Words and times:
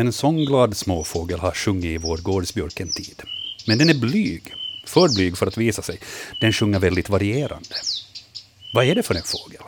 En 0.00 0.12
sångglad 0.12 0.76
småfågel 0.76 1.40
har 1.40 1.52
sjungit 1.52 1.84
i 1.84 1.96
vår 1.96 2.16
gårdsbjörk 2.16 2.80
en 2.80 2.88
tid. 2.88 3.22
Men 3.66 3.78
den 3.78 3.90
är 3.90 3.94
blyg, 3.94 4.54
för 4.84 5.08
blyg 5.14 5.38
för 5.38 5.46
att 5.46 5.56
visa 5.56 5.82
sig. 5.82 5.98
Den 6.40 6.52
sjunger 6.52 6.78
väldigt 6.78 7.08
varierande. 7.08 7.74
Vad 8.74 8.84
är 8.84 8.94
det 8.94 9.02
för 9.02 9.14
en 9.14 9.22
fågel? 9.22 9.62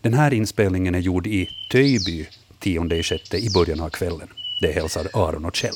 Den 0.00 0.14
här 0.14 0.34
inspelningen 0.34 0.94
är 0.94 0.98
gjord 0.98 1.26
i 1.26 1.48
Töjby 1.70 2.26
10 2.58 3.02
sjätte 3.02 3.38
i 3.38 3.50
början 3.50 3.80
av 3.80 3.90
kvällen. 3.90 4.28
Det 4.60 4.72
hälsar 4.72 5.08
Aron 5.12 5.44
och 5.44 5.56
Kjell. 5.56 5.74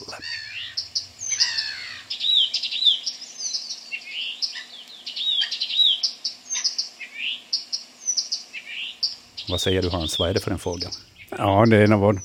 Vad 9.49 9.61
säger 9.61 9.83
du 9.83 9.89
Hans, 9.89 10.19
vad 10.19 10.31
är 10.31 10.35
det 10.35 10.41
för 10.41 10.51
en 10.51 10.59
fågel? 10.59 10.91
Ja, 11.31 11.67
det 11.67 11.77
är 11.77 11.85
en 11.85 11.93
av 11.93 12.01
vår, 12.01 12.21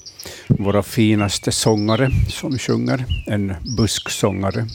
våra 0.60 0.84
finaste 0.84 1.52
sångare 1.52 2.12
som 2.30 2.60
sjunger. 2.60 3.06
En 3.28 3.56
busksångare. 3.78 4.66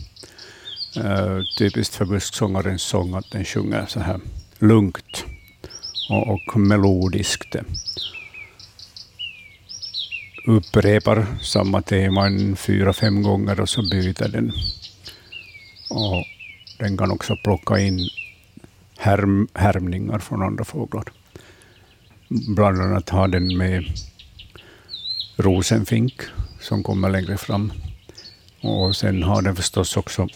Uh, 0.97 1.43
typiskt 1.59 1.95
för 1.95 2.05
busksångarens 2.05 2.83
sång 2.83 3.15
att 3.15 3.31
den 3.31 3.45
sjunger 3.45 3.87
så 3.87 4.01
här 4.01 4.21
lugnt 4.59 5.25
och, 6.11 6.29
och 6.29 6.57
melodiskt. 6.61 7.57
Upprepar 10.47 11.27
samma 11.43 11.83
tema 11.83 12.27
en 12.27 12.57
fyra, 12.57 12.93
fem 12.93 13.23
gånger 13.23 13.61
och 13.61 13.69
så 13.69 13.83
byter 13.83 14.29
den. 14.29 14.53
Och 15.91 16.25
den 16.79 16.97
kan 16.97 17.11
också 17.11 17.37
plocka 17.45 17.79
in 17.79 18.09
härm, 18.99 19.49
härmningar 19.55 20.19
från 20.19 20.43
andra 20.43 20.65
fåglar. 20.65 21.05
Bland 22.29 22.81
annat 22.81 23.11
har 23.11 23.29
den 23.29 23.57
med 23.57 23.85
rosenfink 25.37 26.23
som 26.61 26.83
kommer 26.83 27.11
längre 27.11 27.37
fram. 27.37 27.73
Och 28.61 28.97
sen 28.97 29.23
har 29.23 29.43
den 29.43 29.57
förstås 29.57 29.97
också 29.97 30.29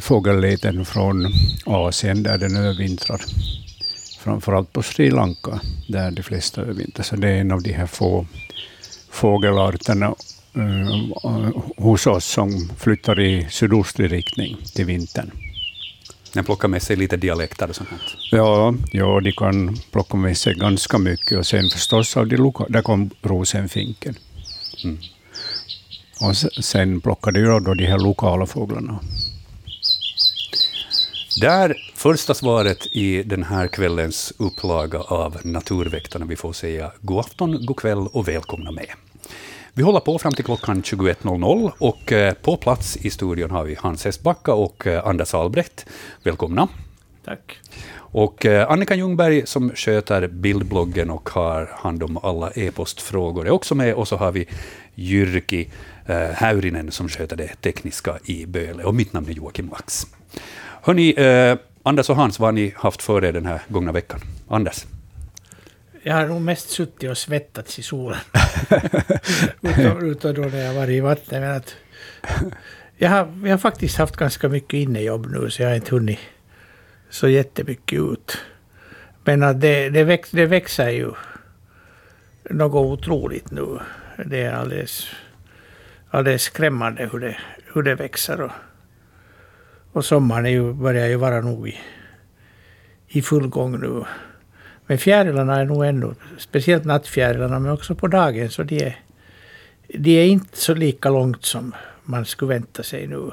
fågelleten 0.00 0.84
från 0.84 1.26
Asien 1.66 2.22
där 2.22 2.38
den 2.38 2.56
övervintrar. 2.56 3.20
Framförallt 4.18 4.72
på 4.72 4.82
Sri 4.82 5.10
Lanka 5.10 5.60
där 5.88 6.10
de 6.10 6.22
flesta 6.22 6.60
övervintrar. 6.60 7.04
Så 7.04 7.16
det 7.16 7.28
är 7.28 7.40
en 7.40 7.52
av 7.52 7.62
de 7.62 7.72
här 7.72 7.86
få 7.86 8.26
fågelarterna 9.10 10.14
eh, 10.54 11.62
hos 11.76 12.06
oss 12.06 12.24
som 12.24 12.70
flyttar 12.78 13.20
i 13.20 13.46
sydostlig 13.50 14.12
riktning 14.12 14.56
till 14.74 14.84
vintern. 14.84 15.30
Den 16.36 16.44
plockar 16.44 16.68
med 16.68 16.82
sig 16.82 16.96
lite 16.96 17.16
dialekter 17.16 17.68
och 17.68 17.76
sånt? 17.76 17.90
Ja, 18.30 18.74
ja, 18.92 19.20
de 19.20 19.32
kan 19.32 19.76
plocka 19.92 20.16
med 20.16 20.38
sig 20.38 20.54
ganska 20.54 20.98
mycket. 20.98 21.38
Och 21.38 21.46
sen 21.46 21.70
förstås, 21.70 22.16
av 22.16 22.26
de 22.26 22.36
loka- 22.36 22.66
där 22.68 22.82
kom 22.82 23.10
rosenfinken. 23.22 24.14
Mm. 24.84 24.98
Och 26.20 26.36
sen 26.64 27.00
plockade 27.00 27.42
de 27.42 27.64
då 27.64 27.74
de 27.74 27.86
här 27.86 27.98
lokala 27.98 28.46
fåglarna. 28.46 29.00
Där 31.40 31.76
första 31.94 32.34
svaret 32.34 32.86
i 32.92 33.22
den 33.22 33.42
här 33.42 33.68
kvällens 33.68 34.32
upplaga 34.38 34.98
av 35.00 35.36
Naturväktarna. 35.44 36.26
Vi 36.26 36.36
får 36.36 36.52
säga 36.52 36.92
god 37.00 37.20
afton, 37.20 37.66
god 37.66 37.76
kväll 37.76 38.06
och 38.06 38.28
välkomna 38.28 38.70
med. 38.70 38.90
Vi 39.78 39.82
håller 39.82 40.00
på 40.00 40.18
fram 40.18 40.32
till 40.32 40.44
klockan 40.44 40.82
21.00 40.82 41.72
och 41.78 42.12
eh, 42.12 42.34
på 42.34 42.56
plats 42.56 42.96
i 42.96 43.10
studion 43.10 43.50
har 43.50 43.64
vi 43.64 43.74
Hans 43.74 44.04
Hestbacka 44.04 44.54
och 44.54 44.86
eh, 44.86 45.06
Anders 45.06 45.34
Albrecht. 45.34 45.86
Välkomna. 46.22 46.68
Tack. 47.24 47.58
Och 47.96 48.46
eh, 48.46 48.70
Annika 48.70 48.94
Ljungberg 48.94 49.46
som 49.46 49.70
sköter 49.74 50.28
bildbloggen 50.28 51.10
och 51.10 51.28
har 51.28 51.70
hand 51.72 52.02
om 52.02 52.16
alla 52.16 52.50
e-postfrågor 52.50 53.46
är 53.46 53.50
också 53.50 53.74
med. 53.74 53.94
Och 53.94 54.08
så 54.08 54.16
har 54.16 54.32
vi 54.32 54.48
Jyrki 54.94 55.68
Häyrinen 56.34 56.90
som 56.90 57.08
sköter 57.08 57.36
det 57.36 57.60
tekniska 57.60 58.18
i 58.24 58.46
Böle. 58.46 58.84
Och 58.84 58.94
mitt 58.94 59.12
namn 59.12 59.28
är 59.28 59.32
Joakim 59.32 59.68
Lax. 59.70 60.06
Hörni, 60.82 61.14
Anders 61.82 62.10
och 62.10 62.16
Hans, 62.16 62.38
vad 62.38 62.46
har 62.46 62.52
ni 62.52 62.72
haft 62.76 63.02
för 63.02 63.24
er 63.24 63.32
den 63.32 63.46
här 63.46 63.60
gångna 63.68 63.92
veckan? 63.92 64.20
Anders? 64.48 64.86
Jag 66.08 66.14
har 66.14 66.26
nog 66.26 66.40
mest 66.40 66.70
suttit 66.70 67.10
och 67.10 67.18
svettats 67.18 67.78
i 67.78 67.82
solen. 67.82 68.18
utom, 70.02 70.34
då 70.34 70.42
när 70.42 70.64
jag 70.64 70.74
varit 70.74 70.90
i 70.90 71.00
vattnet. 71.00 71.40
Men 71.40 71.56
att 71.56 71.76
jag, 72.96 73.10
har, 73.10 73.32
jag 73.42 73.50
har 73.50 73.58
faktiskt 73.58 73.98
haft 73.98 74.16
ganska 74.16 74.48
mycket 74.48 74.74
innejobb 74.74 75.26
nu, 75.30 75.50
så 75.50 75.62
jag 75.62 75.68
har 75.68 75.76
inte 75.76 75.94
hunnit 75.94 76.18
så 77.10 77.28
jättemycket 77.28 78.00
ut. 78.00 78.38
Men 79.24 79.42
att 79.42 79.60
det, 79.60 79.90
det, 79.90 80.04
väx, 80.04 80.30
det 80.30 80.46
växer 80.46 80.90
ju 80.90 81.12
något 82.50 83.00
otroligt 83.00 83.50
nu. 83.50 83.78
Det 84.26 84.42
är 84.42 84.52
alldeles, 84.52 85.06
alldeles 86.10 86.42
skrämmande 86.42 87.08
hur 87.12 87.18
det, 87.18 87.36
hur 87.72 87.82
det 87.82 87.94
växer. 87.94 88.40
Och, 88.40 88.52
och 89.92 90.04
sommaren 90.04 90.46
är 90.46 90.50
ju, 90.50 90.72
börjar 90.72 91.06
ju 91.06 91.16
vara 91.16 91.40
nog 91.40 91.68
i, 91.68 91.78
i 93.08 93.22
full 93.22 93.48
gång 93.48 93.80
nu. 93.80 94.04
Men 94.86 94.98
fjärilarna 94.98 95.60
är 95.60 95.64
nog 95.64 95.84
ändå, 95.84 96.14
speciellt 96.38 96.84
nattfjärilarna, 96.84 97.58
men 97.58 97.72
också 97.72 97.94
på 97.94 98.06
dagen, 98.06 98.50
så 98.50 98.62
de 98.62 98.84
är, 98.84 99.00
de 99.88 100.18
är 100.18 100.26
inte 100.26 100.58
så 100.58 100.74
lika 100.74 101.10
långt 101.10 101.44
som 101.44 101.74
man 102.04 102.24
skulle 102.24 102.54
vänta 102.54 102.82
sig 102.82 103.06
nu. 103.06 103.30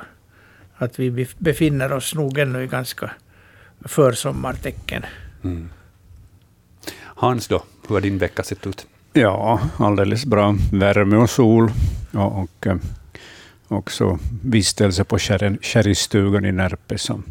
Att 0.76 1.00
vi 1.00 1.28
befinner 1.38 1.94
oss 1.94 2.16
nog 2.16 2.38
ännu 2.38 2.64
i 2.64 2.68
ganska 2.68 3.12
försommartecken. 3.86 5.06
Mm. 5.44 5.70
Hans 7.00 7.48
då, 7.48 7.64
hur 7.88 7.96
har 7.96 8.02
din 8.02 8.18
vecka 8.18 8.44
sett 8.44 8.68
ut? 8.68 8.88
Ja, 9.14 9.60
alldeles 9.78 10.26
bra. 10.26 10.56
Värme 10.72 11.16
och 11.16 11.30
sol. 11.30 11.72
Och, 12.12 12.40
och 12.40 12.68
eh, 12.68 12.76
också 13.68 14.20
vistelse 14.44 15.04
på 15.04 15.18
kärringstugan 15.18 16.46
i 16.46 16.52
Närpe 16.52 16.98
som 16.98 17.24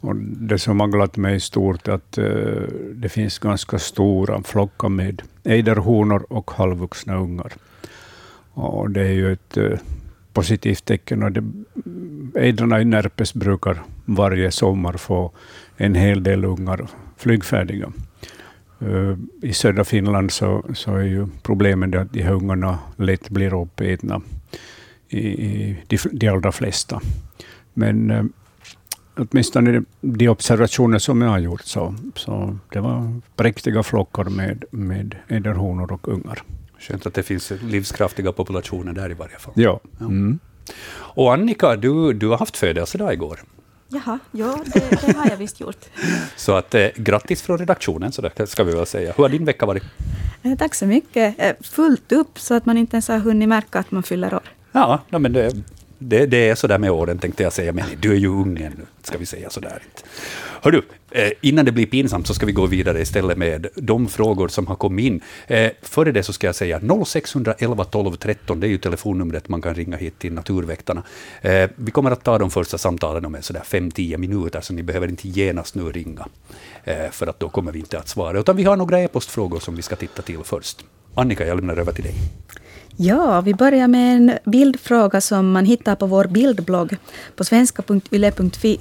och 0.00 0.16
det 0.16 0.58
som 0.58 0.80
har 0.80 0.88
glatt 0.88 1.16
mig 1.16 1.40
stort 1.40 1.88
är 1.88 1.92
att 1.92 2.18
uh, 2.18 2.68
det 2.94 3.08
finns 3.08 3.38
ganska 3.38 3.78
stora 3.78 4.42
flockar 4.42 4.88
med 4.88 5.22
ejderhonor 5.44 6.26
och 6.28 6.50
halvvuxna 6.50 7.16
ungar. 7.16 7.52
Och 8.52 8.90
det 8.90 9.00
är 9.00 9.12
ju 9.12 9.32
ett 9.32 9.56
uh, 9.56 9.78
positivt 10.32 10.84
tecken. 10.84 11.22
Och 11.22 11.32
det, 11.32 11.44
ejdrarna 12.34 12.80
i 12.80 12.84
Närpes 12.84 13.34
brukar 13.34 13.82
varje 14.04 14.50
sommar 14.50 14.92
få 14.92 15.32
en 15.76 15.94
hel 15.94 16.22
del 16.22 16.44
ungar 16.44 16.86
flygfärdiga. 17.16 17.92
Uh, 18.82 19.16
I 19.42 19.52
södra 19.52 19.84
Finland 19.84 20.30
så, 20.30 20.64
så 20.74 20.94
är 20.94 21.04
ju 21.04 21.26
problemet 21.42 21.94
att 21.94 22.12
de 22.12 22.22
här 22.22 22.32
ungarna 22.32 22.78
lätt 22.96 23.30
blir 23.30 23.62
uppätna 23.62 24.20
i, 25.08 25.18
i 25.18 25.76
de, 25.86 25.98
de 26.12 26.28
allra 26.28 26.52
flesta. 26.52 27.00
Men 27.74 28.32
åtminstone 29.18 29.82
de 30.00 30.28
observationer 30.28 30.98
som 30.98 31.22
jag 31.22 31.28
har 31.28 31.38
gjort, 31.38 31.64
så, 31.64 31.94
så 32.14 32.58
det 32.72 32.80
var 32.80 33.20
präktiga 33.36 33.82
flockar 33.82 34.24
med, 34.24 34.64
med 34.70 35.16
ederhonor 35.28 35.92
och 35.92 36.08
ungar. 36.08 36.42
Skönt 36.78 37.06
att 37.06 37.14
det 37.14 37.22
finns 37.22 37.52
livskraftiga 37.62 38.32
populationer 38.32 38.92
där 38.92 39.10
i 39.10 39.14
varje 39.14 39.38
fall. 39.38 39.52
Ja. 39.56 39.80
ja. 39.98 40.06
Mm. 40.06 40.38
Och 40.90 41.32
Annika, 41.32 41.76
du, 41.76 42.12
du 42.12 42.28
har 42.28 42.38
haft 42.38 42.56
födelsedag 42.56 43.12
igår. 43.12 43.40
Jaha, 43.88 44.18
ja, 44.32 44.58
det, 44.74 44.90
det, 44.90 45.16
har 45.16 45.30
jag 45.30 45.36
visst 45.36 45.60
gjort. 45.60 45.84
så 46.36 46.52
att, 46.52 46.74
eh, 46.74 46.86
grattis 46.96 47.42
från 47.42 47.58
redaktionen, 47.58 48.12
så 48.12 48.22
det 48.22 48.46
ska 48.46 48.64
vi 48.64 48.72
väl 48.72 48.86
säga. 48.86 49.12
Hur 49.16 49.24
har 49.24 49.28
din 49.28 49.44
vecka 49.44 49.66
varit? 49.66 49.82
Eh, 50.42 50.54
tack 50.58 50.74
så 50.74 50.86
mycket. 50.86 51.34
Eh, 51.38 51.52
fullt 51.60 52.12
upp, 52.12 52.38
så 52.38 52.54
att 52.54 52.66
man 52.66 52.78
inte 52.78 52.96
ens 52.96 53.08
har 53.08 53.18
hunnit 53.18 53.48
märka 53.48 53.78
att 53.78 53.90
man 53.90 54.02
fyller 54.02 54.34
år. 54.34 54.42
Ja, 54.72 55.00
men 55.10 55.32
det, 55.32 55.52
det, 55.98 56.26
det 56.26 56.48
är 56.48 56.54
sådär 56.54 56.78
med 56.78 56.90
åren, 56.90 57.18
tänkte 57.18 57.42
jag 57.42 57.52
säga. 57.52 57.72
Men 57.72 57.84
du 58.00 58.12
är 58.12 58.16
ju 58.16 58.28
ung 58.28 58.58
ännu, 58.58 58.86
ska 59.02 59.18
vi 59.18 59.26
säga 59.26 59.50
sådär. 59.50 59.82
Hördu, 60.62 60.82
du, 61.10 61.20
eh, 61.20 61.32
innan 61.40 61.64
det 61.64 61.72
blir 61.72 61.86
pinsamt 61.86 62.26
så 62.26 62.34
ska 62.34 62.46
vi 62.46 62.52
gå 62.52 62.66
vidare 62.66 63.00
istället 63.00 63.38
med 63.38 63.66
de 63.74 64.08
frågor 64.08 64.48
som 64.48 64.66
har 64.66 64.76
kommit 64.76 65.04
in. 65.04 65.20
Eh, 65.46 65.70
före 65.82 66.12
det 66.12 66.22
så 66.22 66.32
ska 66.32 66.46
jag 66.46 66.54
säga 66.54 66.80
0611 66.80 67.84
12 67.84 68.16
13, 68.16 68.60
det 68.60 68.66
är 68.66 68.68
ju 68.68 68.78
telefonnumret 68.78 69.48
man 69.48 69.62
kan 69.62 69.74
ringa 69.74 69.96
hit 69.96 70.18
till 70.18 70.32
Naturväktarna. 70.32 71.02
Eh, 71.42 71.70
vi 71.76 71.90
kommer 71.90 72.10
att 72.10 72.24
ta 72.24 72.38
de 72.38 72.50
första 72.50 72.78
samtalen 72.78 73.24
om 73.24 73.36
sådär 73.40 73.62
5-10 73.64 74.16
minuter, 74.16 74.60
så 74.60 74.72
ni 74.72 74.82
behöver 74.82 75.08
inte 75.08 75.28
genast 75.28 75.74
nu 75.74 75.92
ringa, 75.92 76.26
för 77.10 77.26
att 77.26 77.40
då 77.40 77.48
kommer 77.48 77.72
vi 77.72 77.78
inte 77.78 77.98
att 77.98 78.08
svara. 78.08 78.38
Utan 78.38 78.56
vi 78.56 78.64
har 78.64 78.76
några 78.76 79.00
e-postfrågor 79.00 79.60
som 79.60 79.76
vi 79.76 79.82
ska 79.82 79.96
titta 79.96 80.22
till 80.22 80.38
först. 80.44 80.84
Annika, 81.14 81.46
jag 81.46 81.56
lämnar 81.56 81.76
över 81.76 81.92
till 81.92 82.04
dig. 82.04 82.14
Ja, 83.00 83.40
vi 83.40 83.54
börjar 83.54 83.88
med 83.88 84.16
en 84.16 84.38
bildfråga 84.44 85.20
som 85.20 85.52
man 85.52 85.64
hittar 85.64 85.94
på 85.96 86.06
vår 86.06 86.24
bildblogg. 86.24 86.96
På 87.36 87.44
svenska.yle.fi 87.44 88.78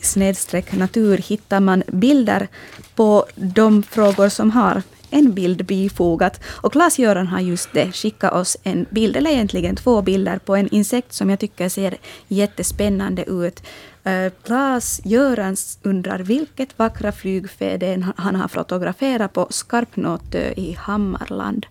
natur 0.71 1.17
hittar 1.17 1.59
man 1.59 1.83
bilder 1.87 2.47
på 2.95 3.25
de 3.35 3.83
frågor 3.83 4.29
som 4.29 4.51
har 4.51 4.81
en 5.09 5.33
bild 5.33 5.65
bifogat. 5.65 6.43
Och 6.45 6.71
Klas-Göran 6.71 7.27
har 7.27 7.39
just 7.39 7.73
det, 7.73 7.91
skickat 7.91 8.33
oss 8.33 8.57
en 8.63 8.85
bild, 8.89 9.15
eller 9.15 9.31
egentligen 9.31 9.75
två 9.75 10.01
bilder, 10.01 10.37
på 10.37 10.55
en 10.55 10.69
insekt 10.69 11.13
som 11.13 11.29
jag 11.29 11.39
tycker 11.39 11.69
ser 11.69 11.97
jättespännande 12.27 13.23
ut. 13.23 13.63
Eh, 14.03 14.31
Klas-Göran 14.43 15.55
undrar 15.83 16.19
vilket 16.19 16.79
vackra 16.79 17.11
flygfäde 17.11 18.13
han 18.17 18.35
har 18.35 18.47
fotograferat 18.47 19.33
på 19.33 19.47
Skarpnåtö 19.49 20.53
i 20.57 20.77
Hammarland. 20.79 21.65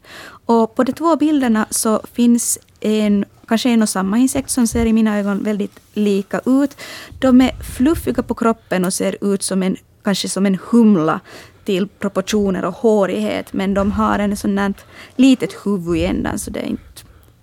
Och 0.47 0.75
på 0.75 0.85
de 0.85 0.93
två 0.93 1.17
bilderna 1.17 1.67
så 1.71 2.01
finns 2.13 2.59
en 2.81 3.25
kanske 3.49 3.71
en 3.71 3.83
och 3.83 3.89
samma 3.89 4.19
insekt 4.19 4.51
som 4.51 4.67
ser 4.67 4.87
i 4.87 4.93
mina 4.93 5.19
ögon 5.19 5.43
väldigt 5.43 5.81
lika 5.93 6.41
ut. 6.47 6.77
De 7.19 7.41
är 7.41 7.51
fluffiga 7.77 8.23
på 8.23 8.35
kroppen 8.35 8.85
och 8.85 8.93
ser 8.93 9.35
ut 9.35 9.43
som 9.43 9.63
en, 9.63 9.77
kanske 10.05 10.29
som 10.29 10.47
en 10.47 10.59
humla 10.71 11.21
till 11.65 11.89
proportioner 11.89 12.65
och 12.65 12.75
hårighet, 12.75 13.53
men 13.53 13.75
de 13.75 13.93
har 13.93 14.19
en 14.19 14.37
sån 14.37 14.55
där 14.55 14.75
litet 15.17 15.53
huvud 15.65 15.97
i 15.97 16.05
ändan, 16.05 16.39
så 16.39 16.51
det 16.51 16.61
är 16.61 16.67
inte 16.67 16.83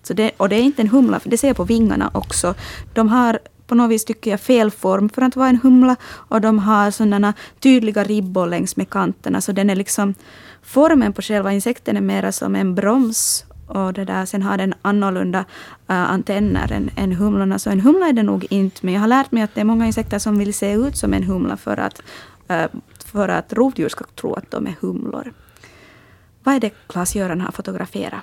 så 0.03 0.13
det, 0.13 0.31
och 0.38 0.49
det 0.49 0.56
är 0.56 0.61
inte 0.61 0.81
en 0.81 0.88
humla, 0.88 1.19
för 1.19 1.29
det 1.29 1.38
ser 1.38 1.47
jag 1.47 1.57
på 1.57 1.63
vingarna 1.63 2.11
också. 2.13 2.56
De 2.94 3.09
har 3.09 3.39
på 3.67 3.75
något 3.75 3.91
vis 3.91 4.06
tycker 4.06 4.31
jag 4.31 4.39
fel 4.41 4.71
form 4.71 5.09
för 5.09 5.21
att 5.21 5.35
vara 5.35 5.49
en 5.49 5.59
humla. 5.63 5.95
Och 6.06 6.41
de 6.41 6.59
har 6.59 6.91
sådana 6.91 7.33
tydliga 7.59 8.03
ribbor 8.03 8.47
längs 8.47 8.75
med 8.75 8.89
kanterna. 8.89 9.41
Så 9.41 9.51
den 9.51 9.69
är 9.69 9.75
liksom, 9.75 10.13
formen 10.63 11.13
på 11.13 11.21
själva 11.21 11.51
insekten 11.51 11.98
är 11.98 12.01
mera 12.01 12.31
som 12.31 12.56
en 12.56 12.75
broms. 12.75 13.45
Och 13.68 13.94
det 13.94 14.06
där, 14.06 14.25
sen 14.25 14.42
har 14.42 14.57
den 14.57 14.74
annorlunda 14.81 15.39
uh, 15.39 15.45
antenner 15.88 16.71
än, 16.71 16.89
än 16.95 17.12
humlorna. 17.13 17.60
Så 17.60 17.69
en 17.69 17.80
humla 17.80 18.07
är 18.07 18.13
det 18.13 18.24
nog 18.24 18.48
inte. 18.50 18.80
Men 18.86 18.94
jag 18.94 19.01
har 19.01 19.07
lärt 19.07 19.31
mig 19.31 19.44
att 19.44 19.56
det 19.56 19.62
är 19.62 19.65
många 19.65 19.86
insekter 19.86 20.19
som 20.19 20.39
vill 20.39 20.54
se 20.54 20.74
ut 20.74 20.98
som 20.98 21.13
en 21.13 21.24
humla 21.24 21.57
för 21.57 21.80
att, 21.80 22.01
uh, 22.51 22.65
för 23.06 23.30
att 23.30 23.54
rovdjur 23.54 23.89
ska 23.89 24.06
tro 24.15 24.33
att 24.33 24.51
de 24.51 24.68
är 24.68 24.75
humlor. 24.81 25.33
Vad 26.44 26.56
är 26.56 26.60
det 26.60 26.74
Klas-Göran 26.88 27.42
har 27.42 27.51
fotograferat? 27.51 28.21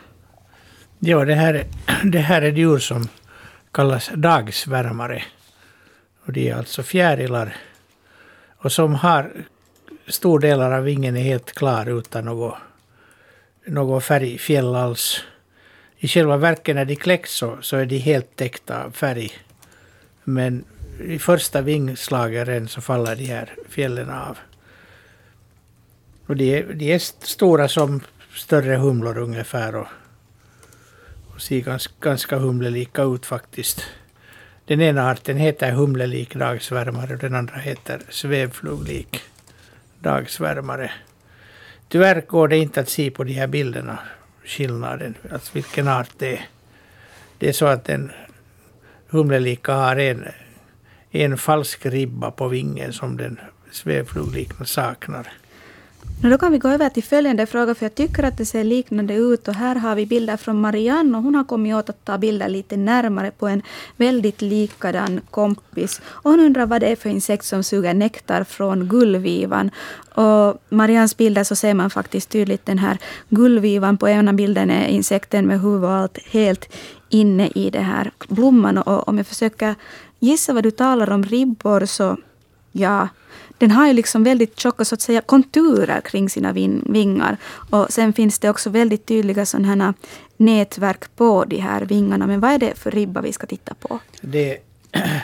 Ja, 0.99 1.25
det 1.25 1.35
här, 1.35 1.67
det 2.05 2.19
här 2.19 2.43
är 2.43 2.53
djur 2.53 2.79
som 2.79 3.09
kallas 3.73 4.11
dagsvärmare. 4.15 5.23
Och 6.27 6.33
de 6.33 6.51
är 6.51 6.55
alltså 6.55 6.83
fjärilar. 6.83 7.57
Och 8.57 8.73
som 8.73 8.95
har 8.95 9.33
stor 10.11 10.39
delar 10.39 10.73
av 10.73 10.85
vingen 10.85 11.17
är 11.17 11.23
helt 11.23 11.53
klar 11.53 11.99
utan 11.99 12.25
något, 12.25 12.55
något 13.67 14.05
färgfjäll 14.05 14.75
alls. 14.75 15.21
I 15.99 16.09
själva 16.09 16.37
verket 16.37 16.77
när 16.77 16.85
de 16.85 16.97
kläcks 16.97 17.33
så, 17.33 17.59
så 17.61 17.77
är 17.77 17.87
de 17.87 17.99
helt 17.99 18.37
täckta 18.37 18.85
av 18.85 18.91
färg. 18.91 19.33
Men 20.25 20.65
i 21.05 21.19
första 21.19 21.61
vingslagaren 21.61 22.69
så 22.69 22.81
faller 22.81 23.17
de 23.17 23.25
här 23.25 23.55
fjällen 23.69 24.11
av. 24.11 24.39
Och 26.27 26.37
de 26.37 26.59
är, 26.59 26.73
de 26.73 26.93
är 26.93 26.99
stora 27.27 27.69
som 27.69 28.01
större 28.35 28.77
humlor 28.77 29.19
ungefär. 29.19 29.77
Och 29.77 29.87
ser 31.41 31.61
ganska, 31.61 31.93
ganska 32.01 32.39
humlelika 32.39 33.03
ut 33.03 33.27
faktiskt. 33.27 33.85
Den 34.65 34.81
ena 34.81 35.11
arten 35.11 35.37
heter 35.37 35.73
humlelik 35.73 36.35
dagsvärmare 36.35 37.13
och 37.13 37.19
den 37.19 37.35
andra 37.35 37.57
heter 37.57 38.03
svävfluglik 38.09 39.23
dagsvärmare. 40.01 40.91
Tyvärr 41.89 42.21
går 42.21 42.49
det 42.49 42.57
inte 42.57 42.81
att 42.81 42.89
se 42.89 43.11
på 43.11 43.25
de 43.25 43.33
här 43.33 43.47
bilderna 43.47 43.99
skillnaden, 44.45 45.15
alltså 45.33 45.51
vilken 45.55 45.89
art 45.89 46.11
det 46.19 46.37
är. 46.37 46.47
Det 47.39 47.49
är 47.49 47.53
så 47.53 47.67
att 47.67 47.89
en 47.89 48.13
humlelika 49.09 49.75
har 49.75 49.97
en, 49.97 50.25
en 51.11 51.39
falsk 51.39 51.87
ribba 51.87 52.31
på 52.31 52.49
vingen 52.49 52.93
som 52.93 53.17
den 53.17 53.41
svävfluglikna 53.71 54.67
saknar 54.67 55.33
då 56.29 56.39
kan 56.39 56.53
vi 56.53 56.59
gå 56.59 56.69
över 56.69 56.89
till 56.89 57.03
följande 57.03 57.47
fråga, 57.47 57.75
för 57.75 57.85
jag 57.85 57.95
tycker 57.95 58.23
att 58.23 58.39
det 58.39 58.47
ser 58.47 58.65
liknande 58.65 59.15
ut. 59.15 59.49
Och 59.49 59.55
här 59.55 59.75
har 59.75 59.95
vi 59.95 60.07
bilder 60.07 60.37
från 60.37 60.61
Marianne 60.61 61.19
och 61.19 61.25
hon 61.25 61.35
har 61.35 61.45
kommit 61.45 61.75
åt 61.75 61.91
att 61.91 62.05
ta 62.05 62.19
bilder 62.19 62.49
lite 62.49 62.77
närmare 62.77 63.31
på 63.31 63.49
en 63.49 63.63
väldigt 63.97 64.43
likadan 64.43 65.21
kompis. 65.31 66.01
Och 66.05 66.31
hon 66.31 66.41
undrar 66.41 66.67
vad 66.67 66.81
det 66.81 66.87
är 66.87 66.97
för 66.97 67.11
insekt 67.11 67.45
som 67.45 67.63
suger 67.63 67.95
nektar 67.95 68.45
från 68.45 68.89
gullvivan. 68.89 69.71
Och 70.15 70.63
Mariannes 70.69 71.17
bilder 71.17 71.45
så 71.45 71.57
ser 71.57 71.75
man 71.75 71.91
faktiskt 71.91 72.31
tydligt 72.31 72.67
den 72.67 72.79
här 72.79 72.99
gullvivan. 73.29 73.97
På 73.97 74.09
ena 74.09 74.33
bilden 74.33 74.71
är 74.71 74.87
insekten 74.87 75.47
med 75.47 75.61
huvud 75.61 75.85
och 75.85 75.91
allt 75.91 76.19
helt 76.31 76.69
inne 77.09 77.49
i 77.55 77.71
den 77.71 77.85
här 77.85 78.11
blomman. 78.29 78.79
Och 78.79 79.09
om 79.09 79.17
jag 79.17 79.27
försöker 79.27 79.75
gissa 80.19 80.53
vad 80.53 80.63
du 80.63 80.71
talar 80.71 81.11
om, 81.11 81.25
ribbor, 81.25 81.85
så 81.87 82.17
ja, 82.73 83.09
den 83.61 83.71
har 83.71 83.87
ju 83.87 83.93
liksom 83.93 84.25
väldigt 84.25 84.59
tjocka 84.61 84.85
så 84.85 84.95
att 84.95 85.01
säga, 85.01 85.21
konturer 85.21 86.01
kring 86.01 86.31
sina 86.31 86.53
vingar. 86.53 87.37
Och 87.71 87.87
sen 87.91 88.13
finns 88.13 88.39
det 88.39 88.51
också 88.51 88.71
väldigt 88.71 89.07
tydliga 89.07 89.47
sådana 89.47 89.95
nätverk 90.37 91.17
på 91.17 91.45
de 91.45 91.57
här 91.57 91.83
vingarna. 91.85 92.27
Men 92.27 92.41
vad 92.41 92.53
är 92.53 92.59
det 92.59 92.75
för 92.75 92.91
ribba 92.91 93.21
vi 93.21 93.33
ska 93.33 93.47
titta 93.47 93.75
på? 93.75 93.99
Det, 94.21 94.59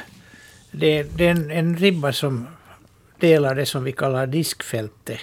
det, 0.70 1.02
det 1.02 1.26
är 1.26 1.30
en, 1.30 1.50
en 1.50 1.76
ribba 1.76 2.12
som 2.12 2.46
delar 3.18 3.54
det 3.54 3.66
som 3.66 3.84
vi 3.84 3.92
kallar 3.92 4.26
diskfältet. 4.26 5.20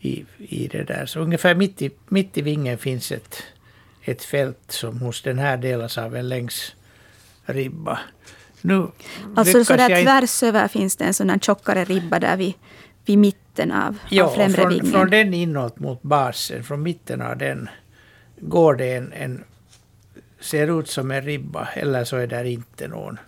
I, 0.00 0.24
i 0.38 0.68
det 0.68 0.84
där. 0.84 1.06
Så 1.06 1.20
ungefär 1.20 1.54
mitt 1.54 1.82
i, 1.82 1.90
mitt 2.08 2.38
i 2.38 2.42
vingen 2.42 2.78
finns 2.78 3.12
ett, 3.12 3.42
ett 4.02 4.24
fält 4.24 4.58
som 4.68 5.00
hos 5.00 5.22
den 5.22 5.38
här 5.38 5.56
delas 5.56 5.98
av 5.98 6.16
en 6.16 6.28
längsribba. 6.28 7.98
Nu 8.60 8.86
alltså 9.36 9.64
så 9.64 9.76
där 9.76 10.02
tvärs 10.04 10.42
över 10.42 10.68
finns 10.68 10.96
det 10.96 11.04
en 11.04 11.14
sån 11.14 11.40
tjockare 11.40 11.84
ribba 11.84 12.18
där 12.18 12.36
vid, 12.36 12.54
vid 13.04 13.18
mitten 13.18 13.72
av, 13.72 13.98
ja, 14.08 14.24
av 14.24 14.30
främre 14.30 14.60
från, 14.62 14.68
vingen. 14.68 14.92
från 14.92 15.10
den 15.10 15.34
inåt 15.34 15.78
mot 15.78 16.02
basen, 16.02 16.64
från 16.64 16.82
mitten 16.82 17.22
av 17.22 17.36
den, 17.36 17.68
går 18.40 18.74
det 18.74 18.96
en, 18.96 19.12
en 19.12 19.44
ser 20.40 20.80
ut 20.80 20.88
som 20.88 21.10
en 21.10 21.22
ribba, 21.22 21.68
eller 21.74 22.04
så 22.04 22.16
är 22.16 22.26
det 22.26 22.50
inte 22.50 22.88
någon. 22.88 23.18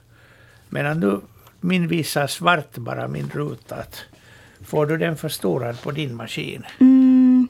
Men 0.69 1.00
nu, 1.00 1.21
min 1.61 1.88
visar 1.88 2.27
svart 2.27 2.77
bara, 2.77 3.09
min 3.09 3.31
ruta. 3.35 3.77
Får 4.65 4.87
du 4.87 4.97
den 4.97 5.17
förstorad 5.17 5.82
på 5.82 5.91
din 5.91 6.15
maskin? 6.15 6.65
Mm. 6.81 7.49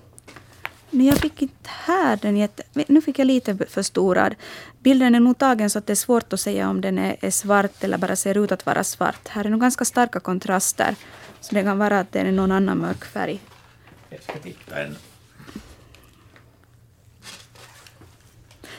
Men 0.91 1.07
jag 1.07 1.19
fick 1.19 1.43
inte 1.43 1.71
här 1.87 2.19
den 2.23 2.37
jätte... 2.37 2.63
Nu 2.73 3.03
fick 3.03 3.19
jag 3.19 3.27
lite 3.27 3.57
förstorad. 3.69 4.35
Bilden 4.83 5.15
är 5.15 5.21
nog 5.21 5.39
tagen 5.39 5.71
så 5.71 5.79
att 5.79 5.87
det 5.87 5.93
är 5.93 5.95
svårt 5.95 6.33
att 6.33 6.41
säga 6.41 6.69
om 6.71 6.81
den 6.81 6.99
är, 6.99 7.17
är 7.21 7.31
svart 7.31 7.85
eller 7.85 7.99
bara 7.99 8.17
ser 8.17 8.45
ut 8.45 8.53
att 8.53 8.67
vara 8.67 8.85
svart. 8.85 9.29
Här 9.29 9.45
är 9.45 9.51
nog 9.51 9.61
ganska 9.61 9.85
starka 9.85 10.21
kontraster. 10.21 10.95
Så 11.41 11.55
det 11.55 11.63
kan 11.63 11.79
vara 11.79 12.01
att 12.01 12.13
det 12.13 12.21
är 12.21 12.33
någon 12.33 12.53
annan 12.53 12.79
mörk 12.79 13.05
färg. 13.05 13.41
Jag 14.11 14.23
ska 14.23 14.33
titta 14.33 14.83
en. 14.83 14.97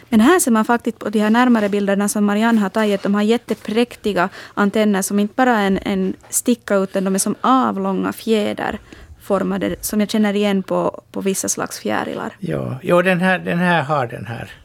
Men 0.09 0.19
här 0.19 0.39
ser 0.39 0.51
man 0.51 0.65
faktiskt 0.65 0.99
på 0.99 1.09
de 1.09 1.19
här 1.19 1.29
närmare 1.29 1.69
bilderna 1.69 2.09
som 2.09 2.25
Marianne 2.25 2.61
har 2.61 2.69
tagit. 2.69 3.03
De 3.03 3.15
har 3.15 3.21
jättepräktiga 3.21 4.29
antenner 4.53 5.01
som 5.01 5.19
inte 5.19 5.33
bara 5.35 5.59
är 5.59 5.67
en, 5.67 5.77
en 5.77 6.13
sticka 6.29 6.75
utan 6.75 7.03
de 7.03 7.15
är 7.15 7.19
som 7.19 7.35
avlånga 7.41 8.13
fjäder 8.13 8.79
formade 9.21 9.75
som 9.81 9.99
jag 9.99 10.09
känner 10.09 10.33
igen 10.33 10.63
på, 10.63 11.01
på 11.11 11.21
vissa 11.21 11.49
slags 11.49 11.79
fjärilar. 11.79 12.33
Ja, 12.39 12.79
jo, 12.83 13.01
den, 13.01 13.19
här, 13.19 13.39
den 13.39 13.57
här 13.57 13.81
har 13.81 14.07
den 14.07 14.25
här. 14.25 14.60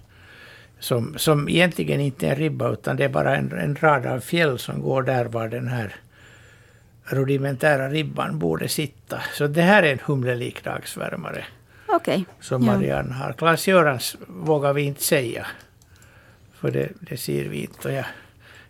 Som, 0.79 1.19
som 1.19 1.49
egentligen 1.49 2.01
inte 2.01 2.27
är 2.27 2.31
en 2.31 2.37
ribba 2.37 2.73
utan 2.73 2.97
det 2.97 3.05
är 3.05 3.09
bara 3.09 3.37
en, 3.37 3.53
en 3.53 3.77
rad 3.77 4.07
av 4.07 4.21
fjäll 4.21 4.59
som 4.59 4.83
går 4.83 5.03
där 5.03 5.25
var 5.25 5.49
den 5.49 5.69
här 5.69 5.95
rudimentära 7.05 7.89
ribban 7.89 8.39
borde 8.39 8.69
sitta. 8.69 9.21
Så 9.35 9.47
det 9.47 9.63
här 9.63 9.83
är 9.83 9.93
en 9.93 10.01
humlelik 10.05 10.65
dagsvärmare. 10.65 11.45
Okay. 11.89 12.25
Som 12.41 12.65
Marianne 12.65 13.09
ja. 13.11 13.25
har. 13.25 13.33
Klas-Görans 13.33 14.17
vågar 14.27 14.73
vi 14.73 14.83
inte 14.83 15.03
säga. 15.03 15.47
För 16.53 16.71
det, 16.71 16.89
det 17.01 17.17
ser 17.17 17.49
vi 17.49 17.61
inte. 17.61 17.89
Och 17.89 17.95
jag, 17.95 18.05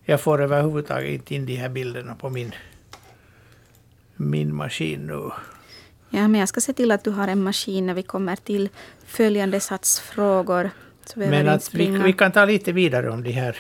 jag 0.05 0.21
får 0.21 0.43
överhuvudtaget 0.43 1.11
inte 1.11 1.35
in 1.35 1.47
de 1.47 1.57
här 1.57 1.69
bilderna 1.69 2.15
på 2.15 2.31
min, 2.31 2.53
min 4.17 4.55
maskin 4.55 5.07
nu. 5.07 5.31
Ja, 6.11 6.29
men 6.29 6.35
jag 6.35 6.49
ska 6.49 6.61
se 6.61 6.73
till 6.73 6.91
att 6.93 7.05
du 7.05 7.11
har 7.11 7.29
en 7.29 7.43
maskin 7.43 7.87
när 7.87 7.95
vi 7.95 8.03
kommer 8.03 8.37
till 8.37 8.69
följande 9.07 9.61
satsfrågor. 9.61 10.71
Men 11.15 11.49
att 11.49 11.75
vi, 11.75 11.91
vi, 11.91 12.13
kan 12.13 12.33
ta 12.33 12.45
lite 12.45 12.73
vidare 12.73 13.11
om 13.11 13.23
de 13.23 13.31
här, 13.31 13.57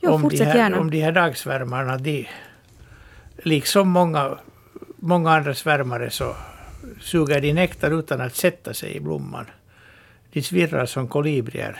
jo, 0.00 0.12
om, 0.12 0.28
de 0.28 0.44
här 0.44 0.56
gärna. 0.56 0.80
om 0.80 0.90
de 0.90 1.00
här 1.00 1.12
dagsvärmarna. 1.12 1.98
De, 1.98 2.28
liksom 3.36 3.88
många, 3.88 4.38
många 4.96 5.30
andra 5.30 5.54
svärmare 5.54 6.10
så 6.10 6.36
suger 7.00 7.40
de 7.40 7.52
nektar 7.52 7.98
utan 7.98 8.20
att 8.20 8.36
sätta 8.36 8.74
sig 8.74 8.96
i 8.96 9.00
blomman. 9.00 9.46
De 10.32 10.42
svirrar 10.42 10.86
som 10.86 11.08
kolibrier 11.08 11.78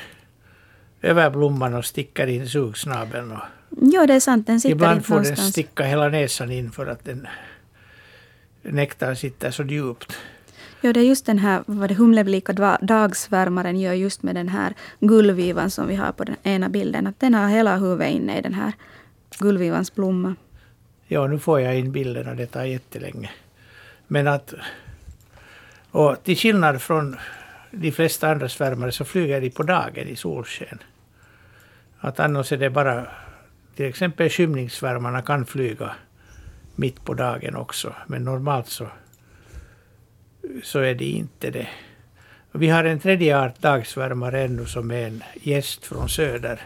över 1.03 1.31
blomman 1.31 1.75
och 1.75 1.85
sticker 1.85 2.27
in 2.27 2.49
sugsnabeln. 2.49 3.33
Och 3.33 3.43
ja, 3.81 4.07
det 4.07 4.15
är 4.15 4.21
sant. 4.21 4.47
Den 4.47 4.61
sitter 4.61 4.75
ibland 4.75 5.07
får 5.07 5.15
någonstans. 5.15 5.41
den 5.41 5.53
sticka 5.53 5.85
hela 5.85 6.09
näsan 6.09 6.51
in 6.51 6.73
för 6.73 6.87
att 6.87 7.05
den 7.05 7.27
nektar 8.63 9.15
sitter 9.15 9.51
så 9.51 9.63
djupt. 9.63 10.17
Ja, 10.83 10.93
det 10.93 11.01
är 11.01 11.05
just 11.05 11.27
den 11.27 11.39
här 11.39 11.63
vad 11.67 11.89
det 11.91 11.95
humleblika 11.95 12.79
dagsvärmaren 12.81 13.81
gör 13.81 13.93
just 13.93 14.23
med 14.23 14.35
den 14.35 14.49
här 14.49 14.75
gullvivan 15.01 15.71
som 15.71 15.87
vi 15.87 15.97
har 15.97 16.13
på 16.13 16.25
den 16.25 16.37
ena 16.43 16.69
bilden. 16.69 17.07
Att 17.07 17.21
den 17.21 17.35
har 17.35 17.49
hela 17.49 17.77
huvudet 17.77 18.11
inne 18.11 18.39
i 18.39 18.43
den 18.43 18.55
här 18.55 18.73
gullvivans 19.39 19.95
blomma. 19.95 20.35
Ja, 21.07 21.27
nu 21.27 21.39
får 21.39 21.61
jag 21.61 21.79
in 21.79 21.93
bilden 21.93 22.29
och 22.29 22.37
Det 22.37 22.47
tar 22.47 22.65
jättelänge. 22.65 23.31
Men 24.07 24.27
att... 24.29 24.55
Och 25.91 26.23
till 26.25 26.37
skillnad 26.37 26.83
från 26.83 27.17
de 27.71 27.93
flesta 27.93 28.31
andra 28.31 28.49
svärmare 28.49 28.93
så 28.93 29.05
flyger 29.05 29.41
de 29.41 29.51
på 29.51 29.63
dagen 29.63 30.09
i 30.09 30.17
solsken. 30.17 30.79
Att 31.99 32.21
annars 32.21 32.53
är 32.53 32.57
det 32.57 32.71
bara... 32.71 33.07
Till 33.77 33.87
exempel 33.87 34.31
skymningssvärmarna 34.31 35.23
kan 35.23 35.47
flyga 35.47 35.91
mitt 36.77 37.05
på 37.05 37.15
dagen 37.15 37.57
också. 37.57 37.95
Men 38.07 38.25
normalt 38.25 38.69
så, 38.69 38.87
så 40.63 40.79
är 40.79 40.95
det 40.95 41.05
inte 41.05 41.51
det. 41.51 41.69
Vi 42.53 42.69
har 42.69 42.85
en 42.85 43.01
tredje 43.01 43.39
art 43.39 43.61
dagsvärmare 43.61 44.43
ännu 44.43 44.67
som 44.67 44.91
är 44.91 45.07
en 45.07 45.23
gäst 45.43 45.87
från 45.87 46.09
söder. 46.09 46.61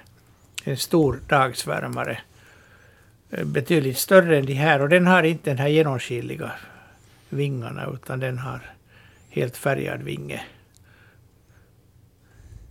En 0.64 0.76
stor 0.76 1.20
dagsvärmare. 1.28 2.18
Eh, 3.30 3.44
betydligt 3.44 3.98
större 3.98 4.38
än 4.38 4.46
de 4.46 4.54
här 4.54 4.82
och 4.82 4.88
den 4.88 5.06
har 5.06 5.22
inte 5.22 5.50
den 5.50 5.58
här 5.58 5.68
genomskinliga 5.68 6.52
vingarna 7.28 7.90
utan 7.94 8.20
den 8.20 8.38
har 8.38 8.60
helt 9.28 9.56
färgad 9.56 10.02
vinge. 10.02 10.42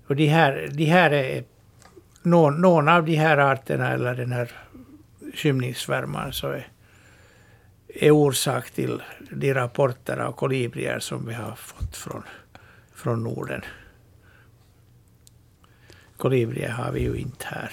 Och 0.07 0.15
de 0.15 0.27
här, 0.27 0.69
de 0.72 0.86
här 0.86 1.12
är 1.12 1.43
någon, 2.22 2.62
någon 2.62 2.89
av 2.89 3.05
de 3.05 3.15
här 3.15 3.38
arterna 3.38 3.91
eller 3.91 4.15
den 4.15 4.31
här 4.31 4.51
skymningssvärmaren 5.33 6.33
så 6.33 6.48
är, 6.48 6.67
är 7.93 8.12
orsak 8.12 8.71
till 8.71 9.01
de 9.31 9.53
rapporter 9.53 10.17
av 10.17 10.31
kolibrier 10.31 11.00
som 11.00 11.25
vi 11.27 11.33
har 11.33 11.55
fått 11.55 11.97
från, 11.97 12.23
från 12.93 13.23
Norden. 13.23 13.62
Kolibrier 16.17 16.69
har 16.69 16.91
vi 16.91 17.01
ju 17.01 17.15
inte 17.15 17.45
här. 17.45 17.71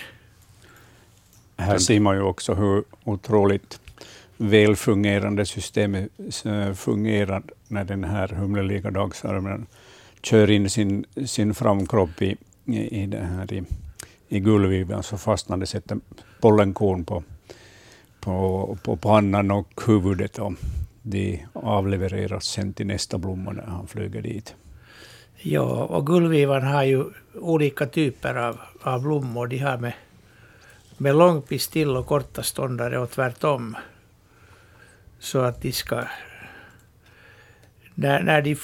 Här 1.57 1.79
ser 1.79 2.01
man 2.01 2.17
ju 2.17 2.23
också 2.23 2.55
hur 2.55 2.85
otroligt 3.05 3.81
välfungerande 4.37 5.47
systemet 5.47 6.11
eh, 6.45 6.73
fungerar 6.73 7.43
när 7.69 7.85
den 7.85 8.05
här 8.05 8.29
humleliga 8.29 8.91
dagsarmen 8.91 9.67
kör 10.23 10.51
in 10.51 10.71
sin, 10.71 11.05
sin 11.27 11.55
framkropp 11.55 12.23
i, 12.23 12.37
i, 12.65 13.07
det 13.07 13.19
här, 13.19 13.53
i, 13.53 13.63
i 14.29 14.41
gullviven 14.41 15.03
så 15.03 15.19
fastnar 15.19 15.57
det, 15.57 15.67
sätter 15.67 15.99
pollenkorn 16.41 17.05
på, 17.05 17.23
på, 18.21 18.79
på 18.83 18.97
pannan 18.97 19.51
och 19.51 19.81
huvudet 19.87 20.39
och 20.39 20.53
de 21.03 21.47
avlevereras 21.53 22.45
sen 22.45 22.73
till 22.73 22.87
nästa 22.87 23.19
blomma 23.19 23.53
när 23.53 23.67
han 23.67 23.87
flyger 23.87 24.23
dit. 24.23 24.55
Ja, 25.37 25.85
och 25.85 26.07
gullvivan 26.07 26.63
har 26.63 26.85
ju 26.85 27.05
olika 27.35 27.87
typer 27.87 28.35
av, 28.35 28.61
av 28.83 29.03
blommor. 29.03 29.47
De 29.47 29.59
har 29.59 29.79
med, 29.79 29.93
med 30.97 31.17
lång 31.17 31.43
pistill 31.43 31.97
och 31.97 32.07
korta 32.07 32.43
ståndare 32.43 32.99
och 32.99 33.11
tvärtom. 33.11 33.77
Så 35.19 35.41
att 35.41 35.63
de 35.63 35.73
ska... 35.73 36.05
När, 37.95 38.23
när 38.23 38.43
de 38.43 38.57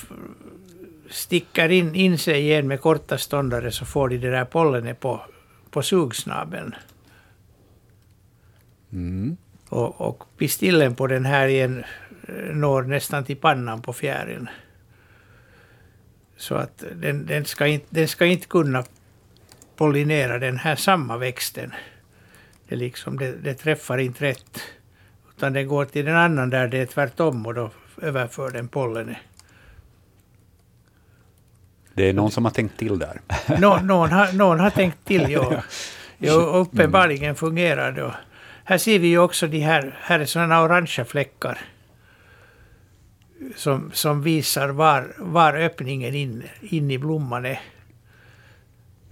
sticker 1.10 1.68
in, 1.68 1.94
in 1.94 2.18
sig 2.18 2.40
igen 2.40 2.68
med 2.68 2.80
korta 2.80 3.18
ståndare 3.18 3.72
så 3.72 3.84
får 3.84 4.08
de 4.08 4.18
det 4.18 4.30
där 4.30 4.44
pollenet 4.44 5.00
på, 5.00 5.20
på 5.70 5.82
sugsnabeln. 5.82 6.74
Mm. 8.92 9.36
Och, 9.68 10.00
och 10.00 10.24
pistillen 10.38 10.94
på 10.94 11.06
den 11.06 11.24
här 11.24 11.46
igen 11.46 11.84
eh, 12.28 12.34
når 12.34 12.82
nästan 12.82 13.24
till 13.24 13.36
pannan 13.36 13.82
på 13.82 13.92
fjärilen. 13.92 14.48
Så 16.36 16.54
att 16.54 16.84
den, 16.94 17.26
den, 17.26 17.44
ska 17.44 17.66
inte, 17.66 17.86
den 17.90 18.08
ska 18.08 18.26
inte 18.26 18.46
kunna 18.46 18.84
pollinera 19.76 20.38
den 20.38 20.58
här 20.58 20.76
samma 20.76 21.16
växten. 21.16 21.72
Det, 22.68 22.76
liksom, 22.76 23.18
det, 23.18 23.32
det 23.32 23.54
träffar 23.54 23.98
inte 23.98 24.24
rätt. 24.24 24.60
Utan 25.36 25.52
den 25.52 25.68
går 25.68 25.84
till 25.84 26.04
den 26.04 26.16
annan 26.16 26.50
där 26.50 26.68
det 26.68 26.78
är 26.78 26.86
tvärtom 26.86 27.46
och 27.46 27.54
då 27.54 27.70
överför 28.02 28.50
den 28.50 28.68
pollenet. 28.68 29.16
Det 31.94 32.08
är 32.08 32.12
någon 32.12 32.30
som 32.30 32.44
har 32.44 32.52
tänkt 32.52 32.78
till 32.78 32.98
där. 32.98 33.20
Nå, 33.58 33.76
någon, 33.76 34.12
har, 34.12 34.32
någon 34.32 34.60
har 34.60 34.70
tänkt 34.70 35.04
till, 35.04 35.30
ja. 35.30 35.62
ja 36.18 36.32
uppenbarligen 36.32 37.34
fungerar 37.34 37.92
det. 37.92 38.14
Här 38.68 38.78
ser 38.78 38.98
vi 38.98 39.08
ju 39.08 39.18
också 39.18 39.46
de 39.46 39.58
här, 39.60 39.98
här 40.02 40.20
är 40.20 40.24
sådana 40.24 40.62
orangea 40.62 41.04
fläckar. 41.04 41.58
Som, 43.56 43.90
som 43.94 44.22
visar 44.22 44.68
var, 44.68 45.14
var 45.18 45.54
öppningen 45.54 46.14
in, 46.14 46.42
in 46.60 46.90
i 46.90 46.98
blomman 46.98 47.44
är. 47.44 47.60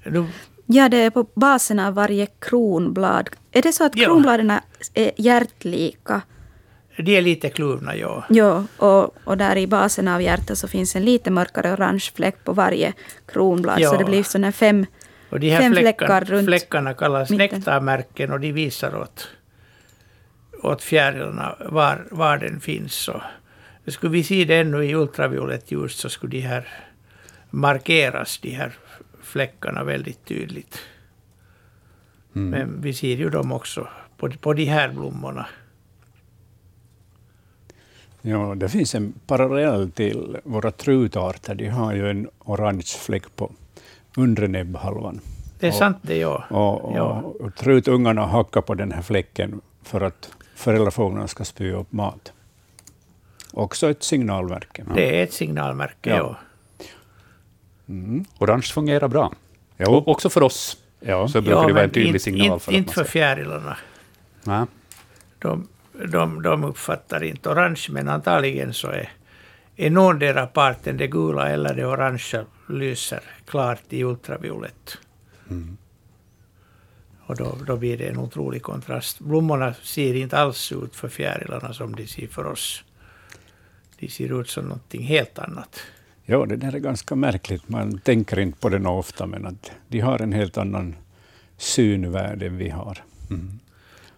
Nu, 0.04 0.26
Ja, 0.66 0.88
det 0.88 0.96
är 0.96 1.10
på 1.10 1.26
basen 1.34 1.78
av 1.78 1.94
varje 1.94 2.26
kronblad. 2.26 3.30
Är 3.52 3.62
det 3.62 3.72
så 3.72 3.84
att 3.86 3.96
Ja. 3.96 4.04
kronbladen 4.06 4.50
är 4.94 5.10
hjärtlika? 5.16 6.20
de 6.96 7.16
är 7.16 7.22
lite 7.22 7.48
kluvna, 7.50 7.96
ja. 7.96 8.24
Ja, 8.30 8.64
och, 8.76 9.16
och 9.24 9.36
där 9.38 9.56
i 9.56 9.66
basen 9.66 10.08
av 10.08 10.22
hjärtat 10.22 10.58
så 10.58 10.68
finns 10.68 10.96
en 10.96 11.04
lite 11.04 11.30
mörkare 11.30 11.72
orange 11.72 12.10
fläck 12.14 12.44
på 12.44 12.52
varje 12.52 12.92
kronblad. 13.26 13.80
Ja. 13.80 13.90
Så 13.90 13.96
det 13.96 14.04
blir 14.04 14.22
sådana 14.22 14.52
fem, 14.52 14.86
Och 15.30 15.40
de 15.40 15.50
här 15.50 15.60
fem 15.60 15.72
fläckar, 15.72 16.06
fläckar 16.06 16.24
runt. 16.24 16.46
fläckarna 16.48 16.94
kallas 16.94 17.30
mitten. 17.30 17.48
nektarmärken 17.58 18.32
och 18.32 18.40
de 18.40 18.52
visar 18.52 18.96
åt, 18.96 19.28
åt 20.64 20.82
fjärilarna 20.82 21.56
var, 21.70 22.06
var 22.10 22.38
den 22.38 22.60
finns. 22.60 22.92
Så 22.94 23.22
skulle 23.86 24.12
vi 24.12 24.24
se 24.24 24.44
det 24.44 24.56
ännu 24.56 24.84
i 24.84 24.94
ultraviolett 24.94 25.70
ljus 25.70 25.96
så 25.96 26.08
skulle 26.08 26.30
de 26.36 26.40
här 26.40 26.68
markeras, 27.50 28.38
de 28.38 28.50
här 28.50 28.72
fläckarna 29.22 29.84
väldigt 29.84 30.24
tydligt. 30.24 30.78
Mm. 32.34 32.50
Men 32.50 32.80
vi 32.80 32.94
ser 32.94 33.16
ju 33.16 33.30
dem 33.30 33.52
också 33.52 33.88
på, 34.16 34.30
på 34.30 34.52
de 34.52 34.64
här 34.64 34.88
blommorna. 34.92 35.46
Ja, 38.22 38.54
det 38.56 38.68
finns 38.68 38.94
en 38.94 39.12
parallell 39.26 39.90
till 39.90 40.36
våra 40.44 40.70
trutarter. 40.70 41.54
De 41.54 41.68
har 41.68 41.94
ju 41.94 42.10
en 42.10 42.28
orange 42.38 42.98
fläck 42.98 43.36
på 43.36 43.50
undre 44.16 44.48
näbbhalvan. 44.48 45.20
Det 45.60 45.66
är 45.66 45.72
sant 45.72 45.96
det, 46.02 46.16
ja. 46.16 46.44
Och, 46.50 46.84
och, 46.84 46.96
Ja. 46.96 47.12
och 47.40 47.54
trutungarna 47.54 48.26
hackar 48.26 48.60
på 48.60 48.74
den 48.74 48.92
här 48.92 49.02
fläcken 49.02 49.60
för 49.82 50.00
att 50.00 50.30
föräldrafåglarna 50.54 51.28
ska 51.28 51.44
spy 51.44 51.72
upp 51.72 51.92
mat. 51.92 52.32
Också 53.52 53.90
ett 53.90 54.02
signalmärke. 54.02 54.84
Det 54.94 55.20
är 55.20 55.24
ett 55.24 55.32
signalmärke, 55.32 56.10
Ja. 56.10 56.16
ja. 56.16 56.36
Mm. 57.88 58.24
Orange 58.38 58.62
fungerar 58.62 59.08
bra. 59.08 59.32
Jo. 59.76 59.90
Och 59.94 60.08
också 60.08 60.28
för 60.30 60.42
oss. 60.42 60.76
Ja. 61.00 61.28
Så 61.28 61.40
brukar 61.40 61.60
ja, 61.60 61.66
det 61.66 61.72
vara 61.72 61.84
en 61.84 61.90
tydlig 61.90 62.06
inte- 62.08 62.18
signal 62.18 62.46
Inte, 62.46 62.64
för 62.64 62.72
att 62.72 62.76
inte 62.78 62.94
för 62.94 63.04
fjärilarna. 63.04 63.76
Ja. 64.44 64.66
de, 65.38 65.68
de, 66.08 66.42
de 66.42 66.64
uppfattar 66.64 67.24
inte 67.24 67.48
orange, 67.50 67.86
men 67.90 68.08
antagligen 68.08 68.74
så 68.74 68.88
är, 68.88 69.12
är 69.76 69.90
någondera 69.90 70.46
parten, 70.46 70.96
det 70.96 71.06
gula 71.06 71.48
eller 71.50 71.74
det 71.74 71.86
orangea, 71.86 72.44
lyser 72.68 73.20
klart 73.46 73.82
i 73.88 74.04
ultraviolett. 74.04 74.98
Mm. 75.50 75.76
Och 77.26 77.36
då, 77.36 77.56
då 77.66 77.76
blir 77.76 77.98
det 77.98 78.08
en 78.08 78.18
otrolig 78.18 78.62
kontrast. 78.62 79.20
Blommorna 79.20 79.74
ser 79.82 80.14
inte 80.14 80.38
alls 80.38 80.72
ut 80.72 80.96
för 80.96 81.08
fjärilarna 81.08 81.72
som 81.72 81.96
de 81.96 82.06
ser 82.06 82.26
för 82.26 82.46
oss. 82.46 82.84
De 83.98 84.08
ser 84.08 84.40
ut 84.40 84.48
som 84.48 84.64
någonting 84.64 85.02
helt 85.02 85.38
annat. 85.38 85.80
ja, 86.24 86.46
det 86.46 86.56
där 86.56 86.74
är 86.74 86.78
ganska 86.78 87.14
märkligt. 87.14 87.68
Man 87.68 87.98
tänker 87.98 88.38
inte 88.38 88.58
på 88.58 88.68
det 88.68 88.88
ofta, 88.88 89.26
men 89.26 89.46
att 89.46 89.70
de 89.88 90.00
har 90.00 90.22
en 90.22 90.32
helt 90.32 90.58
annan 90.58 90.96
synvärde 91.56 92.46
än 92.46 92.56
vi 92.56 92.68
har. 92.68 92.98
Mm. 93.30 93.60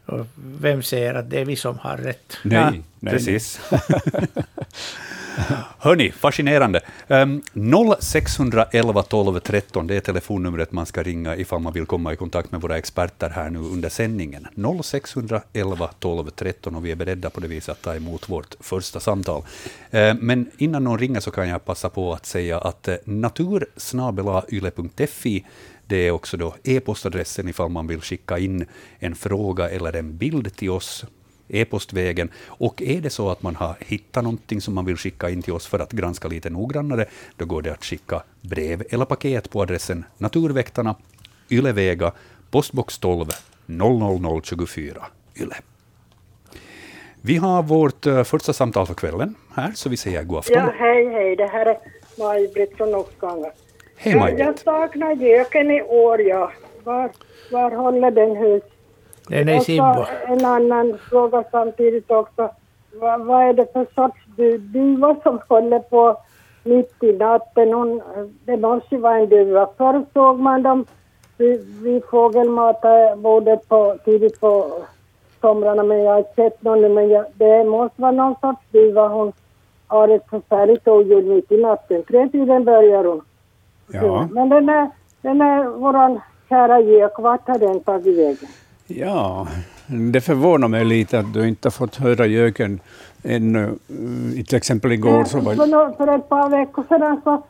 Och 0.06 0.26
vem 0.60 0.82
säger 0.82 1.14
att 1.14 1.30
det 1.30 1.40
är 1.40 1.44
vi 1.44 1.56
som 1.56 1.78
har 1.78 1.96
rätt? 1.96 2.36
Nej, 2.42 2.58
Ja, 2.58 2.72
nej, 3.00 3.14
precis. 3.14 3.60
Hörni, 5.78 6.12
fascinerande. 6.12 6.80
Um, 7.08 7.42
0611 8.00 9.02
12 9.02 9.40
13, 9.40 9.86
det 9.86 9.96
är 9.96 10.00
telefonnumret 10.00 10.72
man 10.72 10.86
ska 10.86 11.02
ringa 11.02 11.36
ifall 11.36 11.60
man 11.60 11.72
vill 11.72 11.86
komma 11.86 12.12
i 12.12 12.16
kontakt 12.16 12.52
med 12.52 12.60
våra 12.60 12.78
experter 12.78 13.30
här 13.30 13.50
nu 13.50 13.58
under 13.58 13.88
sändningen. 13.88 14.46
0611 14.84 15.90
12 15.98 16.30
13 16.30 16.74
och 16.74 16.86
vi 16.86 16.90
är 16.90 16.96
beredda 16.96 17.30
på 17.30 17.40
det 17.40 17.48
viset 17.48 17.68
att 17.68 17.82
ta 17.82 17.94
emot 17.94 18.28
vårt 18.28 18.54
första 18.60 19.00
samtal. 19.00 19.42
Eh, 19.90 20.14
men 20.14 20.50
innan 20.58 20.84
någon 20.84 20.98
ringer 20.98 21.20
så 21.20 21.30
kan 21.30 21.48
jag 21.48 21.64
passa 21.64 21.88
på 21.88 22.12
att 22.12 22.26
säga 22.26 22.58
att 22.58 22.88
eh, 22.88 22.94
natursnabelayle.fi 23.04 25.44
det 25.86 25.96
är 25.96 26.10
också 26.10 26.36
då 26.36 26.54
e-postadressen 26.64 27.48
ifall 27.48 27.68
man 27.68 27.86
vill 27.86 28.00
skicka 28.00 28.38
in 28.38 28.66
en 28.98 29.14
fråga 29.14 29.70
eller 29.70 29.92
en 29.96 30.16
bild 30.16 30.56
till 30.56 30.70
oss 30.70 31.04
e-postvägen. 31.48 32.30
Och 32.46 32.82
är 32.82 33.00
det 33.00 33.10
så 33.10 33.30
att 33.30 33.42
man 33.42 33.56
har 33.56 33.76
hittat 33.80 34.24
någonting 34.24 34.60
som 34.60 34.74
man 34.74 34.84
vill 34.84 34.96
skicka 34.96 35.30
in 35.30 35.42
till 35.42 35.52
oss 35.52 35.66
för 35.66 35.78
att 35.78 35.92
granska 35.92 36.28
lite 36.28 36.50
noggrannare, 36.50 37.06
då 37.36 37.44
går 37.44 37.62
det 37.62 37.72
att 37.72 37.84
skicka 37.84 38.22
brev 38.40 38.82
eller 38.90 39.04
paket 39.04 39.50
på 39.50 39.62
adressen 39.62 40.04
Naturväktarna, 40.18 40.94
Ylevega, 41.50 42.12
postbox 42.50 42.98
12 42.98 43.28
00024 43.66 45.06
Yle. 45.36 45.54
Vi 47.20 47.36
har 47.36 47.62
vårt 47.62 48.06
eh, 48.06 48.24
första 48.24 48.52
samtal 48.52 48.86
för 48.86 48.94
kvällen 48.94 49.34
här, 49.54 49.72
så 49.74 49.88
vi 49.88 49.96
säger 49.96 50.22
god 50.22 50.38
afton. 50.38 50.56
Ja, 50.56 50.72
hej, 50.78 51.08
hej. 51.12 51.36
Det 51.36 51.46
här 51.46 51.66
är 51.66 51.78
Maj-Britt 52.18 52.76
från 52.76 52.94
Oskanga. 52.94 53.50
Hej 53.96 54.12
Jag 54.12 54.20
Maj-Britt. 54.20 54.58
saknar 54.58 55.12
göken 55.12 55.70
i 55.70 55.82
år, 55.82 56.20
ja. 56.20 56.50
Var, 56.84 57.10
var 57.52 57.70
håller 57.70 58.10
den 58.10 58.36
hus? 58.36 58.62
Den 59.28 59.48
är 59.48 59.56
i 59.56 59.60
Sibbo. 59.60 60.04
en 60.26 60.44
annan 60.44 60.98
fråga 61.10 61.44
samtidigt 61.50 62.10
också. 62.10 62.50
Vad, 63.00 63.20
vad 63.26 63.42
är 63.48 63.52
det 63.52 63.72
för 63.72 63.86
sorts 63.94 64.20
du- 64.36 64.58
duva 64.58 65.16
som 65.22 65.40
håller 65.48 65.78
på 65.78 66.16
mitt 66.64 67.02
i 67.02 67.12
natten? 67.12 67.72
Hon, 67.72 68.02
det 68.44 68.56
måste 68.56 68.96
vara 68.96 69.18
en 69.18 69.28
duva. 69.28 69.68
Förr 69.76 70.04
såg 70.12 70.38
man 70.38 70.62
dem 70.62 70.84
vid, 71.38 71.82
vid 71.82 72.04
fågelmatarbordet 72.04 73.68
på, 73.68 73.96
tidigt 74.04 74.40
på 74.40 74.66
somrarna, 75.40 75.82
men 75.82 75.98
jag 75.98 76.10
har 76.12 76.18
inte 76.18 76.34
sett 76.34 76.62
någon 76.62 76.80
nu. 76.82 76.88
Men 76.88 77.08
jag, 77.08 77.24
det 77.34 77.64
måste 77.64 78.02
vara 78.02 78.12
någon 78.12 78.34
sorts 78.40 78.62
duva. 78.70 79.08
Hon 79.08 79.32
har 79.86 80.08
ett 80.08 80.28
förfärligt 80.30 80.88
oljud 80.88 81.26
mitt 81.26 81.52
i 81.52 81.56
natten. 81.62 82.02
Tretiden 82.02 82.64
börjar 82.64 83.04
hon. 83.04 83.22
Ja. 83.88 84.28
Men 84.30 84.48
den 84.48 84.68
är, 84.68 84.90
den 85.22 85.40
är 85.40 85.64
våran 85.64 86.20
kära 86.48 86.80
gök, 86.80 87.18
vart 87.18 87.48
har 87.48 87.58
den 87.58 87.80
tagit 87.80 88.18
vägen? 88.18 88.48
Ja, 88.86 89.46
det 90.12 90.20
förvånar 90.20 90.68
mig 90.68 90.84
lite 90.84 91.18
att 91.18 91.32
du 91.34 91.48
inte 91.48 91.66
har 91.66 91.70
fått 91.70 91.96
höra 91.96 92.26
göken 92.26 92.80
ännu. 93.24 93.74
Mm, 93.90 94.44
Till 94.44 94.56
exempel 94.56 94.92
igår 94.92 95.24
så 95.24 95.40
var 95.40 95.54
För, 95.54 95.96
för 95.96 96.14
ett 96.16 96.28
par 96.28 96.48
veckor 96.48 96.84
sedan 96.88 97.20
så 97.24 97.42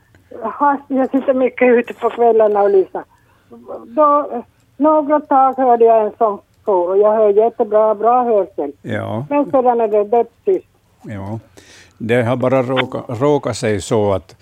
har 0.43 0.77
jag 0.89 1.11
sitter 1.11 1.35
mycket 1.35 1.69
ute 1.69 1.95
på 1.95 2.11
kvällarna 2.11 2.63
och 2.63 2.71
lyssnar. 2.71 3.05
Då, 3.87 4.43
några 4.77 5.21
tag 5.21 5.55
hörde 5.57 5.85
jag 5.85 6.07
en 6.07 6.13
som 6.19 6.39
for 6.65 6.89
och 6.91 6.99
jag 6.99 7.13
hör 7.17 7.29
jättebra, 7.29 7.95
bra 7.95 8.25
hörsel. 8.25 8.73
Ja, 8.83 9.27
Men 9.31 9.45
sedan 9.51 9.81
är 9.81 9.89
det 9.89 10.05
dödstyst. 10.05 10.67
ja. 11.03 11.39
Det 11.99 12.23
har 12.23 12.37
bara 12.37 12.63
råkat, 12.63 13.05
råkat 13.09 13.57
sig 13.57 13.81
så 13.81 14.13
att, 14.13 14.37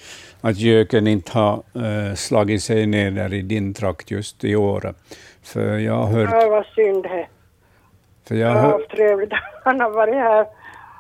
att 0.45 0.59
göken 0.59 1.07
inte 1.07 1.33
har 1.33 1.63
eh, 1.75 2.15
slagit 2.15 2.63
sig 2.63 2.87
ner 2.87 3.11
där 3.11 3.35
i 3.35 3.43
din 3.43 3.75
trakt 3.75 4.11
just 4.11 4.45
i 4.45 4.57
år. 4.57 4.95
För 5.43 5.79
jag 5.79 5.95
har 5.95 6.07
hört... 6.07 6.31
Det 6.31 6.49
var 6.49 6.67
synd 6.75 7.03
det. 7.03 7.27
För 8.29 8.35
jag 8.35 8.49
har 8.49 8.55
har 8.55 8.63
hört 8.63 8.81
haft 8.81 8.91
trevligt. 8.91 9.33
Han 9.65 9.81
har 9.81 9.91
varit 9.91 10.15
här. 10.15 10.47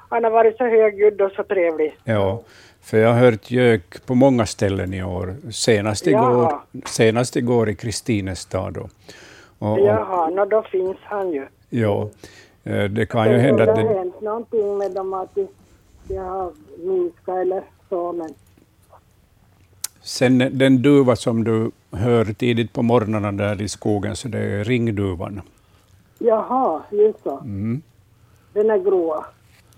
Han 0.08 0.24
har 0.24 0.30
varit 0.30 0.56
så 0.56 0.64
högljudd 0.64 1.20
och 1.20 1.32
så 1.32 1.44
trevlig. 1.44 1.96
ja, 2.04 2.42
för 2.82 2.98
jag 2.98 3.08
har 3.08 3.20
hört 3.20 3.50
gök 3.50 4.06
på 4.06 4.14
många 4.14 4.46
ställen 4.46 4.94
i 4.94 5.02
år. 5.04 5.34
Senast 5.52 6.06
igår, 6.06 6.20
Jaha. 6.20 6.60
senast 6.86 7.36
igår 7.36 7.68
i 7.68 7.74
Kristinestad. 7.74 8.74
Då. 8.74 8.88
Och, 9.58 9.72
och, 9.72 9.80
Jaha, 9.80 10.30
nå 10.30 10.44
då 10.44 10.62
finns 10.62 10.98
han 11.02 11.32
ju. 11.32 11.46
ja, 11.70 12.08
eh, 12.64 12.84
det 12.84 13.06
kan 13.06 13.30
ju 13.30 13.38
hända 13.38 13.64
det 13.66 13.72
att 13.72 13.78
har 13.78 13.88
det, 13.88 13.98
hänt 13.98 14.20
någonting 14.20 14.78
med 14.78 14.90
dem 14.90 15.14
att 15.14 15.34
de, 15.34 15.48
de 16.08 16.16
har 16.16 16.52
minskat 16.78 17.36
eller 17.36 17.62
så 17.88 18.12
men 18.12 18.34
Sen 20.04 20.38
den 20.58 20.82
duva 20.82 21.16
som 21.16 21.44
du 21.44 21.70
hör 21.92 22.24
tidigt 22.24 22.72
på 22.72 22.82
morgnarna 22.82 23.32
där 23.32 23.62
i 23.62 23.68
skogen, 23.68 24.16
så 24.16 24.28
det 24.28 24.38
är 24.38 24.64
ringduvan. 24.64 25.40
jaha, 26.18 26.82
just 26.90 27.22
så. 27.22 27.38
Mm. 27.38 27.82
Den 28.52 28.70
är 28.70 28.78
grå. 28.78 29.24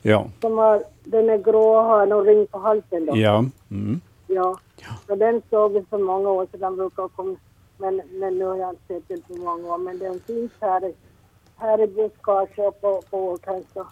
Ja, 0.03 0.27
Som 0.41 0.59
har, 0.59 0.83
den 1.05 1.31
är 1.31 1.39
grå 1.39 1.77
och 1.77 1.85
har 1.85 2.07
någon 2.07 2.25
ring 2.27 2.47
på 2.47 2.59
halsen 2.59 3.07
då. 3.07 3.17
ja. 3.17 3.45
Mm. 3.71 4.01
Ja. 4.27 4.59
Så 5.07 5.15
den 5.15 5.43
såg 5.51 5.73
vi 5.73 5.83
för 5.91 5.99
många 5.99 6.29
år 6.31 6.47
sedan 6.53 6.77
brukar 6.77 7.09
komma. 7.09 7.37
Men, 7.79 8.03
men 8.13 8.39
nu 8.39 8.45
har 8.45 8.57
jag 8.57 8.71
inte 8.71 8.83
sett 8.89 9.09
den 9.09 9.21
på 9.23 9.35
många 9.45 9.75
år. 9.75 9.79
Men 9.79 9.99
den 9.99 10.21
finns 10.21 10.53
här, 10.61 10.93
här 11.57 11.83
i 11.83 11.87
buskage 11.87 12.59
och 12.59 12.81
på, 12.81 13.03
på 13.11 13.19
åkern. 13.29 13.63
Ja, 13.75 13.85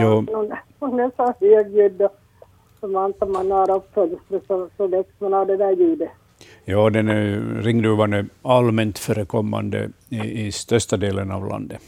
Jo. 0.00 0.26
hon, 0.34 0.52
hon 0.78 1.00
är 1.00 1.10
så 1.16 1.34
högljudd 1.40 2.02
och 2.02 2.16
som 2.82 2.96
antar 2.96 3.26
man 3.26 3.50
har 3.50 3.70
upp 3.76 3.94
fönstret 3.94 4.42
så, 4.46 4.68
så 4.76 4.86
väcks 4.86 5.20
man 5.20 5.34
av 5.34 5.46
det 5.46 5.56
där 5.56 5.72
ljudet. 5.72 6.10
Ja, 6.64 6.90
den 6.90 7.08
är, 7.08 7.40
ringduvan 7.62 8.12
är 8.12 8.26
allmänt 8.42 8.98
förekommande 8.98 9.90
i, 10.08 10.46
i 10.46 10.52
största 10.52 10.96
delen 10.96 11.30
av 11.30 11.48
landet. 11.48 11.80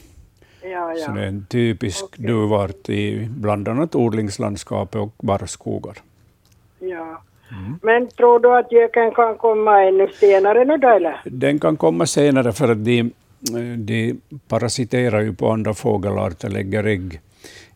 Ja, 0.61 0.93
Så 0.97 1.11
det 1.11 1.19
är 1.19 1.23
ja. 1.23 1.27
en 1.29 1.45
typisk 1.49 2.03
Okej. 2.05 2.25
duvart 2.25 2.89
i 2.89 3.27
bland 3.29 3.67
annat 3.67 3.95
odlingslandskapet 3.95 5.01
och 5.01 5.13
barrskogar. 5.17 5.95
ja. 6.79 7.21
Men 7.81 8.07
tror 8.07 8.39
du 8.39 8.55
att 8.57 8.71
göken 8.71 9.11
kan 9.11 9.35
komma 9.37 9.81
ännu 9.83 10.07
senare 10.13 10.65
nu 10.65 10.77
då 10.77 10.87
eller? 10.87 11.21
Den 11.25 11.59
kan 11.59 11.77
komma 11.77 12.05
senare 12.05 12.51
för 12.53 12.71
att 12.71 12.85
de, 12.85 13.11
de 13.77 14.21
parasiterar 14.47 15.21
ju 15.21 15.33
på 15.33 15.49
andra 15.51 15.73
fågelarter, 15.73 16.49
lägger 16.49 16.83
ägg 16.83 17.19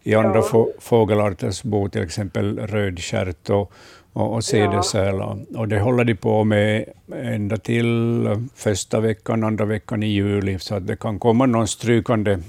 i 0.03 0.15
andra 0.15 0.35
Ja. 0.35 0.41
få, 0.41 0.71
fågelarters 0.79 1.63
bo, 1.63 1.89
till 1.89 2.01
exempel 2.03 2.59
rödstjärt 2.59 3.49
och, 3.49 3.71
och, 4.13 4.33
och 4.33 4.43
cedersäl. 4.43 5.21
Och 5.57 5.67
det 5.67 5.79
håller 5.79 6.03
de 6.03 6.15
på 6.15 6.43
med 6.43 6.85
ända 7.13 7.57
till 7.57 8.27
första 8.55 8.99
veckan, 8.99 9.43
andra 9.43 9.65
veckan 9.65 10.03
i 10.03 10.07
juli, 10.07 10.59
så 10.59 10.75
att 10.75 10.87
det 10.87 10.95
kan 10.95 11.19
komma 11.19 11.45
någon 11.45 11.67
strykande 11.67 12.39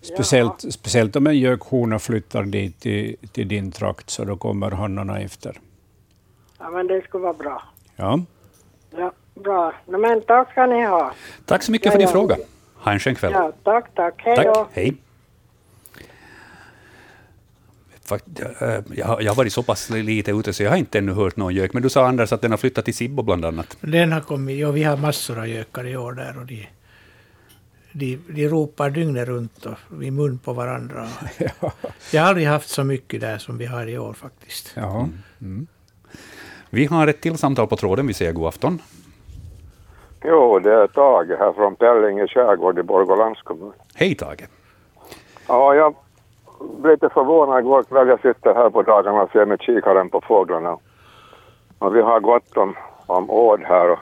Speciellt, 0.00 0.72
speciellt 0.72 1.16
om 1.16 1.26
en 1.26 1.38
gökhona 1.38 1.98
flyttar 1.98 2.42
dit 2.42 2.80
till, 2.80 3.16
till 3.32 3.48
din 3.48 3.72
trakt, 3.72 4.10
så 4.10 4.24
då 4.24 4.36
kommer 4.36 4.70
hannarna 4.70 5.20
efter. 5.20 5.60
Ja, 6.58 6.70
men 6.70 6.86
det 6.86 7.02
skulle 7.04 7.22
vara 7.22 7.32
bra. 7.32 7.62
Ja. 7.96 8.20
Ja, 8.96 9.12
bra. 9.34 9.72
No, 9.86 9.98
men 9.98 10.20
tack 10.22 10.50
ska 10.52 10.66
ni 10.66 10.84
ha. 10.84 11.12
Tack 11.46 11.62
så 11.62 11.72
mycket 11.72 11.86
Ja, 11.86 11.90
för 11.92 11.98
din 11.98 12.06
ja. 12.08 12.12
fråga. 12.12 12.36
Ha 12.74 12.92
en 12.92 12.98
skön 13.00 13.14
kväll. 13.14 13.32
Ja, 13.32 13.52
tack, 13.64 13.94
tack. 13.94 14.14
Hej 14.24 14.36
då. 14.44 14.54
Tack. 14.54 14.68
Hej. 14.72 14.94
Fakt- 17.90 18.01
eh, 18.01 18.01
Jag 18.94 19.06
har, 19.06 19.20
jag 19.20 19.30
har 19.30 19.36
varit 19.36 19.52
så 19.52 19.62
pass 19.62 19.90
lite 19.90 20.30
ute 20.30 20.52
så 20.52 20.62
jag 20.62 20.70
har 20.70 20.76
inte 20.76 20.98
ännu 20.98 21.12
hört 21.12 21.36
någon 21.36 21.54
gök. 21.54 21.72
Men 21.72 21.82
du 21.82 21.88
sa 21.88 22.06
Anders 22.06 22.32
att 22.32 22.40
den 22.40 22.50
har 22.50 22.58
flyttat 22.58 22.84
till 22.84 22.94
Sibbo 22.94 23.22
bland 23.22 23.44
annat. 23.44 23.76
Den 23.80 24.12
har 24.12 24.20
kommit, 24.20 24.58
ja, 24.58 24.70
vi 24.70 24.82
har 24.82 24.96
massor 24.96 25.38
av 25.38 25.48
gökar 25.48 25.86
i 25.86 25.96
år 25.96 26.12
där 26.12 26.38
och 26.38 26.46
de, 26.46 26.68
de, 27.92 28.18
de 28.28 28.48
ropar 28.48 28.90
dygnet 28.90 29.28
runt 29.28 29.66
och 29.66 30.04
i 30.04 30.10
mun 30.10 30.38
på 30.38 30.52
varandra. 30.52 31.08
Jag 32.12 32.22
har 32.22 32.28
aldrig 32.28 32.46
haft 32.46 32.68
så 32.68 32.84
mycket 32.84 33.20
där 33.20 33.38
som 33.38 33.58
vi 33.58 33.66
har 33.66 33.86
i 33.86 33.98
år 33.98 34.12
faktiskt. 34.12 34.72
ja. 34.76 35.08
Vi 36.70 36.86
har 36.86 37.06
ett 37.06 37.20
till 37.20 37.38
samtal 37.38 37.66
på 37.66 37.76
tråden. 37.76 38.06
Vi 38.06 38.14
säger 38.14 38.32
god 38.32 38.48
afton. 38.48 38.82
Jo, 40.24 40.58
det 40.58 40.72
är 40.72 40.86
Tage 40.86 41.38
här 41.38 41.52
från 41.52 41.76
Pellinge 41.76 42.26
skärgård 42.28 42.78
i 42.78 42.82
Borgålands 42.82 43.42
kommun. 43.42 43.72
Hej 43.94 44.14
Tage. 44.14 44.44
Ja, 45.48 45.74
jag 45.74 45.94
blev 46.78 46.92
lite 46.92 47.08
förvånad 47.08 47.58
igår 47.60 47.82
kväll. 47.82 48.08
Jag 48.08 48.20
sitter 48.20 48.54
här 48.54 48.70
på 48.70 48.82
dagarna 48.82 49.22
och 49.22 49.30
ser 49.30 49.46
med 49.46 49.60
kikaren 49.60 50.10
på 50.10 50.20
fåglarna. 50.20 50.78
Och 51.78 51.96
vi 51.96 52.00
har 52.00 52.20
gott 52.20 52.56
om, 52.56 52.74
om 53.06 53.30
åd 53.30 53.60
här 53.64 53.90
och, 53.90 53.98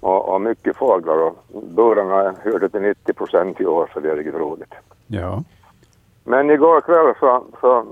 och, 0.00 0.28
och 0.28 0.40
mycket 0.40 0.76
fåglar. 0.76 1.16
Och 1.22 1.36
burarna 1.62 2.34
hörde 2.44 2.68
till 2.68 2.80
90 2.82 3.12
procent 3.12 3.60
i 3.60 3.66
år, 3.66 3.90
så 3.94 4.00
det 4.00 4.10
är 4.10 4.16
riktigt 4.16 4.34
roligt. 4.40 4.74
ja. 5.06 5.42
Men 6.24 6.50
igår 6.50 6.80
kväll 6.80 7.14
så, 7.20 7.44
så 7.60 7.84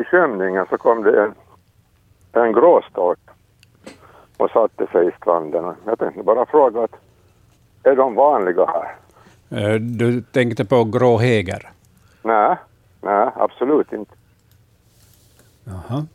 i 0.00 0.04
skymningen 0.04 0.66
så 0.70 0.78
kom 0.78 1.02
det 1.02 1.22
en, 1.22 1.34
en 2.32 2.52
gråstork 2.52 3.18
och 4.36 4.50
satte 4.50 4.86
sig 4.86 5.08
i 5.08 5.10
stranden. 5.20 5.74
Jag 5.86 5.98
tänkte 5.98 6.22
bara 6.22 6.46
fråga 6.46 6.82
att 6.84 6.94
är 7.82 7.96
de 7.96 8.14
vanliga 8.14 8.66
här? 8.66 8.94
Eh, 9.50 9.74
Du 9.80 10.22
tänkte 10.22 10.64
på 10.64 10.84
gråhäger? 10.84 11.70
Nej, 12.26 12.56
nej, 13.00 13.30
absolut 13.36 13.92
inte. 13.92 14.14
Jaha. 15.64 16.06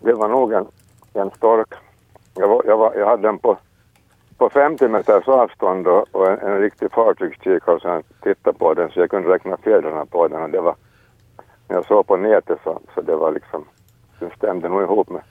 Det 0.00 0.12
var 0.12 0.28
nog 0.28 0.52
en, 0.52 0.66
en 1.12 1.30
stork. 1.30 1.74
Jag, 2.34 2.48
var, 2.48 2.62
jag, 2.66 2.76
var, 2.76 2.94
jag 2.94 3.06
hade 3.06 3.22
den 3.22 3.38
på, 3.38 3.58
på 4.36 4.50
50 4.50 4.88
meters 4.88 5.28
avstånd 5.28 5.86
och, 5.86 6.06
och 6.12 6.30
en, 6.30 6.38
en 6.38 6.58
riktig 6.58 6.92
fartygskikare 6.92 7.80
så 7.80 7.88
jag 7.88 8.04
tittade 8.20 8.58
på 8.58 8.74
den 8.74 8.90
så 8.90 9.00
jag 9.00 9.10
kunde 9.10 9.28
räkna 9.28 9.56
fjädrarna 9.56 10.06
på 10.06 10.28
den 10.28 10.42
och 10.42 10.50
det 10.50 10.60
var 10.60 10.74
när 11.68 11.76
jag 11.76 11.86
såg 11.86 12.06
på 12.06 12.16
nätet 12.16 12.58
så, 12.64 12.80
så 12.94 13.00
det 13.00 13.16
var 13.16 13.32
liksom 13.32 13.64
den 14.18 14.30
stämde 14.36 14.68
nog 14.68 14.82
ihop 14.82 15.10
med, 15.10 15.22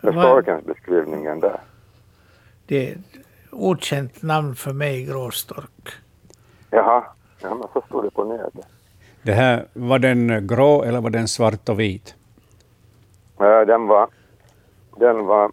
med 0.00 0.14
storkens 0.14 0.64
beskrivningen 0.64 1.40
där. 1.40 1.60
Det 2.66 2.88
är 2.88 2.92
ett 2.92 3.24
okänt 3.52 4.22
namn 4.22 4.54
för 4.54 4.72
mig, 4.72 5.04
gråstork. 5.04 5.88
Jaha, 6.70 7.04
ja, 7.42 7.54
men 7.54 7.68
så 7.72 7.82
stod 7.86 8.04
det 8.04 8.10
på 8.10 8.24
nätet. 8.24 8.66
Det 9.28 9.34
här, 9.34 9.66
var 9.72 9.98
den 9.98 10.46
grå 10.46 10.82
eller 10.82 11.00
var 11.00 11.10
den 11.10 11.28
svart 11.28 11.68
och 11.68 11.80
vit? 11.80 12.14
Den 13.66 13.86
var, 13.86 14.08
den 14.96 15.26
var, 15.26 15.52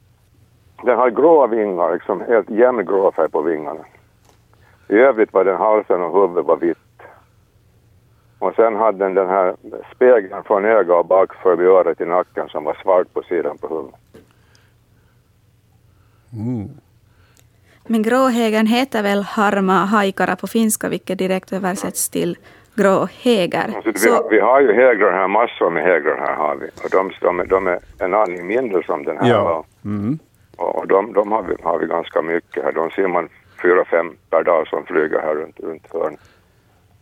den 0.83 0.97
hade 0.97 1.11
gråa 1.11 1.47
vingar, 1.47 1.93
liksom 1.93 2.21
helt 2.21 2.49
jämn 2.49 2.85
grå 2.85 3.11
färg 3.11 3.29
på 3.29 3.41
vingarna. 3.41 3.85
I 4.87 4.93
övrigt 4.93 5.33
var 5.33 5.45
den 5.45 5.57
halsen 5.57 6.01
och 6.01 6.21
huvudet 6.21 6.45
var 6.45 6.57
vitt. 6.57 7.01
Och 8.39 8.53
sen 8.55 8.75
hade 8.75 8.97
den 8.97 9.13
den 9.13 9.29
här 9.29 9.55
spegeln 9.95 10.43
från 10.43 10.65
öga 10.65 10.95
och 10.95 11.05
bak 11.05 11.33
förbi 11.33 11.63
örat 11.63 12.01
i 12.01 12.05
nacken 12.05 12.49
som 12.49 12.63
var 12.63 12.77
svart 12.83 13.13
på 13.13 13.21
sidan 13.21 13.57
på 13.57 13.67
huvudet. 13.67 13.99
Mm. 16.33 16.69
Men 17.87 18.03
gråhägern 18.03 18.67
heter 18.67 19.03
väl 19.03 19.23
harma 19.23 19.85
haikara 19.85 20.35
på 20.35 20.47
finska, 20.47 20.89
vilket 20.89 21.17
direkt 21.17 21.53
översätts 21.53 22.09
till 22.09 22.37
gråhäger. 22.75 23.71
Alltså, 23.75 23.91
vi, 23.91 23.99
Så, 23.99 24.27
vi 24.29 24.39
har 24.39 24.61
ju 24.61 24.73
hägrar 24.73 25.11
här, 25.11 25.27
massor 25.27 25.69
med 25.69 25.83
hägrar 25.83 26.17
här 26.17 26.35
har 26.35 26.55
vi. 26.55 26.65
Och 26.67 26.89
de, 26.91 27.11
de, 27.21 27.39
är- 27.39 27.45
de 27.45 27.67
är 27.67 27.79
en 27.99 28.13
aning 28.13 28.47
mindre 28.47 28.83
som 28.83 29.03
den 29.03 29.17
här. 29.17 29.29
Ja. 29.29 29.63
Mm. 29.85 30.19
Och 30.57 30.75
och 30.75 30.87
de, 30.87 31.13
de 31.13 31.31
har, 31.31 31.43
vi, 31.43 31.55
har 31.63 31.79
vi 31.79 31.85
ganska 31.87 32.21
mycket 32.21 32.63
här. 32.63 32.71
De 32.71 32.89
ser 32.91 33.07
man 33.07 33.29
fyra, 33.61 33.85
fem 33.85 34.15
per 34.29 34.43
dag 34.43 34.67
som 34.67 34.85
flyger 34.85 35.19
här 35.19 35.35
runt, 35.35 35.59
runt 35.59 35.93
hörnet. 35.93 36.19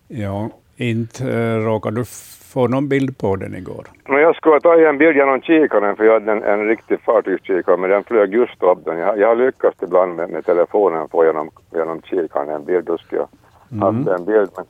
Ja, 0.08 0.50
inte 0.76 1.24
äh, 1.34 1.66
råkade 1.66 1.96
du 2.02 2.06
få 2.54 2.68
någon 2.68 2.88
bild 2.88 3.18
på 3.18 3.36
den 3.36 3.56
igår? 3.56 3.86
Men 4.08 4.22
jag 4.22 4.36
skulle 4.36 4.60
ta 4.60 4.76
en 4.90 4.98
bild 4.98 5.16
genom 5.18 5.42
kikaren 5.42 5.96
för 5.96 6.04
jag 6.04 6.14
hade 6.14 6.32
en, 6.32 6.44
en 6.44 6.68
riktig 6.68 7.00
fartygskikare 7.02 7.78
men 7.78 7.90
den 7.90 8.04
flög 8.04 8.34
just 8.34 8.64
upp 8.64 8.86
den. 8.86 8.98
Jag, 8.98 9.20
jag 9.20 9.28
har 9.28 9.36
lyckats 9.36 9.84
ibland 9.84 10.16
med, 10.16 10.30
med 10.30 10.46
telefonen 10.46 11.08
få 11.10 11.26
genom, 11.26 11.50
genom 11.74 12.02
kikaren 12.02 12.50
en 12.50 12.66
bild. 12.66 12.86
Då 12.86 12.98
skulle 12.98 13.22
jag 13.70 13.80
haft 13.80 14.08
en 14.08 14.26
bild. 14.26 14.50
Men, 14.56 14.66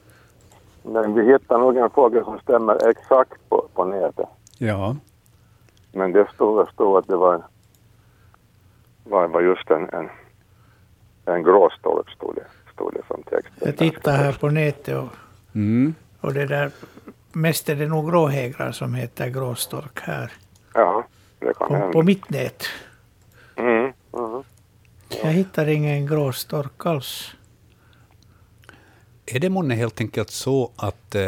men 0.84 1.14
vi 1.14 1.32
hittar 1.32 1.58
nog 1.58 1.78
en 1.78 1.90
fågel 1.90 2.24
som 2.24 2.40
stämmer 2.40 2.90
exakt 2.90 3.50
på, 3.50 3.68
på 3.74 3.86
nätet. 3.86 4.28
Ja. 4.58 4.96
Men 5.92 6.12
det 6.12 6.28
stod, 6.34 6.66
det 6.66 6.72
stod 6.72 6.98
att 6.98 7.08
det 7.08 7.16
var 7.16 7.42
var, 9.04 9.28
var 9.28 9.42
just 9.42 9.70
en, 9.72 9.90
en, 9.90 10.10
en 11.26 11.44
gråstolp, 11.44 12.10
stod 12.10 12.36
det, 12.36 12.46
stod 12.74 12.94
det 12.94 13.02
som 13.08 13.24
text. 13.24 13.54
Jag 13.60 13.78
tittar 13.78 14.12
här 14.18 14.34
på 14.34 14.50
nätet 14.50 14.98
och, 14.98 15.10
Mm. 15.56 15.96
och 16.22 16.34
det 16.34 16.46
där, 16.46 16.72
mest 17.32 17.70
är 17.70 17.76
det 17.76 17.88
nog 17.88 18.10
gråhägrar 18.12 18.72
som 18.72 18.94
heter 18.94 19.30
gråstork 19.30 20.00
här. 20.02 20.32
Ja, 20.74 21.04
det 21.40 21.54
kan 21.54 21.68
På, 21.68 21.74
hända. 21.74 21.92
på 21.92 22.02
mitt 22.04 22.30
nät. 22.30 22.64
Mm, 23.56 23.94
mm. 24.14 24.44
Jag 25.24 25.30
hittar 25.32 25.68
ingen 25.70 26.08
gråstork 26.08 26.86
alls. 26.86 27.36
Är 29.26 29.40
det 29.40 29.50
månne 29.50 29.76
helt 29.76 30.02
enkelt 30.02 30.30
så 30.30 30.72
att 30.76 31.16
eh, 31.16 31.22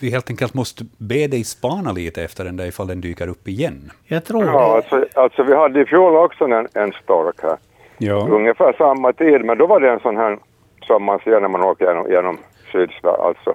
vi 0.00 0.10
helt 0.10 0.30
enkelt 0.30 0.54
måste 0.54 0.84
be 0.98 1.26
dig 1.26 1.44
spana 1.44 1.92
lite 1.92 2.22
efter 2.22 2.44
den 2.44 2.56
där 2.56 2.66
ifall 2.66 2.86
den 2.86 3.00
dyker 3.00 3.28
upp 3.28 3.48
igen? 3.48 3.90
Jag 4.04 4.24
tror 4.24 4.44
Ja, 4.44 4.76
alltså, 4.76 5.06
alltså 5.14 5.42
vi 5.42 5.54
hade 5.54 5.80
i 5.80 5.84
fjol 5.84 6.16
också 6.16 6.44
en, 6.44 6.68
en 6.74 6.92
stork 6.92 7.42
här. 7.42 7.56
Ja. 7.98 8.28
Ungefär 8.30 8.72
samma 8.78 9.12
tid, 9.12 9.44
men 9.44 9.58
då 9.58 9.66
var 9.66 9.80
det 9.80 9.90
en 9.90 10.00
sån 10.00 10.16
här 10.16 10.38
som 10.86 11.04
man 11.04 11.18
ser 11.18 11.40
när 11.40 11.48
man 11.48 11.62
åker 11.62 11.86
genom, 11.86 12.10
genom 12.10 12.38
Sydsverige, 12.72 13.22
alltså 13.22 13.54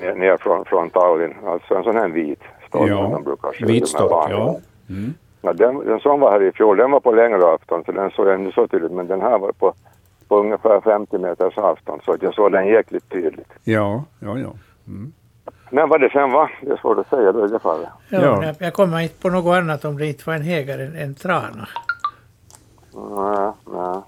ner, 0.00 0.36
från, 0.36 0.64
från 0.64 0.90
Tallinn. 0.90 1.34
Alltså 1.46 1.74
en 1.74 1.82
sån 1.82 1.96
här 1.96 2.08
vit 2.08 2.40
stork 2.68 2.90
Ja, 2.90 3.02
som 3.02 3.12
de 3.12 3.24
brukar 3.24 3.52
skjuta 3.52 3.72
vit 3.72 3.88
stork, 3.88 4.30
ja. 4.30 4.56
Ja, 5.42 5.52
den, 5.52 5.86
den 5.86 6.00
som 6.00 6.20
var 6.20 6.30
här 6.30 6.42
i 6.42 6.52
fjol, 6.52 6.76
den 6.76 6.90
var 6.90 7.00
på 7.00 7.12
längre 7.12 7.44
avstånd, 7.44 7.84
så 7.86 7.92
den 7.92 8.10
såg 8.10 8.28
jag 8.28 8.40
inte 8.40 8.54
så 8.54 8.68
tydligt, 8.68 8.92
men 8.92 9.06
den 9.06 9.20
här 9.20 9.38
var 9.38 9.52
på, 9.52 9.74
på 10.28 10.38
ungefär 10.40 10.80
50 10.80 11.18
meters 11.18 11.58
avstånd, 11.58 12.02
så 12.04 12.12
att 12.12 12.22
jag 12.22 12.34
såg 12.34 12.52
den 12.52 12.66
jäkligt 12.66 13.08
tydligt. 13.10 13.48
Ja, 13.64 14.04
ja, 14.20 14.38
ja. 14.38 14.52
Men 15.70 15.88
vad 15.88 16.00
det 16.00 16.10
sen 16.12 16.30
var, 16.32 16.58
det 16.62 16.70
är 16.72 16.76
svårt 16.76 16.98
att 16.98 17.08
säga 17.10 17.32
då 17.32 17.44
i 17.46 17.48
det 17.48 17.58
fallet. 17.58 17.88
Ja, 18.08 18.20
Ja. 18.42 18.54
jag- 18.60 18.72
kommer 18.72 19.00
inte 19.00 19.22
på 19.22 19.30
något 19.30 19.56
annat 19.56 19.84
om 19.84 19.98
det 19.98 20.06
inte 20.06 20.22
var 20.26 20.34
en 20.34 20.42
hägare 20.42 20.82
än 20.86 20.96
en 20.96 21.14
trana. 21.14 21.68
Nej, 22.94 23.52
nej. 23.72 24.00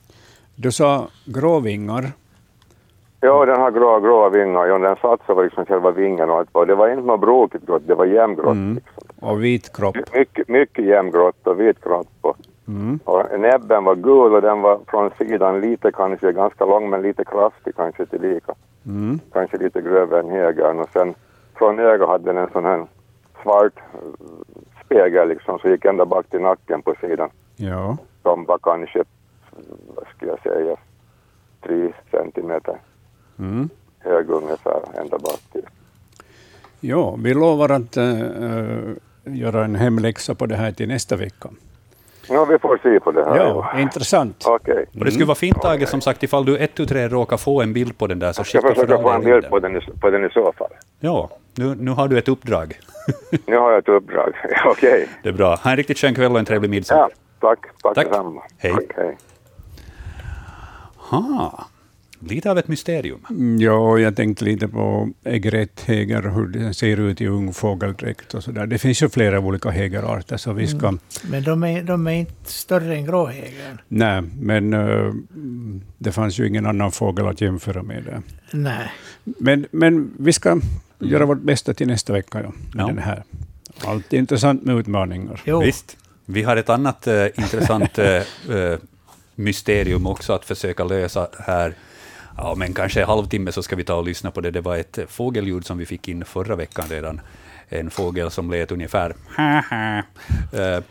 Du 0.57 0.72
sa 0.72 1.09
gråvingar. 1.24 2.04
Ja, 3.20 3.44
den 3.46 3.61
har 3.61 3.70
grå, 3.70 4.00
gråa 4.00 4.28
vingar. 4.28 4.66
Ja, 4.66 4.78
den 4.78 4.96
satt 4.96 5.31
över 5.31 5.44
liksom 5.44 5.66
själva 5.66 5.90
vingen 5.90 6.31
och 6.31 6.37
allt. 6.37 6.48
vad. 6.52 6.68
Det 6.68 6.74
var 6.74 6.88
inte 6.88 7.02
något 7.02 7.20
brokigt 7.20 7.66
grått, 7.66 7.83
det 7.87 7.94
var 7.94 8.04
jämngrått. 8.04 8.46
Mm. 8.52 8.74
Liksom. 8.74 9.28
och 9.28 9.44
vit 9.44 9.76
kropp. 9.76 9.96
Mycket, 10.14 10.48
mycket 10.48 10.85
jämngrått 10.85 11.46
och 11.46 11.61
vitgrått. 11.61 12.09
på. 12.22 12.35
Mm. 12.68 12.98
Och 13.04 13.40
näbben 13.40 13.85
var 13.85 13.94
gul 13.94 14.35
och 14.35 14.42
den 14.42 14.61
var 14.61 14.81
från 14.88 15.11
sidan 15.18 15.61
lite 15.61 15.92
kanske 15.92 16.33
ganska 16.33 16.64
lång 16.64 16.90
men 16.90 17.02
lite 17.02 17.24
kraftig 17.24 17.76
kanske 17.76 18.07
tillika. 18.07 18.54
Mm. 18.87 19.20
Kanske 19.33 19.57
lite 19.59 19.81
grövre 19.81 20.20
än 20.20 20.31
hägern. 20.31 20.78
Och 20.78 20.88
sen 20.92 21.14
från 21.54 21.78
ögat 21.78 22.09
hade 22.09 22.24
den 22.24 22.37
en 22.37 22.50
sån 22.52 22.64
här 22.64 22.87
svart 23.42 23.72
eh, 23.76 24.28
spegel 24.85 25.28
liksom 25.28 25.59
så 25.59 25.68
gick 25.68 25.85
ända 25.85 26.04
bak 26.07 26.26
till 26.31 26.40
nacken 26.40 26.83
på 26.83 26.94
sidan. 27.00 27.31
Ja. 27.57 27.96
Som 28.22 28.44
var 28.44 28.59
kanske, 28.59 29.04
vad 29.94 30.04
skulle 30.16 30.31
jag 30.31 30.40
säga, 30.42 30.76
tre 31.62 31.92
centimeter 32.11 32.78
Mm. 33.38 33.68
hög 33.98 34.31
ungefär 34.31 34.81
ända 35.00 35.18
bak 35.18 35.40
till. 35.52 35.66
Ja, 36.81 37.16
vi 37.22 37.35
lovar 37.35 37.68
att 37.68 37.96
äh, 37.96 38.14
göra 39.24 39.64
en 39.64 39.74
hemläxa 39.74 40.35
på 40.35 40.46
det 40.46 40.57
här 40.57 40.72
till 40.72 40.88
nästa 40.88 41.16
vecka. 41.16 41.48
Ja, 42.31 42.45
vi 42.45 42.59
får 42.59 42.79
se 42.83 43.01
på 43.01 43.12
det 43.12 43.25
här. 43.25 43.37
Ja, 43.37 43.79
intressant. 43.81 44.45
Okej. 44.49 44.85
Och 44.99 45.05
det 45.05 45.11
skulle 45.11 45.27
vara 45.27 45.35
fint, 45.35 45.61
Tage, 45.62 45.88
som 45.88 46.01
sagt, 46.01 46.23
ifall 46.23 46.45
du 46.45 46.57
ett 46.59 46.75
tu 46.75 46.87
tre 46.87 47.09
råkar 47.09 47.37
få 47.37 47.62
en 47.62 47.73
bild 47.73 47.99
på 47.99 48.07
den 48.07 48.19
där, 48.19 48.33
så 48.33 48.41
Jag 48.41 48.47
ska 48.47 48.59
skicka 48.59 48.69
för 48.69 48.75
försöka 48.75 48.95
all 48.95 49.03
få 49.03 49.11
en 49.11 49.25
bild 49.25 49.49
på 49.51 49.59
den, 49.59 49.77
i- 49.77 50.01
på 50.01 50.11
den 50.11 50.25
i 50.25 50.31
så 50.31 50.53
fall. 50.53 50.71
Ja, 51.01 51.31
nu, 51.55 51.75
nu 51.75 51.91
har 51.91 52.09
du 52.09 52.19
ett 52.19 52.29
uppdrag. 52.29 52.79
Nu 53.47 53.57
har 53.57 53.71
jag 53.71 53.79
ett 53.79 53.88
uppdrag. 53.88 54.33
Okej. 54.67 55.09
Det 55.23 55.29
är 55.29 55.33
bra. 55.33 55.55
Ha 55.57 55.71
en 55.71 55.77
riktigt 55.77 55.99
skön 55.99 56.14
kväll 56.14 56.33
och 56.33 56.38
en 56.38 56.45
trevlig 56.45 56.71
midsommar. 56.71 57.11
Ja, 57.41 57.49
tack. 57.49 57.59
Tack, 57.83 57.95
Tack. 57.95 58.07
detsamma. 58.07 58.43
Hej. 58.59 58.73
Tack, 58.73 58.85
hej. 58.97 59.17
Ha, 60.97 61.64
lite 62.20 62.50
av 62.50 62.59
ett 62.59 62.68
mysterium. 62.68 63.59
Ja, 63.61 63.98
jag 63.98 64.16
tänkte 64.16 64.44
lite 64.44 64.68
på 64.68 65.09
äggrätthäger, 65.24 66.22
hur 66.22 66.46
det 66.46 66.74
ser 66.74 67.00
ut 67.00 67.20
i 67.20 67.26
ung 67.26 67.52
fågeldräkt 67.52 68.35
och 68.35 68.44
så 68.44 68.50
där. 68.50 68.66
Det 68.66 68.78
finns 68.78 69.02
ju 69.02 69.09
flera 69.09 69.40
olika 69.40 69.70
hägerarter, 69.70 70.37
så 70.37 70.52
vi 70.52 70.66
ska... 70.66 70.94
Men 71.31 71.42
de 71.42 71.64
är, 71.64 71.83
de 71.83 72.07
är 72.07 72.12
inte 72.12 72.52
större 72.52 72.94
än 72.96 73.04
gråhägern. 73.04 73.78
Nej, 73.88 74.22
men 74.40 74.72
äh, 74.72 75.12
det 75.98 76.12
fanns 76.12 76.38
ju 76.40 76.46
ingen 76.48 76.66
annan 76.66 76.92
fågel 76.92 77.26
att 77.26 77.40
jämföra 77.40 77.83
med. 77.83 78.04
Det. 78.04 78.22
Nej. 78.50 78.92
Men, 79.24 79.66
men 79.70 80.11
vi 80.18 80.33
ska 80.33 80.61
göra 80.98 81.26
vårt 81.26 81.42
bästa 81.42 81.74
till 81.74 81.87
nästa 81.87 82.12
vecka 82.12 82.40
ja, 82.42 82.52
med 82.74 82.83
Ja. 82.83 82.87
den 82.87 82.98
här. 82.98 83.22
Alltid 83.85 84.18
intressant 84.18 84.62
med 84.64 84.76
utmaningar. 84.76 85.40
Jo. 85.44 85.61
Visst. 85.61 85.96
Vi 86.24 86.42
har 86.42 86.57
ett 86.57 86.68
annat 86.68 87.07
eh, 87.07 87.26
intressant 87.37 87.98
eh, 87.98 88.22
mysterium 89.35 90.07
också 90.07 90.33
att 90.33 90.44
försöka 90.44 90.85
lösa 90.85 91.28
här. 91.38 91.74
Ja, 92.38 92.55
men 92.55 92.74
kanske 92.74 93.01
en 93.01 93.07
halvtimme 93.07 93.53
så 93.53 93.62
ska 93.62 93.77
vi 93.77 93.85
ta 93.85 93.94
och 93.94 94.05
lyssna 94.05 94.31
på 94.31 94.40
det. 94.40 94.51
Det 94.51 94.61
var 94.61 94.77
ett 94.77 94.98
fågelljud 95.09 95.66
som 95.66 95.79
vi 95.79 95.87
fick 95.87 96.09
in 96.09 96.24
förra 96.24 96.57
veckan 96.57 96.85
redan. 96.88 97.20
En 97.68 97.90
fågel 97.90 98.31
som 98.31 98.51
lät 98.51 98.72
ungefär 98.72 99.14
eh, 100.53 100.85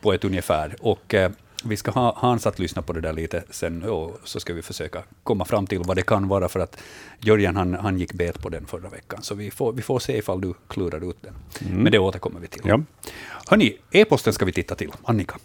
på 0.00 0.12
ett 0.12 0.24
ungefär. 0.24 0.76
Och 0.80 1.14
eh, 1.14 1.30
vi 1.64 1.76
ska 1.76 1.90
ha 1.90 2.14
Hans 2.16 2.46
att 2.46 2.58
lyssna 2.58 2.82
på 2.82 2.92
det 2.92 3.00
där 3.00 3.12
lite 3.12 3.42
sen 3.50 3.82
och 3.82 4.20
så 4.24 4.40
ska 4.40 4.54
vi 4.54 4.62
försöka 4.62 5.02
komma 5.22 5.44
fram 5.44 5.66
till 5.66 5.78
vad 5.78 5.96
det 5.96 6.02
kan 6.02 6.28
vara 6.28 6.48
för 6.48 6.60
att 6.60 6.82
Jörgen 7.18 7.56
han, 7.56 7.74
han 7.74 7.98
gick 7.98 8.12
bet 8.12 8.42
på 8.42 8.48
den 8.48 8.66
förra 8.66 8.88
veckan. 8.88 9.22
Så 9.22 9.34
vi 9.34 9.50
får, 9.50 9.72
vi 9.72 9.82
får 9.82 9.98
se 9.98 10.18
ifall 10.18 10.40
du 10.40 10.54
klurar 10.68 11.10
ut 11.10 11.16
den. 11.20 11.34
Men 11.82 11.92
det 11.92 11.98
återkommer 11.98 12.40
vi 12.40 12.46
till. 12.46 12.62
Ja. 12.64 12.80
Hörni, 13.46 13.78
e-posten 13.90 14.32
ska 14.32 14.44
vi 14.44 14.52
titta 14.52 14.74
till. 14.74 14.90
Annika. 15.02 15.36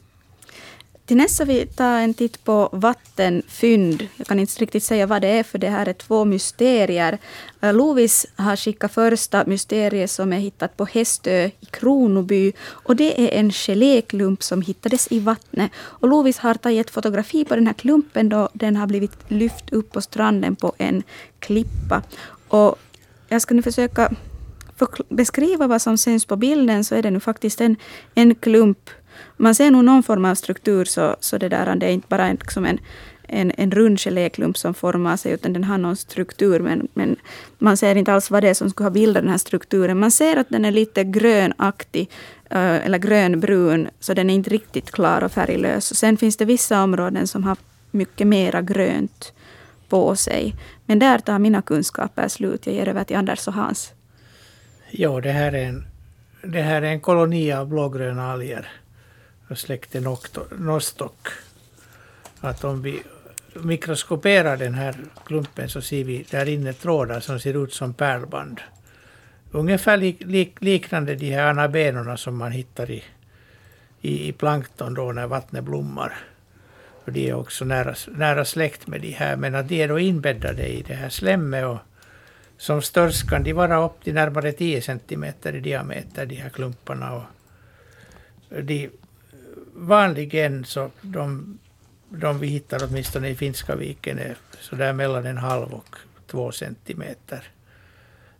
Till 1.06 1.18
nästa 1.18 1.46
vi 1.46 1.66
tar 1.66 2.00
en 2.00 2.14
titt 2.14 2.44
på 2.44 2.70
vattenfynd. 2.72 4.08
Jag 4.16 4.28
kan 4.28 4.40
inte 4.40 4.62
riktigt 4.62 4.84
säga 4.84 5.06
vad 5.06 5.22
det 5.22 5.28
är, 5.28 5.44
för 5.44 5.58
det 5.58 5.70
här 5.70 5.88
är 5.88 5.94
två 5.94 6.26
mysterier. 6.26 7.18
Äh, 7.62 7.74
Lovis 7.74 8.26
har 8.36 8.56
skickat 8.56 8.94
första 8.94 9.44
mysteriet 9.46 10.12
som 10.12 10.34
är 10.34 10.40
hittat 10.40 10.78
på 10.78 10.86
Hästö 10.86 11.46
i 11.46 11.66
Kronoby. 11.72 12.54
Och 12.68 12.96
det 12.96 13.22
är 13.22 13.40
en 13.40 13.52
geléklump 13.52 14.44
som 14.44 14.62
hittades 14.62 15.12
i 15.12 15.20
vattnet. 15.20 15.72
Och 15.76 16.08
Lovis 16.08 16.38
har 16.38 16.54
tagit 16.54 16.88
ett 16.88 16.94
fotografi 16.94 17.46
på 17.46 17.56
den 17.56 17.68
här 17.68 17.74
klumpen 17.74 18.30
då 18.30 18.50
den 18.54 18.76
har 18.76 18.88
blivit 18.88 19.18
lyft 19.28 19.74
upp 19.74 19.92
på 19.92 20.02
stranden 20.02 20.56
på 20.56 20.74
en 20.78 21.04
klippa. 21.40 22.02
Och 22.48 22.76
jag 23.28 23.42
ska 23.42 23.54
nu 23.54 23.62
försöka 23.62 24.12
beskriva 25.10 25.68
vad 25.68 25.82
som 25.82 25.98
syns 25.98 26.26
på 26.26 26.36
bilden 26.36 26.84
så 26.84 26.96
är 26.96 27.02
det 27.02 27.12
nu 27.12 27.20
faktiskt 27.20 27.62
en, 27.62 27.76
en 28.16 28.36
klump. 28.36 28.90
Man 29.38 29.56
ser 29.56 29.72
nog 29.72 29.86
någon 29.86 30.04
form 30.04 30.26
av 30.26 30.36
struktur 30.36 30.86
så, 30.86 31.16
så 31.20 31.38
det 31.38 31.50
där 31.50 31.76
det 31.76 31.86
är 31.86 31.92
inte 31.92 32.08
bara 32.10 32.28
en, 32.28 32.36
liksom 32.36 32.66
en, 32.66 32.80
en, 33.28 33.52
en 33.58 33.72
rund 33.72 34.00
geléklump 34.00 34.58
som 34.58 34.74
formar 34.74 35.18
sig 35.18 35.32
utan 35.32 35.54
den 35.54 35.64
har 35.64 35.78
någon 35.78 35.96
struktur 35.96 36.60
men, 36.60 36.88
men 36.94 37.16
man 37.58 37.78
ser 37.78 37.96
inte 37.96 38.14
alls 38.14 38.32
vad 38.32 38.44
det 38.44 38.50
är 38.50 38.54
som 38.54 38.70
skulle 38.70 38.86
ha 38.86 38.92
bildat 38.92 39.24
den 39.24 39.32
här 39.32 39.38
strukturen. 39.38 40.00
Man 40.00 40.12
ser 40.12 40.38
att 40.38 40.50
den 40.50 40.66
är 40.66 40.72
lite 40.72 41.04
grönaktig 41.04 42.10
eh, 42.50 42.86
eller 42.86 42.98
grönbrun 42.98 43.88
så 44.00 44.14
den 44.14 44.30
är 44.30 44.34
inte 44.34 44.50
riktigt 44.50 44.92
klar 44.92 45.24
och 45.24 45.32
färglös. 45.32 45.92
Och 45.92 45.98
sen 45.98 46.18
finns 46.18 46.38
det 46.38 46.46
vissa 46.46 46.84
områden 46.84 47.28
som 47.28 47.44
har 47.44 47.58
mycket 47.92 48.28
mera 48.28 48.62
grönt 48.62 49.34
på 49.90 50.16
sig. 50.16 50.56
Men 50.86 51.00
där 51.00 51.20
tar 51.20 51.40
mina 51.40 51.62
kunskaper 51.62 52.28
slut. 52.28 52.66
Jag 52.66 52.76
ger 52.76 52.88
över 52.88 53.04
till 53.04 53.18
Anders 53.18 53.48
och 53.48 53.54
Hans. 53.54 53.94
Jo, 54.92 55.20
det 55.20 55.32
här 55.32 55.54
är 55.54 55.66
en, 55.66 55.86
det 56.44 56.62
här 56.62 56.82
är 56.82 56.92
en 56.92 57.00
koloni 57.00 57.54
av 57.54 57.68
blågröna 57.68 58.32
alger 58.32 58.70
släkten 59.56 60.04
Nostock. 60.04 60.52
Nostoc. 60.60 61.12
Att 62.40 62.64
om 62.64 62.82
vi 62.82 63.04
mikroskoperar 63.54 64.58
den 64.58 64.74
här 64.74 64.96
klumpen 65.26 65.70
så 65.70 65.82
ser 65.82 66.04
vi 66.04 66.26
där 66.30 66.50
inne 66.50 66.74
trådar 66.74 67.20
som 67.20 67.40
ser 67.40 67.64
ut 67.64 67.74
som 67.74 67.94
pärlband. 67.94 68.62
Ungefär 69.52 69.98
lik, 69.98 70.18
lik, 70.20 70.62
liknande 70.62 71.16
de 71.16 71.32
här 71.32 71.50
anabenorna 71.50 72.18
som 72.18 72.38
man 72.38 72.52
hittar 72.52 72.92
i, 72.92 73.04
i, 74.02 74.28
i 74.28 74.32
plankton 74.32 74.94
då 74.94 75.12
när 75.12 75.28
vattnet 75.28 75.64
blommar. 75.64 76.14
Och 77.06 77.12
de 77.12 77.30
är 77.30 77.34
också 77.34 77.66
nära, 77.66 77.96
nära 78.08 78.46
släkt 78.46 78.88
med 78.88 79.02
de 79.02 79.12
här, 79.12 79.36
men 79.36 79.56
att 79.56 79.68
de 79.68 79.82
är 79.84 79.88
då 79.88 80.00
inbäddade 80.00 80.68
i 80.68 80.82
det 80.82 80.94
här 80.94 81.10
slemmet 81.10 81.66
och 81.66 81.78
som 82.58 82.82
störst 82.82 83.30
kan 83.30 83.44
de 83.44 83.54
vara 83.54 83.86
upp 83.86 84.04
till 84.04 84.14
närmare 84.14 84.52
10 84.52 84.82
centimeter 84.82 85.56
i 85.56 85.60
diameter, 85.60 86.26
de 86.26 86.36
här 86.36 86.50
klumparna. 86.50 87.14
Och 87.14 88.64
de, 88.64 88.90
vanligen 89.76 90.66
så 90.66 90.92
de, 91.02 91.58
de 92.10 92.40
vi 92.40 92.48
hittar 92.48 92.84
åtminstone 92.84 93.30
i 93.30 93.36
Finska 93.36 93.76
viken 93.76 94.20
är 94.20 94.38
sådär 94.60 94.94
mellan 94.94 95.26
en 95.26 95.38
halv 95.38 95.74
och 95.74 95.96
två 96.28 96.52
centimeter. 96.52 97.44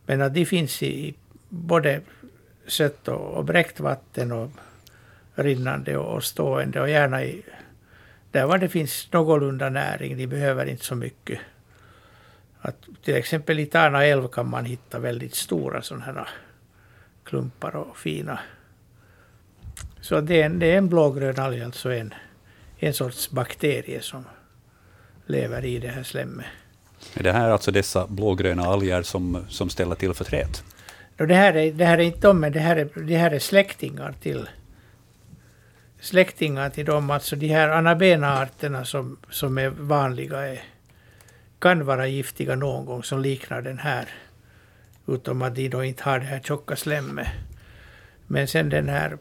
Men 0.06 0.22
att 0.22 0.34
de 0.34 0.46
finns 0.46 0.84
i 0.84 1.16
både 1.50 2.02
sött 2.68 3.08
och, 3.08 3.34
och 3.34 3.46
bräckt 3.46 3.80
vatten 3.80 4.32
och 4.32 4.50
rinnande 5.36 5.98
och, 5.98 6.16
och 6.16 6.24
stående 6.24 6.82
och 6.82 6.90
gärna 6.90 7.24
i 7.24 7.44
där 8.34 8.46
var 8.46 8.58
det 8.58 8.70
finns 8.70 9.12
någorlunda 9.12 9.70
näring. 9.70 10.18
De 10.18 10.28
behöver 10.28 10.66
inte 10.66 10.86
så 10.86 10.96
mycket. 10.96 11.40
Att 12.62 12.88
till 13.04 13.16
exempel 13.16 13.60
i 13.60 13.66
Tärna 13.66 14.06
älv 14.06 14.28
kan 14.28 14.50
man 14.50 14.66
hitta 14.66 15.00
väldigt 15.00 15.36
stora 15.36 15.82
sådana 15.82 16.06
här 16.06 16.28
klumpar 17.24 17.76
och 17.76 17.98
fina. 17.98 18.40
Så 20.04 20.22
det 20.22 20.42
är 20.42 20.46
en, 20.46 20.60
det 20.60 20.66
är 20.66 20.78
en 20.78 20.90
blågrön 20.90 21.40
alg, 21.40 21.64
alltså 21.64 21.94
en, 21.94 22.14
en 22.80 22.94
sorts 22.94 23.30
bakterie 23.30 24.02
som 24.02 24.26
lever 25.26 25.66
i 25.66 25.80
det 25.80 25.88
här 25.88 26.04
slemmet. 26.04 26.46
Är 27.14 27.24
det 27.24 27.32
här 27.32 27.50
alltså 27.50 27.72
dessa 27.72 28.08
blågröna 28.08 28.64
alger 28.64 29.02
som, 29.02 29.46
som 29.50 29.70
ställer 29.70 29.96
till 29.96 30.14
för 30.14 30.26
träet? 30.26 30.64
Och 31.20 31.28
det, 31.28 31.36
här 31.36 31.56
är, 31.56 31.72
det 31.72 31.86
här 31.86 31.98
är 31.98 32.04
inte 32.04 32.28
de, 32.28 32.40
men 32.40 32.52
det 32.52 32.60
här 32.60 32.76
är, 32.76 33.04
det 33.04 33.18
här 33.18 33.32
är 33.32 33.40
släktingar 33.40 34.14
till 34.22 34.50
släktingar 36.00 36.70
till 36.70 36.86
dem. 36.86 37.10
Alltså 37.10 37.36
de 37.36 37.48
här 37.48 37.70
anabena 37.70 38.40
arterna 38.40 38.86
som, 38.86 39.18
som 39.30 39.58
är 39.58 39.70
vanliga 39.70 40.40
är, 40.40 40.62
kan 41.60 41.86
vara 41.86 42.08
giftiga 42.08 42.56
någon 42.56 42.86
gång 42.86 43.04
som 43.04 43.22
liknar 43.22 43.62
den 43.62 43.80
här. 43.80 44.10
Utom 45.08 45.42
att 45.42 45.56
de 45.56 45.70
då 45.70 45.84
inte 45.84 46.04
har 46.04 46.20
det 46.20 46.26
här 46.26 46.40
tjocka 46.40 46.76
slemmet. 46.76 47.28
Men 48.28 48.48
sen 48.48 48.70
den 48.70 48.90
här 48.90 49.18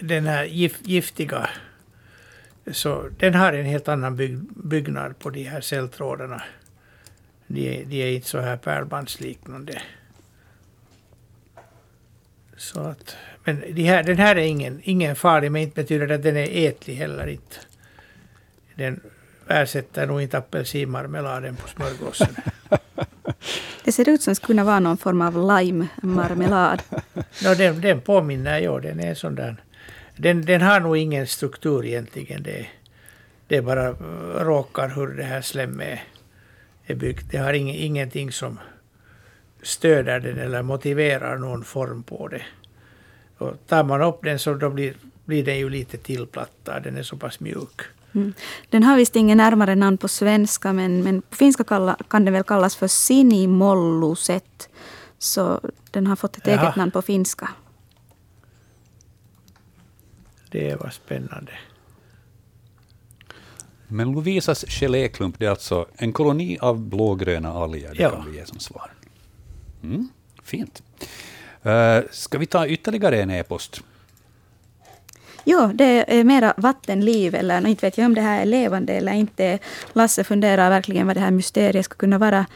den 0.00 0.26
här 0.26 0.44
gif, 0.44 0.78
giftiga, 0.82 1.50
så 2.72 3.08
den 3.18 3.34
har 3.34 3.52
en 3.52 3.66
helt 3.66 3.88
annan 3.88 4.16
bygg, 4.16 4.38
byggnad 4.64 5.18
på 5.18 5.30
de 5.30 5.42
här 5.42 5.60
celltrådarna. 5.60 6.42
De, 7.46 7.84
de 7.84 8.02
är 8.02 8.10
inte 8.14 8.28
så 8.28 8.38
här 8.38 8.56
pärlbandsliknande. 8.56 9.82
Så 12.56 12.80
att, 12.80 13.16
men 13.44 13.60
de 13.74 13.82
här, 13.82 14.02
den 14.02 14.18
här 14.18 14.36
är 14.36 14.42
ingen, 14.42 14.80
ingen 14.84 15.16
farlig, 15.16 15.52
men 15.52 15.62
inte 15.62 15.82
betyder 15.82 16.06
det 16.06 16.14
att 16.14 16.22
den 16.22 16.36
är 16.36 16.68
ätlig 16.68 16.94
heller 16.94 17.26
inte. 17.26 17.56
Den 18.74 19.00
ersätter 19.50 20.06
nog 20.06 20.22
inte 20.22 20.38
apelsinmarmeladen 20.38 21.56
på 21.56 21.68
smörgåsen. 21.68 22.36
Det 23.84 23.92
ser 23.92 24.08
ut 24.08 24.22
som 24.22 24.34
skulle 24.34 24.46
kunna 24.46 24.64
vara 24.64 24.80
någon 24.80 24.96
form 24.96 25.22
av 25.22 25.34
lime-marmelad. 25.34 26.82
no, 27.44 27.54
den, 27.54 27.80
den 27.80 28.00
påminner, 28.00 28.58
ja, 28.58 28.78
den 28.78 29.00
är 29.00 29.14
sån 29.14 29.34
där. 29.34 29.56
Den, 30.16 30.44
den 30.44 30.60
har 30.60 30.80
nog 30.80 30.96
ingen 30.96 31.26
struktur 31.26 31.84
egentligen. 31.84 32.42
Det, 32.42 32.66
det 33.46 33.62
bara 33.62 33.92
råkar 34.44 34.88
hur 34.88 35.06
det 35.06 35.24
här 35.24 35.40
slemmet 35.40 35.98
är 36.84 36.94
byggt. 36.94 37.30
Det 37.30 37.38
har 37.38 37.52
ing, 37.52 37.74
ingenting 37.74 38.32
som 38.32 38.58
stöder 39.62 40.20
den 40.20 40.38
eller 40.38 40.62
motiverar 40.62 41.38
någon 41.38 41.64
form 41.64 42.02
på 42.02 42.28
det. 42.28 42.42
Och 43.38 43.54
tar 43.66 43.84
man 43.84 44.02
upp 44.02 44.18
den 44.22 44.38
så 44.38 44.54
då 44.54 44.70
blir, 44.70 44.94
blir 45.24 45.44
den 45.44 45.58
ju 45.58 45.70
lite 45.70 45.98
tillplattad. 45.98 46.82
Den 46.82 46.96
är 46.96 47.02
så 47.02 47.16
pass 47.16 47.40
mjuk. 47.40 47.80
Mm. 48.14 48.32
Den 48.68 48.82
har 48.82 48.96
visst 48.96 49.16
ingen 49.16 49.38
närmare 49.38 49.74
namn 49.74 49.98
på 49.98 50.08
svenska, 50.08 50.72
men, 50.72 51.02
men 51.02 51.22
på 51.22 51.36
finska 51.36 51.64
kalla, 51.64 51.96
kan 52.08 52.24
den 52.24 52.34
väl 52.34 52.44
kallas 52.44 52.76
för 52.76 52.88
sinimolluset. 52.88 54.68
Så 55.18 55.60
den 55.90 56.06
har 56.06 56.16
fått 56.16 56.36
ett 56.36 56.46
Jaha. 56.46 56.62
eget 56.62 56.76
namn 56.76 56.90
på 56.90 57.02
finska. 57.02 57.48
Det 60.50 60.80
var 60.80 60.90
spännande. 60.90 61.52
Men 63.88 64.12
Lovisas 64.12 64.64
geléklump, 64.68 65.38
det 65.38 65.46
är 65.46 65.50
alltså 65.50 65.86
en 65.96 66.12
koloni 66.12 66.58
av 66.60 66.80
blågröna 66.80 67.52
alger, 67.52 67.94
det 67.94 68.02
ja. 68.02 68.10
kan 68.10 68.30
vi 68.30 68.38
ge 68.38 68.46
som 68.46 68.58
svar. 68.58 68.92
Mm, 69.82 70.08
fint. 70.42 70.82
Uh, 71.66 72.08
ska 72.10 72.38
vi 72.38 72.46
ta 72.46 72.66
ytterligare 72.66 73.22
en 73.22 73.30
e-post? 73.30 73.82
Ja, 75.44 75.70
det 75.74 76.18
är 76.18 76.24
mera 76.24 76.54
vattenliv, 76.56 77.34
eller 77.34 77.66
inte 77.66 77.86
vet 77.86 77.98
jag 77.98 78.06
om 78.06 78.14
det 78.14 78.20
här 78.20 78.42
är 78.42 78.46
levande 78.46 78.92
eller 78.92 79.12
inte. 79.12 79.58
Lasse 79.92 80.24
funderar 80.24 80.70
verkligen 80.70 81.06
vad 81.06 81.16
det 81.16 81.20
här 81.20 81.30
mysteriet 81.30 81.84
ska 81.84 81.94
kunna 81.94 82.18
vara. 82.18 82.46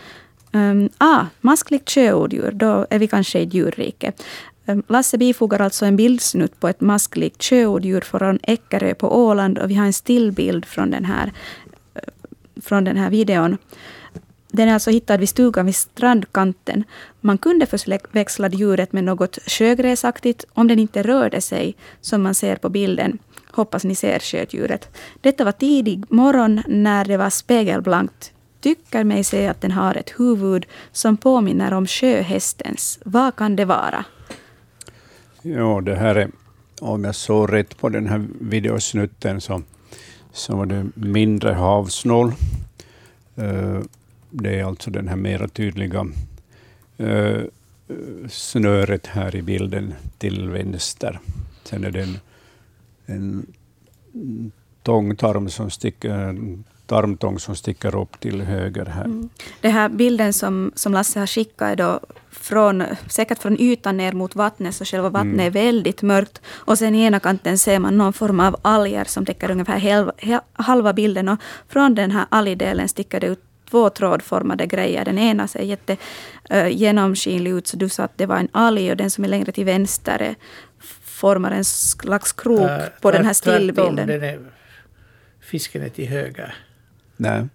Um, 0.52 0.88
ah, 0.98 1.26
maskligt 1.40 1.90
sjöodjur, 1.90 2.50
då 2.52 2.86
är 2.90 2.98
vi 2.98 3.06
kanske 3.06 3.38
i 3.38 3.44
djurriket. 3.44 4.22
Um, 4.66 4.78
ehm, 4.78 4.82
Lasse 4.88 5.18
bifogar 5.18 5.60
alltså 5.60 5.86
en 5.86 5.96
bildsnutt 5.96 6.60
på 6.60 6.68
ett 6.68 6.80
maskligt 6.80 7.44
sjöodjur 7.44 8.00
från 8.00 8.38
Eckerö 8.42 8.94
på 8.94 9.16
Åland 9.16 9.58
och 9.58 9.70
vi 9.70 9.74
har 9.74 9.86
en 9.86 9.92
stillbild 9.92 10.64
från 10.64 10.90
den 10.90 11.04
här, 11.04 11.32
eh, 11.94 12.00
från 12.62 12.84
den 12.84 12.96
här 12.96 13.10
videon. 13.10 13.58
Den 14.54 14.68
är 14.68 14.74
alltså 14.74 14.90
hittad 14.90 15.16
vid 15.16 15.28
stugan 15.28 15.66
vid 15.66 15.74
strandkanten. 15.74 16.84
Man 17.20 17.38
kunde 17.38 17.66
förväxla 17.66 18.48
djuret 18.48 18.92
med 18.92 19.04
något 19.04 19.38
sjögräsaktigt 19.46 20.44
om 20.52 20.68
den 20.68 20.78
inte 20.78 21.02
rörde 21.02 21.40
sig, 21.40 21.76
som 22.00 22.22
man 22.22 22.34
ser 22.34 22.56
på 22.56 22.68
bilden. 22.68 23.18
Hoppas 23.50 23.84
ni 23.84 23.94
ser 23.94 24.18
sjödjuret. 24.18 24.96
Detta 25.20 25.44
var 25.44 25.52
tidig 25.52 26.04
morgon 26.08 26.62
när 26.66 27.04
det 27.04 27.16
var 27.16 27.30
spegelblankt. 27.30 28.32
Tycker 28.60 29.04
mig 29.04 29.24
se 29.24 29.46
att 29.46 29.60
den 29.60 29.70
har 29.70 29.94
ett 29.94 30.12
huvud 30.18 30.66
som 30.92 31.16
påminner 31.16 31.72
om 31.72 31.86
sjöhästens. 31.86 32.98
Vad 33.04 33.36
kan 33.36 33.56
det 33.56 33.64
vara? 33.64 34.04
Ja, 35.42 35.80
det 35.80 35.94
här 35.96 36.14
är, 36.14 36.30
om 36.80 37.04
jag 37.04 37.14
såg 37.14 37.52
rätt 37.52 37.76
på 37.76 37.88
den 37.88 38.06
här 38.06 38.26
videosnutten, 38.40 39.40
så, 39.40 39.62
så 40.32 40.56
var 40.56 40.66
det 40.66 40.86
mindre 40.94 41.52
havsnål. 41.52 42.32
Uh, 43.38 43.80
det 44.42 44.60
är 44.60 44.64
alltså 44.64 44.90
den 44.90 45.08
här 45.08 45.16
mera 45.16 45.48
tydliga 45.48 46.06
uh, 47.00 47.44
snöret 48.28 49.06
här 49.06 49.36
i 49.36 49.42
bilden 49.42 49.94
till 50.18 50.48
vänster. 50.48 51.20
Sen 51.64 51.84
är 51.84 51.90
det 51.90 52.02
en, 52.02 52.18
en 53.06 53.46
tångtarm 54.82 55.50
som 55.50 55.70
sticker, 55.70 56.38
tarmtång 56.86 57.38
som 57.38 57.56
sticker 57.56 57.96
upp 57.96 58.20
till 58.20 58.40
höger 58.40 58.86
här. 58.86 59.04
Mm. 59.04 59.28
Den 59.60 59.72
här 59.72 59.88
bilden 59.88 60.32
som, 60.32 60.72
som 60.74 60.92
Lasse 60.92 61.20
har 61.20 61.26
skickat 61.26 61.72
är 61.72 61.76
då 61.76 62.00
från, 62.30 62.82
säkert 63.06 63.38
från 63.38 63.60
ytan 63.60 63.96
ner 63.96 64.12
mot 64.12 64.36
vattnet, 64.36 64.74
så 64.74 64.84
själva 64.84 65.08
vattnet 65.08 65.34
mm. 65.34 65.46
är 65.46 65.50
väldigt 65.50 66.02
mörkt. 66.02 66.40
Och 66.46 66.78
sen 66.78 66.94
i 66.94 67.04
ena 67.04 67.20
kanten 67.20 67.58
ser 67.58 67.78
man 67.78 67.98
någon 67.98 68.12
form 68.12 68.40
av 68.40 68.56
alger 68.62 69.04
som 69.04 69.26
täcker 69.26 69.50
ungefär 69.50 69.78
halva, 69.78 70.12
halva 70.52 70.92
bilden. 70.92 71.28
Och 71.28 71.38
från 71.68 71.94
den 71.94 72.10
här 72.10 72.26
algdelen 72.28 72.88
sticker 72.88 73.20
det 73.20 73.26
ut 73.26 73.42
två 73.70 73.90
trådformade 73.90 74.66
grejer. 74.66 75.04
Den 75.04 75.18
ena 75.18 75.48
ser 75.48 75.62
jätte 75.62 75.96
uh, 76.52 76.68
genomskinlig 76.68 77.50
ut, 77.50 77.66
så 77.66 77.76
du 77.76 77.88
sa 77.88 78.02
att 78.02 78.18
det 78.18 78.26
var 78.26 78.36
en 78.36 78.48
alg, 78.52 78.90
och 78.90 78.96
den 78.96 79.10
som 79.10 79.24
är 79.24 79.28
längre 79.28 79.52
till 79.52 79.64
vänster 79.64 80.34
formar 81.02 81.50
en 81.50 81.64
slags 81.64 82.32
krok 82.32 82.60
uh, 82.60 82.78
på 83.00 83.10
den 83.10 83.24
här 83.26 83.32
stillbilden. 83.32 84.06
Den 84.06 84.22
är, 84.22 84.40
fisken 85.40 85.82
är 85.82 85.88
till 85.88 86.08
höger. 86.08 86.54
Nej. 87.16 87.46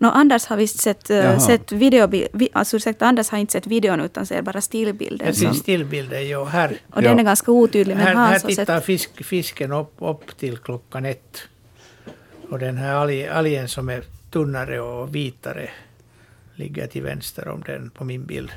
No, 0.00 0.06
Anders 0.06 0.46
har 0.46 0.56
visst 0.56 0.80
sett, 0.80 1.10
uh, 1.10 1.38
sett 1.38 1.72
video, 1.72 2.28
alltså 2.52 2.76
ursäkta, 2.76 3.06
Anders 3.06 3.28
har 3.30 3.38
inte 3.38 3.52
sett 3.52 3.66
videon 3.66 4.00
utan 4.00 4.26
ser 4.26 4.42
bara 4.42 4.60
stillbilden. 4.60 5.26
Jag 5.26 5.36
ser 5.36 5.52
stillbilden, 5.52 6.28
jo. 6.28 6.44
Här, 6.44 6.78
och 6.90 7.02
ja. 7.02 7.08
den 7.08 7.18
är 7.18 7.22
ganska 7.22 7.52
otydlig. 7.52 7.96
Men 7.96 8.06
här, 8.06 8.14
här 8.14 8.38
tittar 8.38 8.80
fisk, 8.80 9.24
fisken 9.24 9.72
upp, 9.72 9.94
upp 9.98 10.38
till 10.38 10.58
klockan 10.58 11.04
ett. 11.04 11.38
Och 12.50 12.58
den 12.58 12.76
här 12.76 12.94
algen 13.30 13.68
som 13.68 13.88
är 13.88 14.02
tunnare 14.30 14.80
och 14.80 15.14
vitare 15.14 15.70
ligger 16.54 16.86
till 16.86 17.02
vänster 17.02 17.48
om 17.48 17.62
den 17.66 17.90
på 17.90 18.04
min 18.04 18.26
bild. 18.26 18.50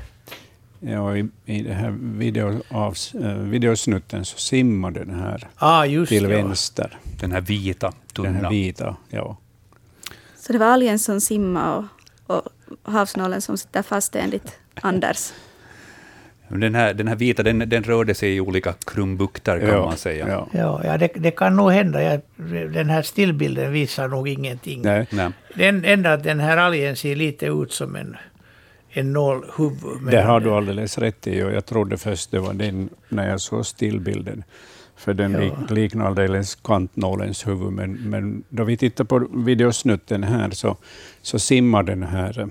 Ja, 0.80 1.16
i, 1.16 1.28
i 1.44 1.62
den 1.62 1.76
här 1.76 1.90
video 2.00 2.62
av, 2.68 2.96
uh, 3.14 3.34
videosnutten 3.34 4.24
så 4.24 4.38
simmar 4.38 4.90
den 4.90 5.10
här 5.10 5.48
ah, 5.56 5.84
just 5.84 6.08
till 6.08 6.22
ja. 6.22 6.28
vänster. 6.28 6.98
Den 7.20 7.32
här 7.32 7.40
vita, 7.40 7.92
tunna. 8.12 8.28
Den 8.28 8.44
här 8.44 8.50
vita, 8.50 8.96
ja. 9.08 9.36
Så 10.36 10.52
det 10.52 10.58
var 10.58 10.66
algen 10.66 10.98
som 10.98 11.20
simmade 11.20 11.86
och, 12.26 12.42
och 12.82 12.92
havsnålen 12.92 13.42
som 13.42 13.58
sitter 13.58 13.82
fast 13.82 14.16
enligt 14.16 14.58
Anders? 14.74 15.32
Den 16.60 16.74
här, 16.74 16.94
den 16.94 17.08
här 17.08 17.16
vita 17.16 17.42
den, 17.42 17.58
den 17.58 17.82
rörde 17.82 18.14
sig 18.14 18.36
i 18.36 18.40
olika 18.40 18.74
krumbukter 18.86 19.60
kan 19.60 19.68
ja, 19.68 19.84
man 19.84 19.96
säga. 19.96 20.28
Ja, 20.28 20.48
ja, 20.52 20.80
ja 20.84 20.98
det, 20.98 21.10
det, 21.14 21.30
kan 21.30 21.56
nog 21.56 21.72
hända. 21.72 22.02
Jag, 22.02 22.20
den 22.72 22.90
här 22.90 23.02
stillbilden 23.02 23.72
visar 23.72 24.08
nog 24.08 24.28
ingenting. 24.28 24.82
Nej. 24.82 25.06
Nej. 25.10 25.30
Den 25.54 25.84
enda 25.84 26.12
att 26.12 26.22
den 26.22 26.40
här 26.40 26.56
algen 26.56 26.96
ser 26.96 27.16
lite 27.16 27.46
ut 27.46 27.72
som 27.72 27.96
en, 27.96 28.16
en 28.90 29.12
nålhuvud. 29.12 30.10
Det 30.10 30.22
har 30.22 30.40
du 30.40 30.50
alldeles 30.50 30.98
rätt 30.98 31.26
i. 31.26 31.42
Och 31.42 31.52
jag 31.52 31.66
trodde 31.66 31.96
först 31.96 32.30
det 32.30 32.38
var 32.38 32.54
den 32.54 32.88
när 33.08 33.30
jag 33.30 33.40
såg 33.40 33.66
stillbilden. 33.66 34.44
För 34.96 35.14
den 35.14 35.32
ja. 35.32 35.74
liknar 35.74 36.06
alldeles 36.06 36.54
kantnålens 36.54 37.46
huvud. 37.46 37.72
Men, 37.72 37.92
men 37.92 38.42
då 38.48 38.64
vi 38.64 38.76
tittar 38.76 39.04
på 39.04 39.28
videosnutten 39.34 40.22
här 40.22 40.50
så, 40.50 40.76
så 41.22 41.38
simmar 41.38 41.82
den 41.82 42.02
här 42.02 42.48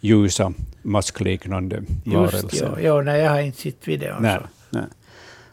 ljusa 0.00 0.52
maskliknande 0.82 1.82
varelser. 2.04 2.42
Just 2.42 2.60
ja, 2.60 2.80
ja 2.80 3.02
nej, 3.02 3.20
jag 3.20 3.30
har 3.30 3.40
inte 3.40 3.60
sett 3.60 3.88
videon. 3.88 4.22
Nej, 4.22 4.38
nej. 4.70 4.84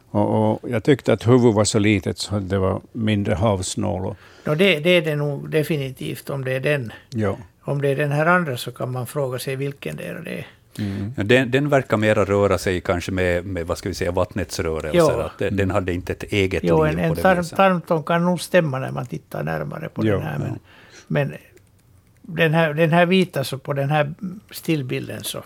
Och, 0.10 0.52
och, 0.52 0.70
jag 0.70 0.84
tyckte 0.84 1.14
att 1.14 1.28
huvudet 1.28 1.56
var 1.56 1.66
så 1.66 1.80
litet 1.80 2.18
så 2.18 2.40
det 2.40 2.58
var 2.58 2.82
mindre 2.92 3.36
havsnål. 3.36 4.16
No, 4.44 4.56
det, 4.56 4.80
det 4.80 4.90
är 4.90 5.02
det 5.02 5.16
nog 5.16 5.50
definitivt 5.50 6.30
om 6.30 6.46
det 6.46 6.52
är 6.52 6.60
den. 6.60 6.94
Ja. 7.10 7.38
Om 7.62 7.82
det 7.82 7.90
är 7.90 7.96
den 7.96 8.12
här 8.12 8.26
andra 8.26 8.58
så 8.58 8.72
kan 8.72 8.92
man 8.92 9.08
fråga 9.08 9.40
sig 9.40 9.56
vilken 9.56 9.96
det 9.96 10.04
är. 10.04 10.22
Det 10.26 10.46
Mm. 10.80 11.14
Den, 11.16 11.52
den 11.52 11.70
verkar 11.70 11.98
mera 11.98 12.26
röra 12.26 12.58
sig 12.58 12.82
kanske 12.82 13.12
med, 13.12 13.46
med 13.46 13.68
vad 13.68 13.78
ska 13.78 13.90
vi 13.90 13.96
säga, 13.96 14.12
vattnets 14.12 14.60
rörelser. 14.60 15.22
Att 15.22 15.38
den, 15.38 15.56
den, 15.56 15.72
hade 15.72 15.94
inte 15.94 16.12
ett 16.14 16.24
eget 16.24 16.64
jo, 16.64 16.84
liv 16.84 17.00
en, 17.00 17.06
en 17.06 17.16
tar, 17.16 17.44
tarmtång 17.44 18.04
kan 18.04 18.26
nog 18.26 18.42
stämma 18.42 18.80
när 18.80 18.92
man 18.92 19.06
tittar 19.06 19.44
närmare 19.44 19.90
på 19.90 20.06
jo, 20.06 20.14
den 20.14 20.22
här. 20.22 20.38
Men, 20.38 20.48
ja. 20.48 20.56
men 21.08 21.34
den, 22.28 22.54
här, 22.54 22.74
den 22.74 22.92
här 22.92 23.06
vita, 23.06 23.44
så 23.44 23.58
på 23.58 23.74
den 23.74 23.90
här 23.90 24.14
stillbilden 24.52 25.24
så 25.24 25.44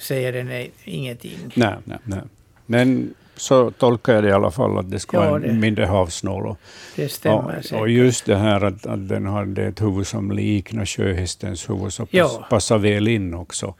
säger 0.00 0.32
den 0.32 0.66
ingenting. 0.84 1.38
Nej, 1.54 1.74
nej, 1.84 1.98
nej. 2.04 2.20
Men 2.66 3.14
så 3.36 3.70
tolkar 3.70 4.14
jag 4.14 4.22
det 4.24 4.28
i 4.28 4.32
alla 4.32 4.50
fall, 4.50 4.78
att 4.78 4.90
det 4.90 5.00
ska 5.00 5.16
Ja, 5.24 5.30
vara 5.30 5.38
det- 5.40 5.48
en 5.48 5.60
mindre 5.60 5.84
havsnål. 5.84 6.46
Och, 6.46 6.58
Det 6.96 7.08
stämmer 7.08 7.38
och, 7.52 7.56
och 7.58 7.64
säkert. 7.64 7.88
just 7.90 8.24
det 8.26 8.36
här 8.36 8.64
att, 8.64 8.86
att 8.86 9.08
den 9.08 9.26
hade 9.26 9.62
ett 9.66 9.82
huvud 9.82 10.06
som 10.06 10.30
liknar 10.30 10.86
sjöhästens 10.86 11.70
huvud, 11.70 11.92
så 11.92 12.02
pass, 12.02 12.12
Ja. 12.14 12.46
passar 12.50 12.78
väl 12.78 13.08
in 13.08 13.34
också. 13.34 13.74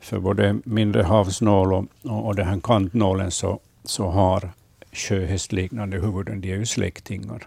För 0.00 0.18
både 0.18 0.58
mindre 0.64 1.02
havsnål 1.02 1.72
och, 1.72 1.84
och, 2.02 2.26
och 2.26 2.34
den 2.36 2.46
här 2.46 2.60
kantnålen 2.62 3.30
så, 3.30 3.60
så 3.84 4.08
har 4.08 4.50
sjöhästliknande 4.92 5.98
huvuden, 6.00 6.40
de 6.40 6.52
är 6.52 6.56
ju 6.56 6.66
släktingar. 6.66 7.46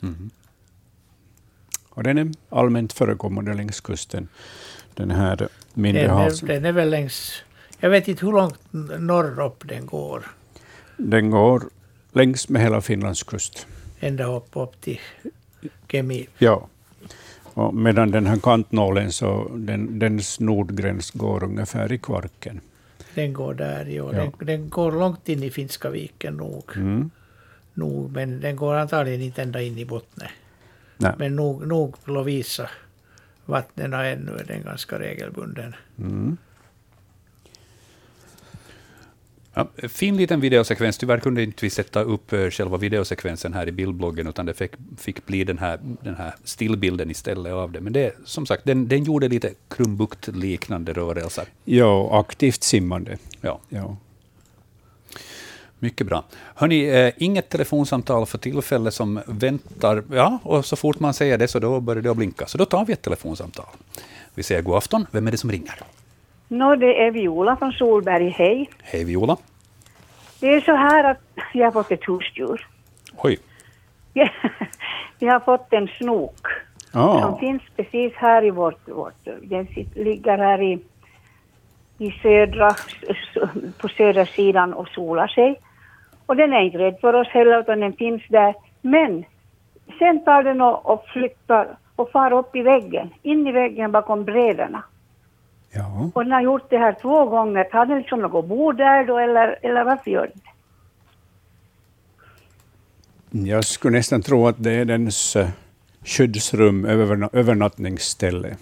Mhm. 0.00 0.30
Och 1.94 2.02
den 2.02 2.18
är 2.18 2.32
allmänt 2.48 2.92
förekommande 2.92 3.54
längs 3.54 3.80
kusten, 3.80 4.28
den 4.94 5.10
här 5.10 5.48
mindre 5.74 6.02
Den 6.02 6.10
havs... 6.10 6.42
är, 6.42 6.46
den 6.46 6.64
är 6.64 6.72
väl 6.72 6.90
längs... 6.90 7.42
Jag 7.80 7.90
vet 7.90 8.08
inte 8.08 8.26
hur 8.26 8.32
långt 8.32 8.58
norrut 8.98 9.62
den 9.64 9.86
går. 9.86 10.22
Den 10.96 11.30
går 11.30 11.62
längs 12.12 12.48
med 12.48 12.62
hela 12.62 12.80
Finlands 12.80 13.22
kust. 13.22 13.66
Ända 14.00 14.24
upp, 14.24 14.48
upp 14.52 14.80
till 14.80 15.00
Kemi. 15.88 16.26
Ja. 16.38 16.68
Och 17.54 17.74
medan 17.74 18.10
den 18.10 18.26
här 18.26 18.36
kantnålen, 18.36 19.12
så 19.12 19.50
den, 19.54 19.98
dens 19.98 20.40
nordgräns 20.40 21.10
går 21.10 21.44
ungefär 21.44 21.92
i 21.92 21.98
Kvarken. 21.98 22.60
Den 23.14 23.32
går 23.32 23.54
där, 23.54 23.86
jo. 23.86 24.10
Ja. 24.12 24.20
Den, 24.20 24.32
den 24.38 24.68
går 24.68 24.92
långt 24.92 25.28
in 25.28 25.42
i 25.42 25.50
Finska 25.50 25.90
viken 25.90 26.36
nog. 26.36 26.64
Mm. 26.76 27.10
nog. 27.74 28.12
Men 28.12 28.40
den 28.40 28.56
går 28.56 28.74
antagligen 28.74 29.20
inte 29.22 29.42
ända 29.42 29.62
in 29.62 29.78
i 29.78 29.84
botten. 29.84 30.28
Nej. 31.02 31.12
Men 31.18 31.36
nog, 31.36 31.66
nog 31.66 31.96
Lovisa 32.04 32.70
vattnen 33.44 33.92
ännu 33.92 34.32
är 34.32 34.44
den 34.44 34.62
ganska 34.62 34.98
regelbunden. 34.98 35.74
Mm. 35.98 36.36
Ja, 39.54 39.68
fin 39.88 40.16
liten 40.16 40.40
videosekvens. 40.40 40.98
Tyvärr 40.98 41.18
kunde 41.18 41.42
inte 41.42 41.64
vi 41.64 41.70
sätta 41.70 42.02
upp 42.02 42.32
eh, 42.32 42.50
själva 42.50 42.76
videosekvensen 42.76 43.54
här 43.54 43.68
i 43.68 43.72
bildbloggen, 43.72 44.26
utan 44.26 44.46
det 44.46 44.54
fick, 44.54 44.72
fick 44.98 45.26
bli 45.26 45.44
den 45.44 45.58
här, 45.58 45.78
den 46.02 46.14
här 46.14 46.34
stillbilden 46.44 47.10
istället 47.10 47.52
av 47.52 47.72
det. 47.72 47.80
Men 47.80 47.92
det, 47.92 48.14
som 48.24 48.46
sagt, 48.46 48.64
den, 48.64 48.88
den 48.88 49.04
gjorde 49.04 49.28
lite 49.28 49.54
krumbukt-liknande 49.68 50.92
rörelser. 50.92 51.44
Ja, 51.64 52.20
aktivt 52.20 52.62
simmande. 52.62 53.18
Ja, 53.40 53.60
Ja. 53.68 53.96
Mycket 55.82 56.06
bra. 56.06 56.24
Hörni, 56.54 56.88
eh, 57.06 57.12
inget 57.16 57.48
telefonsamtal 57.48 58.26
för 58.26 58.38
tillfället 58.38 58.94
som 58.94 59.20
väntar. 59.26 60.02
Ja, 60.12 60.38
och 60.42 60.64
så 60.64 60.76
fort 60.76 61.00
man 61.00 61.14
säger 61.14 61.38
det 61.38 61.48
så 61.48 61.58
då 61.58 61.80
börjar 61.80 62.02
det 62.02 62.10
att 62.10 62.16
blinka. 62.16 62.46
Så 62.46 62.58
då 62.58 62.64
tar 62.64 62.84
vi 62.84 62.92
ett 62.92 63.02
telefonsamtal. 63.02 63.66
Vi 64.34 64.42
säger 64.42 64.62
god 64.62 64.76
afton. 64.76 65.06
Vem 65.10 65.26
är 65.26 65.30
det 65.30 65.36
som 65.36 65.50
ringer? 65.50 65.74
Nå, 66.48 66.76
det 66.76 67.02
är 67.06 67.10
Viola 67.10 67.56
från 67.56 67.72
Solberg. 67.72 68.28
Hej. 68.28 68.70
Hej 68.82 69.04
Viola. 69.04 69.36
Det 70.40 70.46
är 70.54 70.60
så 70.60 70.74
här 70.74 71.04
att 71.10 71.20
jag 71.52 71.66
har 71.66 71.72
fått 71.72 71.92
ett 71.92 72.08
husdjur. 72.08 72.66
Oj. 73.16 73.38
Vi 75.18 75.26
har 75.26 75.40
fått 75.40 75.72
en 75.72 75.88
snok 75.98 76.46
som 76.92 77.00
Ah, 77.00 77.38
finns 77.38 77.62
precis 77.76 78.12
här 78.14 78.44
i 78.44 78.50
vårt... 78.50 78.88
vårt 78.88 79.24
den 79.42 79.66
ligger 79.94 80.38
här 80.38 80.62
i, 80.62 80.78
i 81.98 82.10
södra, 82.10 82.74
på 83.78 83.88
södra 83.88 84.26
sidan 84.26 84.74
och 84.74 84.88
solar 84.88 85.26
sig. 85.26 85.60
Och 86.26 86.36
den 86.36 86.52
är 86.52 86.60
inte 86.60 86.78
rädd 86.78 86.96
för 87.00 87.14
oss 87.14 87.28
heller, 87.28 87.60
utan 87.60 87.80
den 87.80 87.92
finns 87.92 88.22
där. 88.28 88.54
Men 88.80 89.24
sen 89.98 90.24
tar 90.24 90.42
den 90.42 90.60
och, 90.60 90.86
och 90.92 91.04
flyttar 91.06 91.76
och 91.96 92.10
far 92.10 92.32
upp 92.32 92.56
i 92.56 92.62
väggen, 92.62 93.10
in 93.22 93.46
i 93.46 93.52
väggen 93.52 93.92
bakom 93.92 94.24
bräderna. 94.24 94.82
ja. 95.70 96.10
Och 96.14 96.24
den 96.24 96.32
har 96.32 96.40
gjort 96.40 96.70
det 96.70 96.78
här 96.78 96.96
två 97.02 97.24
gånger. 97.26 97.68
Har 97.72 97.86
den 97.86 97.98
liksom 97.98 98.20
något 98.20 98.46
bord 98.46 98.76
där 98.76 99.04
då, 99.04 99.18
eller, 99.18 99.58
eller 99.62 99.84
varför 99.84 100.10
gör 100.10 100.26
den 100.26 100.40
det? 100.44 100.48
Jag 103.50 103.64
skulle 103.64 103.96
nästan 103.98 104.22
tro 104.22 104.46
att 104.46 104.62
det 104.62 104.72
är 104.72 104.84
dens 104.84 105.36
eh, 105.36 105.48
skyddsrum, 106.04 106.84
överna- 106.86 107.30
övernattningsställe. 107.32 108.56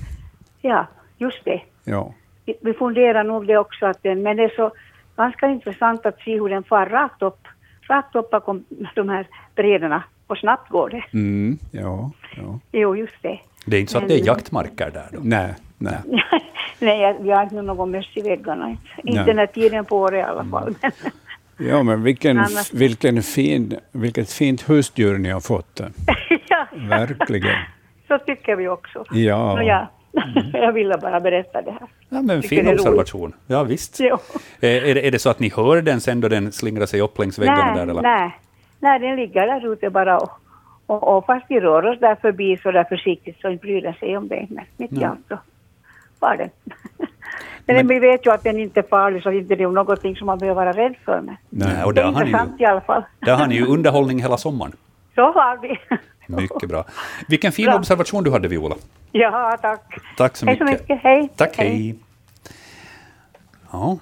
Ja, 0.60 0.86
just 1.18 1.44
det. 1.44 1.62
Ja. 1.84 2.14
Vi- 2.44 2.58
Vi 2.60 2.72
funderar 2.74 3.24
nog 3.24 3.46
det 3.46 3.56
också, 3.58 3.86
att 3.86 4.02
den, 4.02 4.22
men 4.22 4.36
det 4.36 4.42
är 4.44 4.52
så 4.56 4.72
ganska 5.20 5.46
intressant 5.48 6.06
att 6.06 6.18
se 6.20 6.34
hur 6.40 6.48
den 6.48 6.62
far 6.62 6.86
rakt 6.86 7.22
upp, 7.22 7.48
rakt 7.88 8.14
upp 8.14 8.30
bakom 8.30 8.64
de 8.94 9.08
här 9.08 9.26
brädorna. 9.54 10.02
Och 10.26 10.38
snabbt 10.38 10.68
går 10.70 10.90
det. 10.90 11.04
Mm, 11.12 11.58
ja, 11.70 12.10
ja. 12.36 12.58
Jo, 12.72 12.96
just 12.96 13.22
det. 13.22 13.40
Det 13.66 13.76
är 13.76 13.80
inte 13.80 13.92
så 13.92 13.98
att 13.98 14.08
det 14.08 14.14
är 14.20 14.26
jaktmarker 14.26 14.90
där 14.90 15.06
då? 15.12 15.18
Nej, 15.22 15.54
nej. 15.78 15.98
Nej, 16.78 17.00
jag- 17.00 17.18
vi 17.22 17.30
har 17.30 17.42
inte 17.42 17.62
någon 17.62 17.90
möss 17.90 18.10
i 18.16 18.22
väggarna. 18.22 18.76
Inte, 19.04 19.24
den 19.24 19.38
här 19.38 19.46
tiden 19.46 19.84
på 19.84 19.98
året 19.98 20.18
i 20.18 20.22
alla 20.22 20.44
fall. 20.44 20.74
Men, 20.82 20.92
Ja, 21.68 21.82
men 21.82 22.02
vilken, 22.02 22.44
vilken 22.72 23.22
fin, 23.22 23.74
vilket 23.92 24.32
fint 24.32 24.68
husdjur 24.70 25.18
ni 25.18 25.28
har 25.30 25.40
fått. 25.40 25.80
ja, 26.48 26.66
Verkligen. 26.88 27.56
så 28.08 28.18
tycker 28.18 28.56
vi 28.56 28.68
också. 28.68 29.04
Ja. 29.10 29.54
Nå, 29.56 29.62
ja. 30.12 30.22
jag 30.52 30.72
ville 30.72 30.98
bara 30.98 31.20
berätta 31.20 31.62
det 31.62 31.70
här. 31.70 31.88
Ja, 32.08 32.22
men 32.22 32.42
fin 32.42 32.68
observation. 32.68 33.32
Ja, 33.46 33.62
visst. 33.62 34.00
Jo. 34.00 34.18
Eh, 34.62 34.90
Är 34.90 34.94
det, 34.94 35.06
är 35.06 35.10
det 35.10 35.18
så 35.18 35.30
att 35.30 35.38
ni 35.40 35.52
hör 35.56 35.82
den 35.82 36.00
sen 36.00 36.20
då 36.20 36.28
den 36.28 36.52
slingrar 36.52 36.86
sig 36.86 37.00
upp 37.00 37.18
längs 37.18 37.38
väggarna 37.38 37.74
där? 37.74 37.86
Nej, 37.86 37.90
Eller? 37.90 38.02
nej. 38.02 38.38
nej, 38.78 38.98
den 38.98 39.16
ligger 39.16 39.46
där 39.46 39.72
ute 39.72 39.90
bara 39.90 40.18
och, 40.18 40.30
och, 40.86 41.16
och 41.16 41.26
fast 41.26 41.46
vi 41.48 41.60
rör 41.60 41.86
oss 41.86 41.98
där 42.00 42.14
förbi 42.14 42.56
så 42.62 42.70
där 42.70 42.84
försiktigt 42.84 43.40
så 43.40 43.52
bryr 43.52 43.82
den 43.82 43.94
sig 43.94 44.16
om 44.16 44.28
det. 44.28 44.46
Men 44.50 44.64
mitt 44.76 44.92
i 44.92 45.04
allt 45.04 45.18
så 45.28 45.38
var 46.18 46.36
den. 46.36 46.50
Men, 47.66 47.76
men 47.76 47.88
vi 47.88 47.98
vet 47.98 48.26
ju 48.26 48.32
att 48.32 48.42
den 48.44 48.58
inte 48.58 48.80
är 48.80 48.84
farlig 48.84 49.22
så 49.22 49.30
inte 49.30 49.54
det 49.56 49.62
är 49.64 49.68
någonting 49.68 50.16
som 50.16 50.26
man 50.26 50.38
behöver 50.38 50.64
vara 50.64 50.72
rädd 50.72 50.94
för. 51.04 51.20
Men 51.20 51.36
Nej, 51.48 51.84
och 51.84 51.94
det 51.94 52.00
där 52.00 52.08
är 52.08 52.12
har, 52.12 52.20
ni 52.24 52.26
intressant 52.30 52.60
ju, 52.60 52.64
i 52.64 52.66
alla 52.66 52.80
fall. 52.80 53.02
där 53.18 53.34
har 53.36 53.46
ni 53.46 53.54
ju 53.54 53.66
underhållning 53.66 54.22
hela 54.22 54.36
sommaren. 54.36 54.72
Så 55.14 55.20
har 55.32 55.56
vi. 55.62 55.78
Mycket 56.36 56.68
bra. 56.68 56.84
Vilken 57.28 57.52
fin 57.52 57.64
Bra. 57.66 57.74
observation 57.78 58.24
du 58.24 58.30
hade, 58.30 58.48
Viola. 58.48 58.76
Ja, 59.12 59.58
tack. 59.62 59.98
Tack 60.16 60.36
så 60.36 60.46
Hej 60.46 60.54
mycket. 60.54 60.66
så 60.66 60.72
mycket. 60.82 61.02
Hej. 61.02 61.28
Tack, 61.36 61.56
hej. 61.56 61.94
Ja, 63.72 63.98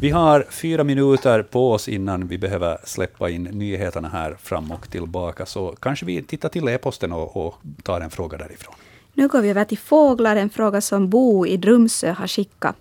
vi 0.00 0.10
har 0.10 0.46
fyra 0.50 0.84
minuter 0.84 1.42
på 1.42 1.72
oss 1.72 1.88
innan 1.88 2.28
vi 2.28 2.38
behöver 2.38 2.78
släppa 2.84 3.30
in 3.30 3.42
nyheterna 3.42 4.08
här 4.08 4.36
fram 4.42 4.72
och 4.72 4.90
tillbaka, 4.90 5.46
så 5.46 5.74
kanske 5.80 6.06
vi 6.06 6.22
tittar 6.22 6.48
till 6.48 6.68
e-posten 6.68 7.12
och, 7.12 7.46
och 7.46 7.54
tar 7.82 8.00
en 8.00 8.10
fråga 8.10 8.38
därifrån. 8.38 8.74
Nu 9.14 9.28
går 9.28 9.40
vi 9.40 9.50
över 9.50 9.64
till 9.64 9.78
fåglar, 9.78 10.36
en 10.36 10.50
fråga 10.50 10.80
som 10.80 11.08
Bo 11.10 11.46
i 11.46 11.56
Drumsö 11.56 12.12
har 12.12 12.26
skickat. 12.26 12.76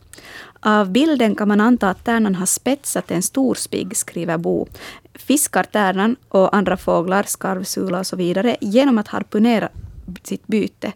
Av 0.59 0.89
bilden 0.89 1.35
kan 1.35 1.47
man 1.47 1.61
anta 1.61 1.89
att 1.89 2.05
tärnan 2.05 2.35
har 2.35 2.45
spetsat 2.45 3.11
en 3.11 3.21
stor 3.21 3.55
spigg, 3.55 3.97
skriver 3.97 4.37
Bo. 4.37 4.67
Fiskar 5.19 5.63
tärnan 5.63 6.15
och 6.29 6.55
andra 6.55 6.77
fåglar, 6.77 7.23
skarvsula 7.23 7.99
och 7.99 8.07
så 8.07 8.15
vidare, 8.15 8.57
genom 8.61 8.97
att 8.97 9.07
harpunera 9.07 9.69
sitt 10.23 10.47
byte. 10.47 10.93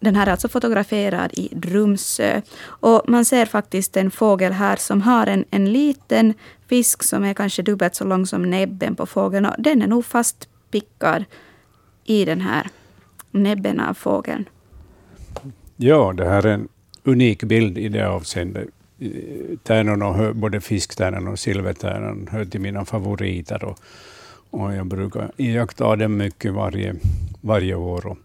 Den 0.00 0.16
här 0.16 0.26
är 0.26 0.30
alltså 0.30 0.48
fotograferad 0.48 1.30
i 1.32 1.48
Drumsö. 1.52 2.40
Och 2.64 3.02
man 3.08 3.24
ser 3.24 3.46
faktiskt 3.46 3.96
en 3.96 4.10
fågel 4.10 4.52
här 4.52 4.76
som 4.76 5.02
har 5.02 5.26
en, 5.26 5.44
en 5.50 5.72
liten 5.72 6.34
fisk 6.66 7.02
som 7.02 7.24
är 7.24 7.34
kanske 7.34 7.62
dubbelt 7.62 7.94
så 7.94 8.04
lång 8.04 8.26
som 8.26 8.50
näbben 8.50 8.96
på 8.96 9.06
fågeln. 9.06 9.46
Och 9.46 9.54
den 9.58 9.82
är 9.82 9.86
nog 9.86 10.04
fastpickad 10.04 11.24
i 12.04 12.24
den 12.24 12.40
här 12.40 12.66
näbben 13.30 13.80
av 13.80 13.94
fågeln. 13.94 14.48
Ja, 15.76 16.12
det 16.12 16.24
här 16.24 16.46
är 16.46 16.54
en 16.54 16.68
unik 17.04 17.42
bild 17.42 17.78
i 17.78 17.88
det 17.88 18.08
avseendet. 18.08 18.68
Tärnorna, 19.62 20.12
hör- 20.12 20.32
både 20.32 20.60
fisktärnan 20.60 21.28
och 21.28 21.38
silvertärnan, 21.38 22.28
hör 22.32 22.44
till 22.44 22.60
mina 22.60 22.84
favoriter. 22.84 23.64
Och, 23.64 23.78
och 24.50 24.74
jag 24.74 24.86
brukar 24.86 25.32
iaktta 25.36 25.96
dem 25.96 26.16
mycket 26.16 26.52
varje, 26.52 26.94
varje 27.40 27.74
år. 27.74 28.06
Och, 28.06 28.18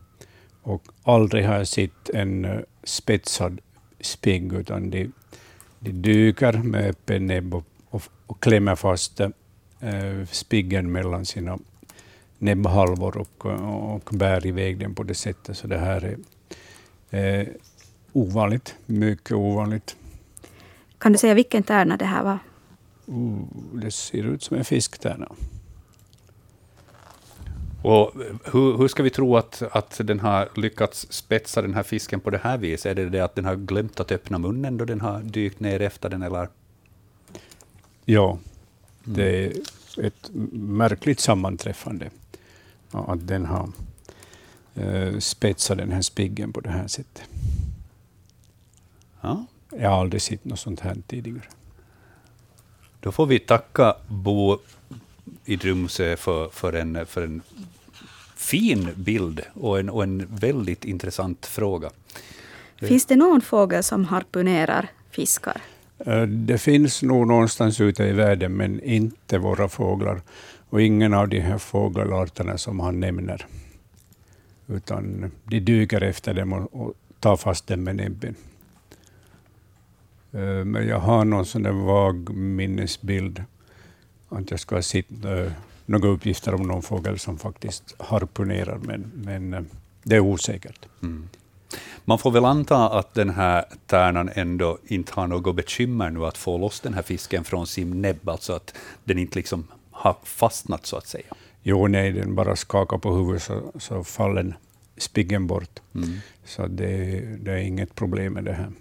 och 0.61 0.83
aldrig 1.03 1.45
har 1.45 1.57
jag 1.57 1.67
sett 1.67 2.09
en 2.13 2.45
eh, 2.45 2.59
spetsad 2.83 3.61
spigg, 4.01 4.53
utan 4.53 4.89
de, 4.89 5.11
de 5.79 5.91
dyker 5.91 6.53
med 6.53 6.89
öppen 6.89 7.27
näbb 7.27 7.53
och, 7.55 7.65
och, 7.89 8.03
och 8.27 8.39
klämmer 8.43 8.75
fast 8.75 9.19
eh, 9.19 9.29
spiggen 10.31 10.91
mellan 10.91 11.25
sina 11.25 11.59
näbbhalvor 12.37 13.17
och, 13.17 13.45
och 13.95 14.09
bär 14.11 14.45
iväg 14.45 14.77
den 14.77 14.95
på 14.95 15.03
det 15.03 15.15
sättet. 15.15 15.57
Så 15.57 15.67
det 15.67 15.77
här 15.77 16.17
är 17.09 17.39
eh, 17.39 17.47
ovanligt, 18.13 18.75
mycket 18.85 19.31
ovanligt. 19.31 19.95
Kan 20.99 21.11
du 21.11 21.17
säga 21.17 21.33
vilken 21.33 21.63
tärna 21.63 21.97
det 21.97 22.05
här 22.05 22.23
var? 22.23 22.39
Uh, 23.09 23.43
det 23.73 23.91
ser 23.91 24.23
ut 24.23 24.43
som 24.43 24.57
en 24.57 24.65
fisktärna. 24.65 25.27
Och 27.83 28.11
hur, 28.43 28.77
hur 28.77 28.87
ska 28.87 29.03
vi 29.03 29.09
tro 29.09 29.37
att, 29.37 29.61
att 29.71 30.01
den 30.03 30.19
har 30.19 30.49
lyckats 30.55 31.07
spetsa 31.09 31.61
den 31.61 31.73
här 31.73 31.83
fisken 31.83 32.19
på 32.19 32.29
det 32.29 32.37
här 32.37 32.57
viset? 32.57 32.85
Är 32.85 32.95
det 32.95 33.09
det 33.09 33.19
att 33.19 33.35
den 33.35 33.45
har 33.45 33.55
glömt 33.55 33.99
att 33.99 34.11
öppna 34.11 34.37
munnen 34.37 34.77
då 34.77 34.85
den 34.85 35.01
har 35.01 35.21
dykt 35.21 35.59
ner 35.59 35.81
efter 35.81 36.09
den, 36.09 36.21
eller? 36.21 36.47
Ja, 38.05 38.37
det 39.03 39.45
är 39.45 39.53
ett 39.97 40.29
märkligt 40.53 41.19
sammanträffande. 41.19 42.09
Att 42.91 43.27
den 43.27 43.45
har 43.45 43.69
eh, 44.75 45.19
spetsat 45.19 45.77
den 45.77 45.91
här 45.91 46.01
spiggen 46.01 46.53
på 46.53 46.61
det 46.61 46.69
här 46.69 46.87
sättet. 46.87 47.23
Ja, 49.21 49.45
Jag 49.77 49.89
har 49.89 50.01
aldrig 50.01 50.21
sett 50.21 50.45
något 50.45 50.59
sånt 50.59 50.79
här 50.79 50.97
tidigare. 51.07 51.47
Då 52.99 53.11
får 53.11 53.25
vi 53.25 53.39
tacka 53.39 53.95
Bo 54.07 54.57
i 55.45 55.55
Drumsö 55.55 56.15
för, 56.17 56.49
för, 56.49 56.73
en, 56.73 57.05
för 57.05 57.21
en 57.21 57.41
fin 58.35 58.89
bild 58.95 59.41
och 59.53 59.79
en, 59.79 59.89
och 59.89 60.03
en 60.03 60.27
väldigt 60.35 60.85
intressant 60.85 61.45
fråga. 61.45 61.89
Finns 62.79 63.05
det 63.05 63.15
någon 63.15 63.41
fågel 63.41 63.83
som 63.83 64.05
harpunerar 64.05 64.87
fiskar? 65.11 65.61
Eh, 65.97 66.21
Det 66.21 66.57
finns 66.57 67.03
nog 67.03 67.27
någonstans 67.27 67.81
ute 67.81 68.03
i 68.03 68.11
världen, 68.11 68.53
men 68.53 68.83
inte 68.83 69.37
våra 69.37 69.69
fåglar. 69.69 70.21
Och 70.69 70.81
ingen 70.81 71.13
av 71.13 71.27
de 71.29 71.39
här 71.39 71.57
fågelarterna 71.57 72.57
som 72.57 72.79
han 72.79 72.99
nämner. 72.99 73.45
Utan 74.67 75.31
de 75.45 75.59
dyker 75.59 76.01
efter 76.01 76.33
dem 76.33 76.53
och, 76.53 76.81
och 76.81 76.93
tar 77.19 77.37
fast 77.37 77.67
dem 77.67 77.83
med 77.83 77.95
näbben. 77.95 78.35
Eh, 80.31 80.65
Men 80.65 80.87
jag 80.87 80.99
har 80.99 81.25
någon 81.25 81.45
sån 81.45 81.63
där 81.63 81.71
vag 81.71 82.29
minnesbild 82.35 83.43
att 84.29 84.51
jag 84.51 84.59
ska 84.59 84.75
ha 84.75 84.81
sett 84.81 85.25
eh, 85.25 85.51
några 85.85 86.07
uppgifter 86.07 86.53
om 86.53 86.67
någon 86.67 86.81
fågel 86.81 87.19
som 87.19 87.37
faktiskt 87.37 87.95
harpunerar, 87.99 88.77
men, 88.77 89.11
men 89.15 89.53
eh, 89.53 89.61
det 90.03 90.15
är 90.15 90.19
osäkert. 90.19 90.85
Man 92.05 92.19
får 92.19 92.31
väl 92.31 92.45
anta 92.45 92.89
att 92.89 93.13
den 93.13 93.29
här 93.29 93.65
tärnan 93.85 94.29
ändå 94.33 94.77
inte 94.87 95.13
har 95.13 95.27
något 95.27 95.55
bekymmer 95.55 96.09
nu 96.09 96.25
att 96.25 96.37
få 96.37 96.57
loss 96.57 96.79
den 96.79 96.93
här 96.93 97.01
fisken 97.01 97.43
från 97.43 97.67
sin 97.67 98.01
näbb, 98.01 98.29
alltså 98.29 98.53
att 98.53 98.75
den 99.03 99.17
inte 99.17 99.35
liksom 99.35 99.67
har 99.91 100.15
fastnat 100.23 100.85
så 100.85 100.97
att 100.97 101.07
säga. 101.07 101.35
Jo, 101.63 101.87
nej, 101.87 102.11
den 102.11 102.35
bara 102.35 102.55
skakar 102.55 102.97
på 102.97 103.15
huvudet 103.15 103.43
så, 103.43 103.71
så 103.79 104.03
faller 104.03 104.57
spiggen 104.97 105.47
bort. 105.47 105.79
Mm. 105.95 106.09
Så 106.45 106.67
det, 106.67 107.21
det 107.39 107.51
är 107.51 107.57
inget 107.57 107.95
problem 107.95 108.33
med 108.33 108.43
det 108.43 108.53
här. 108.53 108.71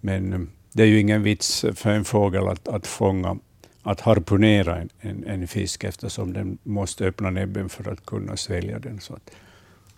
Men 0.00 0.50
det 0.72 0.82
är 0.82 0.86
ju 0.86 1.00
ingen 1.00 1.22
vits 1.22 1.64
för 1.74 1.90
en 1.90 2.04
fågel 2.04 2.48
att, 2.48 2.68
att 2.68 2.86
fånga, 2.86 3.38
att 3.82 4.00
harpunera 4.00 4.76
en, 4.76 4.88
en, 5.00 5.24
en 5.24 5.48
fisk 5.48 5.84
eftersom 5.84 6.32
den 6.32 6.58
måste 6.62 7.04
öppna 7.04 7.30
näbben 7.30 7.68
för 7.68 7.92
att 7.92 8.06
kunna 8.06 8.36
svälja 8.36 8.78
den. 8.78 9.00
Så 9.00 9.18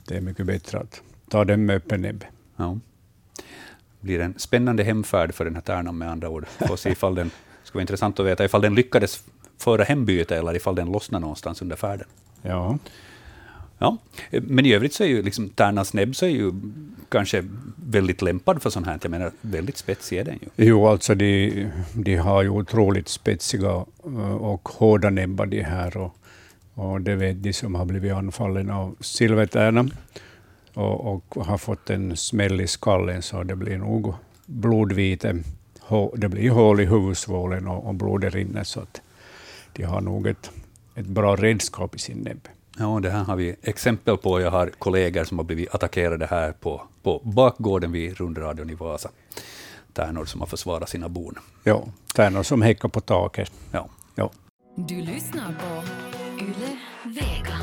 det 0.09 0.17
är 0.17 0.21
mycket 0.21 0.47
bättre 0.47 0.79
att 0.79 1.03
ta 1.29 1.45
den 1.45 1.67
med 1.67 1.77
öppen 1.77 2.03
näbb. 2.03 2.25
Ja. 2.57 2.79
blir 4.01 4.21
en 4.21 4.35
spännande 4.39 4.83
hemfärd 4.85 5.35
för 5.35 5.45
den 5.45 5.55
här 5.55 5.63
tärnan 5.63 5.99
med 5.99 6.11
andra 6.11 6.29
ord. 6.29 6.47
Får 6.49 6.77
se 6.77 6.91
ifall 6.91 7.15
den, 7.15 7.31
skulle 7.65 7.79
vara 7.79 7.83
intressant 7.83 8.21
att 8.21 8.27
veta 8.27 8.45
ifall 8.45 8.63
den 8.63 8.75
lyckades 8.75 9.25
föra 9.59 9.85
hem 9.85 10.05
bytet 10.05 10.31
eller 10.31 10.57
ifall 10.57 10.75
den 10.75 10.93
lossnade 10.93 11.21
någonstans 11.21 11.63
under 11.63 11.77
färden. 11.77 12.07
Ja. 12.43 12.79
Ja, 13.79 13.97
men 14.31 14.67
i 14.67 14.75
övrigt 14.75 14.95
så 14.95 15.05
är 15.05 15.09
ju 15.09 15.23
liksom 15.23 15.49
tärnans 15.49 15.95
näbb 15.95 16.17
så 16.17 16.27
är 16.27 16.31
ju 16.31 16.53
kanske 17.09 17.45
väldigt 17.77 18.23
lämpad 18.23 18.63
för 18.63 18.71
sånt 18.71 18.87
här. 18.87 18.99
Jag 19.03 19.11
menar, 19.11 19.33
väldigt 19.41 19.77
spetsig 19.77 20.19
är 20.19 20.25
den 20.25 20.39
ju. 20.43 20.67
Jo, 20.67 20.87
alltså 20.87 21.15
de, 21.15 21.67
de 21.93 22.17
har 22.17 22.43
ju 22.43 22.49
otroligt 22.49 23.09
spetsiga 23.09 23.85
eh, 24.05 24.35
och 24.35 24.69
hårda 24.69 25.11
näbbar 25.11 25.47
de 25.47 25.63
här. 25.63 25.97
Och, 25.97 26.17
och 26.75 27.01
det 27.01 27.15
vet 27.15 27.43
de 27.43 27.53
som 27.53 27.75
har 27.75 27.85
blivit 27.85 28.13
anfallen 28.13 28.71
av 28.71 28.97
silvertärna 29.01 29.89
och, 30.75 31.15
och 31.15 31.45
har 31.47 31.59
fått 31.59 31.91
en 31.91 32.17
smäll 32.17 32.61
i 32.61 32.67
skallen 32.67 33.23
så 33.23 33.43
det 33.43 33.57
blir 33.57 33.79
nog 33.79 34.15
blodvite. 34.47 35.39
Det 36.15 36.29
blir 36.29 36.51
hål 36.51 36.81
i 36.81 36.85
huvudsvålen 36.85 37.69
och, 37.69 37.87
och 37.87 37.95
blodet 37.95 38.35
rinner 38.35 38.65
så 38.65 38.81
att 38.81 39.01
de 39.73 39.83
har 39.83 40.01
nog 40.01 40.27
ett, 40.27 40.51
ett 40.95 41.07
bra 41.07 41.37
redskap 41.37 41.95
i 41.97 41.99
sin 41.99 42.19
näbb. 42.19 42.49
Ja, 42.79 43.01
det 43.03 43.11
här 43.11 43.25
har 43.25 43.37
vi 43.37 43.57
exempel 43.63 44.17
på. 44.17 44.41
Jag 44.41 44.51
har 44.51 44.71
kollegor 44.79 45.25
som 45.25 45.39
har 45.39 45.45
blivit 45.45 45.75
attackerade 45.75 46.27
här 46.27 46.53
på, 46.53 46.83
på 47.03 47.21
bakgården 47.25 47.93
vid 47.93 48.17
rundradion 48.17 48.71
i 48.71 48.75
Vasa. 48.75 49.11
Tärnor 49.93 50.25
som 50.25 50.41
har 50.41 50.49
försvarat 50.49 50.89
sina 50.89 51.09
bon. 51.09 51.39
Ja, 51.65 51.85
tärnor 52.15 52.43
som 52.43 52.63
häckar 52.63 52.89
på 52.89 53.01
taket. 53.01 53.53
Ja. 53.73 53.89
Ja. 54.15 54.31
Du 54.77 54.95
lyssnar 54.95 55.55
på 55.55 55.85
Yle 56.45 56.77
Vega. 57.05 57.59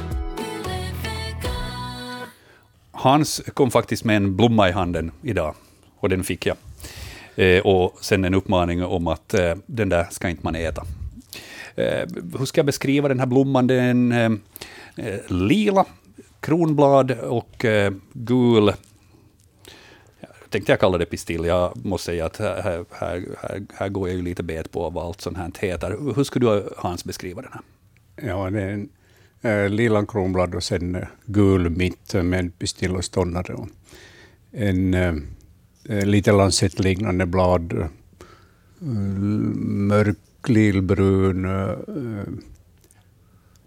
Hans 2.91 3.41
kom 3.53 3.72
faktiskt 3.72 4.03
med 4.03 4.16
en 4.16 4.36
blomma 4.36 4.70
i 4.70 4.72
handen 4.72 5.12
idag, 5.22 5.55
och 5.99 6.10
den 6.10 6.24
fick 6.24 6.45
jag. 6.45 6.57
Eh, 7.36 7.66
och 7.66 7.97
sen 8.01 8.26
en 8.26 8.34
uppmaning 8.34 8.84
om 8.84 9.07
att 9.07 9.34
eh, 9.34 9.55
den 9.66 9.89
där 9.89 10.07
ska 10.12 10.30
inte 10.30 10.43
man 10.43 10.55
äta. 10.55 10.86
Eh, 11.76 12.07
hur 12.39 12.45
ska 12.45 12.60
jag 12.60 12.66
beskriva 12.66 13.07
den 13.07 13.20
här 13.20 13.26
blomman? 13.26 13.68
Det 13.68 13.76
är 13.76 13.89
en 13.89 14.12
eh, 14.12 14.20
eh, 14.20 14.32
Eh, 15.00 15.20
lila 15.28 15.86
kronblad 16.39 17.12
och 17.12 17.66
eh, 17.66 17.93
gul 18.14 18.74
jag 20.50 20.52
tänkte 20.52 20.72
jag 20.72 20.80
kalla 20.80 20.97
det 20.97 21.06
pistill. 21.06 21.45
Jag 21.45 21.86
måste 21.86 22.06
säga 22.06 22.26
att 22.26 22.38
här, 22.38 22.62
här, 22.64 22.86
här, 23.41 23.66
här, 23.74 23.89
går 23.89 24.08
jag 24.10 24.18
ju 24.18 24.24
lite 24.24 24.43
bet 24.43 24.72
på 24.72 24.89
vad 24.89 25.06
allt 25.06 25.22
sånt 25.22 25.38
här 25.38 25.52
heter. 25.60 26.14
Hur 26.16 26.24
skulle 26.24 26.45
du, 26.45 26.70
Hans, 26.78 27.06
beskriva 27.06 27.41
den 27.41 27.52
här? 27.54 27.62
Ja, 28.30 28.50
det 28.50 28.62
är 28.62 28.70
en 28.70 28.89
eh, 29.41 29.70
lila 29.70 30.06
kronblad 30.06 30.56
och 30.56 30.64
sen 30.64 30.95
eh, 30.95 31.08
gul 31.26 31.70
mitt 31.70 32.14
med 32.14 32.39
en 32.39 32.52
pistill 32.52 32.95
och 32.95 33.06
ståndare. 33.06 33.54
Och 33.54 33.68
en 34.52 34.93
eh, 34.93 35.16
eh 35.89 36.06
lite 36.06 36.32
lansettliknande 36.32 37.26
blad, 37.26 37.74
eh, 37.74 37.88
mörk 38.80 40.18
lilbrun 40.47 41.45
eh, 41.45 41.78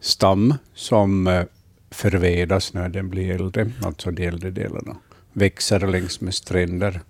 stam 0.02 0.54
som 0.74 1.26
eh, 1.26 1.42
förvedas 1.90 2.74
när 2.74 2.88
den 2.88 3.08
blir 3.08 3.34
äldre, 3.34 3.70
alltså 3.82 4.10
de 4.10 4.26
äldre 4.26 4.50
delarna. 4.50 4.96
Växer 5.32 5.80
längs 5.86 6.20
med 6.20 6.34
stränder, 6.34 7.00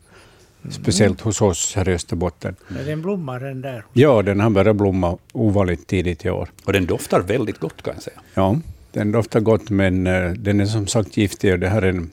speciellt 0.70 1.20
hos 1.20 1.42
oss 1.42 1.72
här 1.76 1.88
i 1.88 1.94
Österbotten. 1.94 2.56
Är 2.80 2.84
det 2.84 2.92
en 2.92 3.02
blomma 3.02 3.38
den 3.38 3.60
där? 3.60 3.84
Ja, 3.92 4.22
den 4.22 4.40
har 4.40 4.50
börjat 4.50 4.76
blomma 4.76 5.18
ovanligt 5.32 5.86
tidigt 5.86 6.24
i 6.24 6.30
år. 6.30 6.48
Och 6.64 6.72
den 6.72 6.86
doftar 6.86 7.20
väldigt 7.20 7.58
gott 7.58 7.82
kan 7.82 7.94
jag 7.94 8.02
säga. 8.02 8.20
Ja, 8.34 8.56
den 8.92 9.12
doftar 9.12 9.40
gott, 9.40 9.70
men 9.70 10.06
eh, 10.06 10.30
den 10.30 10.60
är 10.60 10.66
som 10.66 10.86
sagt 10.86 11.16
giftig. 11.16 11.52
och 11.52 11.58
Det 11.58 11.68
här 11.68 11.82
är 11.82 11.88
en, 11.88 12.10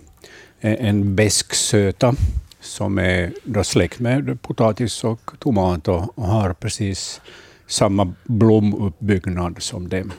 en 0.62 1.16
besk 1.16 1.54
söta 1.54 2.16
som 2.60 3.00
är 3.00 3.34
då 3.44 3.64
släkt 3.64 4.00
med 4.00 4.42
potatis 4.42 5.04
och 5.04 5.32
tomat 5.40 5.88
och, 5.88 6.18
och 6.18 6.28
har 6.28 6.54
precis 6.54 7.22
samma 7.68 8.14
blomuppbyggnad 8.24 9.56
som 9.62 9.90
dem. 9.90 10.12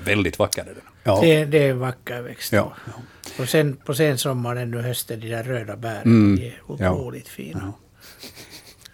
Väldigt 0.00 0.38
vacker 0.38 0.60
är 0.62 0.66
den. 0.66 0.74
Ja, 1.04 1.20
Det, 1.20 1.44
det 1.44 1.58
är 1.66 1.70
en 1.70 1.78
vacker 1.78 2.22
växt. 2.22 2.52
Ja. 2.52 2.72
Och 3.38 3.48
sen 3.48 3.76
på 3.76 3.94
sensommaren 3.94 4.70
nu 4.70 4.78
hösten, 4.80 5.20
de 5.20 5.28
där 5.28 5.42
röda 5.42 5.76
bären, 5.76 6.02
Mm. 6.02 6.36
de 6.36 6.46
är 6.84 6.92
otroligt 6.92 7.28
fina. 7.28 7.72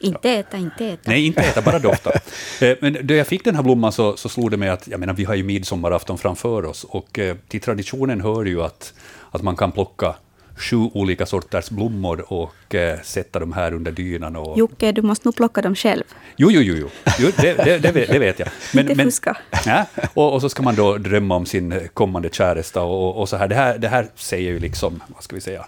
Inte 0.01 0.31
äta, 0.31 0.57
inte 0.57 0.87
äta. 0.87 1.11
Nej, 1.11 1.27
inte 1.27 1.41
äta, 1.41 1.63
bara 1.63 1.79
dofta. 1.79 2.11
Eh, 2.61 2.77
Men 2.81 3.07
då 3.07 3.15
jag 3.15 3.27
fick 3.27 3.45
den 3.45 3.55
här 3.57 3.63
blomman 3.63 3.93
så, 3.93 4.17
så 4.17 4.29
slog 4.29 4.51
det 4.51 4.57
mig 4.57 4.69
att 4.69 4.89
jag 4.89 5.01
menar, 5.01 5.15
vi 5.15 5.25
har 5.25 5.35
ju 5.35 5.43
midsommarafton 5.43 6.19
framför 6.19 6.65
oss 6.65 6.85
och 6.85 7.19
eh, 7.19 7.37
till 7.49 7.61
traditionen 7.61 8.21
hör 8.21 8.45
ju 8.45 8.63
att, 8.63 8.95
att 9.31 9.43
man 9.43 9.57
kan 9.57 9.73
plocka 9.73 10.15
sju 10.59 10.77
olika 10.77 11.27
sorters 11.27 11.71
blommor 11.71 12.33
och 12.33 12.75
eh, 12.75 13.01
sätta 13.01 13.39
dem 13.39 13.53
här 13.53 13.75
under 13.75 13.93
dynan. 13.93 14.37
Och... 14.37 14.59
Jocke, 14.59 14.93
du 14.93 15.03
måste 15.03 15.29
nog 15.29 15.37
plocka 15.37 15.63
dem 15.63 15.75
själv. 15.75 16.05
Jo, 16.37 16.51
jo, 16.51 16.61
jo, 16.61 16.75
jo. 16.79 16.89
jo 17.19 17.31
det, 17.37 17.55
det, 17.55 17.79
det, 17.79 17.93
vet, 17.93 18.09
det 18.09 18.19
vet 18.19 18.39
jag. 18.39 18.49
Inte 18.81 18.95
fuska. 18.95 19.37
Ja, 19.67 19.87
och, 20.15 20.35
och 20.35 20.41
så 20.41 20.49
ska 20.49 20.63
man 20.63 20.75
då 20.75 20.97
drömma 20.97 21.37
om 21.37 21.47
sin 21.47 21.89
kommande 21.95 22.29
käresta 22.33 22.83
och, 22.83 23.21
och 23.21 23.29
så 23.29 23.37
här. 23.37 23.49
Det, 23.49 23.55
här. 23.55 23.79
det 23.79 23.89
här 23.89 24.07
säger 24.15 24.51
ju 24.51 24.59
liksom, 24.59 25.03
vad 25.07 25.23
ska 25.23 25.35
vi 25.35 25.41
säga, 25.41 25.67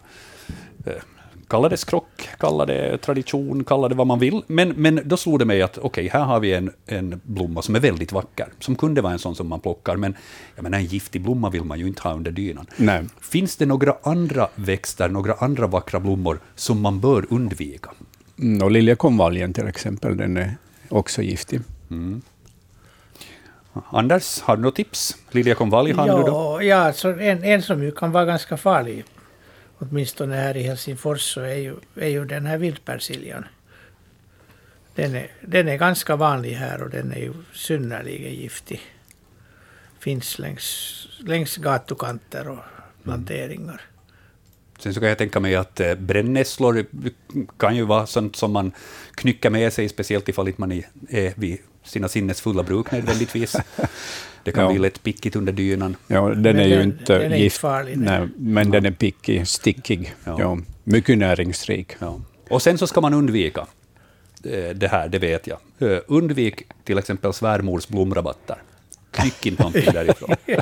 kalla 1.50 1.68
det 1.68 1.76
skrock, 1.76 2.28
kalla 2.38 2.66
det 2.66 2.98
tradition, 2.98 3.64
kalla 3.64 3.88
det 3.88 3.94
vad 3.94 4.06
man 4.06 4.18
vill. 4.18 4.42
Men, 4.46 4.68
men 4.68 5.00
då 5.04 5.16
slog 5.16 5.38
det 5.38 5.44
mig 5.44 5.62
att 5.62 5.78
okej, 5.78 6.08
här 6.08 6.24
har 6.24 6.40
vi 6.40 6.52
en, 6.52 6.70
en 6.86 7.20
blomma 7.24 7.62
som 7.62 7.74
är 7.74 7.80
väldigt 7.80 8.12
vacker, 8.12 8.46
som 8.58 8.76
kunde 8.76 9.00
vara 9.00 9.12
en 9.12 9.18
sån 9.18 9.34
som 9.34 9.48
man 9.48 9.60
plockar, 9.60 9.96
men 9.96 10.16
jag 10.56 10.62
menar, 10.62 10.78
en 10.78 10.84
giftig 10.84 11.22
blomma 11.22 11.50
vill 11.50 11.64
man 11.64 11.78
ju 11.78 11.86
inte 11.86 12.02
ha 12.02 12.14
under 12.14 12.30
dynan. 12.30 12.66
Nej. 12.76 13.04
Finns 13.20 13.56
det 13.56 13.66
några 13.66 13.96
andra 14.02 14.48
växter, 14.54 15.08
några 15.08 15.34
andra 15.34 15.66
vackra 15.66 16.00
blommor 16.00 16.40
som 16.54 16.80
man 16.80 17.00
bör 17.00 17.26
undvika? 17.30 17.90
Mm, 18.38 18.62
och 18.62 18.70
liljekonvaljen 18.70 19.52
till 19.52 19.68
exempel, 19.68 20.16
den 20.16 20.36
är 20.36 20.56
också 20.88 21.22
giftig. 21.22 21.60
Anders, 23.72 24.40
har 24.40 24.56
du 24.56 24.62
något 24.62 24.76
tips? 24.76 25.16
Liljekonvalj 25.30 25.92
har 25.92 26.06
du 26.06 26.12
då? 26.12 26.28
Ja, 26.28 26.62
ja 26.62 26.76
alltså 26.76 27.20
en, 27.20 27.44
en 27.44 27.62
som 27.62 27.82
ju 27.82 27.92
kan 27.92 28.12
vara 28.12 28.24
ganska 28.24 28.56
farlig, 28.56 29.04
åtminstone 29.80 30.36
här 30.36 30.56
i 30.56 30.62
Helsingfors, 30.62 31.20
så 31.20 31.40
är 31.40 31.54
ju, 31.54 31.76
är 31.94 32.08
ju 32.08 32.24
den 32.24 32.46
här 32.46 32.58
vildpersiljan. 32.58 33.44
Den 34.94 35.14
är, 35.14 35.30
den 35.40 35.68
är 35.68 35.76
ganska 35.76 36.16
vanlig 36.16 36.52
här 36.52 36.82
och 36.82 36.90
den 36.90 37.12
är 37.12 37.18
ju 37.18 37.32
synnerligen 37.54 38.34
giftig. 38.34 38.80
Finns 39.98 40.38
längs, 40.38 41.08
längs 41.18 41.56
gatukanter 41.56 42.48
och 42.48 42.58
planteringar. 43.02 43.80
Sen 44.78 44.94
så 44.94 45.00
kan 45.00 45.08
jag 45.08 45.18
tänka 45.18 45.40
mig 45.40 45.56
att 45.56 45.80
eh, 45.80 45.94
brännässlor 45.94 46.86
kan 47.56 47.76
ju 47.76 47.84
vara 47.84 48.06
sånt 48.06 48.36
som 48.36 48.52
man 48.52 48.72
knycker 49.14 49.50
med 49.50 49.72
sig, 49.72 49.88
speciellt 49.88 50.28
ifall 50.28 50.52
man 50.56 50.72
är 51.08 51.40
vid 51.40 51.58
sina 51.90 52.08
sinnes 52.08 52.40
fulla 52.40 52.62
bruk 52.62 52.90
nödvändigtvis. 52.92 53.56
Det 54.44 54.52
kan 54.52 54.64
Ja. 54.64 54.70
bli 54.70 54.78
lätt 54.78 55.02
pickigt 55.02 55.36
under 55.36 55.52
dynan. 55.52 55.96
Ja, 56.06 56.28
den 56.28 56.42
Men 56.42 56.58
är 56.58 56.64
ju 56.66 56.76
den- 56.76 56.82
inte 56.82 57.12
den 57.12 57.20
är 57.22 57.24
inte 57.24 57.36
gift, 57.38 57.58
farlig, 57.58 57.98
nej. 57.98 58.18
nej, 58.20 58.28
men 58.36 58.70
den 58.70 58.86
är 58.86 58.90
pickig, 58.90 59.48
stickig. 59.48 60.14
Ja. 60.24 60.36
Ja. 60.40 60.58
mycket 60.84 61.18
näringsrik. 61.18 61.92
Ja. 61.98 62.20
Och 62.50 62.62
sen 62.62 62.78
så 62.78 62.86
ska 62.86 63.00
man 63.00 63.14
undvika. 63.14 63.66
eh, 64.44 64.68
det 64.74 64.88
här, 64.88 65.08
det 65.08 65.18
vet 65.18 65.46
jag. 65.46 65.58
Eh, 65.78 65.98
Undvik 66.06 66.62
till 66.84 66.98
exempel 66.98 67.32
svärmors 67.32 67.88
blomrabatter. 67.88 68.56
Knyck 69.10 69.46
inte 69.46 69.62
någonting 69.62 69.92
därifrån. 69.92 70.34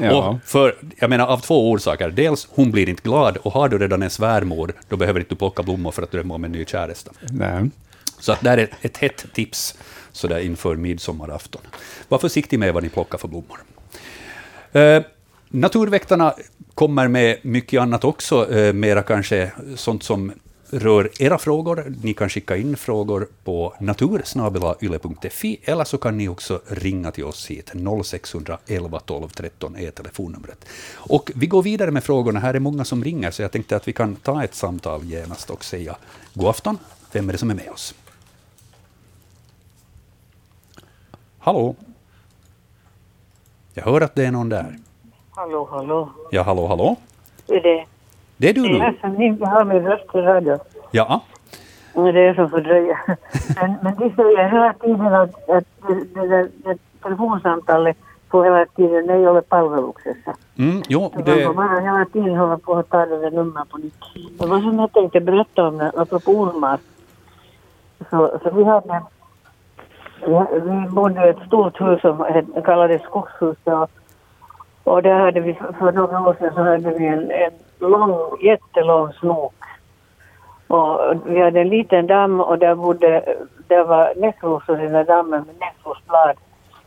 Ja. 0.00 0.28
Och 0.28 0.36
för, 0.44 0.76
jag 0.98 1.10
menar 1.10 1.26
av 1.26 1.38
två 1.40 1.70
orsaker. 1.70 2.10
Dels, 2.10 2.48
hon 2.50 2.70
blir 2.70 2.88
inte 2.88 3.02
glad, 3.02 3.36
och 3.36 3.52
har 3.52 3.68
du 3.68 3.78
redan 3.78 4.02
en 4.02 4.10
svärmor, 4.10 4.72
då 4.88 4.96
behöver 4.96 5.20
inte 5.20 5.34
du 5.34 5.38
plocka 5.38 5.62
blommor 5.62 5.90
för 5.92 6.02
att 6.02 6.10
drömma 6.10 6.34
om 6.34 6.44
en 6.44 6.52
ny 6.52 6.64
käresta. 6.64 7.10
Nej. 7.30 7.70
Så 8.20 8.32
att 8.32 8.40
där 8.40 8.58
är 8.58 8.68
ett 8.82 8.96
hett 8.96 9.26
tips 9.32 9.74
så 10.18 10.28
där 10.28 10.38
inför 10.38 10.76
midsommarafton. 10.76 11.62
Var 12.08 12.18
försiktig 12.18 12.58
med 12.58 12.74
vad 12.74 12.82
ni 12.82 12.88
plockar 12.88 13.18
för 13.18 13.28
blommor. 13.28 13.58
Eh, 14.72 15.02
naturväktarna 15.48 16.34
kommer 16.74 17.08
med 17.08 17.38
mycket 17.42 17.80
annat 17.80 18.04
också, 18.04 18.52
eh, 18.52 18.72
mera 18.72 19.02
kanske 19.02 19.52
sånt 19.76 20.02
som 20.02 20.32
rör 20.70 21.10
era 21.18 21.38
frågor. 21.38 21.94
Ni 22.02 22.14
kan 22.14 22.28
skicka 22.28 22.56
in 22.56 22.76
frågor 22.76 23.28
på 23.44 23.74
natursnabelayle.fi 23.80 25.60
eller 25.62 25.84
så 25.84 25.98
kan 25.98 26.18
ni 26.18 26.28
också 26.28 26.60
ringa 26.66 27.10
till 27.10 27.24
oss 27.24 27.46
hit. 27.46 27.72
0611 27.74 29.00
12 29.00 29.28
13 29.28 29.76
är 29.76 29.90
telefonnumret. 29.90 30.64
Och 30.94 31.30
vi 31.34 31.46
går 31.46 31.62
vidare 31.62 31.90
med 31.90 32.04
frågorna. 32.04 32.40
Här 32.40 32.54
är 32.54 32.60
många 32.60 32.84
som 32.84 33.04
ringer, 33.04 33.30
så 33.30 33.42
jag 33.42 33.52
tänkte 33.52 33.76
att 33.76 33.88
vi 33.88 33.92
kan 33.92 34.16
ta 34.16 34.44
ett 34.44 34.54
samtal 34.54 35.04
genast 35.04 35.50
och 35.50 35.64
säga 35.64 35.96
god 36.34 36.48
afton. 36.48 36.78
Vem 37.12 37.28
är 37.28 37.32
det 37.32 37.38
som 37.38 37.50
är 37.50 37.54
med 37.54 37.70
oss? 37.70 37.94
Hallå? 41.48 41.74
Jag 43.74 43.82
hör 43.84 44.00
att 44.00 44.14
det 44.14 44.24
är 44.26 44.30
någon 44.32 44.48
där. 44.48 44.76
Hallå, 45.30 45.68
hallå. 45.70 46.08
Ja, 46.30 46.42
hallå, 46.42 46.66
hallå? 46.66 46.96
Är 47.48 47.60
det, 47.60 47.84
Det 48.36 48.48
är 48.48 48.54
du 48.54 48.62
det 48.62 48.78
är 48.78 48.90
nu? 48.90 48.96
som 49.00 49.22
inte 49.22 49.46
har 49.46 49.64
min 49.64 49.86
röst 49.86 50.14
i 50.14 50.18
radio. 50.18 50.58
Ja. 50.90 51.20
Men 51.94 52.14
Det 52.14 52.20
är 52.20 52.34
som 52.34 52.50
fördröjer. 52.50 52.98
Men, 53.60 53.74
men 53.82 53.94
de 53.96 54.14
säger 54.16 54.48
hela 54.48 54.72
tiden 54.72 55.14
att, 55.14 55.48
att 55.48 55.64
det, 55.88 55.94
det, 56.14 56.26
det, 56.28 56.48
det 56.64 56.78
telefonsamtalet 57.02 57.96
får 58.30 58.44
hela 58.44 58.66
tiden 58.66 59.10
ei 59.10 59.28
ole 59.28 59.42
palveluksessa. 59.42 60.36
Mm, 60.58 60.82
jo, 60.88 61.12
Det... 61.16 61.22
det, 61.22 61.46
Man 61.46 61.56
bara 61.56 61.80
hela 61.80 62.04
tiden 62.12 62.36
hålla 62.36 62.58
på 62.58 62.74
att 62.76 62.90
ta 62.90 63.06
det 63.06 63.18
där 63.20 63.30
numret 63.30 63.68
på 63.70 63.78
nytt. 63.78 63.94
Det 64.38 64.46
var 64.46 64.60
som 64.60 64.78
jag 64.78 64.92
tänkte 64.92 65.20
berätta 65.20 65.68
om, 65.68 65.78
det, 65.78 65.92
apropå 65.96 66.30
ormar. 66.32 66.78
Så, 68.10 68.38
så 68.42 68.50
vi 68.50 68.64
hade... 68.64 69.02
Vi, 70.28 70.88
bodde 70.88 71.26
i 71.26 71.28
ett 71.28 71.46
stort 71.46 71.80
hus 71.80 72.00
som 72.00 72.26
kallades 72.64 73.02
Skogshuset. 73.02 73.66
Och, 73.66 73.90
och 74.84 75.02
där 75.02 75.18
hade 75.18 75.40
vi, 75.40 75.54
för- 75.54 75.92
några 75.92 76.20
år 76.20 76.34
sedan 76.38 76.54
så 76.54 76.62
hade 76.62 76.90
vi 76.98 77.06
en, 77.06 77.30
en 77.30 77.52
lång, 77.78 78.18
jättelång 78.42 79.12
snok. 79.12 79.54
Och 80.68 81.00
vi 81.26 81.40
hade 81.42 81.60
en 81.60 81.68
liten 81.68 82.06
damm 82.06 82.40
och 82.40 82.58
där 82.58 82.74
bodde, 82.74 83.34
där 83.68 83.84
var 83.84 84.12
näckrosor 84.16 84.80
i 84.80 84.82
den 84.82 84.92
där 84.92 85.04
dammen 85.04 85.44
med 85.46 85.54
näckrosblad. 85.60 86.36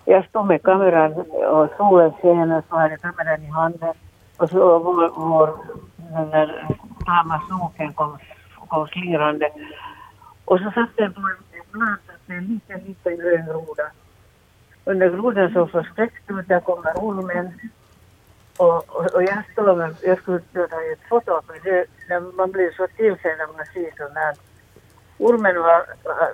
Jag 0.05 0.25
stod 0.25 0.45
med 0.45 0.63
kameran 0.63 1.13
och 1.51 1.69
solen 1.77 2.11
sken 2.11 2.61
så 2.69 2.75
hade 2.75 2.97
kameran 2.97 3.41
i 3.43 3.47
handen. 3.47 3.93
Och 4.37 4.49
så 4.49 4.79
vår, 4.79 5.09
vår 5.15 5.49
den 5.97 6.29
där 6.29 6.67
tama 7.05 7.41
snoken 7.47 7.93
kom, 7.93 8.17
kom 8.67 8.87
slirande. 8.87 9.49
Och 10.45 10.59
så 10.59 10.71
satt 10.71 10.89
den 10.97 11.13
på 11.13 11.19
en 11.21 11.71
blad 11.71 11.97
en 12.37 12.45
liten, 12.45 12.79
liten 12.79 13.17
grön 13.17 13.45
groda. 13.45 13.91
Under 14.85 15.09
grodan 15.09 15.53
såg 15.53 15.71
förskräckt 15.71 16.31
ut, 16.31 16.47
där 16.47 16.59
kommer 16.59 16.93
ormen. 16.95 17.59
Och, 18.57 18.89
och, 18.95 19.13
och 19.15 19.23
jag 19.23 19.43
står 19.51 19.75
med, 19.75 19.95
jag 20.01 20.17
skulle 20.17 20.39
ta 20.39 20.81
ett 20.93 21.07
foto 21.09 21.41
för 21.47 21.59
det, 21.63 21.85
när 22.09 22.19
man 22.19 22.51
blir 22.51 22.71
så 22.71 22.87
till 22.87 23.17
sig 23.17 23.37
när 23.37 23.47
man 23.47 23.65
ser 23.73 23.91
sånt 23.97 24.15
här. 24.15 24.35
Ormen 25.17 25.55
var, 25.55 25.85
var- 26.03 26.31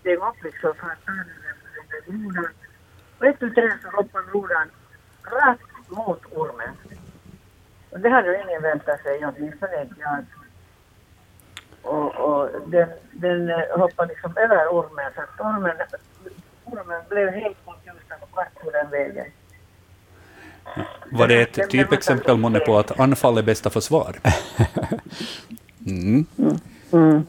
steg 0.00 0.18
upp 0.18 0.42
liksom 0.44 0.74
för 0.74 0.86
att 0.86 1.04
ta 1.06 1.12
den 1.12 1.26
där, 1.26 2.02
den 2.06 2.22
grodan. 2.22 2.52
Och 3.18 3.26
ett 3.26 3.38
tu 3.40 3.50
tre 3.50 3.72
så 3.82 3.88
hoppade 3.96 4.24
grodan 4.32 4.68
rakt 5.24 5.88
mot 5.88 6.22
ormen. 6.32 6.70
Och 7.90 8.00
det 8.00 8.08
hade 8.08 8.28
ju 8.36 8.42
ingen 8.42 8.62
väntat 8.62 9.00
sig, 9.02 9.24
åtminstone 9.26 9.82
inte 9.82 9.94
jag. 10.00 10.24
Och, 11.82 12.14
och 12.14 12.48
den, 12.66 12.88
den 13.12 13.50
eh, 13.50 13.56
hoppade 13.76 14.08
liksom 14.08 14.36
över 14.36 14.68
ormen 14.68 15.10
så 15.14 15.20
att 15.20 15.40
ormen, 15.40 15.76
ormen 16.64 17.02
blev 17.08 17.28
helt 17.28 17.56
konfusad 17.64 18.18
och 18.20 18.28
vart 18.32 18.62
tog 18.62 18.72
den 18.72 18.90
vägen. 18.90 19.26
var 21.10 21.28
det 21.28 21.42
ett 21.42 21.70
typexempel 21.70 22.36
månne 22.36 22.58
på 22.58 22.78
att 22.78 23.00
anfall 23.00 23.38
är 23.38 23.42
bästa 23.42 23.70
försvar? 23.70 24.16
Mm. 25.86 26.26
Mm. 26.92 27.26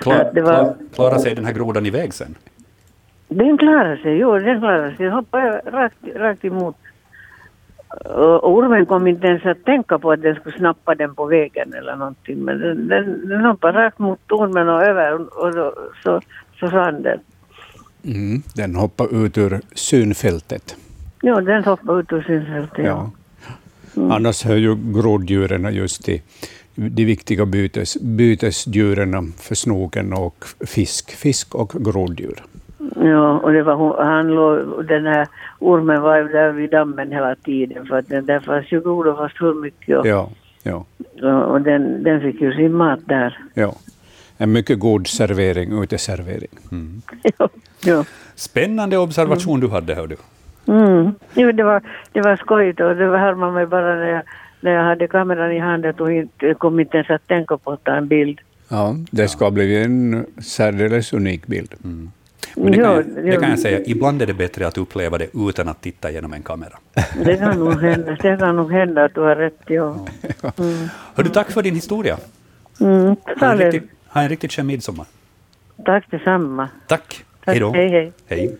Klar, 0.00 0.32
klar, 0.32 0.76
klarar 0.94 1.18
sig 1.18 1.34
den 1.34 1.44
här 1.44 1.52
grodan 1.52 1.86
iväg 1.86 2.14
sen? 2.14 2.34
Den 3.28 3.58
klarar 3.58 3.96
sig, 3.96 4.18
jo 4.18 4.38
den 4.38 4.60
klarar 4.60 4.88
sig. 4.90 5.06
Den 5.06 5.14
hoppade 5.14 5.62
rakt, 5.66 5.96
rakt 6.14 6.44
emot. 6.44 6.76
Ormen 8.42 8.86
kom 8.86 9.06
inte 9.06 9.26
ens 9.26 9.46
att 9.46 9.64
tänka 9.64 9.98
på 9.98 10.12
att 10.12 10.22
den 10.22 10.34
skulle 10.34 10.58
snappa 10.58 10.94
den 10.94 11.14
på 11.14 11.26
vägen 11.26 11.74
eller 11.74 11.96
någonting. 11.96 12.38
Men 12.38 12.60
den, 12.60 12.88
den, 12.88 13.28
den 13.28 13.40
hoppade 13.40 13.78
rakt 13.78 13.98
mot 13.98 14.32
ormen 14.32 14.68
och 14.68 14.82
över 14.82 15.38
och 15.44 15.54
då, 15.54 15.74
så, 16.02 16.20
försvann 16.60 17.02
den. 17.02 17.20
Mm. 18.04 18.42
Den 18.54 18.74
hoppar 18.74 19.24
ut 19.24 19.38
ur 19.38 19.60
synfältet. 19.74 20.76
Jo, 21.22 21.40
den 21.40 21.64
hoppade 21.64 22.00
ut 22.00 22.12
ur 22.12 22.22
synfältet. 22.22 22.84
Ja. 22.84 23.10
Annars 23.94 24.44
hör 24.44 24.56
ju 24.56 24.76
groddjuren 24.94 25.74
just 25.74 26.04
till 26.04 26.20
de 26.74 27.04
viktiga 27.04 27.46
bytes, 27.46 28.00
bytesdjuren 28.00 29.32
för 29.32 29.54
snoken 29.54 30.12
och 30.12 30.44
fisk. 30.66 31.10
Fisk 31.10 31.54
och 31.54 31.72
groddjur. 31.74 32.42
Ja, 32.96 33.38
och 33.38 33.52
det 33.52 33.62
var, 33.62 33.74
hon- 33.74 34.06
han 34.06 34.28
låg, 34.28 34.84
den 34.86 35.06
här 35.06 35.26
ormen 35.58 36.02
var 36.02 36.16
ju 36.16 36.28
där 36.28 36.52
vid 36.52 36.70
dammen 36.70 37.12
hela 37.12 37.34
tiden 37.34 37.86
för 37.86 37.98
att 37.98 38.08
den 38.08 38.26
där 38.26 38.40
fanns 38.40 38.72
ju 38.72 38.80
grodor 38.80 39.14
fast 39.16 39.42
hur 39.42 39.54
mycket 39.54 39.98
och, 39.98 40.06
Ja, 40.06 40.30
ja, 40.62 40.84
och, 41.22 41.50
och 41.52 41.60
den, 41.60 42.02
den 42.02 42.20
fick 42.20 42.40
ju 42.40 42.52
sin 42.52 42.72
mat 42.74 43.00
där. 43.06 43.38
ja. 43.54 43.74
En 44.40 44.52
mycket 44.52 44.78
god 44.78 45.06
servering, 45.06 45.82
uteservering. 45.82 46.48
ja, 47.38 47.48
ja. 47.84 48.04
Spännande 48.34 48.98
observation 48.98 49.60
du 49.60 49.68
hade, 49.68 49.94
hör 49.94 50.06
du. 50.06 50.16
Mm. 50.72 51.12
Jo, 51.34 51.52
det 51.52 51.62
var, 51.62 51.82
det 52.12 52.20
var 52.20 52.36
skojigt 52.36 52.80
och 52.80 52.96
det 52.96 53.08
var 53.08 53.18
härmade 53.18 53.52
mig 53.52 53.66
bara 53.66 53.94
när 53.94 54.06
jag, 54.10 54.22
när 54.60 54.70
jag 54.72 54.82
hade 54.84 55.06
kameran 55.08 55.52
i 55.52 55.58
handen 55.58 55.94
och 55.98 56.12
inte, 56.12 56.54
kom 56.54 56.80
inte 56.80 56.96
ens 56.96 57.10
att 57.10 57.26
tänka 57.28 57.56
på 57.58 57.70
att 57.72 57.84
ta 57.84 57.92
en 57.92 58.08
bild. 58.08 58.40
Ja, 58.68 58.94
det 59.10 59.28
ska 59.28 59.50
bli 59.50 59.82
en 59.82 60.26
särdeles 60.42 61.12
unik 61.12 61.46
bild. 61.46 61.74
Men 62.62 62.72
det, 62.72 62.78
kan 62.78 62.84
Ja, 62.84 62.94
jag, 63.16 63.24
det 63.24 63.36
kan 63.36 63.50
jag 63.50 63.58
säga, 63.58 63.80
ibland 63.86 64.22
är 64.22 64.26
det 64.26 64.34
bättre 64.34 64.66
att 64.66 64.78
uppleva 64.78 65.18
det 65.18 65.28
utan 65.48 65.68
att 65.68 65.80
titta 65.80 66.10
genom 66.10 66.32
en 66.32 66.42
kamera. 66.42 66.78
Det 67.24 67.36
kan 67.36 67.58
nog 67.58 67.80
hända, 67.82 68.10
det 68.10 68.36
kan 68.38 68.56
nog 68.56 68.72
hända 68.72 69.04
att 69.04 69.14
du 69.14 69.20
har 69.20 69.36
rätt, 69.36 69.60
ja. 69.66 70.06
Mm. 70.58 70.88
Hör 71.14 71.22
du, 71.24 71.30
tack 71.30 71.50
för 71.50 71.62
din 71.62 71.74
historia. 71.74 72.18
Mm. 72.80 73.16
Ha 73.40 73.52
en 73.52 73.58
riktigt, 73.58 73.90
ha 74.08 74.22
en 74.22 74.28
riktigt 74.28 74.52
skön 74.52 74.66
midsommar. 74.66 75.06
tack 75.84 76.10
detsamma. 76.10 76.68
Tack. 76.86 77.24
Tack, 77.44 77.54
Hej 77.54 77.60
då. 77.60 77.72
hej, 77.72 77.88
hej. 77.90 78.12
Hej. 78.26 78.56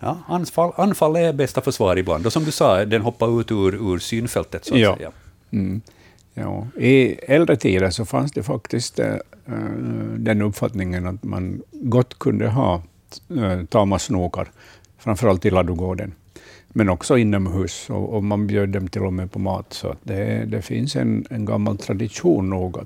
Ja, 0.00 0.18
anfall, 0.28 0.72
anfall 0.76 1.16
är 1.16 1.32
bästa 1.32 1.60
försvar 1.60 1.96
ibland. 1.96 2.26
Och 2.26 2.32
som 2.32 2.44
du 2.44 2.50
sa, 2.50 2.84
den 2.84 3.02
hoppar 3.02 3.40
ut 3.40 3.50
ur, 3.52 3.92
ur 3.94 3.98
synfältet, 3.98 4.64
så 4.64 4.74
att 4.74 4.80
Ja. 4.80 4.96
säga. 4.96 5.10
Mm. 5.50 5.80
Ja. 6.34 6.66
I 6.76 7.12
äldre 7.28 7.56
tider 7.56 7.90
så 7.90 8.04
fanns 8.04 8.32
det 8.32 8.42
faktiskt 8.42 8.98
eh, 8.98 9.14
Eh, 9.46 9.54
den 10.18 10.42
uppfattningen 10.42 11.06
att 11.06 11.24
man 11.24 11.62
gott 11.72 12.18
kunde 12.18 12.48
ha 12.48 12.82
eh, 13.36 13.64
tama 13.64 13.98
snokar, 13.98 14.50
framförallt 14.98 15.46
i 15.46 15.50
ladugården, 15.50 16.14
men 16.68 16.88
också 16.88 17.18
inomhus, 17.18 17.90
och, 17.90 18.14
och 18.14 18.24
man 18.24 18.46
bjöd 18.46 18.68
dem 18.68 18.88
till 18.88 19.02
och 19.02 19.12
med 19.12 19.32
på 19.32 19.38
mat. 19.38 19.72
Så 19.72 19.96
det, 20.02 20.44
det 20.44 20.62
finns 20.62 20.96
en, 20.96 21.26
en 21.30 21.44
gammal 21.44 21.78
tradition 21.78 22.50
nog 22.50 22.78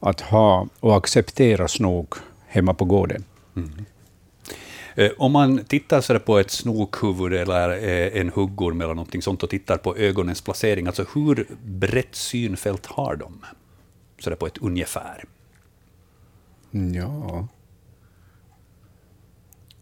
att, 0.00 0.20
ha 0.20 0.68
och 0.80 0.96
acceptera 0.96 1.68
snok 1.68 2.14
hemma 2.46 2.74
på 2.74 2.84
gården. 2.84 3.24
Mm. 3.56 3.70
Eh, 4.94 5.10
om 5.18 5.32
man 5.32 5.64
tittar 5.64 6.00
så 6.00 6.18
på 6.18 6.38
ett 6.38 6.50
snokhuvud 6.50 7.32
eller 7.32 7.70
en 8.16 8.28
huggorm 8.28 8.80
eller 8.80 8.94
någonting 8.94 9.22
sånt 9.22 9.42
och 9.42 9.50
tittar 9.50 9.76
på 9.76 9.96
ögonens 9.96 10.40
placering, 10.40 10.86
alltså 10.86 11.04
hur 11.14 11.46
brett 11.64 12.14
synfält 12.14 12.86
har 12.86 13.16
de? 13.16 13.44
Så 14.18 14.30
där 14.30 14.36
på 14.36 14.46
ett 14.46 14.58
ungefär. 14.58 15.24
Ja, 16.94 17.48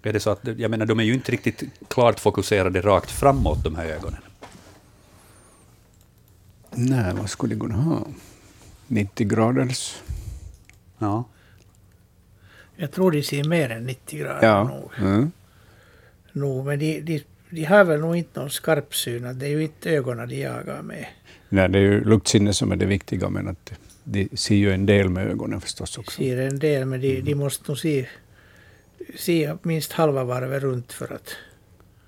Är 0.02 0.12
det 0.12 0.20
så 0.20 0.30
att, 0.30 0.40
jag 0.58 0.70
menar, 0.70 0.86
de 0.86 1.00
är 1.00 1.04
ju 1.04 1.14
inte 1.14 1.32
riktigt 1.32 1.62
klart 1.88 2.20
fokuserade 2.20 2.80
rakt 2.80 3.10
framåt, 3.10 3.64
de 3.64 3.74
här 3.76 3.86
ögonen. 3.86 4.20
nej, 6.70 7.14
vad 7.14 7.30
skulle 7.30 7.54
det 7.54 7.60
kunna 7.60 7.76
ha? 7.76 8.06
90 8.86 9.26
graders? 9.28 9.96
Ja. 10.98 11.24
Jag 12.76 12.92
tror 12.92 13.10
de 13.12 13.22
ser 13.22 13.44
mer 13.44 13.70
än 13.70 13.84
90 13.86 14.18
grader 14.18 14.46
Ja. 14.46 14.64
nog. 14.64 14.90
Mm. 14.98 15.32
nog. 16.32 16.66
Men 16.66 16.78
de, 16.78 17.00
de, 17.00 17.22
de 17.50 17.64
har 17.64 17.84
väl 17.84 18.00
nog 18.00 18.16
inte 18.16 18.40
någon 18.40 18.50
skarp 18.50 18.94
syn. 18.94 19.24
att 19.26 19.40
Det 19.40 19.46
är 19.46 19.50
ju 19.50 19.62
inte 19.62 19.90
ögonen 19.90 20.28
de 20.28 20.36
jagar 20.40 20.82
med. 20.82 21.06
Nej, 21.48 21.68
det 21.68 21.78
är 21.78 21.82
ju 21.82 22.04
luktsinne 22.04 22.52
som 22.52 22.72
är 22.72 22.76
det 22.76 22.86
viktiga, 22.86 23.28
men 23.28 23.48
att 23.48 23.72
de 24.12 24.28
ser 24.36 24.54
ju 24.54 24.72
en 24.72 24.86
del 24.86 25.08
med 25.08 25.26
ögonen 25.26 25.60
förstås 25.60 25.98
också. 25.98 26.16
Ser 26.16 26.36
en 26.40 26.58
del, 26.58 26.84
men 26.84 27.00
de, 27.00 27.20
de 27.20 27.34
måste 27.34 27.70
nog 27.70 27.78
se, 27.78 28.08
se 29.16 29.56
minst 29.62 29.92
halva 29.92 30.24
varvet 30.24 30.62
runt 30.62 30.92
för 30.92 31.12
att, 31.14 31.36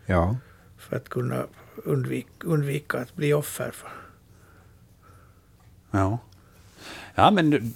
Ja. 0.07 0.37
för 0.79 0.97
att 0.97 1.09
kunna 1.09 1.47
undvika, 1.85 2.29
undvika 2.45 2.99
att 2.99 3.17
bli 3.17 3.33
offer 3.33 3.71
för. 3.71 3.91
Ja. 5.91 6.19
ja, 7.15 7.31
men 7.31 7.75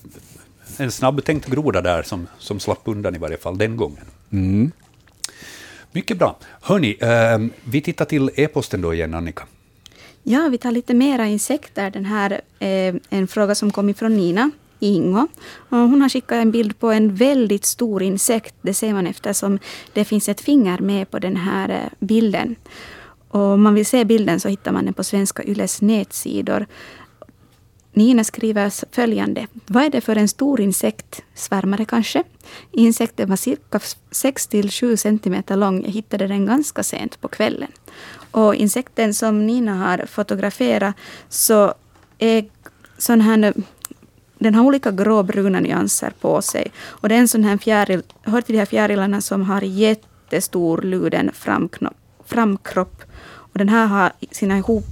en 0.78 0.90
snabbtänkt 0.90 1.46
groda 1.46 1.82
där 1.82 2.02
som, 2.02 2.26
som 2.38 2.60
slapp 2.60 2.80
undan 2.84 3.14
i 3.14 3.18
varje 3.18 3.36
fall 3.36 3.58
den 3.58 3.76
gången. 3.76 4.04
Mm. 4.30 4.70
Mycket 5.92 6.18
bra. 6.18 6.38
Hörni, 6.60 6.96
eh, 7.00 7.38
vi 7.64 7.80
tittar 7.80 8.04
till 8.04 8.30
e-posten 8.34 8.80
då 8.80 8.94
igen, 8.94 9.14
Annika. 9.14 9.46
Ja, 10.28 10.48
vi 10.48 10.58
tar 10.58 10.70
lite 10.70 10.94
mera 10.94 11.26
insekter. 11.26 11.90
Den 11.90 12.04
här 12.04 12.40
är 12.58 13.00
en 13.08 13.26
fråga 13.26 13.54
som 13.54 13.70
kom 13.70 13.88
ifrån 13.88 14.16
Nina 14.16 14.50
i 14.80 14.94
Ingo. 14.94 15.28
Och 15.68 15.78
hon 15.78 16.02
har 16.02 16.08
skickat 16.08 16.36
en 16.36 16.50
bild 16.50 16.78
på 16.78 16.90
en 16.90 17.14
väldigt 17.14 17.64
stor 17.64 18.02
insekt. 18.02 18.54
Det 18.62 18.74
ser 18.74 18.92
man 18.92 19.06
eftersom 19.06 19.58
det 19.92 20.04
finns 20.04 20.28
ett 20.28 20.40
finger 20.40 20.78
med 20.78 21.10
på 21.10 21.18
den 21.18 21.36
här 21.36 21.68
eh, 21.68 22.06
bilden. 22.06 22.56
Och 23.28 23.40
om 23.40 23.62
man 23.62 23.74
vill 23.74 23.86
se 23.86 24.04
bilden 24.04 24.40
så 24.40 24.48
hittar 24.48 24.72
man 24.72 24.84
den 24.84 24.94
på 24.94 25.04
Svenska 25.04 25.42
Yles 25.44 25.82
nätsidor. 25.82 26.66
Nina 27.92 28.24
skriver 28.24 28.94
följande. 28.94 29.46
Vad 29.66 29.84
är 29.84 29.90
det 29.90 30.00
för 30.00 30.16
en 30.16 30.28
stor 30.28 30.60
insekt? 30.60 31.22
Svärmare 31.34 31.84
kanske? 31.84 32.22
Insekten 32.72 33.28
var 33.28 33.36
cirka 33.36 33.80
6 34.10 34.46
till 34.46 34.70
7 34.70 34.96
centimeter 34.96 35.56
lång. 35.56 35.82
Jag 35.82 35.90
hittade 35.90 36.26
den 36.26 36.46
ganska 36.46 36.82
sent 36.82 37.20
på 37.20 37.28
kvällen. 37.28 37.70
Och 38.37 38.55
insekten 38.55 39.14
som 39.14 39.47
Nina 39.47 39.74
har 39.74 40.07
fotograferat 40.07 40.95
så 41.28 41.74
är 42.18 42.45
sån 42.99 43.20
här 43.20 43.55
den 44.39 44.55
har 44.55 44.64
olika 44.64 44.91
gråbruna 44.91 45.61
nyanser 45.61 46.12
på 46.20 46.43
sig. 46.43 46.72
Och 46.84 47.09
det 47.09 47.14
är 47.14 47.18
en 47.18 47.28
sån 47.28 47.45
här 47.45 47.57
fjäril, 47.57 48.03
hör 48.22 48.41
till 48.41 48.53
de 48.53 48.59
här 48.59 48.66
fjärilarna 48.66 49.20
som 49.20 49.43
har 49.43 49.62
jättestor 49.62 50.82
luden 50.82 51.30
framknopp, 51.34 51.97
framkropp. 52.26 53.03
Och 53.24 53.59
den 53.59 53.68
här 53.68 53.87
har 53.87 54.12
sina, 54.30 54.59
ihop, 54.59 54.87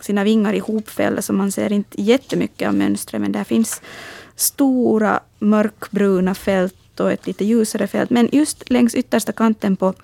sina 0.00 0.24
vingar 0.24 0.54
ihopfällda 0.54 1.22
så 1.22 1.32
man 1.32 1.52
ser 1.52 1.72
inte 1.72 2.02
jättemycket 2.02 2.68
av 2.68 2.74
mönstret. 2.74 3.22
Men 3.22 3.32
där 3.32 3.44
finns 3.44 3.82
stora 4.36 5.20
mörkbruna 5.38 6.34
fält 6.34 7.00
och 7.00 7.12
ett 7.12 7.26
lite 7.26 7.44
ljusare 7.44 7.86
fält. 7.86 8.10
Men 8.10 8.28
just 8.32 8.70
längs 8.70 8.94
yttersta 8.94 9.32
kanten 9.32 9.76
på, 9.76 9.94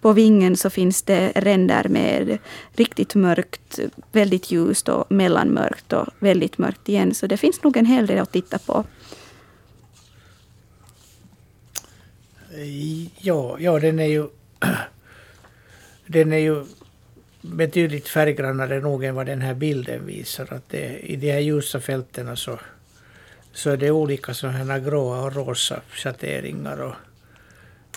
på 0.00 0.12
vingen 0.12 0.56
så 0.56 0.70
finns 0.70 1.02
det 1.02 1.32
ränder 1.34 1.88
med 1.88 2.38
riktigt 2.72 3.14
mörkt, 3.14 3.78
väldigt 4.12 4.50
ljust 4.50 4.88
och 4.88 5.12
mellanmörkt 5.12 5.92
och 5.92 6.06
väldigt 6.18 6.58
mörkt 6.58 6.88
igen. 6.88 7.14
Så 7.14 7.26
det 7.26 7.36
finns 7.36 7.62
nog 7.62 7.76
en 7.76 7.86
hel 7.86 8.06
del 8.06 8.18
att 8.18 8.32
titta 8.32 8.58
på. 8.58 8.84
Ja, 13.18 13.56
ja 13.60 13.78
den 13.78 13.98
är 13.98 14.06
ju... 14.06 14.26
Den 16.08 16.32
är 16.32 16.38
ju 16.38 16.64
betydligt 17.40 18.08
färggrannare 18.08 18.80
nog 18.80 19.04
än 19.04 19.14
vad 19.14 19.26
den 19.26 19.40
här 19.40 19.54
bilden 19.54 20.06
visar. 20.06 20.52
Att 20.52 20.68
det, 20.68 20.98
I 20.98 21.16
de 21.16 21.32
här 21.32 21.40
ljusa 21.40 21.80
fälten 21.80 22.36
så, 22.36 22.58
så 23.52 23.70
är 23.70 23.76
det 23.76 23.90
olika 23.90 24.34
sådana 24.34 24.58
här 24.58 24.78
gråa 24.78 25.22
och 25.22 25.34
rosa 25.34 25.80
schatteringar. 25.90 26.80
Och 26.80 26.94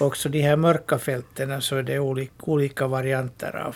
också 0.01 0.29
de 0.29 0.41
här 0.41 0.55
mörka 0.55 0.99
fälten 0.99 1.61
så 1.61 1.75
är 1.75 1.83
det 1.83 1.99
olika, 1.99 2.33
olika 2.39 2.87
varianter 2.87 3.55
av, 3.55 3.75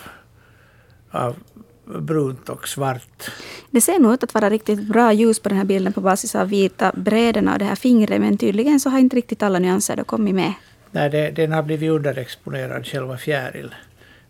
av 1.10 1.36
brunt 1.84 2.48
och 2.48 2.68
svart. 2.68 3.30
Det 3.70 3.80
ser 3.80 3.98
nog 3.98 4.14
ut 4.14 4.24
att 4.24 4.34
vara 4.34 4.50
riktigt 4.50 4.88
bra 4.88 5.12
ljus 5.12 5.40
på 5.40 5.48
den 5.48 5.58
här 5.58 5.64
bilden 5.64 5.92
på 5.92 6.00
basis 6.00 6.34
av 6.34 6.48
vita 6.48 6.92
brädorna 6.96 7.52
och 7.52 7.58
det 7.58 7.64
här 7.64 7.76
fingret. 7.76 8.20
Men 8.20 8.38
tydligen 8.38 8.80
så 8.80 8.90
har 8.90 8.98
inte 8.98 9.16
riktigt 9.16 9.42
alla 9.42 9.58
nyanser 9.58 9.96
då 9.96 10.04
kommit 10.04 10.34
med. 10.34 10.52
Nej, 10.90 11.10
det, 11.10 11.30
den 11.30 11.52
har 11.52 11.62
blivit 11.62 11.90
underexponerad, 11.90 12.86
själva 12.86 13.16
fjäril. 13.16 13.74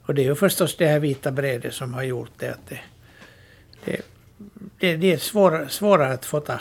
Och 0.07 0.15
det 0.15 0.23
är 0.23 0.25
ju 0.25 0.35
förstås 0.35 0.77
det 0.77 0.87
här 0.87 0.99
vita 0.99 1.33
brädet 1.33 1.75
som 1.75 1.95
har 1.95 2.03
gjort 2.03 2.33
det 2.39 2.49
att 2.49 2.69
det, 2.69 2.81
det, 3.85 4.01
det, 4.79 4.97
det 4.97 5.13
är 5.13 5.19
svårare, 5.19 5.69
svårare 5.69 6.13
att 6.13 6.25
fota 6.25 6.61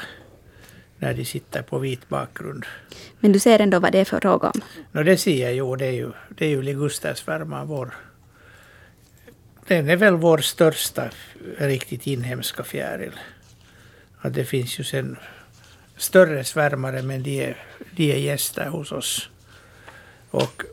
när 1.03 1.13
de 1.13 1.25
sitter 1.25 1.61
på 1.61 1.79
vit 1.79 2.09
bakgrund. 2.09 2.65
Men 3.19 3.31
du 3.31 3.39
ser 3.39 3.59
ändå 3.59 3.79
vad 3.79 3.91
det 3.91 3.99
är 3.99 4.05
för 4.05 4.19
fråga 4.19 4.47
om? 4.47 4.61
No, 4.91 5.03
det 5.03 5.17
ser 5.17 5.41
jag 5.43 5.53
ju. 5.53 5.75
Det 5.75 5.85
är 5.85 5.91
ju, 5.91 6.11
det 6.29 6.45
är 6.45 6.49
ju 6.49 6.61
ligustersvärma, 6.61 7.65
vår... 7.65 7.93
Den 9.67 9.89
är 9.89 9.95
väl 9.95 10.15
vår 10.15 10.37
största 10.37 11.09
riktigt 11.57 12.07
inhemska 12.07 12.63
fjäril. 12.63 13.19
Att 14.19 14.33
det 14.33 14.45
finns 14.45 14.79
ju 14.79 14.83
sen 14.83 15.17
större 15.97 16.43
svärmare 16.43 17.01
men 17.01 17.23
de 17.23 17.43
är, 17.43 17.57
de 17.91 18.11
är 18.11 18.17
gäster 18.17 18.67
hos 18.67 18.91
oss. 18.91 19.29
Och 20.29 20.63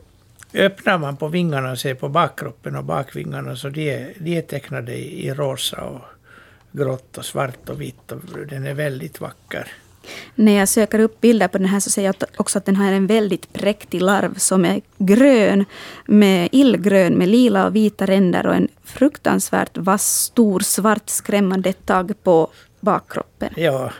öppnar 0.53 0.97
man 0.97 1.17
på 1.17 1.27
vingarna 1.27 1.71
och 1.71 1.79
ser 1.79 1.95
på 1.95 2.09
bakkroppen 2.09 2.75
och 2.75 2.83
bakvingarna 2.83 3.55
så 3.55 3.69
de 3.69 3.89
är, 3.89 4.13
de 4.17 4.37
är 4.37 4.41
tecknade 4.41 4.95
i, 4.95 5.27
i 5.27 5.33
rosa 5.33 5.81
och 5.81 6.01
grått 6.71 7.17
och 7.17 7.25
svart 7.25 7.69
och 7.69 7.81
vitt. 7.81 8.11
Och 8.11 8.47
den 8.47 8.65
är 8.65 8.73
väldigt 8.73 9.21
vacker. 9.21 9.67
När 10.35 10.51
jag 10.51 10.69
söker 10.69 10.99
upp 10.99 11.21
bilder 11.21 11.47
på 11.47 11.57
den 11.57 11.67
här 11.67 11.79
så 11.79 11.89
ser 11.89 12.05
jag 12.05 12.15
också 12.37 12.57
att 12.57 12.65
den 12.65 12.75
har 12.75 12.91
en 12.91 13.07
väldigt 13.07 13.53
präktig 13.53 14.01
larv 14.01 14.37
som 14.37 14.65
är 14.65 14.81
grön, 14.97 15.65
med 16.05 16.49
illgrön 16.51 17.13
med 17.13 17.27
lila 17.27 17.65
och 17.65 17.75
vita 17.75 18.05
ränder 18.05 18.47
och 18.47 18.55
en 18.55 18.67
fruktansvärt 18.83 19.77
vass, 19.77 20.05
stor, 20.05 20.59
svart 20.59 21.09
skrämmande 21.09 21.73
tagg 21.73 22.23
på 22.23 22.49
bakkroppen. 22.79 23.53
Ja, 23.55 23.91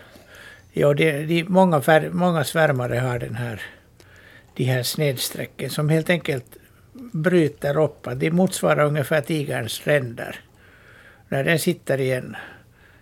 ja 0.72 0.94
det, 0.94 1.24
det, 1.24 1.50
många, 1.50 1.82
fär, 1.82 2.10
många 2.10 2.44
svärmare 2.44 2.96
har 2.96 3.20
den 3.20 3.36
här, 3.36 3.62
de 4.56 4.64
här 4.64 4.84
snedsträcken 4.84 5.70
som 5.70 5.90
helt 5.90 6.10
enkelt 6.10 6.58
bryter 7.12 7.78
upp. 7.78 8.08
De 8.16 8.32
motsvarar 8.32 8.86
ungefär 8.86 9.22
tigerns 9.22 9.88
ränder. 9.88 10.40
När 11.30 11.44
den 11.44 11.60
sitter 11.60 11.98
i 12.02 12.12
en 12.12 12.36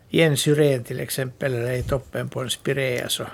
i 0.10 0.22
en 0.22 0.38
syren 0.38 0.84
till 0.84 0.99
exempel, 0.99 1.53
eller 1.53 1.74
i 1.74 1.84
toppen 1.84 2.30
på 2.30 2.41
en 2.41 2.49
spirea, 2.49 3.10
så, 3.10 3.26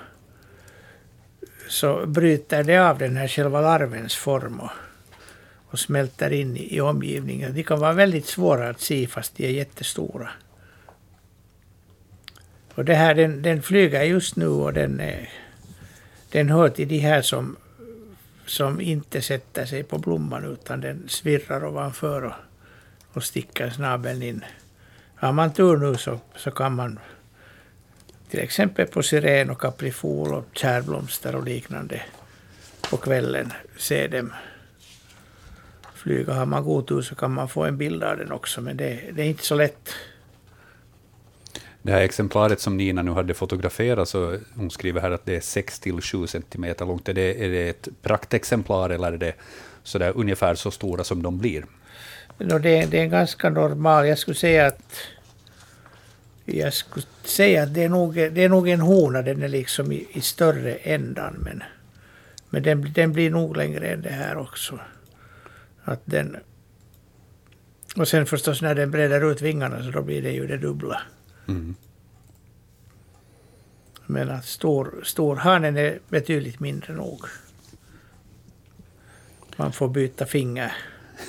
så 1.68 2.06
bryter 2.06 2.64
det 2.64 2.78
av 2.78 2.98
den 2.98 3.16
här 3.16 3.28
själva 3.28 3.60
larvens 3.60 4.16
form 4.16 4.60
och, 4.60 4.70
och 5.70 5.78
smälter 5.78 6.32
in 6.32 6.56
i, 6.56 6.76
i 6.76 6.80
omgivningen. 6.80 7.54
De 7.54 7.62
kan 7.62 7.80
vara 7.80 7.92
väldigt 7.92 8.26
svåra 8.26 8.68
att 8.68 8.80
se 8.80 9.06
fast 9.06 9.36
de 9.36 9.46
är 9.46 9.50
jättestora. 9.50 10.28
Och 12.74 12.84
det 12.84 12.94
här, 12.94 13.14
den, 13.14 13.42
den 13.42 13.62
flyger 13.62 14.02
just 14.02 14.36
nu 14.36 14.46
och 14.46 14.72
den, 14.72 15.00
är, 15.00 15.28
den 16.30 16.50
hör 16.50 16.68
till 16.68 16.88
de 16.88 16.98
här 16.98 17.22
som, 17.22 17.56
som 18.46 18.80
inte 18.80 19.22
sätter 19.22 19.66
sig 19.66 19.82
på 19.82 19.98
blomman 19.98 20.52
utan 20.52 20.80
den 20.80 21.08
svirrar 21.08 21.64
ovanför 21.64 22.24
och, 22.24 22.32
och 23.12 23.24
sticker 23.24 23.70
snabeln 23.70 24.22
in. 24.22 24.44
Har 25.16 25.32
man 25.32 25.52
tur 25.52 25.76
nu 25.76 25.96
så, 25.96 26.20
så 26.36 26.50
kan 26.50 26.74
man 26.74 26.98
till 28.30 28.40
exempel 28.40 28.86
på 28.86 29.02
syren 29.02 29.50
och 29.50 29.60
kaprifol 29.60 30.34
och 30.34 30.44
kärblomster 30.52 31.36
och 31.36 31.44
liknande 31.44 32.02
på 32.90 32.96
kvällen 32.96 33.52
se 33.76 34.08
dem 34.08 34.32
flyga. 35.94 36.32
Har 36.32 36.46
man 36.46 36.64
god 36.64 36.86
tur 36.86 37.02
så 37.02 37.14
kan 37.14 37.32
man 37.34 37.48
få 37.48 37.64
en 37.64 37.76
bild 37.76 38.02
av 38.02 38.16
den 38.18 38.32
också, 38.32 38.60
men 38.60 38.76
det, 38.76 39.00
det 39.12 39.22
är 39.22 39.26
inte 39.26 39.44
så 39.44 39.54
lätt. 39.54 39.94
Det 41.82 41.92
här 41.92 42.00
exemplaret 42.00 42.60
som 42.60 42.76
Nina 42.76 43.02
nu 43.02 43.10
hade 43.10 43.34
fotograferat, 43.34 44.08
så 44.08 44.38
hon 44.54 44.70
skriver 44.70 45.00
här 45.00 45.10
att 45.10 45.24
det 45.24 45.36
är 45.36 45.40
6 45.40 45.80
till 45.80 46.00
7 46.00 46.26
centimeter 46.26 46.86
långt. 46.86 47.08
Är 47.08 47.14
det, 47.14 47.44
är 47.44 47.48
det 47.50 47.68
ett 47.68 47.88
praktexemplar 48.02 48.90
eller 48.90 49.12
är 49.12 49.18
det 49.18 49.34
så 49.82 49.98
där 49.98 50.12
ungefär 50.16 50.54
så 50.54 50.70
stora 50.70 51.04
som 51.04 51.22
de 51.22 51.38
blir? 51.38 51.64
No, 52.38 52.58
det, 52.58 52.86
det 52.86 53.00
är 53.00 53.06
ganska 53.06 53.50
normal. 53.50 54.08
Jag 54.08 54.18
skulle 54.18 54.34
säga 54.34 54.66
att 54.66 54.98
jag 56.44 56.72
skulle 56.72 57.06
säga 57.24 57.62
att 57.62 57.74
det 57.74 57.82
är 57.82 57.88
nog, 57.88 58.14
det 58.14 58.44
är 58.44 58.48
nog 58.48 58.68
en 58.68 58.80
hona, 58.80 59.22
den 59.22 59.42
är 59.42 59.48
liksom 59.48 59.92
i, 59.92 60.08
i 60.12 60.20
större 60.20 60.74
ändan. 60.74 61.36
Men, 61.44 61.62
men 62.50 62.62
den, 62.62 62.92
den 62.92 63.12
blir 63.12 63.30
nog 63.30 63.56
längre 63.56 63.88
än 63.88 64.02
det 64.02 64.10
här 64.10 64.36
också. 64.36 64.80
Att 65.84 66.00
den, 66.04 66.36
och 67.96 68.08
sen 68.08 68.26
förstås 68.26 68.62
när 68.62 68.74
den 68.74 68.90
breder 68.90 69.30
ut 69.30 69.42
vingarna 69.42 69.82
så 69.82 69.90
då 69.90 70.02
blir 70.02 70.22
det 70.22 70.32
ju 70.32 70.46
det 70.46 70.58
dubbla. 70.58 71.02
Mm. 71.48 71.74
Men 74.06 74.30
att 74.30 74.44
stor, 74.44 75.00
stor 75.04 75.36
hanen 75.36 75.76
är 75.76 75.98
betydligt 76.08 76.60
mindre 76.60 76.94
nog. 76.94 77.20
Man 79.56 79.72
får 79.72 79.88
byta 79.88 80.26
finger. 80.26 80.72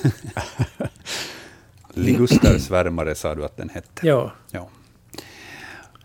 Ligustersvärmare 1.98 3.16
sa 3.16 3.36
du 3.36 3.45
att 3.45 3.58
den 3.58 3.70
hette. 3.70 4.08
Ja. 4.08 4.32
ja. 4.52 4.68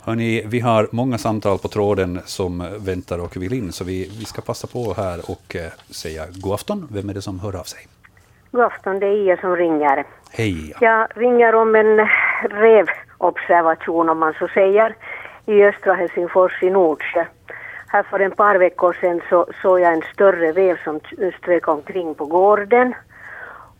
Hörrni, 0.05 0.43
vi 0.47 0.61
har 0.61 0.89
många 0.93 1.19
samtal 1.19 1.59
på 1.59 1.69
tråden 1.69 2.21
som 2.25 2.67
väntar 2.79 3.19
och 3.19 3.37
vill 3.37 3.53
in, 3.53 3.73
så 3.73 3.85
vi, 3.85 4.11
vi 4.19 4.25
ska 4.25 4.43
passa 4.43 4.67
på 4.67 4.95
här 4.97 5.31
och 5.31 5.57
eh, 5.57 5.73
säga 5.91 6.27
god 6.31 6.55
afton. 6.55 6.89
Vem 6.91 7.09
är 7.09 7.15
det 7.15 7.23
som 7.23 7.41
hör 7.41 7.57
av 7.57 7.65
sig? 7.65 7.81
God 8.51 8.61
afton, 8.61 8.99
det 8.99 9.07
är 9.07 9.27
Ia 9.27 9.37
som 9.37 9.57
ringer. 9.57 10.05
Hej. 10.31 10.75
Jag 10.81 11.09
ringer 11.15 11.55
om 11.55 11.75
en 11.75 12.09
revobservation 12.51 14.09
om 14.09 14.19
man 14.19 14.35
så 14.39 14.49
säger. 14.49 14.97
i 15.47 15.63
östra 15.63 15.95
Helsingfors 15.95 16.63
i 16.63 16.71
Nordsjö. 16.71 17.25
Här 17.87 18.03
för 18.03 18.21
ett 18.21 18.37
par 18.37 18.59
veckor 18.59 18.97
sedan 19.01 19.21
så 19.29 19.47
såg 19.63 19.81
jag 19.81 19.93
en 19.93 20.03
större 20.15 20.53
rev 20.53 20.79
som 20.85 21.01
strök 21.39 21.69
omkring 21.69 22.15
på 22.15 22.27
gården. 22.27 22.95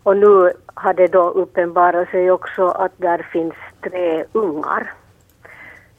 Och 0.03 0.17
nu 0.17 0.51
har 0.73 0.93
det 0.93 1.07
då 1.07 1.29
uppenbarat 1.29 2.09
sig 2.09 2.31
också 2.31 2.67
att 2.67 2.91
där 2.97 3.27
finns 3.31 3.53
tre 3.81 4.25
ungar 4.31 4.91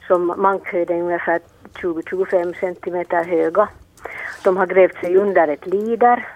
som 0.07 0.33
mankhöjden 0.37 1.01
ungefär 1.01 1.39
20-25 1.73 2.59
centimeter 2.59 3.23
höga. 3.23 3.69
De 4.43 4.57
har 4.57 4.65
grävt 4.65 4.99
sig 4.99 5.17
under 5.17 5.47
ett 5.47 5.67
lider 5.67 6.27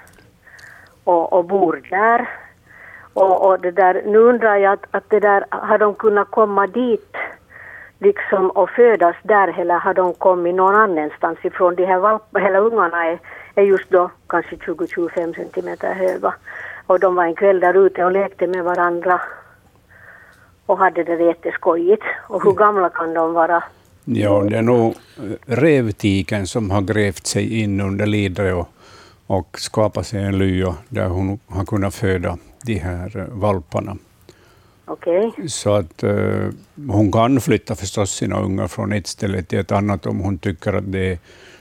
och, 1.04 1.34
och 1.34 1.46
bor 1.46 1.82
där. 1.90 2.30
Och, 3.14 3.48
och 3.48 3.60
det 3.60 3.72
där, 3.72 4.02
nu 4.06 4.18
undrar 4.18 4.56
jag 4.56 4.74
att, 4.74 4.86
att 4.92 5.10
det 5.10 5.20
där, 5.20 5.46
har 5.50 5.78
de 5.78 5.96
kunnat 5.96 6.32
komma 6.32 6.68
dit 6.68 7.16
liksom 8.00 8.50
och 8.50 8.70
födas 8.70 9.16
där 9.24 9.60
eller 9.60 9.80
har 9.80 9.94
de 9.94 10.14
kommit 10.14 10.56
någon 10.56 10.76
annanstans 10.76 11.38
ifrån? 11.44 11.76
De 11.76 11.86
här 11.86 12.00
valp, 12.00 12.36
eller 12.36 12.60
ungarna 12.60 13.06
är, 13.06 13.20
är 13.56 13.64
just 13.64 13.90
då 13.90 14.12
kanske 14.28 14.56
20-25 14.56 15.36
centimeter 15.36 15.94
höga. 15.94 16.34
Och 16.90 17.00
de 17.00 17.16
var 17.16 17.24
en 17.24 17.36
kväll 17.36 17.60
där 17.60 17.86
ute 17.86 18.04
och 18.06 18.12
lekte 18.12 18.48
med 18.48 18.64
varandra 18.64 19.22
och 20.66 20.78
hade 20.78 21.04
det 21.04 21.24
jätteskojigt. 21.24 22.04
Och 22.28 22.44
hur 22.44 22.54
gamla 22.54 22.90
kan 22.90 23.14
de 23.14 23.34
vara? 23.34 23.64
Ja, 24.06 24.44
det 24.50 24.58
är 24.58 24.62
nog 24.62 24.96
revtiken 25.46 26.48
som 26.48 26.72
har 26.72 26.82
grävt 26.82 27.28
sig 27.28 27.62
in 27.62 27.82
under 27.82 28.06
lidret 28.06 28.56
och, 28.56 28.70
och 29.28 29.60
skapat 29.60 30.08
sig 30.08 30.24
en 30.24 30.38
lya 30.38 30.76
där 30.90 31.08
hon 31.08 31.40
har 31.48 31.66
kunnat 31.66 31.96
föda 31.96 32.38
de 32.64 32.76
här 32.76 33.18
eh, 33.18 33.26
valparna. 33.30 33.98
Okej, 34.86 35.32
Så 35.48 35.74
att 35.74 36.04
eh, 36.04 36.50
hon 36.88 37.12
kan 37.12 37.42
flytta 37.42 37.76
förstås 37.76 38.12
sina 38.12 38.40
ungar 38.40 38.68
från 38.68 38.94
ett 38.94 39.08
ställe 39.08 39.44
till 39.44 39.60
ett 39.60 39.72
annat 39.72 40.06
om 40.06 40.20
hon 40.20 40.38
tycker 40.38 40.74
att 40.74 40.92
det 40.92 41.20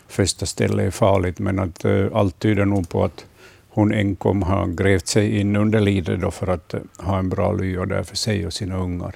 första 0.09 0.47
stället 0.47 0.87
är 0.87 0.91
farligt, 0.91 1.39
men 1.39 1.59
att 1.59 1.85
eh, 1.85 2.07
allt 2.12 2.39
tyder 2.39 2.64
nog 2.64 2.89
på 2.89 3.05
att 3.05 3.24
hon 3.71 3.93
enkom 3.95 4.43
har 4.43 4.66
grävt 4.66 5.07
sig 5.07 5.41
in 5.41 5.57
under 5.57 5.81
lidret 5.81 6.21
då 6.21 6.31
för 6.31 6.47
att 6.47 6.75
eh, 6.75 6.81
ha 6.99 7.19
en 7.19 7.29
bra 7.29 7.53
lya 7.53 7.87
där 7.87 8.03
för 8.03 8.16
sig 8.16 8.47
och 8.47 8.53
sina 8.53 8.77
ungar. 8.79 9.14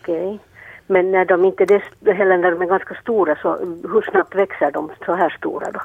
okej. 0.00 0.38
Men 0.86 1.10
när 1.12 1.24
de 1.24 1.44
inte 1.44 1.64
det, 1.64 2.12
heller 2.12 2.38
när 2.38 2.50
de 2.50 2.62
är 2.62 2.66
ganska 2.66 2.94
stora 2.94 3.36
så 3.42 3.58
hur 3.92 4.10
snabbt 4.10 4.34
växer 4.34 4.70
de 4.70 4.90
så 5.06 5.14
här 5.14 5.30
stora 5.38 5.70
då? 5.72 5.80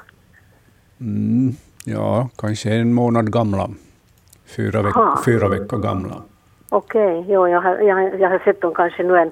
Mm, 1.00 1.52
ja, 1.84 2.28
kanske 2.36 2.70
en 2.74 2.92
månad 2.92 3.32
gamla. 3.32 3.70
Fyra, 4.56 4.82
veck 4.82 4.96
Aha. 4.96 5.22
fyra 5.24 5.48
veckor 5.48 5.78
gamla. 5.78 6.22
Okej, 6.68 7.24
jo, 7.28 7.48
jag, 7.48 7.60
har, 7.60 7.78
jag, 7.78 8.20
jag 8.20 8.30
har 8.30 8.38
sett 8.38 8.60
dem 8.60 8.74
kanske 8.74 9.02
nu 9.02 9.16
en, 9.18 9.30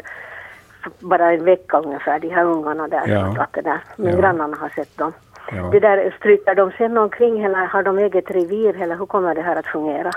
bara 1.00 1.32
en 1.32 1.44
vecka 1.44 1.78
ungefär, 1.78 2.18
de 2.20 2.28
här 2.28 2.44
ungarna 2.44 2.88
där. 2.88 3.08
Ja. 3.08 3.36
Att 3.42 3.52
det 3.52 3.62
där. 3.62 3.80
Men 3.96 4.12
Ja. 4.12 4.20
grannarna 4.20 4.56
har 4.56 4.68
sett 4.68 4.96
dem. 4.98 5.12
Ja. 5.52 5.70
Det 5.72 5.80
där, 5.80 6.14
stryker 6.18 6.54
de 6.54 6.70
sen 6.78 6.96
omkring 6.98 7.44
eller 7.44 7.66
har 7.66 7.82
de 7.82 7.98
eget 7.98 8.30
revir 8.30 8.82
eller 8.82 8.96
hur 8.96 9.06
kommer 9.06 9.34
det 9.34 9.42
här 9.42 9.56
att 9.56 9.66
fungera? 9.66 10.10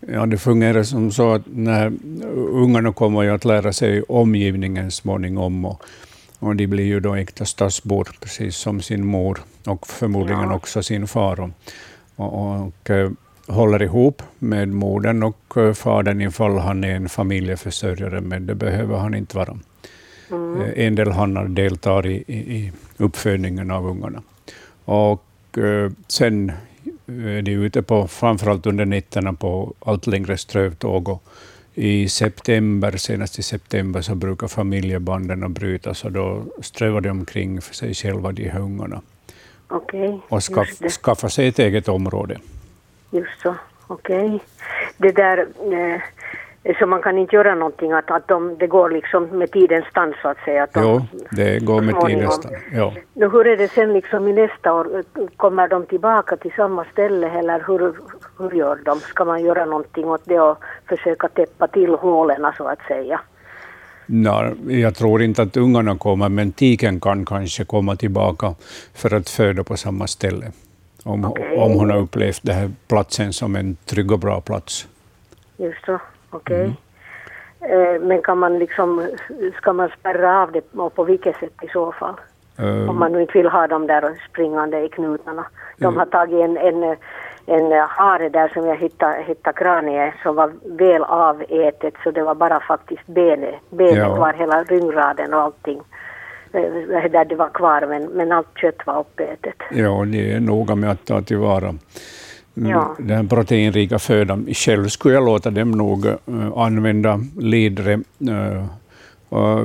Ja, 0.00 0.26
det 0.26 0.38
fungerar 0.38 0.82
som 0.82 1.10
så 1.10 1.32
att 1.32 1.42
när 1.46 1.92
ungarna 2.34 2.92
kommer 2.92 3.22
ju 3.22 3.30
att 3.30 3.44
lära 3.44 3.72
sig 3.72 4.02
omgivningen 4.02 4.90
småningom 4.90 5.64
och, 5.64 5.82
och 6.38 6.56
de 6.56 6.66
blir 6.66 6.84
ju 6.84 7.00
då 7.00 7.14
äkta 7.14 7.44
stadsbor, 7.44 8.08
precis 8.20 8.56
som 8.56 8.80
sin 8.80 9.06
mor 9.06 9.38
och 9.66 9.86
förmodligen 9.86 10.42
Ja. 10.42 10.54
också 10.54 10.82
sin 10.82 11.06
far. 11.06 11.40
Och, 11.40 11.50
och, 12.16 12.66
och 12.66 12.90
eh, 12.90 13.10
håller 13.48 13.82
ihop 13.82 14.22
med 14.38 14.68
modern 14.68 15.22
och 15.22 15.56
eh, 15.56 15.72
fadern 15.72 16.20
ifall 16.20 16.58
han 16.58 16.84
är 16.84 16.94
en 16.94 17.08
familjeförsörjare, 17.08 18.20
men 18.20 18.46
det 18.46 18.54
behöver 18.54 18.96
han 18.96 19.14
inte 19.14 19.36
vara. 19.36 19.58
Mm. 20.30 20.60
Eh, 20.60 20.86
En 20.86 20.94
del 20.94 21.12
hannar 21.12 21.44
deltar 21.44 22.06
i, 22.06 22.24
i, 22.26 22.34
i 22.56 22.72
uppfödningen 22.96 23.70
av 23.70 23.86
ungarna. 23.86 24.22
Och 24.84 25.24
eh, 25.58 25.90
sen 26.08 26.52
är 27.06 27.42
de 27.42 27.52
ute 27.52 27.82
på, 27.82 28.08
framförallt 28.08 28.66
under 28.66 28.84
nätterna, 28.84 29.32
på 29.32 29.74
allt 29.80 30.06
längre 30.06 30.36
strövtåg. 30.36 31.08
Och 31.08 31.22
I 31.74 32.08
september, 32.08 32.96
senast 32.96 33.38
i 33.38 33.42
september, 33.42 34.00
så 34.00 34.14
brukar 34.14 34.48
familjebanden 34.48 35.52
brytas 35.52 36.04
och 36.04 36.12
då 36.12 36.42
strövar 36.62 37.00
de 37.00 37.10
omkring 37.10 37.60
för 37.60 37.74
sig 37.74 37.94
själva, 37.94 38.32
de 38.32 38.48
här 38.48 38.60
ungarna, 38.60 39.00
Okej, 39.68 40.20
och 40.28 40.42
skaff, 40.42 40.68
skaffar 41.02 41.28
sig 41.28 41.48
ett 41.48 41.58
eget 41.58 41.88
område. 41.88 42.38
Just 43.10 43.40
så, 43.42 43.54
okej. 43.86 44.40
Det 44.96 45.12
där, 45.12 45.38
eh, 45.38 46.00
så 46.78 46.86
man 46.86 47.02
kan 47.02 47.18
inte 47.18 47.36
göra 47.36 47.54
någonting, 47.54 47.92
att, 47.92 48.10
att 48.10 48.28
de, 48.28 48.56
det 48.58 48.66
går 48.66 48.90
liksom 48.90 49.24
med 49.24 49.50
tidens 49.50 49.84
tand 49.94 50.14
så 50.22 50.28
att 50.28 50.38
säga. 50.44 50.62
Att 50.62 50.72
de, 50.72 50.80
Jo, 50.82 51.02
det 51.30 51.58
går 51.64 51.80
med 51.80 51.94
småningom. 51.94 52.20
tiden. 52.20 52.30
stann. 52.32 52.52
Ja. 52.72 52.92
Nu, 53.14 53.28
hur 53.28 53.46
är 53.46 53.56
det 53.56 53.68
sen 53.68 53.92
liksom 53.92 54.28
i 54.28 54.32
nästa 54.32 54.72
år? 54.72 55.04
Kommer 55.36 55.68
de 55.68 55.86
tillbaka 55.86 56.36
till 56.36 56.52
samma 56.56 56.84
ställe 56.84 57.30
eller 57.30 57.64
hur, 57.66 57.92
hur 58.38 58.50
gör 58.58 58.78
de? 58.84 59.00
Ska 59.00 59.24
man 59.24 59.42
göra 59.44 59.64
någonting 59.64 60.04
åt 60.04 60.22
det 60.24 60.40
och 60.40 60.58
försöka 60.88 61.28
täppa 61.28 61.66
till 61.66 61.90
hålen 61.94 62.52
så 62.56 62.64
att 62.68 62.82
säga? 62.88 63.20
Nej, 64.06 64.80
jag 64.80 64.94
tror 64.94 65.22
inte 65.22 65.42
att 65.42 65.56
ungarna 65.56 65.98
kommer, 65.98 66.28
men 66.28 66.52
tiken 66.52 67.00
kan 67.00 67.24
kanske 67.26 67.64
komma 67.64 67.96
tillbaka 67.96 68.54
för 68.94 69.14
att 69.14 69.28
föda 69.28 69.64
på 69.64 69.76
samma 69.76 70.06
ställe. 70.06 70.46
Om, 71.04 71.24
Okej. 71.24 71.56
om 71.58 71.72
hon 71.72 71.90
har 71.90 71.98
upplevt 71.98 72.40
den 72.42 72.54
här 72.56 72.70
platsen 72.88 73.32
som 73.32 73.56
en 73.56 73.76
trygg 73.84 74.12
och 74.12 74.18
bra 74.18 74.40
plats. 74.40 74.86
Just 75.56 75.84
så, 75.84 75.98
okej. 76.30 76.60
Mm. 76.62 76.74
Eh, 77.94 78.00
men 78.00 78.22
kan 78.22 78.38
man 78.38 78.58
liksom, 78.58 79.06
ska 79.56 79.72
man 79.72 79.88
spärra 80.00 80.42
av 80.42 80.52
det 80.52 80.64
och 80.74 80.94
på 80.94 81.04
vilket 81.04 81.36
sätt 81.36 81.52
i 81.62 81.68
så 81.68 81.92
fall? 81.92 82.14
Eh, 82.58 82.90
Om 82.90 82.98
man 82.98 83.12
nu 83.12 83.20
inte 83.20 83.32
vill 83.38 83.48
ha 83.48 83.66
dem 83.66 83.86
där 83.86 84.14
springande 84.30 84.80
i 84.84 84.88
knutarna. 84.88 85.44
De 85.78 85.84
Mm. 85.84 85.96
har 85.98 86.06
tagit 86.06 86.40
en, 86.44 86.56
en, 86.56 86.96
en 87.46 87.72
hare 87.88 88.28
där 88.28 88.48
som 88.48 88.66
jag 88.66 88.76
hittade, 88.76 89.22
hittade 89.22 89.58
kraniet 89.58 90.14
som 90.22 90.34
var 90.36 90.52
väl 90.64 91.02
avätet 91.04 91.94
så 92.04 92.10
det 92.10 92.22
var 92.22 92.34
bara 92.34 92.60
faktiskt 92.60 93.06
benet. 93.06 93.54
Benet 93.70 93.96
Ja. 93.96 94.14
var 94.16 94.32
hela 94.32 94.62
ryggraden 94.64 95.34
och 95.34 95.40
allting. 95.40 95.80
eh, 96.52 97.10
Där 97.10 97.24
det 97.24 97.34
var 97.34 97.48
kvar 97.48 97.86
men, 97.88 98.02
men 98.04 98.32
allt 98.32 98.58
kött 98.58 98.86
var 98.86 99.00
uppätet. 99.00 99.54
Ja, 99.70 100.04
det 100.12 100.32
är 100.32 100.40
noga 100.40 100.74
med 100.74 100.90
att 100.90 101.04
ta 101.04 101.22
tillvara 101.22 101.74
Ja. 102.54 102.96
den 102.98 103.28
proteinrika 103.28 103.98
födan. 103.98 104.46
Själv 104.54 104.88
skulle 104.88 105.14
jag 105.14 105.24
låta 105.24 105.50
dem 105.50 105.70
nog 105.70 106.06
eh, 106.06 106.16
använda 106.56 107.20
lidre 107.38 108.00
eh, 108.30 108.66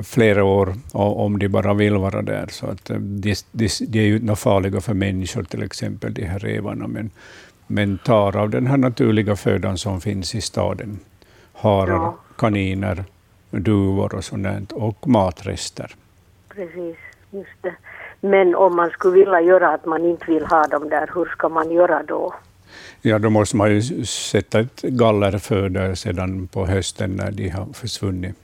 flera 0.03 0.43
år 0.43 0.73
om 0.93 1.39
de 1.39 1.47
bara 1.47 1.73
vill 1.73 1.95
vara 1.97 2.21
där. 2.21 2.47
Så 2.49 2.65
att, 2.67 2.89
eh, 2.89 2.97
de, 2.97 3.36
de, 3.51 3.67
de 3.88 3.99
är 3.99 4.03
ju 4.05 4.15
inte 4.15 4.36
farliga 4.36 4.81
för 4.81 4.93
människor, 4.93 5.43
till 5.43 5.63
exempel 5.63 6.13
de 6.13 6.25
här 6.25 6.39
revarna, 6.39 6.88
men, 6.88 7.09
men 7.67 7.97
tar 7.97 8.38
av 8.38 8.49
den 8.49 8.67
här 8.67 8.77
naturliga 8.77 9.36
födan 9.36 9.77
som 9.77 10.01
finns 10.01 10.36
i 10.36 10.41
staden. 10.41 10.99
Harar, 11.53 11.93
Ja. 11.93 12.15
kaniner, 12.38 13.03
duvor 13.51 14.15
och 14.15 14.23
sånt, 14.23 14.71
och 14.71 15.07
matrester. 15.07 15.95
Precis, 16.55 16.95
just 17.31 17.61
det. 17.61 17.75
Men 18.21 18.55
om 18.55 18.75
man 18.75 18.89
skulle 18.89 19.15
vilja 19.19 19.41
göra 19.41 19.73
att 19.73 19.86
man 19.86 20.05
inte 20.05 20.25
vill 20.31 20.45
ha 20.45 20.67
dem 20.67 20.89
där, 20.89 21.09
hur 21.15 21.25
ska 21.25 21.49
man 21.49 21.71
göra 21.71 22.03
då? 22.03 22.33
Ja, 23.05 23.19
då 23.19 23.29
måste 23.29 23.57
man 23.57 23.71
ju 23.71 24.05
sätta 24.05 24.59
ett 24.59 24.81
galler 24.81 25.37
för 25.37 25.69
där 25.69 25.95
sedan 25.95 26.47
på 26.47 26.65
hösten 26.65 27.15
när 27.15 27.31
de 27.31 27.49
har 27.49 27.65
försvunnit. 27.73 28.35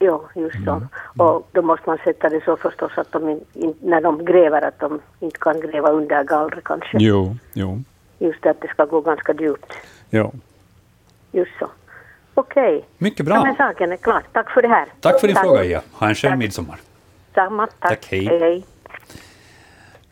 Jo, 0.00 0.24
just 0.34 0.64
så. 0.64 0.70
Mm. 0.70 0.88
Och 1.16 1.48
då 1.52 1.62
måste 1.62 1.88
man 1.88 1.98
sätta 2.04 2.28
det 2.28 2.44
så 2.44 2.56
förstås 2.56 2.92
att 2.96 3.12
de 3.12 3.28
in, 3.28 3.40
in, 3.54 3.74
när 3.80 4.00
de 4.00 4.24
gräver 4.24 4.62
att 4.62 4.78
de 4.80 5.00
inte 5.20 5.38
kan 5.38 5.60
gräva 5.60 5.90
under 5.90 6.24
gallret 6.24 6.64
kanske. 6.64 6.98
Jo, 7.00 7.36
jo, 7.52 7.82
Just 8.18 8.42
det, 8.42 8.50
att 8.50 8.60
det 8.60 8.68
ska 8.68 8.84
gå 8.84 9.00
ganska 9.00 9.32
djupt. 9.40 9.72
jo. 10.10 10.32
Just 11.32 11.52
så. 11.58 11.68
Okej. 12.34 12.84
Mycket 12.98 13.28
Ja, 13.28 13.44
men 13.44 13.54
bra. 13.54 13.66
saken 13.66 13.92
är 13.92 13.96
klar. 13.96 14.22
Tack 14.32 14.50
för 14.50 14.62
det 14.62 14.68
här. 14.68 14.88
Tack 15.00 15.20
för 15.20 15.26
din 15.26 15.36
fråga, 15.36 15.64
Ia. 15.64 15.82
Ha 15.92 16.08
en 16.08 16.14
skön 16.14 16.38
midsommar. 16.38 16.78
Samma, 17.34 17.66
tack. 17.66 17.76
Tack, 17.90 18.06
hej. 18.10 18.26
hej. 18.26 18.58
Ja, 18.58 18.62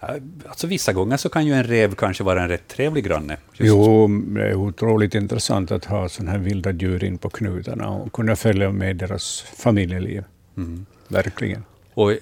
Alltså, 0.00 0.66
vissa 0.66 0.92
gånger 0.92 1.16
så 1.16 1.28
kan 1.28 1.46
ju 1.46 1.52
en 1.52 1.64
rev 1.64 1.94
kanske 1.94 2.24
vara 2.24 2.42
en 2.42 2.48
rätt 2.48 2.68
trevlig 2.68 3.04
granne. 3.04 3.36
Jo, 3.52 4.08
det 4.08 4.48
är 4.48 4.54
otroligt 4.54 5.14
intressant 5.14 5.70
att 5.70 5.84
ha 5.84 6.08
sådana 6.08 6.30
här 6.32 6.38
vilda 6.38 6.70
djur 6.72 7.04
in 7.04 7.18
på 7.18 7.30
knutarna 7.30 7.88
och 7.88 8.12
kunna 8.12 8.36
följa 8.36 8.72
med 8.72 8.96
deras 8.96 9.40
familjeliv. 9.40 10.24
Mm. 10.56 10.86
Verkligen. 11.08 11.64
Och 11.94 12.12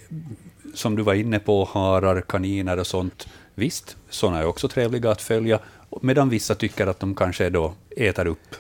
som 0.75 0.97
du 0.97 1.03
var 1.03 1.15
inne 1.15 1.39
på, 1.39 1.65
harar, 1.73 2.21
kaniner 2.21 2.79
och 2.79 2.87
sånt. 2.87 3.29
Visst, 3.55 3.97
sådana 4.11 4.39
är 4.39 4.47
också 4.47 4.69
trevliga 4.69 5.11
att 5.11 5.23
följa, 5.23 5.59
medan 6.03 6.29
vissa 6.29 6.55
tycker 6.55 6.87
att 6.87 7.01
de 7.01 7.15
kanske 7.15 7.51
då 7.51 7.75
äter 7.97 8.27
upp 8.27 8.55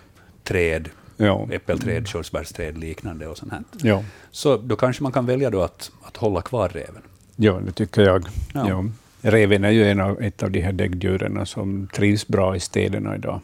träd, 0.44 0.88
Ja, 1.20 1.48
äppelträd, 1.50 2.08
körsbärsträd 2.08 2.78
liknande 2.78 3.26
och 3.26 3.38
sånt 3.38 3.52
här. 3.52 3.62
ja. 3.82 4.04
Så 4.30 4.56
då 4.56 4.76
kanske 4.76 5.02
man 5.02 5.12
kan 5.12 5.26
välja 5.26 5.50
då 5.50 5.62
att, 5.62 5.90
att 6.02 6.16
hålla 6.16 6.42
kvar 6.42 6.68
reven. 6.68 7.02
ja 7.36 7.60
det 7.66 7.72
tycker 7.72 8.02
jag. 8.02 8.24
Ja. 8.54 8.68
Ja. 8.68 8.84
Reven 9.20 9.64
är 9.64 9.70
ju 9.70 9.84
en 9.84 10.00
av, 10.00 10.22
ett 10.22 10.42
av 10.42 10.50
de 10.50 10.60
här 10.60 10.72
däggdjuren 10.72 11.46
som 11.46 11.88
trivs 11.94 12.28
bra 12.28 12.56
i 12.56 12.60
städerna 12.60 13.16
idag. 13.16 13.40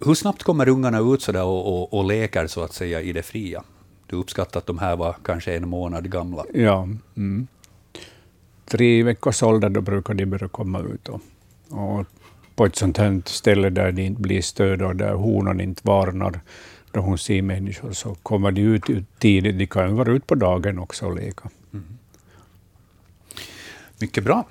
Hur 0.00 0.14
snabbt 0.14 0.42
kommer 0.42 0.68
ungarna 0.68 0.98
ut 0.98 1.22
så 1.22 1.46
och, 1.46 1.82
och, 1.82 1.98
och 1.98 2.04
leker 2.04 2.46
så 2.46 2.62
att 2.62 2.72
säga 2.72 3.00
i 3.00 3.12
det 3.12 3.22
fria? 3.22 3.64
Du 4.06 4.16
uppskattar 4.16 4.60
att 4.60 4.66
de 4.66 4.78
här 4.78 4.96
var 4.96 5.16
kanske 5.22 5.56
en 5.56 5.68
månad 5.68 6.10
gamla. 6.10 6.44
Ja. 6.54 6.88
Mm. 7.16 7.46
Tre 8.64 9.02
veckors 9.02 9.42
ålder 9.42 9.68
då 9.68 9.80
brukar 9.80 10.14
de 10.14 10.26
börja 10.26 10.48
komma 10.48 10.80
ut. 10.80 11.08
Och, 11.08 11.20
och 11.68 12.06
på 12.54 12.66
ett 12.66 12.76
sånt 12.76 12.98
här 12.98 13.22
ställe 13.26 13.70
där 13.70 13.92
det 13.92 14.02
inte 14.02 14.20
blir 14.20 14.42
stöd 14.42 14.82
och 14.82 14.96
där 14.96 15.12
honan 15.12 15.60
inte 15.60 15.82
varnar 15.84 16.40
då 16.92 17.00
hon 17.00 17.18
ser 17.18 17.42
människor, 17.42 17.92
så 17.92 18.14
kommer 18.14 18.50
de 18.50 18.60
ut, 18.60 18.90
ut 18.90 19.18
tidigt. 19.18 19.58
De 19.58 19.66
kan 19.66 19.96
vara 19.96 20.12
ute 20.12 20.26
på 20.26 20.34
dagen 20.34 20.78
också 20.78 21.06
och 21.06 21.16
leka. 21.16 21.50
Mycket 24.00 24.24
bra. 24.24 24.44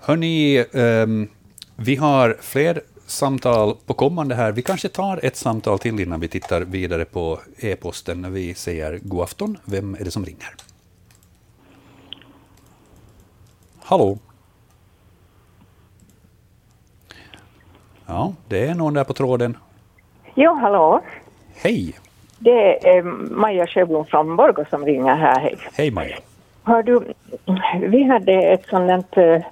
Hörni, 0.00 0.64
ehm, 0.72 1.28
vi 1.76 1.96
har 1.96 2.36
fler 2.40 2.80
samtal 3.06 3.76
på 3.86 3.94
kommande 3.94 4.34
här. 4.34 4.52
Vi 4.52 4.62
kanske 4.62 4.88
tar 4.88 5.24
ett 5.24 5.36
samtal 5.36 5.78
till 5.78 6.00
innan 6.00 6.20
vi 6.20 6.28
tittar 6.28 6.60
vidare 6.60 7.04
på 7.04 7.40
e-posten 7.58 8.22
när 8.22 8.30
vi 8.30 8.54
säger 8.54 9.00
god 9.02 9.22
afton. 9.22 9.58
Vem 9.64 9.94
är 9.94 10.04
det 10.04 10.10
som 10.10 10.24
ringer? 10.24 10.54
Hallå? 13.82 14.18
Ja, 18.06 18.34
det 18.48 18.66
är 18.66 18.74
någon 18.74 18.94
där 18.94 19.04
på 19.04 19.12
tråden. 19.12 19.56
Jo, 20.34 20.54
hallå. 20.54 21.02
Hej! 21.54 21.98
Det 22.38 22.88
är 22.88 23.02
Maja 23.30 23.66
Sjöblom 23.66 24.06
från 24.06 24.36
Borgå 24.36 24.64
som 24.70 24.84
ringer 24.84 25.14
här. 25.16 25.40
Hej. 25.40 25.58
Hej 25.72 25.90
Maja. 25.90 26.16
Hör 26.64 26.82
du, 26.82 27.00
vi 27.88 28.02
hade 28.02 28.32
ett 28.32 28.66
sådant 28.66 29.16
äh, 29.16 29.42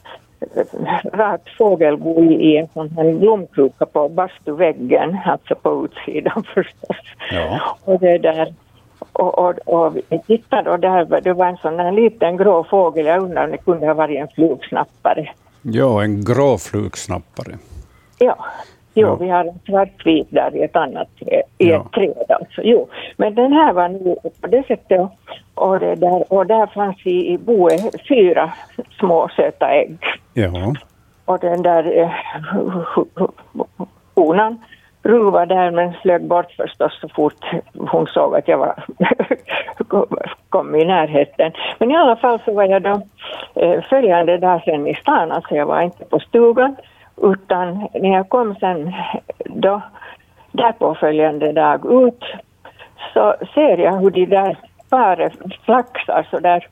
rakt 1.12 1.48
fågelbo 1.58 2.22
i, 2.24 2.34
i 2.34 2.56
en 2.56 2.68
sån 2.74 2.90
här 2.90 3.12
blomkruka 3.12 3.86
på 3.86 4.08
bastuväggen, 4.08 5.18
alltså 5.24 5.54
på 5.54 5.84
utsidan 5.84 6.44
förstås. 6.54 6.96
Ja. 7.30 7.76
Och 7.84 8.00
det 8.00 8.18
där, 8.18 8.54
och, 9.12 9.38
och, 9.38 9.54
och 9.64 9.96
vi 9.96 10.18
tittade 10.26 10.70
och 10.70 10.80
där, 10.80 11.20
det 11.20 11.32
var 11.32 11.46
en 11.46 11.56
sån 11.56 11.76
där 11.76 11.92
liten 11.92 12.36
grå 12.36 12.64
fågel, 12.64 13.06
jag 13.06 13.22
undrar 13.22 13.44
om 13.44 13.50
det 13.50 13.58
kunde 13.58 13.86
ha 13.86 13.94
varit 13.94 14.18
en 14.18 14.28
flugsnappare. 14.28 15.30
Ja, 15.62 16.02
en 16.02 16.24
grå 16.24 16.58
flugsnappare. 16.58 17.58
Ja, 18.18 18.46
jo, 18.95 19.07
Ja. 19.09 19.14
vi 19.14 19.28
har 19.28 19.45
en 19.45 19.59
svartvit 19.66 20.26
där 20.30 20.57
i 20.57 20.62
ett 20.62 20.76
annat 20.76 21.09
i 21.59 21.68
Ja. 21.68 21.76
ett 21.86 21.93
träd 21.93 22.30
alltså. 22.30 22.61
Jo, 22.64 22.88
men 23.16 23.34
den 23.34 23.53
här 23.53 23.72
var 23.72 23.88
nu 23.88 24.16
på 24.41 24.47
det 24.47 24.66
sättet 24.66 25.01
och, 25.55 25.80
det 25.80 25.95
där, 25.95 26.32
och 26.32 26.47
där 26.47 26.66
fanns 26.66 27.07
i, 27.07 27.32
i 27.32 27.38
boet 27.38 28.07
fyra 28.09 28.53
små 28.99 29.28
söta 29.36 29.68
ägg. 29.70 29.99
Ja. 30.34 30.74
Och 31.24 31.38
den 31.38 31.62
där 31.62 31.99
eh, 31.99 32.11
honan 34.14 34.59
ruvade 35.03 35.55
där 35.55 35.70
men 35.70 35.93
flög 36.03 36.24
bort 36.28 36.53
förstås 36.53 37.01
så 37.01 37.09
fort 37.09 37.45
hon 37.78 38.07
såg 38.07 38.36
att 38.36 38.49
jag 38.49 38.59
var 38.59 38.84
kom 40.49 40.74
i 40.74 40.84
närheten. 40.84 41.53
Men 41.78 41.91
i 41.91 41.97
alla 41.97 42.16
fall 42.16 42.41
så 42.45 42.53
var 42.53 42.64
jag 42.64 42.82
då 42.82 43.01
eh, 43.55 43.82
följande 43.82 44.38
dag 44.38 44.62
sen 44.64 44.86
i 44.86 44.95
stan, 44.95 45.32
alltså 45.32 45.55
jag 45.55 45.66
var 45.66 45.82
inte 45.82 46.05
på 46.05 46.18
stugan 46.18 46.76
utan 47.23 47.89
när 47.95 48.12
jag 48.12 48.29
kom 48.29 48.55
sen 48.55 48.93
då 49.45 49.83
därpå 50.53 50.95
följande 50.95 51.53
dag 51.53 52.07
ut 52.07 52.25
så 53.14 53.35
ser 53.55 53.79
jag 53.79 53.97
hur 53.97 54.11
de 54.11 54.27
där 54.27 54.59
paret 54.91 55.33
flaxar 55.64 56.27
så 56.31 56.39
där 56.39 56.66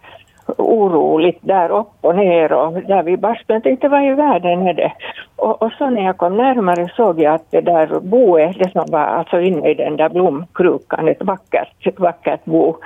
oroligt 0.56 1.38
där 1.40 1.70
upp 1.70 1.92
och 2.00 2.16
ner 2.16 2.52
och 2.52 2.72
där 2.72 3.02
vid 3.02 3.20
bastun. 3.20 3.54
Jag 3.54 3.62
tänkte 3.62 3.88
vad 3.88 4.04
i 4.04 4.14
världen 4.14 4.66
är 4.66 4.74
det? 4.74 4.92
Och, 5.36 5.62
och 5.62 5.72
så 5.72 5.90
när 5.90 6.04
jag 6.04 6.16
kom 6.16 6.36
närmare 6.36 6.88
såg 6.96 7.20
jag 7.20 7.34
att 7.34 7.50
det 7.50 7.60
där 7.60 8.00
boet, 8.00 8.58
det 8.58 8.70
som 8.70 8.84
var 8.88 9.00
alltså 9.00 9.40
inne 9.40 9.70
i 9.70 9.74
den 9.74 9.96
där 9.96 10.08
blomkrukan, 10.08 11.08
ett 11.08 11.22
vackert, 11.22 11.98
vackert 11.98 12.44
bo. 12.44 12.76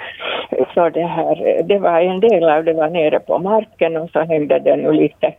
Så 0.75 0.89
det 0.89 1.07
här, 1.07 1.63
det 1.65 1.79
var 1.79 2.01
en 2.01 2.21
del 2.21 2.45
av 2.45 2.65
det 2.65 2.73
var 2.73 2.91
nere 2.91 3.21
på 3.21 3.39
marken 3.39 3.97
och 3.97 4.11
så 4.11 4.21
hängde 4.21 4.59
det 4.59 4.77
nu 4.77 4.93
lite, 4.93 5.35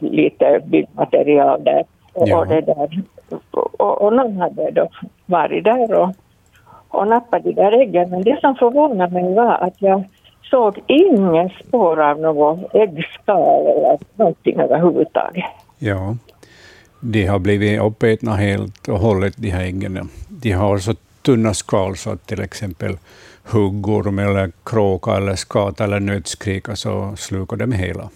lite 0.00 0.60
byggmaterial 0.66 1.64
där. 1.64 1.84
Ja. 2.14 2.38
och 2.38 2.46
det 2.46 2.60
där. 2.60 3.02
Och, 3.50 4.02
och 4.02 4.12
någon 4.12 4.36
hade 4.36 4.70
då 4.70 4.88
varit 5.26 5.64
där 5.64 5.92
och, 5.92 6.10
och 6.88 7.08
nappat 7.08 7.44
de 7.44 7.52
där 7.52 7.72
äggen. 7.72 8.10
Men 8.10 8.22
det 8.22 8.40
som 8.40 8.54
förvånade 8.54 9.12
mig 9.12 9.34
var 9.34 9.52
att 9.52 9.82
jag 9.82 10.04
såg 10.42 10.78
ingen 10.86 11.50
spår 11.50 12.00
av 12.00 12.20
något 12.20 12.74
äggskal 12.74 13.66
eller 13.66 13.98
någonting 14.14 14.60
överhuvudtaget. 14.60 15.44
Ja, 15.78 16.16
de 17.00 17.26
har 17.26 17.38
blivit 17.38 17.80
uppätna 17.80 18.34
helt 18.34 18.88
och 18.88 18.98
hållet, 18.98 19.34
de 19.36 19.50
här 19.50 19.64
äggen. 19.64 20.08
De 20.28 20.52
har 20.52 20.78
så 20.78 20.94
tunna 21.22 21.54
skal 21.54 21.96
så 21.96 22.10
att 22.10 22.26
till 22.26 22.40
exempel 22.40 22.98
huggorm 23.44 24.18
eller 24.18 24.52
kråka 24.64 25.16
eller 25.16 25.34
skata 25.34 25.84
eller 25.84 26.00
nötskrika 26.00 26.76
så 26.76 27.16
slukar 27.16 27.56
de 27.56 27.72
hela. 27.72 28.08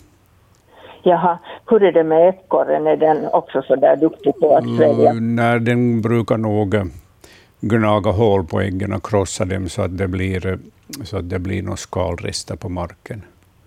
Jaha, 1.02 1.38
hur 1.70 1.82
är 1.82 1.92
det 1.92 2.04
med 2.04 2.28
ekorren? 2.28 2.86
Är 2.86 2.96
den 2.96 3.26
också 3.32 3.62
så 3.62 3.76
där 3.76 3.96
duktig 3.96 4.32
på 4.40 4.56
att 4.56 4.64
svälja? 4.64 5.10
Mm, 5.10 5.36
när 5.36 5.58
den 5.58 6.00
brukar 6.02 6.36
nog 6.36 6.74
eh, 6.74 6.84
gnaga 7.60 8.10
hål 8.10 8.44
på 8.46 8.60
äggen 8.60 8.92
och 8.92 9.06
krossa 9.06 9.44
dem 9.44 9.68
så 9.68 9.82
att 9.82 9.98
det 9.98 10.08
blir, 10.08 10.46
eh, 10.46 10.56
så 11.04 11.16
att 11.18 11.30
det 11.30 11.38
blir 11.38 11.62
några 11.62 11.76
skalrester 11.76 12.56
på 12.56 12.68
marken. 12.68 13.22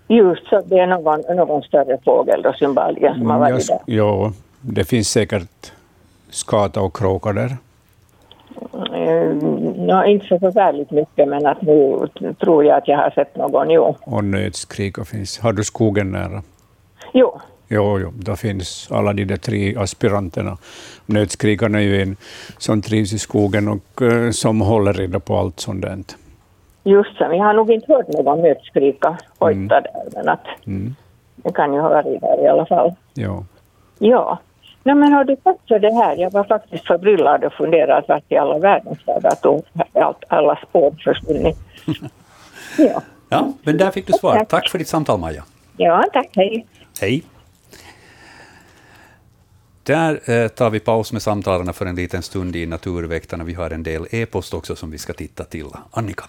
Just 0.08 0.48
så, 0.48 0.62
det 0.66 0.80
är 0.80 0.88
någon, 0.88 1.36
någon 1.36 1.62
större 1.62 1.98
fågel 2.06 2.42
då 2.42 2.54
synbarligen 2.54 3.14
som 3.14 3.30
har 3.30 3.38
Mm, 3.38 3.52
varit 3.52 3.68
där. 3.68 3.80
Ja, 3.86 4.32
det 4.62 4.84
finns 4.84 5.10
säkert 5.10 5.72
skata 6.30 6.82
och 6.82 6.98
kråka 6.98 7.34
där. 7.34 7.58
Mm, 8.94 9.38
nå, 9.78 10.06
inte 10.06 10.26
så 10.28 10.40
förfärligt 10.40 10.92
mycket 10.92 11.28
men 11.28 11.46
att 11.46 11.62
nu 11.62 12.34
tror 12.40 12.66
jag 12.66 12.78
att 12.78 12.88
jag 12.88 12.98
har 12.98 13.10
sett 13.10 13.36
någon, 13.36 13.70
jo. 13.70 13.96
Och 14.02 14.24
nötskrika 14.24 15.06
finns. 15.06 15.40
Har 15.40 15.54
du 15.54 15.64
skogen 15.64 16.12
nära? 16.12 16.42
Jo, 17.14 17.40
Jo, 17.68 18.00
jo, 18.00 18.12
då 18.16 18.36
finns 18.36 18.88
alla 18.92 19.14
de 19.14 19.26
där 19.26 19.38
tre 19.38 19.76
aspiranterna. 19.78 20.58
Nötskrikarna 21.06 21.78
är 21.78 21.82
ju 21.84 22.02
en 22.02 22.16
som 22.58 22.82
trivs 22.82 23.14
i 23.14 23.20
skogen 23.20 23.68
och 23.68 24.02
eh, 24.02 24.32
som 24.32 24.62
håller 24.62 24.94
reda 24.94 25.20
på 25.20 25.38
allt 25.38 25.60
sånt 25.60 25.82
där. 25.82 25.98
just 26.84 27.18
så. 27.18 27.24
Jag 27.24 27.44
har 27.44 27.54
nog 27.54 27.72
inte 27.72 27.94
hört 27.94 28.08
någon 28.08 28.42
nötskrika 28.42 29.18
hojta 29.40 29.58
Mm. 29.60 29.68
där 29.68 29.84
men 30.16 30.30
att 30.30 30.46
Mm. 30.68 30.96
det 31.36 31.52
kan 31.54 31.74
ju 31.74 31.80
ha 31.80 31.90
varit 31.90 32.22
där 32.22 32.44
i 32.44 32.48
alla 32.48 32.66
fall. 32.66 32.94
Ja. 33.14 33.44
Ja. 34.00 34.40
Nej, 34.84 34.96
men 34.96 35.14
har 35.14 35.24
du 35.24 35.36
tack 35.36 35.58
för 35.68 35.80
det 35.80 35.94
här? 35.94 36.16
Jag 36.18 36.32
var 36.32 36.44
faktiskt 36.44 36.88
förbryllad 36.88 37.44
och 37.44 37.54
funderade 37.54 38.06
vart 38.08 38.32
i 38.32 38.36
alla 38.38 38.58
världens 38.60 39.00
dagar 39.06 39.36
tog 39.36 39.64
allt, 39.94 40.24
alla 40.28 40.56
spår 40.70 40.96
försvunnit. 41.04 41.58
ja. 42.78 43.02
Ja, 43.30 43.54
men 43.64 43.78
där 43.78 43.92
fick 43.92 44.08
du 44.08 44.14
svar. 44.14 44.46
Tack 44.50 44.70
för 44.70 44.78
ditt 44.78 44.88
samtal, 44.88 45.20
Maja. 45.20 45.44
ja, 45.78 46.04
tack. 46.14 46.30
Hej. 46.36 46.66
Hej. 47.00 47.24
Där 49.84 50.30
eh, 50.30 50.48
tar 50.48 50.70
vi 50.70 50.80
paus 50.80 51.12
med 51.12 51.22
samtalen 51.22 51.74
för 51.74 51.86
en 51.86 51.96
liten 51.96 52.22
stund 52.22 52.56
i 52.56 52.66
Naturväktarna. 52.66 53.44
Vi 53.44 53.54
har 53.54 53.72
en 53.72 53.84
del 53.84 54.08
e-post 54.12 54.54
också 54.54 54.76
som 54.76 54.92
vi 54.92 54.98
ska 54.98 55.14
titta 55.14 55.44
till. 55.44 55.66
Annika? 55.92 56.24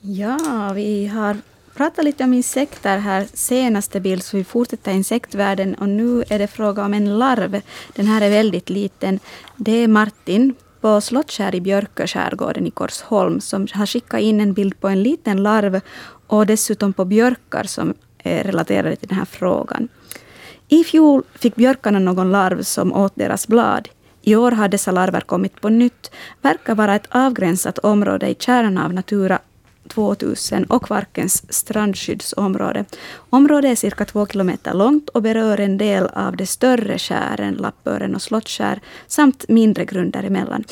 Ja, 0.00 0.72
vi 0.74 1.06
har 1.06 1.36
pratat 1.74 2.04
lite 2.04 2.24
om 2.24 2.34
insekter 2.34 2.98
här 2.98 3.26
senaste 3.34 4.00
bild, 4.00 4.22
så 4.22 4.36
vi 4.36 4.44
fortsätter 4.44 4.92
insektvärlden. 4.92 5.74
Och 5.74 5.88
nu 5.88 6.24
är 6.28 6.38
det 6.38 6.46
fråga 6.46 6.84
om 6.84 6.94
en 6.94 7.18
larv. 7.18 7.60
Den 7.94 8.06
här 8.06 8.20
är 8.20 8.30
väldigt 8.30 8.70
liten. 8.70 9.20
Det 9.56 9.72
är 9.72 9.88
Martin 9.88 10.54
på 10.80 11.00
Slottskär 11.00 11.54
i 11.54 11.60
Björkö 11.60 12.06
skärgården 12.06 12.66
i 12.66 12.70
Korsholm 12.70 13.40
som 13.40 13.66
har 13.72 13.86
skickat 13.86 14.20
in 14.20 14.40
en 14.40 14.52
bild 14.52 14.80
på 14.80 14.88
en 14.88 15.02
liten 15.02 15.42
larv 15.42 15.80
och 16.26 16.46
dessutom 16.46 16.92
på 16.92 17.04
björkar 17.04 17.64
som 17.64 17.94
Eh, 18.26 18.44
relaterade 18.44 18.96
till 18.96 19.08
den 19.08 19.18
här 19.18 19.24
frågan. 19.24 19.88
I 20.68 20.84
fjol 20.84 21.22
fick 21.34 21.56
björkarna 21.56 21.98
någon 21.98 22.30
larv 22.30 22.62
som 22.62 22.92
åt 22.92 23.12
deras 23.14 23.48
blad. 23.48 23.88
I 24.22 24.36
år 24.36 24.50
har 24.50 24.68
dessa 24.68 24.90
larver 24.90 25.20
kommit 25.20 25.60
på 25.60 25.68
nytt. 25.68 26.10
Verkar 26.42 26.74
vara 26.74 26.94
ett 26.94 27.06
avgränsat 27.10 27.78
område 27.78 28.28
i 28.28 28.34
kärnan 28.38 28.78
av 28.78 28.94
Natura 28.94 29.38
2000 29.88 30.64
och 30.64 30.84
Kvarkens 30.84 31.52
strandskyddsområde. 31.52 32.84
Området 33.30 33.70
är 33.70 33.74
cirka 33.74 34.04
två 34.04 34.26
kilometer 34.26 34.74
långt 34.74 35.08
och 35.08 35.22
berör 35.22 35.60
en 35.60 35.78
del 35.78 36.06
av 36.06 36.36
de 36.36 36.46
större 36.46 36.98
skären, 36.98 37.54
Lappören 37.54 38.14
och 38.14 38.22
Slottskär, 38.22 38.80
samt 39.06 39.48
mindre 39.48 39.84
grunder 39.84 40.22
emellan. 40.22 40.64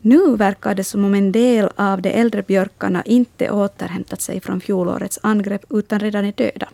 Nu 0.00 0.36
verkar 0.36 0.74
det 0.74 0.84
som 0.84 1.04
om 1.04 1.14
en 1.14 1.32
del 1.32 1.68
av 1.76 2.02
de 2.02 2.10
äldre 2.10 2.42
björkarna 2.42 3.02
inte 3.02 3.50
återhämtat 3.50 4.20
sig 4.20 4.40
från 4.40 4.60
fjolårets 4.60 5.18
angrepp 5.22 5.64
utan 5.70 6.00
redan 6.00 6.24
är 6.24 6.32
döda. 6.32 6.68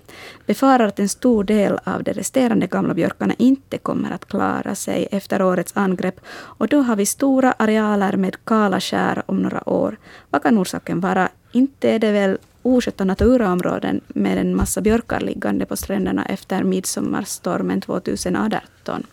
Befarar 0.47 0.87
att 0.87 0.99
en 0.99 1.09
stor 1.09 1.45
del 1.45 1.79
av 1.85 2.03
de 2.03 2.13
resterande 2.13 2.67
gamla 2.67 2.95
björkarna 2.95 3.35
inte 3.39 3.79
kommer 3.79 4.11
att 4.11 4.29
klara 4.29 4.75
sig 4.75 5.09
efter 5.11 5.43
årets 5.43 5.73
angrepp 5.77 6.21
och 6.31 6.69
då 6.69 6.83
har 6.83 6.97
vi 6.97 7.07
stora 7.07 7.53
arealer 7.53 8.17
med 8.17 8.45
kala 8.45 8.81
skär 8.81 9.23
om 9.27 9.43
några 9.43 9.69
år. 9.69 9.97
Vad 10.31 10.43
kan 10.43 10.59
orsaken 10.59 11.01
vara? 11.01 11.29
Inte 11.53 11.91
är 11.91 11.99
det 11.99 12.13
väl 12.13 12.39
oskötta 12.63 13.05
naturaområden 13.05 14.01
med 14.09 14.39
en 14.39 14.57
massa 14.57 14.81
björkar 14.81 15.21
liggande 15.21 15.67
på 15.67 15.77
stränderna 15.77 16.25
efter 16.25 16.65
midsommarstormen 16.65 17.81
2018. 17.81 19.07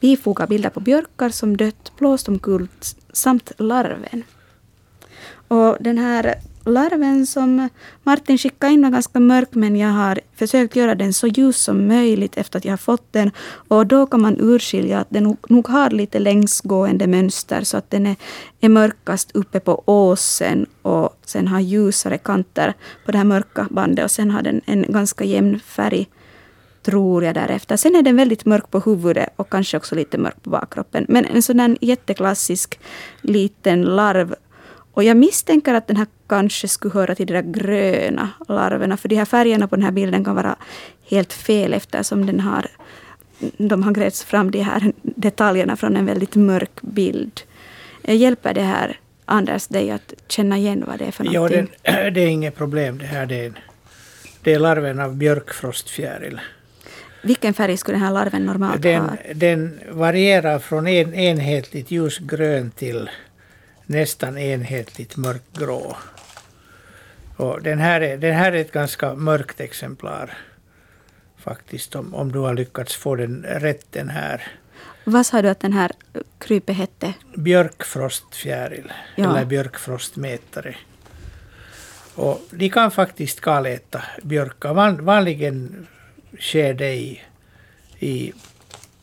Vi 0.00 0.16
fogar 0.16 0.46
bilder 0.46 0.70
på 0.70 0.80
björkar 0.80 1.28
som 1.28 1.56
dött, 1.56 1.92
blåst 1.98 2.28
omkull 2.28 2.68
samt 3.12 3.52
larven. 3.58 4.22
Och 5.48 5.76
den 5.80 5.98
här 5.98 6.34
larven 6.64 7.26
som 7.26 7.68
Martin 8.02 8.38
skickade 8.38 8.72
in 8.72 8.82
var 8.82 8.90
ganska 8.90 9.20
mörk, 9.20 9.48
men 9.50 9.76
jag 9.76 9.88
har 9.88 10.20
försökt 10.36 10.76
göra 10.76 10.94
den 10.94 11.12
så 11.12 11.26
ljus 11.26 11.56
som 11.56 11.88
möjligt 11.88 12.36
efter 12.36 12.58
att 12.58 12.64
jag 12.64 12.72
har 12.72 12.76
fått 12.76 13.12
den. 13.12 13.30
Och 13.68 13.86
då 13.86 14.06
kan 14.06 14.20
man 14.20 14.36
urskilja 14.40 14.98
att 14.98 15.10
den 15.10 15.36
nog, 15.48 15.68
har 15.68 15.90
lite 15.90 16.18
längsgående 16.18 17.06
mönster, 17.06 17.64
så 17.64 17.76
att 17.76 17.90
den 17.90 18.06
är, 18.06 18.16
är 18.60 18.68
mörkast 18.68 19.30
uppe 19.34 19.60
på 19.60 19.82
åsen 19.86 20.66
och 20.82 21.18
sen 21.26 21.48
har 21.48 21.60
ljusare 21.60 22.18
kanter 22.18 22.74
på 23.06 23.12
det 23.12 23.18
här 23.18 23.24
mörka 23.24 23.66
bandet 23.70 24.04
och 24.04 24.10
sen 24.10 24.30
har 24.30 24.42
den 24.42 24.60
en 24.66 24.82
ganska 24.88 25.24
jämn 25.24 25.60
färg 25.60 26.08
tror 26.82 27.24
jag 27.24 27.34
därefter. 27.34 27.76
Sen 27.76 27.96
är 27.96 28.02
den 28.02 28.16
väldigt 28.16 28.44
mörk 28.44 28.70
på 28.70 28.80
huvudet 28.80 29.28
och 29.36 29.50
kanske 29.50 29.76
också 29.76 29.94
lite 29.94 30.18
mörk 30.18 30.42
på 30.42 30.50
bakkroppen. 30.50 31.06
Men 31.08 31.24
en 31.24 31.42
sån 31.42 31.56
där 31.56 31.76
jätteklassisk 31.80 32.80
liten 33.20 33.82
larv. 33.82 34.34
Och 34.92 35.04
jag 35.04 35.16
misstänker 35.16 35.74
att 35.74 35.86
den 35.86 35.96
här 35.96 36.06
kanske 36.26 36.68
skulle 36.68 36.94
höra 36.94 37.14
till 37.14 37.26
de 37.26 37.32
där 37.32 37.42
gröna 37.42 38.28
larverna. 38.48 38.96
För 38.96 39.08
de 39.08 39.16
här 39.16 39.24
färgerna 39.24 39.68
på 39.68 39.76
den 39.76 39.84
här 39.84 39.92
bilden 39.92 40.24
kan 40.24 40.36
vara 40.36 40.56
helt 41.10 41.32
fel 41.32 41.72
eftersom 41.72 42.26
den 42.26 42.40
har, 42.40 42.66
de 43.56 43.82
har 43.82 43.92
grävts 43.92 44.24
fram 44.24 44.50
de 44.50 44.60
här 44.60 44.92
detaljerna 45.02 45.76
från 45.76 45.96
en 45.96 46.06
väldigt 46.06 46.34
mörk 46.34 46.82
bild. 46.82 47.40
Hjälper 48.02 48.54
det 48.54 48.62
här 48.62 48.98
Anders 49.30 49.66
dig 49.66 49.90
att 49.90 50.14
känna 50.28 50.58
igen 50.58 50.84
vad 50.86 50.98
det 50.98 51.04
är 51.04 51.10
för 51.10 51.24
någonting? 51.24 51.70
Ja, 51.82 51.92
det, 51.92 52.10
det 52.14 52.20
är 52.20 52.26
inget 52.26 52.56
problem. 52.56 52.98
Det 52.98 53.06
här 53.06 53.26
det 53.26 53.44
är, 53.44 53.52
det 54.42 54.52
är 54.52 54.58
larven 54.58 55.00
av 55.00 55.16
björkfrostfjäril. 55.16 56.40
Vilken 57.22 57.54
färg 57.54 57.76
skulle 57.76 57.98
den 57.98 58.06
här 58.06 58.12
larven 58.12 58.46
normalt 58.46 58.82
den, 58.82 59.02
ha? 59.02 59.16
Den 59.34 59.80
varierar 59.90 60.58
från 60.58 60.86
en 60.86 61.14
enhetligt 61.14 61.90
ljusgrön 61.90 62.70
till 62.70 63.10
nästan 63.86 64.38
enhetligt 64.38 65.16
mörkgrå. 65.16 65.96
Och 67.36 67.62
den, 67.62 67.78
här 67.78 68.00
är, 68.00 68.16
den 68.16 68.34
här 68.34 68.52
är 68.52 68.56
ett 68.60 68.72
ganska 68.72 69.14
mörkt 69.14 69.60
exemplar. 69.60 70.38
Faktiskt, 71.36 71.94
om, 71.94 72.14
om 72.14 72.32
du 72.32 72.38
har 72.38 72.54
lyckats 72.54 72.96
få 72.96 73.16
den 73.16 73.42
rätt 73.42 73.86
den 73.90 74.08
här. 74.08 74.42
Vad 75.04 75.26
sa 75.26 75.42
du 75.42 75.48
att 75.48 75.60
den 75.60 75.72
här 75.72 75.92
krypet 76.38 76.76
hette? 76.76 77.14
Björkfrostfjäril, 77.36 78.92
ja. 79.16 79.30
eller 79.30 79.44
björkfrostmätare. 79.44 80.76
Och 82.14 82.40
de 82.50 82.68
kan 82.68 82.90
faktiskt 82.90 83.40
kaläta 83.40 84.02
björkar. 84.22 84.74
Van, 84.74 85.04
vanligen 85.04 85.86
sker 86.38 86.74
det 86.74 86.94
i, 86.94 87.20
i 87.98 88.32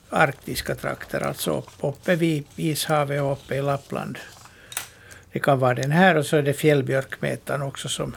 arktiska 0.09 0.75
trakter, 0.75 1.21
alltså 1.21 1.63
uppe 1.81 2.15
vid 2.15 2.43
Ishavet 2.55 3.21
och 3.21 3.31
uppe 3.31 3.55
i 3.55 3.61
Lappland. 3.61 4.17
Det 5.31 5.39
kan 5.39 5.59
vara 5.59 5.73
den 5.73 5.91
här 5.91 6.15
och 6.15 6.25
så 6.25 6.37
är 6.37 6.41
det 6.41 6.53
fjällbjörkmätaren 6.53 7.61
också 7.61 7.89
som 7.89 8.15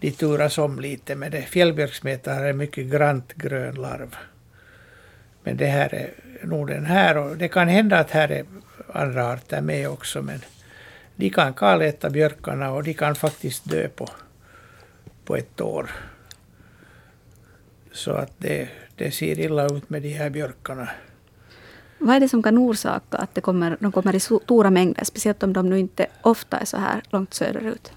de 0.00 0.10
turas 0.10 0.58
om 0.58 0.80
lite 0.80 1.14
med 1.14 1.32
det. 1.32 1.42
Fjällbjörksmätaren 1.42 2.44
är 2.44 2.50
en 2.50 2.56
mycket 2.56 2.86
grant 2.86 3.32
grön 3.32 3.74
larv. 3.74 4.16
Men 5.42 5.56
det 5.56 5.66
här 5.66 5.94
är 5.94 6.10
nog 6.46 6.68
den 6.68 6.86
här 6.86 7.16
och 7.16 7.36
det 7.36 7.48
kan 7.48 7.68
hända 7.68 7.98
att 7.98 8.10
här 8.10 8.28
är 8.30 8.44
andra 8.92 9.32
arter 9.32 9.60
med 9.60 9.88
också 9.88 10.22
men 10.22 10.40
de 11.16 11.30
kan 11.30 11.54
kaläta 11.54 12.10
björkarna 12.10 12.72
och 12.72 12.84
de 12.84 12.94
kan 12.94 13.14
faktiskt 13.14 13.70
dö 13.70 13.88
på, 13.88 14.08
på 15.24 15.36
ett 15.36 15.60
år. 15.60 15.90
Så 17.92 18.12
att 18.12 18.32
det, 18.38 18.68
det 18.96 19.10
ser 19.10 19.38
illa 19.38 19.66
ut 19.66 19.90
med 19.90 20.02
de 20.02 20.08
här 20.08 20.30
björkarna. 20.30 20.88
Vad 21.98 22.16
är 22.16 22.20
det 22.20 22.28
som 22.28 22.42
kan 22.42 22.58
orsaka 22.58 23.18
att 23.18 23.34
det 23.34 23.40
kommer, 23.40 23.76
de 23.80 23.92
kommer 23.92 24.14
i 24.14 24.20
stora 24.20 24.70
mängder, 24.70 25.04
speciellt 25.04 25.42
om 25.42 25.52
de 25.52 25.70
nu 25.70 25.78
inte 25.78 26.06
ofta 26.22 26.58
är 26.58 26.64
så 26.64 26.76
här 26.76 27.02
långt 27.10 27.34
söderut? 27.34 27.92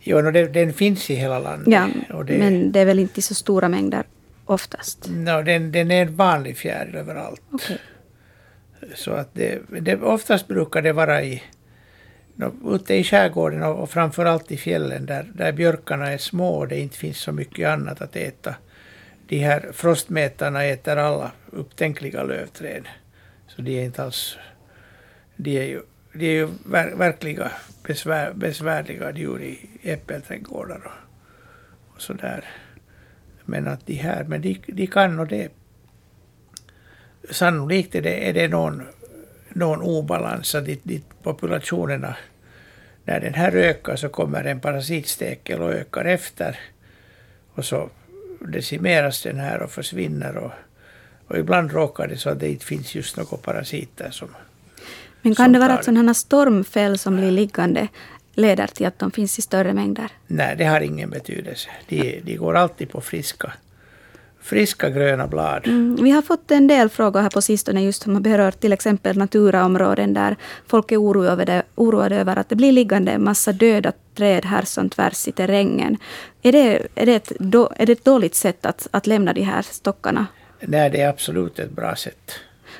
Jo, 0.00 0.20
no, 0.20 0.30
det, 0.30 0.46
den 0.46 0.72
finns 0.72 1.10
i 1.10 1.14
hela 1.14 1.38
landet. 1.38 1.68
Ja, 2.08 2.22
det, 2.22 2.38
men 2.38 2.72
det 2.72 2.80
är 2.80 2.84
väl 2.84 2.98
inte 2.98 3.22
så 3.22 3.34
stora 3.34 3.68
mängder 3.68 4.04
oftast? 4.44 5.08
No, 5.08 5.42
den, 5.42 5.72
den 5.72 5.90
är 5.90 6.02
en 6.02 6.16
vanlig 6.16 6.56
fjäril 6.56 6.94
överallt. 6.94 7.42
Okay. 7.52 7.76
Så 8.94 9.10
att 9.10 9.34
det, 9.34 9.58
det, 9.80 9.96
oftast 9.96 10.48
brukar 10.48 10.82
det 10.82 10.92
vara 10.92 11.22
i, 11.22 11.42
no, 12.34 12.74
ute 12.74 12.94
i 12.94 13.04
skärgården 13.04 13.62
och, 13.62 13.82
och 13.82 13.90
framförallt 13.90 14.52
i 14.52 14.56
fjällen 14.56 15.06
där, 15.06 15.30
där 15.34 15.52
björkarna 15.52 16.12
är 16.12 16.18
små 16.18 16.54
och 16.54 16.68
det 16.68 16.78
inte 16.78 16.96
finns 16.96 17.18
så 17.18 17.32
mycket 17.32 17.68
annat 17.68 18.00
att 18.00 18.16
äta 18.16 18.54
de 19.30 19.38
här 19.38 19.70
frostmätarna 19.72 20.64
äter 20.64 20.96
alla 20.96 21.32
upptänkliga 21.50 22.22
lövträd. 22.22 22.88
Så 23.46 23.62
de 23.62 23.78
är 23.78 23.84
inte 23.84 24.02
alls... 24.02 24.38
De 25.36 25.58
är 25.58 25.64
ju, 25.64 25.82
de 26.12 26.26
är 26.26 26.32
ju 26.32 26.48
ver, 26.64 26.94
verkliga 26.94 27.52
besvär, 27.82 28.32
besvärliga 28.32 29.12
djur 29.12 29.42
i 29.42 29.70
äppelträdgårdar 29.82 30.80
och, 30.84 31.94
och 31.94 32.00
sådär. 32.00 32.44
Men 33.44 33.68
att 33.68 33.86
de 33.86 33.94
här, 33.94 34.24
men 34.24 34.42
de, 34.42 34.60
de 34.66 34.86
kan 34.86 35.20
och 35.20 35.26
det... 35.26 35.52
Sannolikt 37.30 37.94
är 37.94 38.02
det, 38.02 38.28
är 38.28 38.32
det 38.32 38.48
någon, 38.48 38.82
någon 39.48 39.82
obalans, 39.82 40.54
att 40.54 40.64
dit, 40.64 40.80
dit 40.84 41.06
populationerna... 41.22 42.16
När 43.04 43.20
den 43.20 43.34
här 43.34 43.56
ökar 43.56 43.96
så 43.96 44.08
kommer 44.08 44.44
en 44.44 44.60
parasitstekel 44.60 45.62
och 45.62 45.72
ökar 45.72 46.04
efter. 46.04 46.58
Och 47.54 47.64
så 47.64 47.90
decimeras 48.48 49.22
den 49.22 49.38
här 49.38 49.62
och 49.62 49.70
försvinner. 49.70 50.36
Och, 50.36 50.52
och 51.26 51.38
ibland 51.38 51.72
råkar 51.72 52.08
det 52.08 52.16
så 52.16 52.30
att 52.30 52.40
det 52.40 52.48
inte 52.48 52.64
finns 52.64 52.94
just 52.94 53.16
några 53.16 53.36
parasiter 53.36 54.10
som 54.10 54.28
Men 55.22 55.34
kan 55.34 55.52
det 55.52 55.58
vara 55.58 55.72
att 55.72 55.84
sådana 55.84 56.14
stormfäll 56.14 56.98
som 56.98 57.16
blir 57.16 57.30
liggande 57.30 57.88
leder 58.34 58.66
till 58.66 58.86
att 58.86 58.98
de 58.98 59.10
finns 59.10 59.38
i 59.38 59.42
större 59.42 59.72
mängder? 59.72 60.08
Nej, 60.26 60.56
det 60.56 60.64
har 60.64 60.80
ingen 60.80 61.10
betydelse. 61.10 61.68
De, 61.88 62.20
de 62.24 62.36
går 62.36 62.56
alltid 62.56 62.90
på 62.90 63.00
friska 63.00 63.52
friska 64.42 64.90
gröna 64.90 65.26
blad. 65.26 65.66
Mm, 65.66 66.04
vi 66.04 66.10
har 66.10 66.22
fått 66.22 66.50
en 66.50 66.66
del 66.66 66.88
frågor 66.88 67.20
här 67.20 67.30
på 67.30 67.42
sistone 67.42 67.82
just 67.82 68.02
som 68.02 68.22
berör 68.22 68.50
till 68.50 68.72
exempel 68.72 69.18
Naturaområden 69.18 70.14
där 70.14 70.36
folk 70.66 70.92
är 70.92 71.02
oroade, 71.02 71.62
oroade 71.74 72.16
över 72.16 72.36
att 72.36 72.48
det 72.48 72.56
blir 72.56 72.72
liggande 72.72 73.12
en 73.12 73.24
massa 73.24 73.52
döda 73.52 73.92
träd 74.14 74.44
här 74.44 74.62
som 74.62 74.90
tvärs 74.90 75.28
i 75.28 75.32
terrängen. 75.32 75.96
Är 76.42 76.52
det, 76.52 76.86
är 76.94 77.06
det, 77.06 77.14
ett, 77.14 77.30
är 77.76 77.86
det 77.86 77.92
ett 77.92 78.04
dåligt 78.04 78.34
sätt 78.34 78.66
att, 78.66 78.88
att 78.90 79.06
lämna 79.06 79.32
de 79.32 79.42
här 79.42 79.62
stockarna? 79.62 80.26
Nej, 80.60 80.90
det 80.90 81.00
är 81.00 81.08
absolut 81.08 81.58
ett 81.58 81.70
bra 81.70 81.96
sätt. 81.96 82.32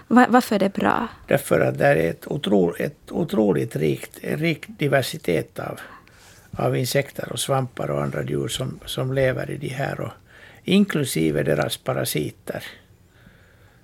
Var, 0.09 0.27
varför 0.29 0.55
är 0.55 0.59
det 0.59 0.73
bra? 0.73 1.09
Därför 1.27 1.61
att 1.61 1.79
det 1.79 1.87
är 1.87 1.97
ett, 1.97 2.27
otro, 2.27 2.75
ett 2.79 3.11
otroligt 3.11 3.77
rikt, 3.77 4.19
rik 4.23 4.65
diversitet 4.67 5.59
av, 5.59 5.81
av 6.57 6.77
insekter 6.77 7.33
och 7.33 7.41
svampar 7.41 7.91
och 7.91 8.03
andra 8.03 8.25
djur 8.25 8.49
som, 8.49 8.81
som 8.87 9.13
lever 9.13 9.51
i 9.51 9.57
de 9.57 9.69
här. 9.69 10.01
Och 10.01 10.13
inklusive 10.65 11.43
deras 11.43 11.77
parasiter. 11.77 12.65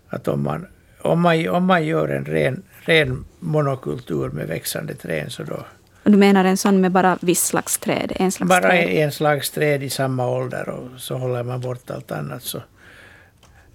Att 0.09 0.29
om 0.29 0.43
man, 0.43 0.67
om 1.03 1.21
man, 1.21 1.49
om 1.49 1.65
man 1.65 1.87
gör 1.87 2.09
en 2.09 2.25
ren, 2.25 2.63
ren 2.81 3.25
monokultur 3.39 4.31
med 4.31 4.49
växande 4.49 4.95
träd 4.95 5.33
så 5.33 5.43
då... 5.43 5.67
Du 6.03 6.17
menar 6.17 6.45
en 6.45 6.57
sån 6.57 6.81
med 6.81 6.93
bara 6.93 7.19
viss 7.21 7.45
slags 7.45 7.79
träd? 7.79 8.13
En 8.17 8.33
slags 8.33 8.49
bara 8.49 8.61
träd. 8.61 8.89
en 8.89 9.13
slags 9.13 9.51
träd 9.51 9.83
i 9.83 9.91
samma 9.91 10.29
ålder 10.29 10.69
och 10.69 11.01
så 11.01 11.17
håller 11.17 11.43
man 11.43 11.61
bort 11.61 11.91
allt 11.91 12.13
annat. 12.13 12.43
Så 12.43 12.63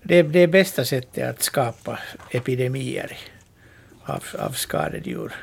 det 0.04 0.20
är 0.20 0.24
det 0.24 0.48
bästa 0.48 0.86
sättet 0.86 1.30
att 1.30 1.42
skapa 1.42 2.00
epidemier 2.32 3.18
av, 4.06 4.24
av 4.40 4.52
skadedjur. 4.52 5.34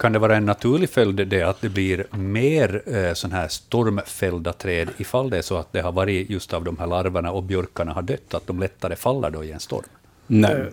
Kan 0.00 0.12
det 0.12 0.18
vara 0.18 0.36
en 0.36 0.44
naturlig 0.44 0.90
följd 0.90 1.28
det 1.28 1.42
att 1.42 1.60
det 1.60 1.68
blir 1.68 2.06
mer 2.10 2.82
eh, 2.86 3.14
sån 3.14 3.32
här 3.32 3.48
stormfällda 3.48 4.52
träd 4.52 4.88
ifall 4.98 5.30
det 5.30 5.38
är 5.38 5.42
så 5.42 5.56
att 5.56 5.72
det 5.72 5.80
har 5.80 5.92
varit 5.92 6.30
just 6.30 6.52
av 6.52 6.64
de 6.64 6.78
här 6.78 6.86
larverna 6.86 7.32
och 7.32 7.42
björkarna 7.42 7.92
har 7.92 8.02
dött, 8.02 8.34
att 8.34 8.46
de 8.46 8.60
lättare 8.60 8.96
faller 8.96 9.30
då 9.30 9.44
i 9.44 9.52
en 9.52 9.60
storm? 9.60 9.84
Nej. 10.26 10.70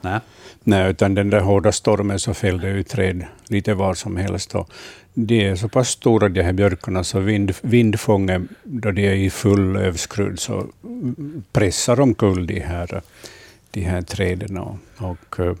Nej. 0.00 0.20
Nej, 0.62 0.90
utan 0.90 1.14
den 1.14 1.30
där 1.30 1.40
hårda 1.40 1.72
stormen 1.72 2.18
så 2.18 2.34
fällde 2.34 2.70
ju 2.70 2.82
träd 2.82 3.24
lite 3.48 3.74
var 3.74 3.94
som 3.94 4.16
helst. 4.16 4.54
Och 4.54 4.70
de 5.14 5.48
är 5.48 5.56
så 5.56 5.68
pass 5.68 5.88
stora 5.88 6.28
de 6.28 6.42
här 6.42 6.52
björkarna 6.52 7.04
så 7.04 7.20
vind, 7.20 7.54
vindfånget, 7.60 8.42
då 8.62 8.90
de 8.90 9.06
är 9.06 9.14
i 9.14 9.30
full 9.30 9.72
lövskrudd, 9.72 10.38
så 10.38 10.66
pressar 11.52 12.00
omkull 12.00 12.46
de 12.46 12.60
här, 12.60 13.02
de 13.70 13.80
här 13.80 14.02
träden. 14.02 14.58
Och, 14.58 14.76
och 14.98 15.40
eh, 15.40 15.54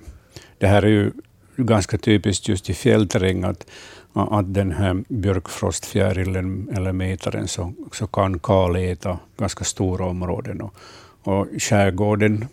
det 0.58 0.66
här 0.66 0.82
är 0.82 0.88
ju 0.88 1.12
ganska 1.56 1.98
typiskt 1.98 2.48
just 2.48 2.70
i 2.70 2.74
fjällterräng 2.74 3.44
att, 3.44 3.66
att 4.12 4.54
den 4.54 4.72
här 4.72 5.04
björkfrostfjärilen 5.08 6.68
eller 6.76 6.92
metaren 6.92 7.48
så, 7.48 7.72
så 7.92 8.06
kan 8.06 8.38
kaläta 8.38 9.18
ganska 9.36 9.64
stora 9.64 10.06
områden. 10.06 10.60
Och, 10.60 10.74
och 11.22 11.46
skärgården 11.58 12.44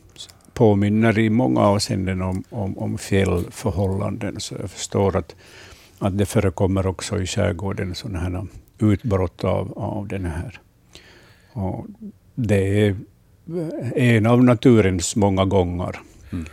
påminner 0.53 1.19
i 1.19 1.29
många 1.29 1.61
avseenden 1.61 2.21
om, 2.21 2.43
om, 2.49 2.77
om 2.77 2.97
fjällförhållanden, 2.97 4.39
så 4.39 4.55
jag 4.59 4.71
förstår 4.71 5.17
att, 5.17 5.35
att 5.99 6.17
det 6.17 6.25
förekommer 6.25 6.87
också 6.87 7.21
i 7.21 7.27
skärgården 7.27 7.95
sådana 7.95 8.19
här 8.19 8.47
utbrott 8.79 9.43
av, 9.43 9.73
av 9.77 10.07
den 10.07 10.25
här. 10.25 10.59
Och 11.53 11.85
det 12.35 12.87
är 12.87 12.95
en 13.95 14.25
av 14.25 14.43
naturens 14.43 15.15
många 15.15 15.45
gånger. 15.45 15.99
Mm. 16.31 16.45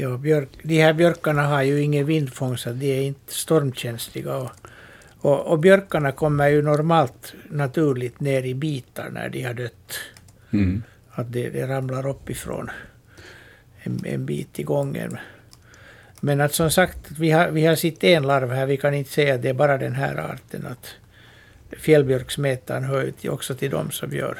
Ja, 0.00 0.16
björk, 0.16 0.48
de 0.62 0.82
här 0.82 0.92
björkarna 0.92 1.42
har 1.42 1.62
ju 1.62 1.80
ingen 1.80 2.06
vindfång 2.06 2.56
så 2.56 2.70
de 2.70 2.98
är 2.98 3.02
inte 3.02 3.34
stormkänsliga. 3.34 4.36
Och, 4.36 4.50
Och, 5.20 5.46
och 5.46 5.58
björkarna 5.58 6.12
kommer 6.12 6.48
ju 6.48 6.62
normalt 6.62 7.34
naturligt 7.50 8.20
ner 8.20 8.42
i 8.42 8.54
bitar 8.54 9.10
när 9.10 9.28
de 9.28 9.42
har 9.42 9.54
dött. 9.54 9.98
Mm. 10.50 10.82
Att 11.10 11.32
det, 11.32 11.50
det 11.50 11.66
ramlar 11.66 12.06
uppifrån 12.06 12.70
en, 13.82 14.00
en 14.04 14.26
bit 14.26 14.58
i 14.58 14.62
gången. 14.62 15.18
Men 16.20 16.40
att 16.40 16.54
som 16.54 16.70
sagt, 16.70 16.98
vi 17.18 17.30
har, 17.30 17.50
vi 17.50 17.66
har 17.66 17.76
sett 17.76 18.04
en 18.04 18.22
larv 18.22 18.52
här, 18.52 18.66
vi 18.66 18.76
kan 18.76 18.94
inte 18.94 19.10
säga 19.10 19.34
att 19.34 19.42
det 19.42 19.48
är 19.48 19.54
bara 19.54 19.78
den 19.78 19.94
här 19.94 20.16
arten. 20.16 20.66
Att 20.66 20.94
fjällbjörksmetaren 21.80 22.84
hör 22.84 23.12
ju 23.20 23.30
också 23.30 23.54
till 23.54 23.70
de 23.70 23.90
som 23.90 24.12
gör 24.12 24.38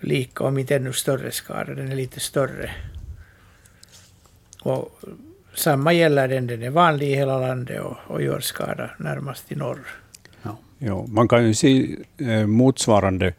lika, 0.00 0.44
om 0.44 0.58
inte 0.58 0.76
ännu 0.76 0.92
större 0.92 1.30
skada. 1.30 1.74
Den 1.74 1.92
är 1.92 1.96
lite 1.96 2.20
större. 2.20 2.70
Och 4.62 5.00
samma 5.54 5.92
gäller 5.92 6.28
den, 6.28 6.46
den 6.46 6.62
är 6.62 6.70
vanlig 6.70 7.10
i 7.10 7.14
hela 7.14 7.38
landet 7.38 7.80
och, 7.80 7.96
och 8.06 8.22
gör 8.22 8.40
skada 8.40 8.90
närmast 8.98 9.52
i 9.52 9.54
norr. 9.54 9.86
Ja, 10.82 11.06
man 11.08 11.28
kan 11.28 11.46
ju 11.46 11.54
se 11.54 11.96
eh, 12.18 12.46
motsvarande 12.46 13.34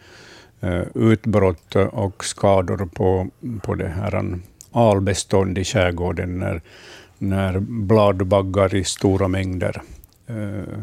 eh, 0.60 0.84
utbrott 0.96 1.76
och 1.76 2.26
skador 2.26 2.90
på, 2.94 3.30
på 3.62 3.76
det 3.76 3.88
här 3.88 4.40
albestånd 4.72 5.58
i 5.58 5.64
skärgården 5.64 6.40
när, 6.40 6.62
när 7.18 7.60
bladbaggar 7.60 8.76
i 8.76 8.84
stora 8.84 9.28
mängder 9.28 9.82
eh, 10.28 10.80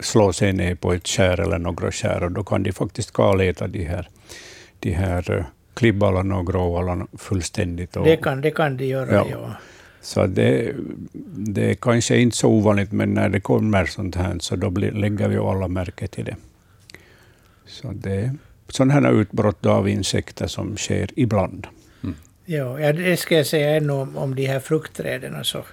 slår 0.00 0.32
sig 0.32 0.52
ner 0.52 0.74
på 0.74 0.92
ett 0.92 1.08
skär 1.08 1.40
eller 1.40 1.58
några 1.58 1.92
skär. 1.92 2.22
Och 2.22 2.32
då 2.32 2.44
kan 2.44 2.62
de 2.62 2.72
faktiskt 2.72 3.12
kaläta 3.12 3.68
de 3.68 3.84
här, 3.84 4.08
de 4.80 4.90
här 4.92 5.30
eh, 5.30 5.44
klibbalarna 5.74 6.36
och 6.36 6.46
gråvalarna 6.46 7.06
fullständigt. 7.18 7.96
Och, 7.96 8.04
Det 8.06 8.16
kan 8.16 8.40
det 8.40 8.50
kan 8.50 8.76
de 8.76 8.86
göra, 8.86 9.14
Ja. 9.14 9.26
ja. 9.30 9.52
Så 10.00 10.26
det, 10.26 10.72
det 11.36 11.70
är 11.70 11.74
kanske 11.74 12.18
inte 12.18 12.36
så 12.36 12.48
ovanligt, 12.48 12.92
men 12.92 13.14
när 13.14 13.28
det 13.28 13.40
kommer 13.40 13.84
sånt 13.86 14.14
här 14.16 14.36
så 14.40 14.56
då 14.56 14.70
blir, 14.70 14.92
lägger 14.92 15.28
vi 15.28 15.36
alla 15.36 15.68
märke 15.68 16.06
till 16.06 16.24
det. 16.24 16.36
Så 17.66 17.92
det 17.92 18.34
sådana 18.68 18.92
här 18.94 19.20
utbrott 19.20 19.66
av 19.66 19.88
insekter 19.88 20.46
som 20.46 20.76
sker 20.76 21.10
ibland. 21.16 21.66
Ja, 22.46 22.80
ja, 22.80 22.92
det 22.92 23.16
ska 23.16 23.36
jag 23.36 23.46
säga 23.46 23.76
ännu 23.76 23.92
om, 23.92 24.16
om 24.16 24.34
de 24.34 24.46
här 24.46 24.60
fruktträden. 24.60 25.44
Så, 25.44 25.64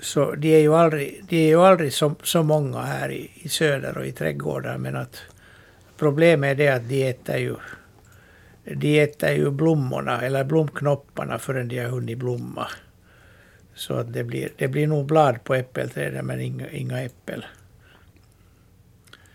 så 0.00 0.34
de 0.34 0.54
är 0.54 0.58
ju 0.58 0.74
aldrig, 0.74 1.24
de 1.28 1.36
är 1.36 1.48
ju 1.48 1.60
aldrig 1.60 1.92
så, 1.92 2.14
så 2.22 2.42
många 2.42 2.82
här 2.82 3.10
i, 3.12 3.30
i 3.34 3.48
söder 3.48 3.98
och 3.98 4.06
i 4.06 4.12
trädgårdar, 4.12 4.78
men 4.78 4.96
att 4.96 5.16
problemet 5.98 6.50
är 6.50 6.54
det 6.54 6.68
att 6.68 6.88
de 6.88 7.08
äter 7.08 7.36
ju, 7.36 7.56
de 8.64 9.00
äter 9.00 9.30
ju 9.30 9.50
blommorna, 9.50 10.20
eller 10.20 10.44
blomknopparna, 10.44 11.38
förrän 11.38 11.68
de 11.68 11.78
har 11.78 11.88
hunnit 11.88 12.18
blomma. 12.18 12.68
Så 13.74 13.94
att 13.94 14.12
det 14.12 14.24
blir, 14.24 14.48
det 14.56 14.68
blir 14.68 14.86
nog 14.86 15.06
blad 15.06 15.44
på 15.44 15.54
äppelträden, 15.54 16.26
men 16.26 16.40
inga, 16.40 16.70
inga 16.70 17.02
äppel. 17.02 17.46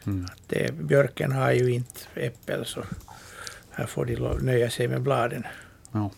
Att 0.03 0.41
Det, 0.47 0.73
björken 0.73 1.32
har 1.32 1.51
ju 1.51 1.73
inte 1.73 1.99
äppel, 2.15 2.65
så 2.65 2.84
här 3.69 3.86
får 3.86 4.05
de 4.05 4.45
nöja 4.45 4.69
sig 4.69 4.88
med 4.88 5.01
bladen. 5.01 5.43
Ja. 5.91 6.11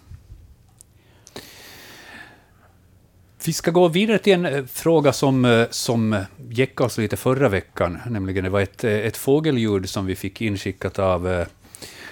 Vi 3.46 3.54
ska 3.54 3.72
gå 3.72 3.88
vidare 3.88 4.18
till 4.18 4.34
en 4.34 4.46
eh, 4.46 4.66
fråga 4.66 5.14
som, 5.14 5.46
eh, 5.46 5.68
som 5.70 6.26
gick 6.50 6.82
oss 6.82 6.98
lite 6.98 7.18
förra 7.18 7.50
veckan, 7.50 8.00
nämligen 8.10 8.44
det 8.44 8.50
var 8.50 8.62
ett, 8.62 8.84
eh, 8.84 8.92
ett 8.92 9.18
fågelljud 9.18 9.90
som 9.90 10.06
vi 10.06 10.16
fick 10.16 10.42
inskickat 10.42 11.00
av 11.00 11.28
eh, 11.28 11.48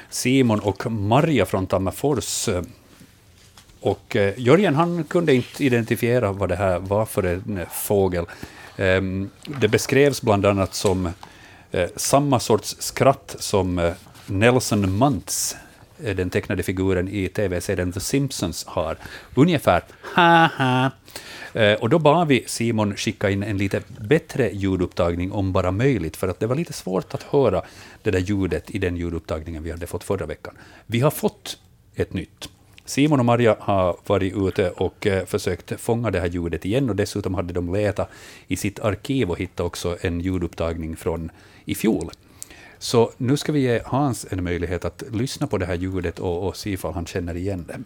Simon 0.10 0.60
och 0.60 0.92
Maria 0.92 1.46
från 1.46 1.68
Tammerfors. 1.68 2.50
Och 3.82 4.16
eh, 4.16 4.34
Jörgen 4.38 4.76
han 4.76 5.04
kunde 5.04 5.34
inte 5.34 5.66
identifiera 5.66 6.32
vad 6.32 6.50
det 6.50 6.56
här 6.56 6.80
var 6.80 7.06
för 7.06 7.24
en 7.24 7.58
eh, 7.58 7.68
fågel. 7.70 8.26
Ehm, 8.78 9.30
det 9.46 9.68
beskrevs 9.68 10.22
bland 10.22 10.46
annat 10.46 10.74
som 10.74 11.10
eh, 11.72 11.90
samma 11.96 12.40
sorts 12.40 12.76
skratt 12.80 13.36
som 13.40 13.80
eh, 13.80 13.94
Nelson 14.26 14.98
Muntz, 14.98 15.56
eh, 16.04 16.16
den 16.16 16.30
tecknade 16.30 16.64
figuren 16.64 17.08
i 17.08 17.28
tv-serien 17.28 17.92
The 17.92 18.00
Simpsons, 18.00 18.66
har. 18.66 18.98
Ungefär 19.36 19.84
ha-ha. 20.16 20.92
Eh, 21.54 21.74
och 21.74 21.90
då 21.90 22.00
bad 22.00 22.28
vi 22.28 22.44
Simon 22.48 22.96
skicka 22.96 23.30
in 23.30 23.44
en 23.44 23.58
lite 23.58 23.82
bättre 23.88 24.52
ljudupptagning 24.54 25.32
om 25.32 25.52
bara 25.52 25.72
möjligt, 25.72 26.18
för 26.18 26.28
att 26.28 26.40
det 26.40 26.48
var 26.48 26.56
lite 26.56 26.74
svårt 26.74 27.14
att 27.14 27.24
höra 27.24 27.62
det 28.04 28.12
där 28.12 28.20
ljudet 28.20 28.72
i 28.72 28.78
den 28.78 28.98
ljudupptagningen 28.98 29.64
vi 29.64 29.72
hade 29.72 29.88
fått 29.88 30.04
förra 30.04 30.26
veckan. 30.26 30.54
Vi 30.86 31.00
har 31.00 31.12
fått 31.12 31.58
ett 31.96 32.14
nytt. 32.14 32.50
Simon 32.86 33.20
och 33.20 33.26
Maria 33.26 33.56
har 33.60 33.98
varit 34.06 34.34
ute 34.36 34.70
och 34.70 35.08
eh, 35.08 35.26
försökt 35.26 35.82
fånga 35.82 36.12
det 36.12 36.20
här 36.20 36.28
ljudet 36.28 36.66
igen 36.66 36.90
och 36.90 36.96
dessutom 36.96 37.34
hade 37.34 37.54
de 37.54 37.74
letat 37.74 38.10
i 38.48 38.56
sitt 38.56 38.80
arkiv 38.80 39.30
och 39.30 39.40
hittat 39.40 39.66
också 39.66 39.98
en 40.02 40.22
ljudupptagning 40.22 40.96
från 40.96 41.32
i 41.66 41.76
fjol. 41.76 42.12
Så 42.80 43.12
nu 43.18 43.38
ska 43.38 43.52
vi 43.52 43.60
ge 43.60 43.82
Hans 43.86 44.26
en 44.30 44.44
möjlighet 44.44 44.86
att 44.86 45.04
lyssna 45.12 45.48
på 45.48 45.58
det 45.58 45.66
här 45.66 45.76
ljudet 45.76 46.20
och, 46.20 46.48
och 46.48 46.56
se 46.56 46.70
ifall 46.70 46.94
han 46.94 47.06
känner 47.06 47.38
igen. 47.38 47.66
Det 47.68 47.80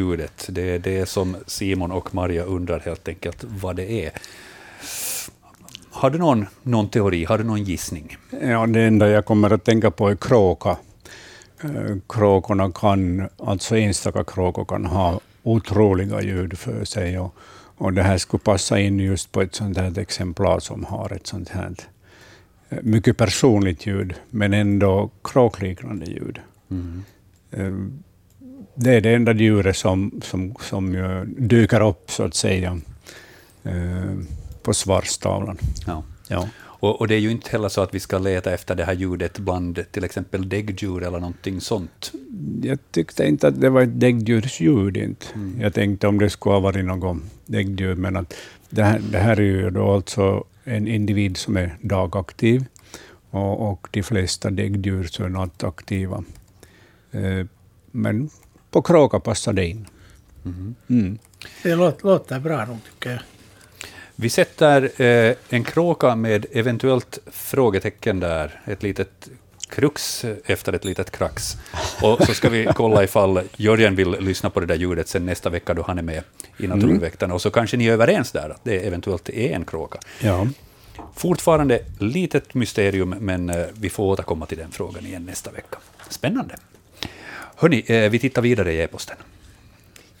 ljudet, 0.00 0.46
det 0.48 0.62
är 0.62 0.78
det 0.78 1.06
som 1.06 1.36
Simon 1.46 1.92
och 1.92 2.14
Maria 2.14 2.44
undrar 2.44 2.80
helt 2.80 3.08
enkelt 3.08 3.44
vad 3.44 3.76
det 3.76 4.06
är. 4.06 4.12
Har 5.90 6.10
du 6.10 6.18
någon, 6.18 6.46
någon 6.62 6.88
teori, 6.88 7.24
har 7.24 7.38
du 7.38 7.44
någon 7.44 7.64
gissning? 7.64 8.16
Ja, 8.42 8.66
det 8.66 8.82
enda 8.82 9.08
jag 9.08 9.24
kommer 9.24 9.52
att 9.52 9.64
tänka 9.64 9.90
på 9.90 10.08
är 10.08 10.16
kråka. 10.16 10.76
Eh, 11.62 11.96
Kråkorna 12.08 12.72
kan, 12.72 13.28
alltså 13.38 13.76
enstaka 13.76 14.24
kråkor 14.24 14.64
kan 14.64 14.86
ha 14.86 15.20
otroliga 15.42 16.22
ljud 16.22 16.58
för 16.58 16.84
sig. 16.84 17.18
Och, 17.18 17.34
och 17.76 17.92
det 17.92 18.02
här 18.02 18.18
skulle 18.18 18.40
passa 18.40 18.78
in 18.78 19.00
just 19.00 19.32
på 19.32 19.42
ett 19.42 19.54
sånt 19.54 19.76
här 19.76 19.98
exemplar 19.98 20.58
som 20.60 20.84
har 20.84 21.12
ett 21.12 21.26
sånt 21.26 21.48
här 21.48 21.74
eh, 22.68 22.78
mycket 22.82 23.16
personligt 23.16 23.86
ljud, 23.86 24.14
men 24.30 24.54
ändå 24.54 25.10
kråkliknande 25.24 26.06
ljud. 26.06 26.38
Eh, 27.50 27.72
Det 28.74 28.94
är 28.94 29.00
det 29.00 29.14
enda 29.14 29.32
djuret 29.32 29.76
som, 29.76 30.20
som, 30.22 30.54
som 30.60 30.92
dyker 31.38 31.80
upp, 31.88 32.10
så 32.10 32.22
att 32.22 32.34
säga, 32.34 32.80
eh, 33.62 34.14
på 34.62 34.74
svarstavlan. 34.74 35.58
Ja. 35.86 36.02
Ja. 36.28 36.48
Och, 36.80 37.00
och 37.00 37.08
det 37.08 37.14
är 37.14 37.18
ju 37.18 37.30
inte 37.30 37.50
heller 37.50 37.68
så 37.68 37.80
att 37.80 37.94
vi 37.94 38.00
ska 38.00 38.18
leta 38.18 38.54
efter 38.54 38.74
det 38.74 38.84
här 38.84 38.92
ljudet 38.94 39.38
bland 39.38 39.84
till 39.92 40.04
exempel 40.04 40.48
däggdjur 40.48 41.02
eller 41.02 41.20
någonting 41.20 41.60
sånt. 41.60 42.12
Jag 42.62 42.78
tyckte 42.90 43.26
inte 43.26 43.48
att 43.48 43.60
det 43.60 43.70
var 43.70 43.82
ett 43.82 44.00
däggdjursljud. 44.00 44.96
Inte. 44.96 45.26
Jag 45.60 45.74
tänkte 45.74 46.08
om 46.08 46.18
det 46.18 46.30
skulle 46.30 46.52
ha 46.52 46.60
varit 46.60 46.84
något 46.84 47.16
däggdjur, 47.46 47.94
men 47.94 48.16
att 48.16 48.34
det, 48.70 48.82
här, 48.84 49.00
det 49.12 49.18
här 49.18 49.36
är 49.36 49.42
ju 49.42 49.70
då 49.70 49.92
alltså 49.92 50.44
en 50.64 50.88
individ 50.88 51.36
som 51.36 51.56
är 51.56 51.78
dagaktiv 51.80 52.64
och, 53.30 53.70
och 53.70 53.88
de 53.90 54.02
flesta 54.02 54.50
däggdjur 54.50 55.04
så 55.04 55.24
är 55.24 55.28
nattaktiva. 55.28 56.24
Eh, 57.12 57.46
Men 57.92 58.30
på 58.70 58.82
kråka 58.82 59.20
passar 59.20 59.52
det 59.52 59.66
in. 59.66 59.86
Mm. 60.88 61.18
Det 61.62 61.74
låter, 61.74 62.04
låter 62.04 62.38
bra 62.38 62.64
nog, 62.64 62.78
tycker 62.84 63.10
jag. 63.10 63.20
Vi 64.16 64.30
sätter 64.30 65.02
eh, 65.02 65.34
en 65.48 65.64
kråka 65.64 66.16
med 66.16 66.46
eventuellt 66.52 67.18
frågetecken 67.26 68.20
där, 68.20 68.60
ett 68.64 68.82
litet 68.82 69.28
krux 69.68 70.24
efter 70.44 70.72
ett 70.72 70.84
litet 70.84 71.10
krax. 71.10 71.56
Och 72.02 72.22
så 72.22 72.34
ska 72.34 72.48
vi 72.48 72.68
kolla 72.74 73.04
ifall 73.04 73.40
Jörgen 73.56 73.96
vill 73.96 74.10
lyssna 74.10 74.50
på 74.50 74.60
det 74.60 74.66
där 74.66 74.74
ljudet 74.74 75.08
sen 75.08 75.26
nästa 75.26 75.50
vecka 75.50 75.74
då 75.74 75.82
han 75.82 75.98
är 75.98 76.02
med 76.02 76.22
i 76.58 76.66
Naturväktarna. 76.66 77.34
Och 77.34 77.42
så 77.42 77.50
kanske 77.50 77.76
ni 77.76 77.86
är 77.86 77.92
överens 77.92 78.32
där, 78.32 78.50
att 78.50 78.64
det 78.64 78.86
eventuellt 78.86 79.28
är 79.28 79.54
en 79.54 79.64
kråka. 79.64 79.98
Ja. 80.20 80.46
Fortfarande 81.14 81.80
litet 81.98 82.54
mysterium, 82.54 83.14
men 83.20 83.50
eh, 83.50 83.66
vi 83.72 83.90
får 83.90 84.04
återkomma 84.04 84.46
till 84.46 84.58
den 84.58 84.70
frågan 84.70 85.06
igen 85.06 85.26
nästa 85.26 85.50
vecka. 85.50 85.78
Spännande. 86.08 86.56
Hörni, 87.60 87.84
eh, 87.86 88.10
vi 88.10 88.18
tittar 88.18 88.42
vidare 88.42 88.72
i 88.72 88.80
e-posten. 88.80 89.16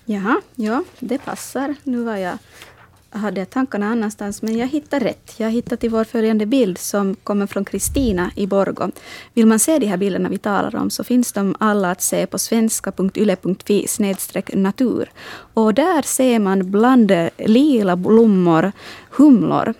Jaha, 0.04 0.40
ja, 0.54 0.84
det 0.98 1.18
passar. 1.18 1.74
Nu 1.82 2.04
var 2.04 2.16
jag, 2.16 2.38
hade 3.10 3.40
jag 3.40 3.50
tankarna 3.50 3.86
annanstans, 3.86 4.42
men 4.42 4.58
jag 4.58 4.68
hittade 4.68 5.04
rätt. 5.04 5.34
Jag 5.36 5.50
hittade 5.50 5.76
till 5.76 5.90
vår 5.90 6.04
följande 6.04 6.46
bild 6.46 6.78
som 6.78 7.14
kommer 7.14 7.46
från 7.46 7.64
Kristina 7.64 8.30
i 8.36 8.46
Borgå. 8.46 8.90
Vill 9.34 9.46
man 9.46 9.58
se 9.58 9.78
de 9.78 9.86
här 9.86 9.96
bilderna 9.96 10.28
vi 10.28 10.38
talar 10.38 10.76
om 10.76 10.90
så 10.90 11.04
finns 11.04 11.32
de 11.32 11.54
alla 11.58 11.90
att 11.90 12.02
se 12.02 12.26
på 12.26 12.38
svenska.yle.fi 12.38 13.86
natur. 14.52 15.10
Och 15.54 15.74
där 15.74 16.02
ser 16.02 16.38
man 16.38 16.70
bland 16.70 17.12
lila 17.38 17.96
blommor 17.96 18.72
humlor. 19.10 19.74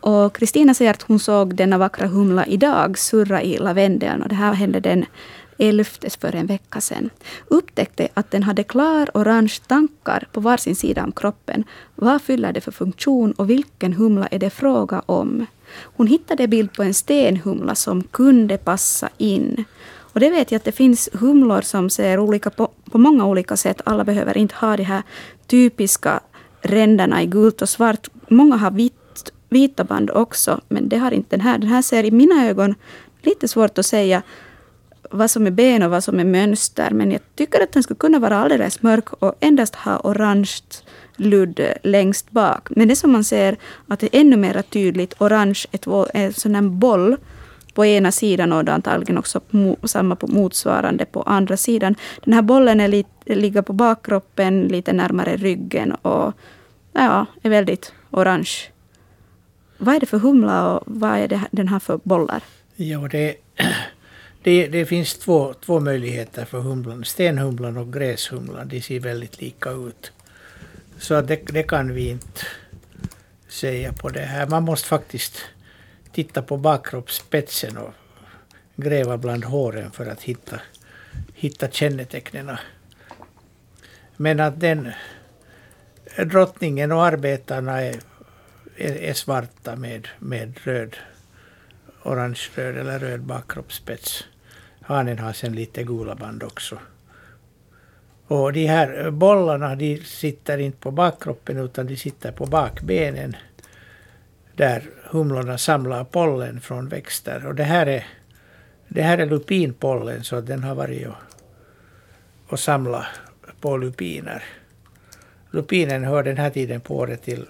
Och 0.00 0.36
Kristina 0.36 0.74
säger 0.74 0.90
att 0.90 1.02
hon 1.02 1.18
såg 1.18 1.54
denna 1.54 1.78
vackra 1.78 2.06
humla 2.06 2.46
idag 2.46 2.98
surra 2.98 3.42
i 3.42 3.58
lavendeln. 3.58 4.22
Och 4.22 4.28
det 4.28 4.34
här 4.34 4.52
hände 4.52 4.80
den 4.80 5.04
11 5.58 5.84
för 6.20 6.34
en 6.34 6.46
vecka 6.46 6.80
sedan. 6.80 7.10
Upptäckte 7.48 8.08
att 8.14 8.30
den 8.30 8.42
hade 8.42 8.64
klar 8.64 9.10
orange 9.14 9.58
tankar 9.66 10.28
på 10.32 10.40
varsin 10.40 10.76
sida 10.76 11.04
om 11.04 11.12
kroppen. 11.12 11.64
Vad 11.94 12.22
fyller 12.22 12.52
det 12.52 12.60
för 12.60 12.72
funktion 12.72 13.32
och 13.32 13.50
vilken 13.50 13.92
humla 13.92 14.26
är 14.26 14.38
det 14.38 14.50
fråga 14.50 15.02
om? 15.06 15.46
Hon 15.74 16.06
hittade 16.06 16.48
bild 16.48 16.72
på 16.72 16.82
en 16.82 16.94
stenhumla 16.94 17.74
som 17.74 18.02
kunde 18.02 18.58
passa 18.58 19.08
in. 19.18 19.64
Och 20.12 20.20
det 20.20 20.30
vet 20.30 20.52
jag 20.52 20.56
att 20.56 20.64
det 20.64 20.72
finns 20.72 21.08
humlor 21.12 21.60
som 21.60 21.90
ser 21.90 22.18
olika 22.18 22.50
på, 22.50 22.68
på 22.90 22.98
många 22.98 23.26
olika 23.26 23.56
sätt. 23.56 23.80
Alla 23.84 24.04
behöver 24.04 24.36
inte 24.38 24.54
ha 24.54 24.76
de 24.76 24.82
här 24.82 25.02
typiska 25.46 26.20
ränderna 26.60 27.22
i 27.22 27.26
gult 27.26 27.62
och 27.62 27.68
svart. 27.68 28.08
Många 28.28 28.56
har 28.56 28.70
vitt, 28.70 29.32
vita 29.48 29.84
band 29.84 30.10
också, 30.10 30.60
men 30.68 30.88
det 30.88 30.96
har 30.96 31.10
inte 31.10 31.36
den 31.36 31.40
här. 31.40 31.58
Den 31.58 31.68
här 31.68 31.82
ser 31.82 32.04
i 32.04 32.10
mina 32.10 32.46
ögon 32.48 32.74
lite 33.22 33.48
svårt 33.48 33.78
att 33.78 33.86
säga 33.86 34.22
vad 35.12 35.30
som 35.30 35.46
är 35.46 35.50
ben 35.50 35.82
och 35.82 35.90
vad 35.90 36.04
som 36.04 36.20
är 36.20 36.24
mönster. 36.24 36.90
Men 36.90 37.10
jag 37.10 37.20
tycker 37.34 37.62
att 37.62 37.72
den 37.72 37.82
skulle 37.82 37.98
kunna 37.98 38.18
vara 38.18 38.36
alldeles 38.36 38.82
mörk 38.82 39.12
och 39.12 39.34
endast 39.40 39.74
ha 39.74 40.00
orange 40.04 40.52
ludd 41.16 41.60
längst 41.82 42.30
bak. 42.30 42.68
Men 42.70 42.88
det 42.88 42.96
som 42.96 43.12
man 43.12 43.24
ser 43.24 43.56
att 43.88 44.00
det 44.00 44.16
är 44.16 44.20
ännu 44.20 44.36
mer 44.36 44.62
tydligt 44.62 45.14
orange, 45.18 45.64
är 45.72 46.08
en 46.14 46.32
sån 46.32 46.54
här 46.54 46.62
boll 46.62 47.16
på 47.74 47.86
ena 47.86 48.12
sidan 48.12 48.52
och 48.52 48.68
antagligen 48.68 49.18
också 49.18 49.40
samma 49.84 50.16
på 50.16 50.26
motsvarande 50.26 51.04
på 51.04 51.22
andra 51.22 51.56
sidan. 51.56 51.94
Den 52.24 52.34
här 52.34 52.42
bollen 52.42 52.80
är 52.80 52.88
lite, 52.88 53.34
ligger 53.34 53.62
på 53.62 53.72
bakkroppen, 53.72 54.62
lite 54.62 54.92
närmare 54.92 55.36
ryggen 55.36 55.92
och 55.92 56.32
ja, 56.92 57.26
är 57.42 57.50
väldigt 57.50 57.92
orange. 58.10 58.50
Vad 59.78 59.94
är 59.94 60.00
det 60.00 60.06
för 60.06 60.18
humla 60.18 60.72
och 60.72 60.82
vad 60.86 61.18
är 61.18 61.28
det, 61.28 61.40
den 61.50 61.68
här 61.68 61.78
för 61.78 62.00
bollar? 62.04 62.42
Jo, 62.76 63.08
det, 63.08 63.34
det, 64.42 64.66
det 64.66 64.86
finns 64.86 65.14
två, 65.14 65.54
två 65.54 65.80
möjligheter 65.80 66.44
för 66.44 66.60
humlan. 66.60 67.04
Stenhumlan 67.04 67.76
och 67.76 67.92
gräshumlan, 67.92 68.68
de 68.68 68.82
ser 68.82 69.00
väldigt 69.00 69.40
lika 69.40 69.70
ut. 69.70 70.12
Så 70.98 71.20
det, 71.20 71.36
det 71.46 71.62
kan 71.62 71.94
vi 71.94 72.08
inte 72.08 72.40
säga 73.48 73.92
på 73.92 74.08
det 74.08 74.20
här. 74.20 74.46
Man 74.46 74.62
måste 74.62 74.88
faktiskt 74.88 75.42
titta 76.12 76.42
på 76.42 76.56
bakkroppsspetsen 76.56 77.76
och 77.76 77.94
gräva 78.76 79.18
bland 79.18 79.44
håren 79.44 79.90
för 79.90 80.06
att 80.06 80.22
hitta, 80.22 80.60
hitta 81.34 81.68
kännetecknen. 81.70 82.56
Men 84.16 84.40
att 84.40 84.60
den 84.60 84.92
drottningen 86.26 86.92
och 86.92 87.04
arbetarna 87.04 87.80
är, 87.80 88.00
är, 88.76 88.96
är 88.96 89.14
svarta 89.14 89.76
med, 89.76 90.08
med 90.18 90.58
röd, 90.64 90.96
orange-röd 92.02 92.76
eller 92.76 92.98
röd 92.98 93.20
bakkroppsspets. 93.20 94.24
Hanen 94.92 95.18
har 95.18 95.32
sen 95.32 95.52
lite 95.52 95.82
gula 95.82 96.14
band 96.14 96.42
också. 96.42 96.78
Och 98.26 98.52
de 98.52 98.66
här 98.66 99.10
bollarna 99.10 99.74
de 99.74 99.98
sitter 99.98 100.58
inte 100.58 100.78
på 100.78 100.90
bakkroppen 100.90 101.58
utan 101.58 101.86
de 101.86 101.96
sitter 101.96 102.32
på 102.32 102.46
bakbenen 102.46 103.36
där 104.56 104.90
humlorna 105.10 105.58
samlar 105.58 106.04
pollen 106.04 106.60
från 106.60 106.88
växter. 106.88 107.46
Och 107.46 107.54
det 107.54 107.64
här 107.64 107.86
är, 107.86 108.06
det 108.88 109.02
här 109.02 109.18
är 109.18 109.26
lupinpollen 109.26 110.24
så 110.24 110.40
den 110.40 110.62
har 110.62 110.74
varit 110.74 111.06
och, 111.06 111.14
och 112.46 112.60
samlat 112.60 113.06
på 113.60 113.76
lupiner. 113.76 114.44
Lupinen 115.50 116.04
hör 116.04 116.22
den 116.22 116.36
här 116.36 116.50
tiden 116.50 116.80
på 116.80 116.96
året 116.96 117.22
till 117.22 117.46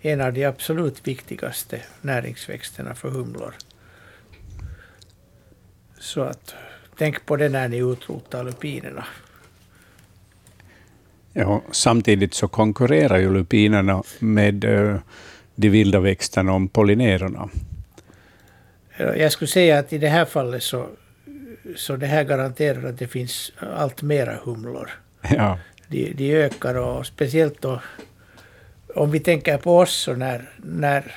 en 0.00 0.20
av 0.20 0.32
de 0.32 0.44
absolut 0.44 1.08
viktigaste 1.08 1.80
näringsväxterna 2.00 2.94
för 2.94 3.08
humlor. 3.10 3.54
Så 6.04 6.22
att 6.22 6.54
tänk 6.98 7.26
på 7.26 7.36
det 7.36 7.48
när 7.48 7.68
ni 7.68 7.76
utrotar 7.76 8.44
lupinerna. 8.44 9.04
Ja, 11.32 11.62
samtidigt 11.70 12.34
så 12.34 12.48
konkurrerar 12.48 13.18
ju 13.18 13.34
lupinerna 13.34 14.02
med 14.18 14.64
uh, 14.64 14.96
de 15.54 15.68
vilda 15.68 16.00
växterna 16.00 16.52
om 16.52 16.68
pollinerarna. 16.68 17.48
Jag 18.96 19.32
skulle 19.32 19.48
säga 19.48 19.78
att 19.78 19.92
i 19.92 19.98
det 19.98 20.08
här 20.08 20.24
fallet 20.24 20.62
så, 20.62 20.86
så 21.76 21.96
det 21.96 22.06
här 22.06 22.24
garanterar 22.24 22.88
att 22.88 22.98
det 22.98 23.06
finns 23.06 23.52
allt 23.76 24.02
mera 24.02 24.36
humlor. 24.44 24.90
Ja. 25.30 25.58
De, 25.88 26.12
de 26.12 26.34
ökar 26.34 26.74
och 26.74 27.06
speciellt 27.06 27.62
då 27.62 27.80
om 28.94 29.10
vi 29.10 29.20
tänker 29.20 29.58
på 29.58 29.78
oss 29.78 29.94
så 29.94 30.14
när, 30.14 30.50
när 30.56 31.14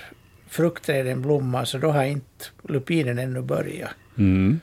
fruktträden 0.49 1.21
blommar 1.21 1.65
så 1.65 1.77
då 1.77 1.91
har 1.91 2.03
inte 2.03 2.45
lupinen 2.69 3.19
ännu 3.19 3.41
börjat. 3.41 3.91
Mm. 4.17 4.59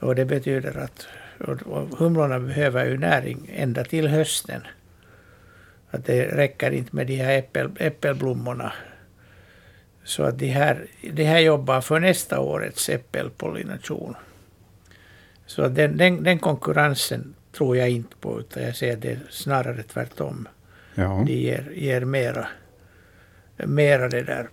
Och 0.00 0.14
det 0.14 0.24
betyder 0.24 0.78
att 0.78 1.06
och, 1.38 1.98
humlorna 1.98 2.40
behöver 2.40 2.84
ju 2.84 2.98
näring 2.98 3.50
ända 3.54 3.84
till 3.84 4.08
hösten. 4.08 4.62
Att 5.90 6.04
det 6.04 6.24
räcker 6.24 6.70
inte 6.70 6.96
med 6.96 7.06
de 7.06 7.16
här 7.16 7.38
äppel, 7.38 7.70
äppelblommorna. 7.78 8.72
Så 10.04 10.22
att 10.22 10.38
de 10.38 10.46
här, 10.46 10.86
de 11.12 11.24
här 11.24 11.38
jobbar 11.38 11.80
för 11.80 12.00
nästa 12.00 12.40
årets 12.40 12.88
äppelpollination. 12.88 14.14
Så 15.46 15.62
att 15.62 15.74
den, 15.74 15.96
den, 15.96 16.22
den 16.22 16.38
konkurrensen 16.38 17.34
tror 17.52 17.76
jag 17.76 17.90
inte 17.90 18.16
på, 18.16 18.40
utan 18.40 18.62
jag 18.62 18.76
ser 18.76 18.96
det 18.96 19.18
snarare 19.30 19.82
tvärtom. 19.82 20.48
Ja. 20.94 21.24
De 21.26 21.32
ger, 21.32 21.70
ger 21.74 22.00
mera, 22.00 22.48
mera 23.56 24.08
det 24.08 24.22
där. 24.22 24.48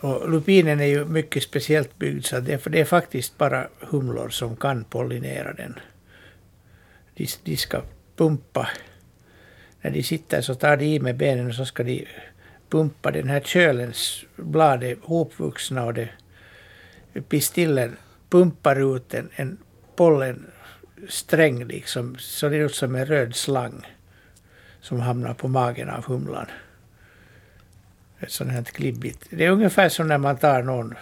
Och 0.00 0.30
lupinen 0.30 0.80
är 0.80 0.84
ju 0.84 1.04
mycket 1.04 1.42
speciellt 1.42 1.98
byggd, 1.98 2.24
så 2.24 2.40
det, 2.40 2.64
det 2.64 2.80
är 2.80 2.84
faktiskt 2.84 3.38
bara 3.38 3.68
humlor 3.80 4.28
som 4.28 4.56
kan 4.56 4.84
pollinera 4.84 5.52
den. 5.52 5.78
De, 7.14 7.28
de 7.44 7.56
ska 7.56 7.82
pumpa. 8.16 8.68
När 9.80 9.90
de 9.90 10.02
sitter 10.02 10.40
så 10.40 10.54
tar 10.54 10.76
de 10.76 10.84
i 10.84 11.00
med 11.00 11.16
benen 11.16 11.46
och 11.46 11.54
så 11.54 11.64
ska 11.64 11.82
de 11.82 12.06
pumpa 12.70 13.10
den 13.10 13.28
här 13.28 13.40
kölens 13.40 14.24
blad 14.36 14.82
är 14.82 14.96
hopvuxna 15.02 15.84
och 15.84 15.94
det 15.94 16.08
pistillen 17.28 17.96
pumpar 18.30 18.96
ut 18.96 19.14
en, 19.14 19.30
en 19.36 19.58
pollensträng 19.96 21.64
liksom, 21.64 22.16
så 22.18 22.48
det 22.48 22.56
är 22.56 22.64
ut 22.64 22.74
som 22.74 22.94
en 22.94 23.06
röd 23.06 23.36
slang 23.36 23.86
som 24.80 25.00
hamnar 25.00 25.34
på 25.34 25.48
magen 25.48 25.90
av 25.90 26.04
humlan. 26.04 26.46
Ett 28.20 28.32
sånt 28.32 28.50
här 28.50 28.62
klibbigt. 28.62 29.24
Det 29.30 29.44
är 29.44 29.50
ungefär 29.50 29.88
som 29.88 30.08
när 30.08 30.18
man 30.18 30.36
tar 30.36 30.62
någon 30.62 30.94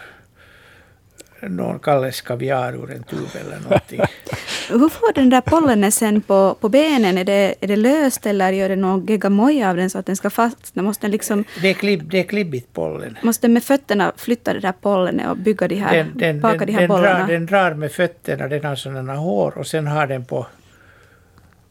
någon 1.49 1.78
Kalles 1.78 2.20
kaviar 2.20 2.73
ur 2.73 2.91
en 2.91 3.03
tub 3.03 3.28
eller 3.41 3.61
någonting. 3.61 4.01
Hur 4.69 4.89
får 4.89 5.12
den 5.12 5.31
där 5.31 5.41
pollenen 5.41 5.93
sen 5.93 6.20
på, 6.20 6.57
på 6.61 6.69
benen? 6.69 7.19
Är 7.19 7.24
det, 7.24 7.55
är 7.61 7.69
det 7.69 7.77
löst 7.77 8.27
eller 8.27 8.53
gör 8.53 8.69
det 8.69 8.77
någon 8.77 9.07
geggamoja 9.07 9.70
av 9.70 9.77
den 9.77 9.91
så 9.91 9.99
att 9.99 10.07
den 10.07 10.16
ska 10.16 10.31
fastna? 10.31 10.82
Måste 10.82 11.07
den 11.07 11.11
liksom... 11.11 11.45
Det 11.62 11.70
är, 11.70 11.74
klibb, 11.74 12.11
det 12.11 12.19
är 12.19 12.24
klibbigt 12.24 12.73
pollen. 12.73 13.19
Måste 13.23 13.47
den 13.47 13.53
med 13.53 13.65
fötterna 13.65 14.12
flytta 14.16 14.55
det 14.55 14.61
där 14.61 14.73
pollenet 14.81 15.31
och 15.31 15.36
bygga 15.36 15.69
de 15.69 15.77
här, 15.77 15.97
den, 15.97 16.12
den, 16.15 16.41
baka 16.41 16.59
den, 16.59 16.66
de 16.66 16.73
här 16.73 16.81
den 16.81 16.89
bollarna? 16.89 17.19
Drar, 17.19 17.32
den 17.32 17.47
drar 17.47 17.74
med 17.74 17.93
fötterna, 17.93 18.49
den 18.49 18.65
har 18.65 18.77
sådana 18.77 19.15
hår 19.15 19.59
och 19.59 19.66
sen 19.66 19.86
har 19.86 20.07
den 20.07 20.24
på, 20.24 20.47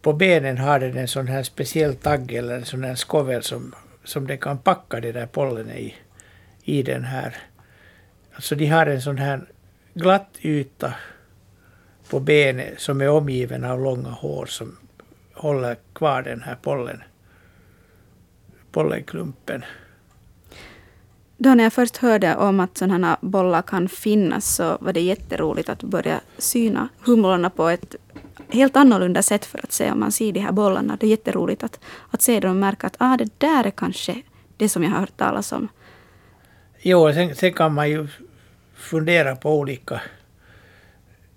på 0.01 0.13
benen 0.13 0.57
har 0.57 0.79
den 0.79 0.97
en 0.97 1.07
sån 1.07 1.27
här 1.27 1.43
speciell 1.43 1.95
tagg 1.95 2.31
eller 2.31 2.55
en 2.55 2.65
sån 2.65 2.83
här 2.83 2.95
skovel 2.95 3.43
som, 3.43 3.75
som 4.03 4.27
den 4.27 4.37
kan 4.37 4.57
packa 4.57 4.99
det 4.99 5.11
där 5.11 5.25
pollenet 5.25 5.77
i, 5.77 5.95
i 6.63 6.83
den 6.83 7.03
här. 7.03 7.37
Alltså 8.33 8.55
de 8.55 8.65
har 8.67 8.85
en 8.85 9.01
sån 9.01 9.17
här 9.17 9.41
glatt 9.93 10.37
yta 10.41 10.93
på 12.09 12.19
benet 12.19 12.79
som 12.81 13.01
är 13.01 13.09
omgiven 13.09 13.63
av 13.63 13.81
långa 13.81 14.09
hår 14.09 14.45
som 14.45 14.77
håller 15.33 15.77
kvar 15.93 16.21
den 16.21 16.41
här 16.41 16.57
pollen, 16.61 17.03
pollenklumpen. 18.71 19.63
Då 21.37 21.53
när 21.55 21.63
jag 21.63 21.73
först 21.73 21.97
hörde 21.97 22.35
om 22.35 22.59
att 22.59 22.77
sådana 22.77 23.07
här 23.07 23.17
bollar 23.21 23.61
kan 23.61 23.89
finnas 23.89 24.55
så 24.55 24.77
var 24.81 24.93
det 24.93 25.01
jätteroligt 25.01 25.69
att 25.69 25.83
börja 25.83 26.21
syna 26.37 26.87
humlorna 26.99 27.49
på 27.49 27.67
ett 27.67 27.95
helt 28.53 28.75
annorlunda 28.75 29.21
sätt 29.21 29.45
för 29.45 29.59
att 29.63 29.71
se 29.71 29.91
om 29.91 29.99
man 29.99 30.11
ser 30.11 30.31
de 30.31 30.39
här 30.39 30.51
bollarna. 30.51 30.97
Det 30.99 31.05
är 31.05 31.09
jätteroligt 31.09 31.63
att, 31.63 31.79
att 32.11 32.21
se 32.21 32.39
dem 32.39 32.51
och 32.51 32.55
märka 32.57 32.87
att 32.87 32.95
ah, 32.97 33.17
det 33.17 33.39
där 33.39 33.63
är 33.67 33.71
kanske 33.71 34.21
det 34.57 34.69
som 34.69 34.83
jag 34.83 34.89
har 34.89 34.99
hört 34.99 35.17
talas 35.17 35.51
om. 35.51 35.67
Jo, 36.81 37.13
sen, 37.13 37.35
sen 37.35 37.53
kan 37.53 37.73
man 37.73 37.89
ju 37.89 38.07
fundera 38.75 39.35
på 39.35 39.59
olika, 39.59 40.01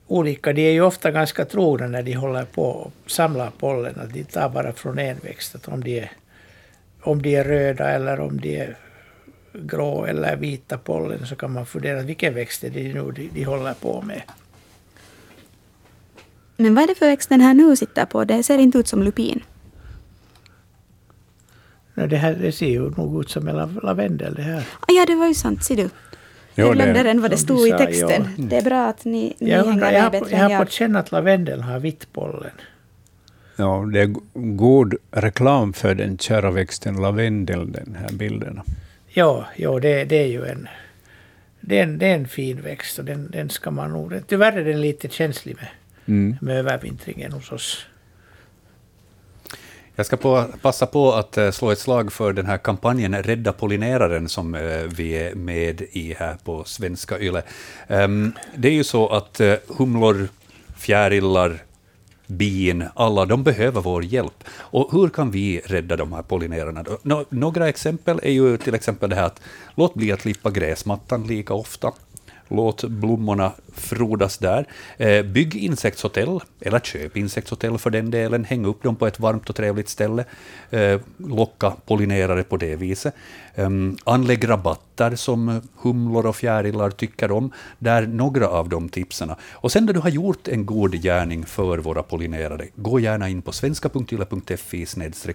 olika... 0.07 0.53
De 0.53 0.69
är 0.69 0.73
ju 0.73 0.81
ofta 0.81 1.11
ganska 1.11 1.45
trogna 1.45 1.87
när 1.87 2.03
de 2.03 2.13
håller 2.13 2.45
på 2.45 2.63
och 2.63 2.93
samlar 3.07 3.51
pollen. 3.59 4.01
Att 4.01 4.13
de 4.13 4.25
tar 4.25 4.49
bara 4.49 4.73
från 4.73 4.99
en 4.99 5.19
växt. 5.19 5.55
Att 5.55 5.69
om, 5.69 5.85
de 5.85 5.99
är, 6.01 6.13
om 7.03 7.23
de 7.23 7.37
är 7.37 7.45
röda 7.45 7.91
eller 7.91 8.21
om 8.21 8.41
de 8.41 8.61
är 8.61 8.77
grå 9.53 10.05
eller 10.05 10.37
vita 10.37 10.79
pollen 10.79 11.27
så 11.27 11.37
kan 11.37 11.53
man 11.53 11.67
fundera 11.67 12.03
vilken 12.03 12.35
växt 12.35 12.65
är 12.65 12.71
det 12.71 12.83
nu 12.83 13.11
de, 13.11 13.31
de 13.35 13.45
håller 13.45 13.75
på 13.75 14.03
med. 14.03 14.23
Men 16.57 16.75
vad 16.75 16.85
är 16.85 16.89
det 16.89 16.95
för 16.95 17.07
växt 17.07 17.29
den 17.29 17.41
här 17.41 17.55
nu 17.55 17.77
sitter 17.77 18.05
på? 18.05 18.25
Det 18.25 18.43
ser 18.43 18.59
inte 18.59 18.79
ut 18.79 18.89
som 18.89 19.03
lupin. 19.03 19.43
Nej, 21.95 22.09
det, 22.09 22.17
här, 22.17 22.35
det 22.35 22.53
ser 22.53 22.69
ju 22.69 22.91
nog 22.91 23.21
ut 23.21 23.31
som 23.31 23.49
en 23.49 23.57
lav- 23.57 23.81
lavendel 23.85 24.35
det 24.35 24.43
här. 24.43 24.65
Ah, 24.81 24.93
ja, 24.93 25.05
det 25.07 25.15
var 25.15 25.27
ju 25.29 25.35
sant, 25.35 25.65
ser 25.65 25.77
du. 25.77 25.83
Jo, 25.83 25.91
jag 26.67 26.75
glömde 26.75 26.93
det, 26.93 27.05
redan 27.05 27.23
vad 27.23 27.31
det 27.31 27.37
stod 27.37 27.69
i 27.69 27.71
texten. 27.71 28.29
ja. 28.37 28.45
Det 28.45 28.57
är 28.57 28.63
bra 28.63 28.87
att 28.87 29.05
ni, 29.05 29.35
ni 29.39 29.51
Jag, 29.51 29.65
hänger 29.65 29.81
med 29.81 30.03
har, 30.03 30.11
bättre 30.11 30.31
jag 30.31 30.39
har 30.39 30.51
jag. 30.51 30.61
fått 30.63 30.73
känna 30.73 30.99
att 30.99 31.13
lavendeln 31.13 31.63
har 31.63 31.79
vitt 31.79 32.13
pollen. 32.13 32.51
ja, 33.57 33.89
det 33.93 34.01
är 34.01 34.15
god 34.57 34.95
reklam 35.11 35.73
för 35.73 35.95
den 35.95 36.19
kära 36.19 36.51
växten 36.51 36.97
lavendel, 36.97 37.73
den 37.73 37.97
här 38.01 38.13
bilderna. 38.13 38.65
Ja, 39.09 39.47
ja 39.57 39.79
det, 39.81 40.05
det 40.05 40.17
är 40.17 40.27
ju 40.27 40.45
en... 40.47 40.69
Det 41.61 41.79
är 41.79 41.83
en, 41.83 41.99
det 41.99 42.07
är 42.07 42.15
en 42.15 42.29
fin 42.29 42.61
växt 42.63 42.99
och 42.99 43.05
den, 43.05 43.31
den 43.31 43.51
ska 43.51 43.71
man 43.71 43.91
nog... 43.93 44.21
Tyvärr 44.27 44.53
är 44.53 44.65
den 44.65 44.81
lite 44.81 45.09
känslig 45.09 45.57
med, 45.57 45.69
Mm. 46.09 46.37
med 46.41 46.57
övervintringen 46.59 47.33
hos 47.33 47.53
oss. 47.53 47.87
Jag 49.99 50.07
ska 50.07 50.17
på, 50.17 50.45
passa 50.63 50.87
på 50.87 51.13
att 51.13 51.37
eh, 51.39 51.51
slå 51.51 51.71
ett 51.71 51.79
slag 51.79 52.13
för 52.13 52.33
den 52.33 52.47
här 52.47 52.59
kampanjen 52.59 53.23
Rädda 53.23 53.53
pollineraren 53.53 54.29
som 54.29 54.55
eh, 54.55 54.61
vi 54.97 55.13
är 55.13 55.35
med 55.35 55.81
i 55.93 56.15
här 56.19 56.37
på 56.45 56.65
Svenska 56.65 57.19
Yle. 57.19 57.43
Ehm, 57.89 58.33
Det 58.57 58.69
är 58.69 58.73
ju 58.73 58.85
så 58.85 59.09
att 59.09 59.41
eh, 59.41 59.55
humlor, 59.67 60.29
fjärilar, 60.77 61.63
bin, 62.27 62.85
alla 62.95 63.27
de 63.27 63.43
behöver 63.45 63.81
vår 63.81 64.05
hjälp. 64.05 64.45
Och 64.59 64.89
hur 64.93 65.09
kan 65.09 65.31
vi 65.31 65.61
rädda 65.65 65.97
de 65.97 66.13
här 66.13 66.23
pollinerarna? 66.23 66.85
Nå- 67.03 67.25
Några 67.29 67.69
exempel 67.69 68.21
är 68.23 68.33
ju 68.33 68.57
till 68.57 68.75
exempel 68.75 69.11
det 69.11 69.17
här 69.17 69.27
att 69.27 69.41
låt 69.75 69.95
bli 69.95 70.13
att 70.13 70.21
klippa 70.21 70.51
gräsmattan 70.51 71.27
lika 71.27 71.55
ofta. 71.55 71.93
Låt 72.49 72.85
blommorna 72.85 73.53
frodas 73.77 74.39
där. 74.39 74.67
Eh, 74.97 75.23
bygg 75.23 75.57
insektshotell, 75.57 76.41
eller 76.61 76.79
köp 76.79 77.17
insektshotell 77.17 77.79
för 77.79 77.91
den 77.91 78.11
delen. 78.11 78.45
Häng 78.45 78.65
upp 78.65 78.83
dem 78.83 78.97
på 78.97 79.07
ett 79.07 79.21
varmt 79.21 79.51
och 79.51 79.57
trevligt 79.57 79.89
ställe. 79.89 80.25
Eh, 80.71 81.01
locka 81.17 81.73
pollinerare 81.87 82.43
på 82.43 82.57
det 82.57 82.77
viset. 82.77 83.15
Eh, 83.55 83.71
anlägg 84.05 84.49
rabatter 84.49 85.17
som 85.17 85.61
humlor 85.77 86.27
och 86.27 86.37
fjärilar 86.37 86.91
tycker 86.91 87.31
om. 87.31 87.53
Där 87.79 88.07
några 88.07 88.49
av 88.49 88.69
de 88.69 88.89
tipsen. 88.89 89.33
Och 89.53 89.73
sen 89.73 89.87
när 89.87 89.93
du 89.93 90.01
har 90.01 90.11
gjort 90.11 90.49
en 90.49 90.67
god 90.67 91.03
gärning 91.03 91.47
för 91.47 91.79
våra 91.79 92.03
pollinerare, 92.03 92.67
gå 92.75 93.01
gärna 93.01 93.29
in 93.29 93.43
på 93.43 93.53
svenska.yle.fi 93.53 94.87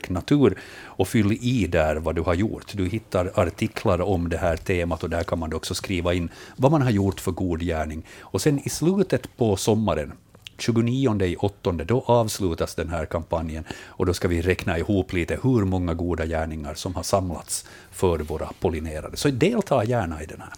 natur 0.08 0.58
och 0.84 1.08
fyll 1.08 1.32
i 1.42 1.68
där 1.68 1.96
vad 1.96 2.16
du 2.16 2.22
har 2.22 2.34
gjort. 2.34 2.66
Du 2.74 2.88
hittar 2.88 3.32
artiklar 3.36 4.02
om 4.02 4.30
det 4.30 4.38
här 4.38 4.58
temat 4.58 5.04
och 5.04 5.10
där 5.10 5.24
kan 5.24 5.40
man 5.40 5.54
också 5.54 5.74
skriva 5.74 6.14
in 6.14 6.30
vad 6.56 6.72
man 6.72 6.82
har 6.82 6.92
gjort 6.92 7.20
för 7.20 7.32
god 7.32 7.62
gärning. 7.62 8.06
Och 8.32 8.42
sen 8.42 8.60
i 8.60 8.70
slutet 8.70 9.38
på 9.38 9.56
sommaren, 9.56 10.12
29 10.58 11.24
i 11.24 11.38
då 11.86 12.04
avslutas 12.06 12.76
den 12.76 12.90
här 12.90 13.06
kampanjen 13.06 13.64
och 13.84 14.06
då 14.06 14.14
ska 14.14 14.28
vi 14.28 14.42
räkna 14.42 14.78
ihop 14.78 15.14
lite 15.14 15.40
hur 15.44 15.66
många 15.66 15.94
goda 15.94 16.26
gärningar 16.26 16.74
som 16.74 16.96
har 16.96 17.04
samlats 17.04 17.66
för 17.92 18.20
våra 18.20 18.50
pollinerare. 18.60 19.12
Så 19.16 19.30
delta 19.30 19.84
gärna 19.84 20.24
i 20.24 20.26
den 20.26 20.42
här. 20.42 20.54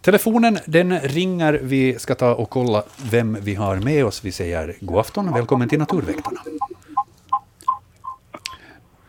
Telefonen 0.00 0.58
den 0.66 1.00
ringer. 1.00 1.52
Vi 1.62 1.98
ska 1.98 2.14
ta 2.14 2.34
och 2.34 2.50
kolla 2.50 2.84
vem 3.10 3.38
vi 3.40 3.54
har 3.54 3.76
med 3.76 4.04
oss. 4.04 4.24
Vi 4.24 4.32
säger 4.32 4.76
god 4.80 4.98
afton 4.98 5.28
och 5.28 5.36
välkommen 5.36 5.68
till 5.68 5.78
Naturväktarna. 5.78 6.40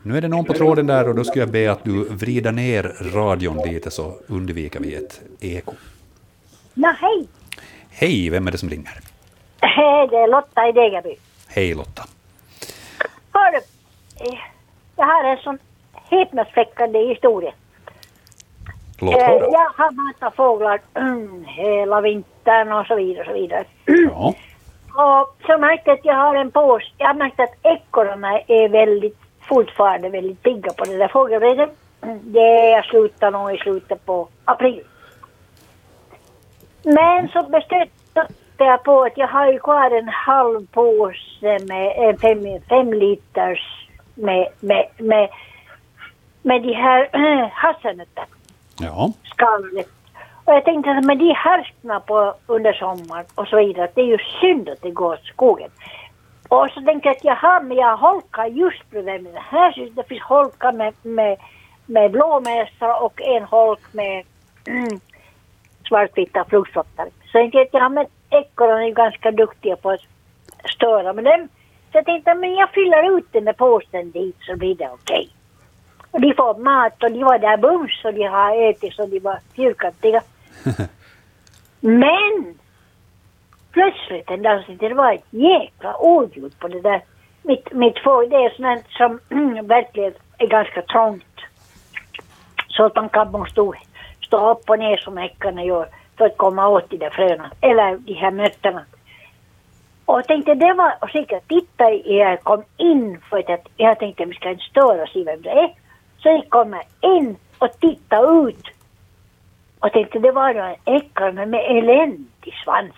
Nu 0.03 0.17
är 0.17 0.21
det 0.21 0.27
någon 0.27 0.45
på 0.45 0.53
tråden 0.53 0.87
där 0.87 1.09
och 1.09 1.15
då 1.15 1.23
ska 1.23 1.39
jag 1.39 1.51
be 1.51 1.71
att 1.71 1.83
du 1.83 2.03
vrider 2.03 2.51
ner 2.51 2.83
radion 3.13 3.57
lite 3.57 3.91
så 3.91 4.17
undviker 4.27 4.79
vi 4.79 4.95
ett 4.95 5.21
eko. 5.39 5.73
Ja, 6.79 6.95
hej! 7.01 7.27
Hej, 7.91 8.29
vem 8.29 8.47
är 8.47 8.51
det 8.51 8.57
som 8.57 8.69
ringer? 8.69 8.91
Hej, 9.61 10.07
det 10.07 10.15
är 10.17 10.27
Lotta 10.27 10.67
i 10.67 10.71
Degerby. 10.71 11.15
Hej 11.47 11.73
Lotta. 11.73 12.03
Hör 13.33 13.51
du, 13.51 13.57
eh, 14.25 14.39
jag 14.95 15.05
har 15.05 15.23
en 15.23 15.37
sån 15.37 15.59
häpnadsväckande 15.93 16.99
historia. 16.99 17.51
Låt 18.99 19.15
Eh, 19.15 19.21
höra. 19.27 19.39
Jag 19.51 19.69
har 19.77 19.91
matat 19.91 20.35
fåglar 20.35 20.79
mm, 20.93 21.45
hela 21.47 22.01
vintern 22.01 22.71
och 22.71 22.85
så 22.85 22.95
vidare. 22.95 23.21
Och 23.21 23.27
så 23.27 23.33
vidare. 23.33 23.65
Ja. 23.85 24.33
Och 24.93 25.35
så 25.45 25.57
märkte 25.57 25.89
jag 25.89 25.99
att 25.99 26.05
jag 26.05 26.15
har 26.15 26.35
en 26.35 26.51
påse. 26.51 26.85
Jag 26.97 27.07
har 27.07 27.13
märkt 27.13 27.39
att 27.39 27.53
ekorrarna 27.63 28.39
är 28.39 28.69
väldigt, 28.69 29.17
fortfarande 29.41 30.09
väldigt 30.09 30.43
pigga 30.43 30.73
på 30.73 30.85
det 30.85 30.97
där 30.97 31.07
fågelredet. 31.07 31.69
Mm, 32.01 32.19
Det 32.33 32.69
jag 32.69 32.85
slutar 32.85 33.31
nog 33.31 33.53
i 33.55 33.57
slutet 33.57 34.05
på 34.05 34.27
april. 34.45 34.83
Men 36.83 37.27
så 37.27 37.43
bestämde 37.43 37.89
jag 38.57 38.83
på 38.83 39.03
att 39.03 39.17
jag 39.17 39.27
har 39.27 39.51
ju 39.51 39.59
kvar 39.59 39.91
en 39.91 40.07
halv 40.09 40.67
påse 40.67 41.57
med 41.67 41.93
en 41.97 42.17
fem, 42.17 42.61
fem 42.69 42.93
liters 42.93 43.87
med, 44.15 44.47
med, 44.59 44.85
med, 44.97 45.29
med 46.41 46.61
de 46.61 46.73
här 46.73 47.09
äh, 47.13 47.49
hasselnötterna 47.51 48.27
Ja. 48.79 49.11
skalet. 49.23 49.89
Och 50.45 50.53
jag 50.53 50.65
tänkte 50.65 50.91
att 50.91 51.05
med 51.05 51.17
de 51.17 51.33
härskna 51.33 51.99
på 51.99 52.33
under 52.45 52.73
sommaren 52.73 53.25
och 53.35 53.47
så 53.47 53.57
vidare, 53.57 53.89
det 53.95 54.01
är 54.01 54.05
ju 54.05 54.17
synd 54.41 54.69
att 54.69 54.81
det 54.81 54.91
går 54.91 55.13
åt 55.13 55.25
skogen. 55.25 55.69
Och 56.49 56.69
så 56.73 56.81
tänkte 56.81 57.09
jag 57.09 57.15
att 57.15 57.23
jaha, 57.23 57.59
men 57.61 57.77
jag 57.77 57.97
holkar 57.97 58.45
just 58.45 58.89
bredvid 58.89 59.23
mig. 59.23 59.33
Här 59.35 59.89
det 59.95 60.03
finns 60.03 60.21
holkar 60.21 60.71
med, 60.71 60.93
med, 61.01 61.37
med 61.85 62.11
blåmesa 62.11 62.95
och 62.95 63.21
en 63.21 63.43
holk 63.43 63.79
med 63.93 64.23
svartvita 65.87 66.45
flugslotter. 66.49 67.05
Så 67.25 67.31
tänkte 67.31 67.57
jag 67.57 67.65
att 67.65 67.73
ja, 67.73 67.89
men 67.89 68.05
ekorrarna 68.29 68.83
är 68.83 68.87
ju 68.87 68.93
ganska 68.93 69.31
duktiga 69.31 69.75
på 69.75 69.89
att 69.89 70.01
störa 70.75 71.13
med 71.13 71.23
dem. 71.23 71.47
Så 71.91 71.97
jag 71.97 72.05
tänkte 72.05 72.33
men 72.33 72.55
jag 72.55 72.69
fyller 72.69 73.17
ut 73.17 73.25
den 73.31 73.45
där 73.45 73.53
påsen 73.53 74.11
dit 74.11 74.35
så 74.39 74.55
blir 74.55 74.75
det 74.75 74.89
okej. 74.89 75.29
Och 76.11 76.21
de 76.21 76.33
får 76.33 76.57
mat 76.57 77.03
och 77.03 77.11
de 77.11 77.23
var 77.23 77.39
där 77.39 77.57
bums 77.57 78.05
och 78.05 78.13
de 78.13 78.23
har 78.23 78.69
ätit 78.69 78.93
så 78.93 79.05
de 79.05 79.19
var 79.19 79.39
fyrkantiga. 79.55 80.21
Men 81.79 82.57
plötsligt 83.71 84.29
en 84.29 84.41
dag 84.41 84.63
så 84.65 84.71
det 84.71 84.93
var 84.93 85.13
ett 85.13 85.25
jäkla 85.29 85.97
oljud 85.97 86.59
på 86.59 86.67
det 86.67 86.81
där. 86.81 87.01
Mitt, 87.43 87.73
mitt 87.73 87.99
fågel, 87.99 88.29
det 88.29 88.35
är 88.35 88.49
sånt 88.49 88.85
som 88.89 89.19
verkligen 89.67 90.13
är 90.37 90.47
ganska 90.47 90.81
trångt. 90.81 91.23
Så 92.67 92.85
att 92.85 92.95
man 92.95 93.09
kan 93.09 93.31
nog 93.31 93.49
stå, 93.49 93.73
stå 94.27 94.51
upp 94.51 94.69
och 94.69 94.79
ner 94.79 94.97
som 94.97 95.17
häckarna 95.17 95.63
gör 95.63 95.87
för 96.17 96.25
att 96.25 96.37
komma 96.37 96.67
åt 96.67 96.89
de 96.89 96.97
där 96.97 97.09
fröna, 97.09 97.51
eller 97.61 97.97
de 97.97 98.13
här 98.13 98.31
nötterna. 98.31 98.85
Och 100.05 100.17
jag 100.17 100.27
tänkte 100.27 100.55
det 100.55 100.73
var, 100.73 100.93
och 101.01 101.09
så 101.09 101.17
gick 101.17 101.31
jag 101.31 101.47
tittade, 101.47 101.95
jag 101.95 102.43
kom 102.43 102.63
in 102.77 103.19
för 103.29 103.53
att 103.53 103.67
jag 103.77 103.99
tänkte 103.99 104.25
vi 104.25 104.33
ska 104.33 104.49
inte 104.49 104.63
störa 104.63 105.03
och 105.03 105.09
se 105.09 105.23
vem 105.23 105.41
det 105.41 105.49
är. 105.49 105.73
Så 106.17 106.29
jag 106.29 106.49
kom 106.49 106.73
jag 106.73 107.11
in 107.11 107.35
och 107.57 107.79
tittade 107.79 108.49
ut. 108.49 108.63
Och 109.79 109.91
tänkte 109.91 110.19
det 110.19 110.31
var 110.31 110.53
en 110.53 110.75
ekorre 110.85 111.45
med 111.45 111.77
eländig 111.77 112.53
svans. 112.63 112.95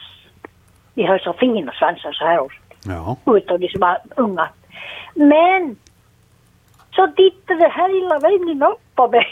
De 0.94 1.04
har 1.04 1.18
så 1.18 1.34
fina 1.34 1.72
svansar 1.72 2.12
så 2.12 2.26
här 2.26 2.40
års 2.40 2.60
Ja. 2.86 3.18
ut 3.36 3.52
av 3.52 3.60
de 3.60 3.70
som 3.70 3.82
var 3.82 3.98
unga. 4.16 4.50
Men 5.14 5.76
så 6.92 7.08
tittade 7.08 7.68
här 7.68 7.90
lilla 7.90 8.20
vännen 8.20 8.64
upp 8.64 8.96
på 8.96 9.08
mig. 9.08 9.28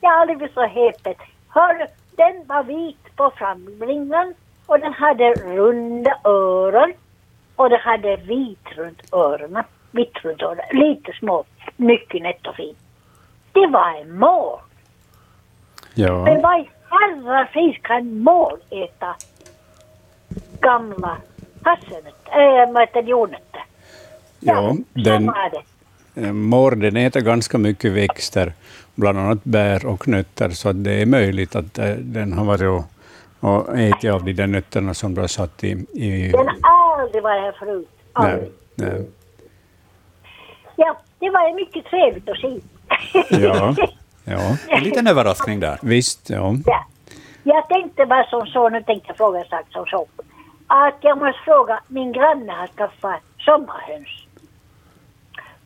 jag 0.00 0.12
aldrig 0.12 0.38
blivit 0.38 0.54
så 0.54 0.66
häpen. 0.66 1.14
Hör, 1.48 1.86
den 2.16 2.46
var 2.46 2.62
vit 2.62 3.16
på 3.16 3.32
framlingan 3.36 4.34
och 4.66 4.80
den 4.80 4.92
hade 4.92 5.34
runda 5.34 6.18
öron 6.24 6.92
och 7.56 7.70
den 7.70 7.80
hade 7.80 8.16
vit 8.16 8.66
runt 8.76 9.14
öronen. 9.14 9.64
Vitt 9.90 10.24
runt 10.24 10.42
öronen. 10.42 10.64
Lite 10.72 11.12
små, 11.12 11.44
mycket 11.76 12.22
nätt 12.22 12.46
och 12.46 12.56
fint. 12.56 12.78
Det 13.52 13.66
var 13.66 14.00
en 14.00 14.18
mål. 14.18 14.58
Ja. 15.94 16.24
Men 16.24 16.42
vad 16.42 16.60
i 16.60 16.68
herrar 16.90 17.44
finns 17.44 17.76
kan 17.82 18.18
mål 18.18 18.58
äta 18.70 19.16
gamla 20.60 21.16
hasselnötter, 21.62 22.62
äh, 22.62 22.72
vad 22.72 22.82
heter 22.82 23.02
det? 23.02 23.10
Ja, 24.40 24.74
Så 24.74 24.84
den, 24.92 25.26
var 25.26 25.50
det. 25.50 25.62
Eh, 26.22 26.32
mår 26.32 26.70
den 26.70 26.96
äter 26.96 27.20
ganska 27.20 27.58
mycket 27.58 27.92
växter, 27.92 28.52
bland 28.94 29.18
annat 29.18 29.44
bär 29.44 29.86
och 29.86 30.08
nötter, 30.08 30.50
så 30.50 30.68
att 30.68 30.84
det 30.84 31.02
är 31.02 31.06
möjligt 31.06 31.56
att 31.56 31.78
eh, 31.78 31.90
den 31.90 32.32
har 32.32 32.44
varit 32.44 32.62
och, 32.62 32.84
och 33.50 33.78
ätit 33.78 34.10
av 34.10 34.24
de 34.24 34.32
där 34.32 34.46
nötterna 34.46 34.94
som 34.94 35.14
du 35.14 35.20
har 35.20 35.28
satt 35.28 35.64
i... 35.64 35.86
i 35.92 36.32
Den 36.32 36.48
har 36.48 37.00
aldrig 37.00 37.22
varit 37.22 37.42
här 37.42 37.52
förut. 37.58 37.88
Aldrig. 38.12 38.50
nej, 38.74 38.90
nej. 38.90 39.06
Ja, 40.76 40.98
det 41.18 41.30
var 41.30 41.48
ju 41.48 41.54
mycket 41.54 41.84
trevligt 41.84 42.28
att 42.28 42.38
se. 42.38 42.60
Ja, 43.30 43.74
ja. 44.24 44.56
En 44.68 44.82
liten 44.82 45.06
överraskning 45.06 45.60
där. 45.60 45.78
Visst, 45.82 46.30
ja. 46.30 46.54
Ja. 46.66 46.86
Jag 47.42 47.68
tänkte 47.68 48.06
bara 48.06 48.24
som 48.24 48.46
så, 48.46 48.68
nu 48.68 48.82
tänkte 48.82 49.08
jag 49.08 49.16
fråga 49.16 49.38
en 49.38 49.48
sak 49.48 49.66
som 49.70 49.86
så. 49.86 50.06
Att 50.66 50.96
jag 51.00 51.18
måste 51.18 51.40
fråga, 51.44 51.80
min 51.88 52.12
granne 52.12 52.52
har 52.52 52.66
skaffat 52.66 53.20
sommarhöns. 53.38 54.17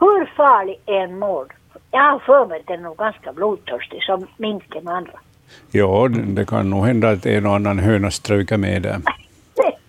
Hur 0.02 0.26
farlig 0.36 0.80
är 0.86 1.04
en 1.04 1.18
mård? 1.18 1.52
Jag 1.90 2.12
har 2.12 2.18
för 2.18 2.46
mig 2.46 2.60
att 2.60 2.66
den 2.66 2.78
är 2.78 2.82
nog 2.82 2.96
ganska 2.96 3.32
blodtörstig 3.32 4.02
som 4.02 4.26
minken 4.36 4.88
och 4.88 4.96
andra. 4.96 5.12
Ja, 5.70 6.08
det 6.08 6.22
det 6.22 6.46
kan 6.46 6.70
nog 6.70 6.86
hända 6.86 7.10
att 7.10 7.26
en 7.26 7.46
och 7.46 7.54
annan 7.54 7.78
höna 7.78 8.10
stryker 8.10 8.56
med 8.56 8.82
där. 8.82 9.00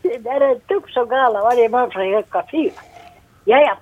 Det 0.02 0.30
är 0.30 0.42
en 0.42 0.60
tupp 0.60 0.90
som 0.90 1.10
galen 1.10 1.42
varje 1.42 1.70
morgon 1.70 1.92
från 1.92 2.12
klockan 2.12 2.44
fyra. 2.52 2.72
Ja, 3.46 3.58
ja. 3.58 3.78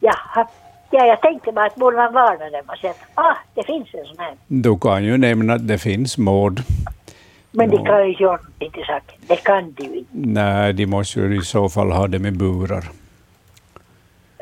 Jaha. 0.00 0.48
Ja, 0.90 1.06
jag 1.06 1.20
tänkte 1.20 1.52
bara 1.52 1.66
att 1.66 1.76
borde 1.76 1.96
man 1.96 2.12
varna 2.12 2.50
dem 2.50 2.62
och 2.68 2.78
säga 2.78 2.90
att 2.90 3.24
ah, 3.26 3.36
det 3.54 3.62
finns 3.62 3.94
en 3.94 4.04
sån 4.06 4.18
här. 4.18 4.34
Du 4.46 4.78
kan 4.78 5.04
ju 5.04 5.16
nämna 5.16 5.54
att 5.54 5.68
det 5.68 5.78
finns 5.78 6.18
mård. 6.18 6.60
Men 7.50 7.70
de 7.70 7.84
kan 7.84 8.02
ju 8.02 8.08
inte 8.10 8.22
göra 8.22 8.36
någonting 8.36 8.70
till 8.70 8.84
saken. 8.84 9.20
Det 9.28 9.36
kan 9.36 9.72
de 9.72 9.84
ju 9.84 9.98
inte. 9.98 10.10
Nej, 10.12 10.72
de 10.72 10.86
måste 10.86 11.20
ju 11.20 11.38
i 11.38 11.42
så 11.42 11.68
fall 11.68 11.92
ha 11.92 12.06
dem 12.06 12.26
i 12.26 12.30
burar. 12.30 12.84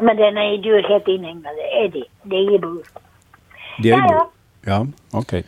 Men 0.00 0.16
den 0.16 0.36
är 0.36 0.50
ju 0.50 0.56
djurhet 0.56 1.08
inhägnade. 1.08 1.60
Är 1.62 1.88
det? 1.88 2.04
Det 2.22 2.36
är 2.36 2.54
i 2.54 2.58
bur. 2.58 2.82
De 3.82 3.92
är 3.92 3.96
i 3.96 4.00
Ja, 4.00 4.06
ja. 4.10 4.30
Ja, 4.62 4.86
okej. 5.12 5.44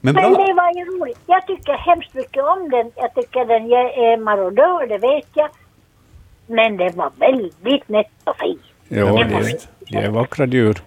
Men 0.00 0.14
Men 0.14 0.32
bra. 0.32 0.44
det 0.46 0.52
var 0.52 0.72
ju 0.72 0.84
roligt. 0.84 1.18
Jag 1.26 1.46
tycker 1.46 1.72
hemskt 1.72 2.14
mycket 2.14 2.44
om 2.44 2.70
den. 2.70 2.90
Jag 2.96 3.14
tycker 3.14 3.44
den 3.44 3.62
är 3.72 4.16
marodör, 4.16 4.86
det 4.86 4.98
vet 4.98 5.28
jag. 5.34 5.48
Men 6.46 6.76
den 6.76 6.96
var 6.96 7.10
väldigt 7.18 7.88
nätt 7.88 8.06
och 8.24 8.36
fin. 8.36 8.58
Jo, 8.88 9.06
Det 9.06 9.24
de, 9.24 9.34
var- 9.34 9.50
de 9.90 9.96
är 9.96 10.08
vackra 10.10 10.46
djur 10.46 10.82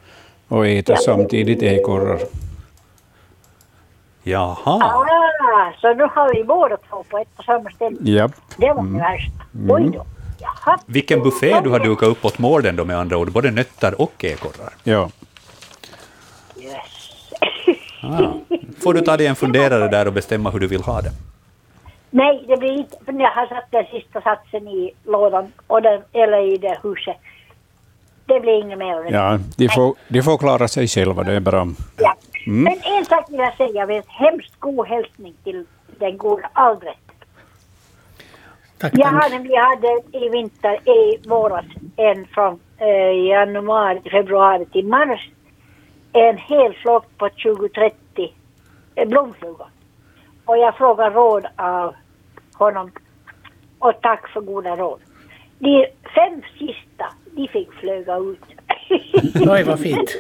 och 0.47 0.67
äter 0.67 0.95
samtidigt 0.95 1.63
ekorrar. 1.63 2.19
Jaha. 4.23 4.55
Ah, 4.65 5.71
så 5.81 5.93
nu 5.93 6.03
har 6.03 6.33
vi 6.35 6.43
båda 6.43 6.77
två 6.77 7.03
på 7.09 7.17
ett 7.17 7.27
och 7.37 7.43
samma 7.45 7.69
ställe. 7.71 7.97
Japp. 8.01 8.31
Det 8.57 8.73
var 8.73 8.83
det 8.83 8.99
värsta. 8.99 9.31
Oj 9.69 9.89
då. 9.93 10.05
Jaha. 10.39 10.79
Vilken 10.85 11.23
buffé 11.23 11.61
du 11.63 11.69
har 11.69 11.79
dukat 11.79 12.09
upp 12.09 12.25
åt 12.25 12.39
mården 12.39 12.75
då 12.75 12.85
med 12.85 12.97
andra 12.97 13.17
ord, 13.17 13.31
både 13.31 13.51
nötter 13.51 14.01
och 14.01 14.23
ekorrar. 14.23 14.73
Ja. 14.83 15.09
Ah. 18.03 18.33
Får 18.83 18.93
du 18.93 19.01
ta 19.01 19.17
dig 19.17 19.27
en 19.27 19.35
funderare 19.35 19.87
där 19.87 20.07
och 20.07 20.13
bestämma 20.13 20.49
hur 20.49 20.59
du 20.59 20.67
vill 20.67 20.81
ha 20.81 21.01
det. 21.01 21.11
Nej, 22.09 22.43
det 22.47 22.57
blir 22.57 22.71
inte. 22.71 22.97
För 23.05 23.13
jag 23.13 23.31
har 23.31 23.47
satt 23.47 23.71
den 23.71 23.85
sista 23.85 24.21
satsen 24.21 24.67
i 24.67 24.91
lådan 25.05 25.51
och 25.67 25.81
den, 25.81 26.01
eller 26.13 26.53
i 26.53 26.57
det 26.57 26.79
huset. 26.83 27.17
Det 28.25 28.39
blir 28.39 28.63
inget 28.63 28.77
mer 28.77 28.93
av 28.93 29.11
ja 29.11 29.39
de, 29.57 29.69
får, 29.69 29.95
de 30.07 30.21
får 30.21 30.37
klara 30.37 30.67
sig 30.67 30.87
själva, 30.87 31.23
det 31.23 31.33
är 31.33 31.39
bra. 31.39 31.67
Ja. 31.97 32.15
Mm. 32.47 32.63
Men 32.63 32.97
en 32.97 33.05
sak 33.05 33.29
vill 33.29 33.39
jag 33.39 33.57
säga. 33.57 33.71
Jag 33.73 33.87
vill 33.87 34.01
hemskt 34.07 34.59
god 34.59 34.87
hälsning 34.87 35.33
till 35.43 35.65
den 35.99 36.17
goda 36.17 36.49
Albrecht. 36.53 37.08
Tack, 38.79 38.93
Jag 38.95 39.11
tack. 39.11 39.23
hade, 39.23 39.43
vi 39.43 39.55
hade 39.55 40.01
i 40.11 40.29
vinter, 40.29 40.89
i 40.89 41.27
våras, 41.27 41.65
en 41.95 42.25
från 42.25 42.59
eh, 42.77 43.27
januari 43.27 44.01
februari 44.11 44.65
till 44.65 44.85
mars. 44.87 45.29
En 46.13 46.37
hel 46.37 46.73
flock 46.73 47.05
på 47.17 47.27
20-30 47.27 47.91
eh, 48.95 49.07
blomflugor. 49.07 49.67
Och 50.45 50.57
jag 50.57 50.77
frågade 50.77 51.15
råd 51.15 51.45
av 51.55 51.95
honom. 52.53 52.91
Och 53.79 53.93
tack 54.01 54.27
för 54.29 54.41
goda 54.41 54.75
råd. 54.75 54.99
De 55.59 55.87
fem 56.15 56.41
sista, 56.59 57.05
de 57.31 57.47
fick 57.47 57.73
flyga 57.73 58.17
ut. 58.17 58.39
Oj, 59.49 59.63
vad 59.63 59.79
fint. 59.79 60.15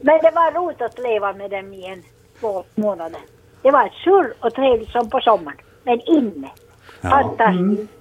Men 0.00 0.18
det 0.22 0.30
var 0.34 0.52
roligt 0.60 0.82
att 0.82 0.98
leva 0.98 1.32
med 1.32 1.50
dem 1.50 1.72
i 1.74 1.86
en 1.86 2.02
två 2.40 2.64
månader. 2.74 3.20
Det 3.62 3.70
var 3.70 3.88
surr 4.04 4.34
och 4.40 4.54
trevligt 4.54 4.90
som 4.90 5.10
på 5.10 5.20
sommaren. 5.20 5.58
Men 5.84 6.00
inne. 6.00 6.50
Fantastiskt. 7.02 7.92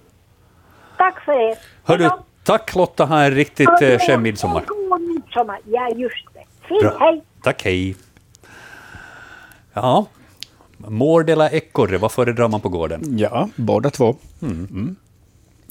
Tack 0.98 1.22
för 1.26 1.32
det. 1.50 1.58
Hör 1.84 1.98
du, 1.98 2.10
tack 2.44 2.76
Lotta, 2.76 3.06
ha 3.06 3.24
en 3.24 3.32
riktigt 3.32 3.70
eh, 3.82 4.00
skön 4.00 4.22
midsommar. 4.22 4.64
God 4.68 5.02
midsommar. 5.02 5.60
Ja, 5.66 5.90
just 5.96 6.26
det. 6.34 6.44
Fint, 6.68 6.82
Bra. 6.82 6.98
hej. 7.00 7.24
Tack, 7.44 7.64
hej. 7.64 7.96
Ja, 9.74 10.06
mård 10.78 11.30
eller 11.30 11.54
ekorre, 11.56 11.98
vad 11.98 12.12
föredrar 12.12 12.48
man 12.48 12.62
på 12.62 12.70
gården? 12.70 13.18
Ja, 13.18 13.50
båda 13.56 13.90
två. 13.90 14.16
Mm. 14.42 14.96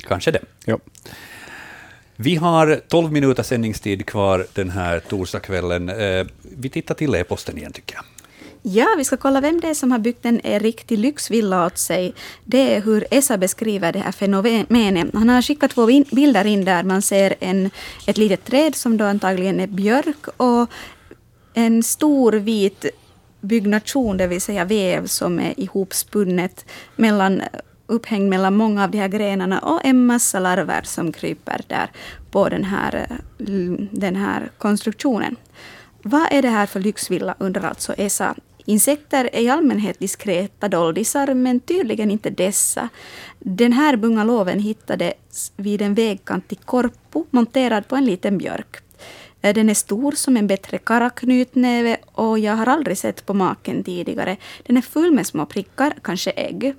Kanske 0.08 0.30
det. 0.30 0.40
Ja. 0.64 0.78
Vi 2.16 2.36
har 2.36 2.80
12 2.88 3.12
minuter 3.12 3.42
sändningstid 3.42 4.06
kvar 4.06 4.46
den 4.54 4.70
här 4.70 5.00
torsdagskvällen. 5.00 5.88
Eh, 5.88 6.26
Vi 6.42 6.68
tittar 6.68 6.94
till 6.94 7.14
e-posten 7.14 7.58
igen, 7.58 7.72
tycker 7.72 7.94
jag. 7.94 8.04
Ja, 8.62 8.86
vi 8.96 9.04
ska 9.04 9.16
kolla 9.16 9.40
vem 9.40 9.60
det 9.60 9.68
är 9.68 9.74
som 9.74 9.92
har 9.92 9.98
byggt 9.98 10.24
en 10.24 10.40
eh, 10.40 10.60
riktig 10.60 10.98
lyxvilla 10.98 11.66
åt 11.66 11.78
sig. 11.78 12.14
Det 12.44 12.74
är 12.74 12.80
hur 12.80 13.06
Esa 13.10 13.38
beskriver 13.38 13.92
det 13.92 13.98
här 13.98 14.12
fenomenet. 14.12 15.14
Han 15.14 15.28
har 15.28 15.42
skickat 15.42 15.70
två 15.70 15.86
bilder 15.86 16.44
in 16.44 16.64
där 16.64 16.82
man 16.82 17.02
ser 17.02 17.34
en, 17.40 17.70
ett 18.06 18.18
litet 18.18 18.44
träd 18.44 18.74
som 18.74 18.96
då 18.96 19.04
antagligen 19.04 19.60
är 19.60 19.66
björk 19.66 20.28
och 20.36 20.70
en 21.54 21.82
stor 21.82 22.32
vit 22.32 22.84
byggnation, 23.40 24.16
det 24.16 24.26
vill 24.26 24.40
säga 24.40 24.64
väv 24.64 25.06
som 25.06 25.40
är 25.40 25.60
ihopspunnet 25.60 26.64
mellan 26.96 27.42
upphängd 27.86 28.28
mellan 28.28 28.56
många 28.56 28.84
av 28.84 28.90
de 28.90 28.98
här 28.98 29.08
grenarna 29.08 29.58
och 29.58 29.84
en 29.84 30.06
massa 30.06 30.40
larver 30.40 30.82
som 30.82 31.12
kryper 31.12 31.60
där 31.66 31.90
på 32.30 32.48
den 32.48 32.64
här, 32.64 33.06
eh, 33.38 33.86
den 33.90 34.16
här 34.16 34.50
konstruktionen. 34.58 35.36
Vad 36.02 36.26
är 36.30 36.42
det 36.42 36.48
här 36.48 36.66
för 36.66 36.80
lyxvilla, 36.80 37.34
undrar 37.38 37.68
alltså 37.68 37.92
Esa. 37.92 38.34
Insekter 38.70 39.30
är 39.32 39.40
i 39.40 39.48
allmänhet 39.48 39.98
diskreta 39.98 40.68
doldisar, 40.68 41.34
men 41.34 41.60
tydligen 41.60 42.10
inte 42.10 42.30
dessa. 42.30 42.88
Den 43.38 43.72
här 43.72 43.96
bungalowen 43.96 44.58
hittades 44.58 45.52
vid 45.56 45.82
en 45.82 45.94
vägkant 45.94 46.52
i 46.52 46.54
Korpo, 46.54 47.26
monterad 47.30 47.88
på 47.88 47.96
en 47.96 48.04
liten 48.04 48.38
björk. 48.38 48.76
Den 49.40 49.70
är 49.70 49.74
stor 49.74 50.12
som 50.12 50.36
en 50.36 50.46
bättre 50.46 50.78
karaknytnäve 50.78 51.96
och 52.12 52.38
jag 52.38 52.56
har 52.56 52.66
aldrig 52.66 52.98
sett 52.98 53.26
på 53.26 53.34
maken 53.34 53.84
tidigare. 53.84 54.36
Den 54.66 54.76
är 54.76 54.82
full 54.82 55.12
med 55.12 55.26
små 55.26 55.46
prickar, 55.46 55.94
kanske 56.02 56.30
ägg. 56.30 56.74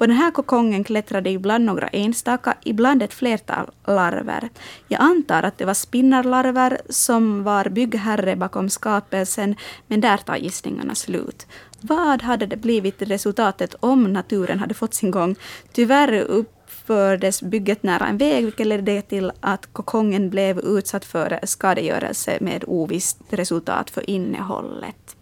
På 0.00 0.06
den 0.06 0.16
här 0.16 0.30
kokongen 0.30 0.84
klättrade 0.84 1.30
ibland 1.30 1.64
några 1.64 1.88
enstaka, 1.88 2.54
ibland 2.64 3.02
ett 3.02 3.14
flertal 3.14 3.70
larver. 3.86 4.48
Jag 4.88 5.00
antar 5.00 5.42
att 5.42 5.58
det 5.58 5.64
var 5.64 5.74
spinnarlarver 5.74 6.80
som 6.88 7.42
var 7.42 7.68
byggherre 7.68 8.36
bakom 8.36 8.70
skapelsen, 8.70 9.54
men 9.86 10.00
där 10.00 10.16
tar 10.16 10.36
gissningarna 10.36 10.94
slut. 10.94 11.46
Vad 11.80 12.22
hade 12.22 12.46
det 12.46 12.56
blivit 12.56 13.02
resultatet 13.02 13.74
om 13.80 14.12
naturen 14.12 14.58
hade 14.58 14.74
fått 14.74 14.94
sin 14.94 15.10
gång? 15.10 15.36
Tyvärr 15.72 16.12
uppfördes 16.12 17.42
bygget 17.42 17.82
nära 17.82 18.06
en 18.06 18.18
väg, 18.18 18.44
vilket 18.44 18.66
ledde 18.66 19.02
till 19.02 19.32
att 19.40 19.72
kokongen 19.72 20.30
blev 20.30 20.58
utsatt 20.58 21.04
för 21.04 21.40
skadegörelse 21.42 22.38
med 22.40 22.64
ovisst 22.66 23.18
resultat 23.30 23.90
för 23.90 24.10
innehållet. 24.10 25.16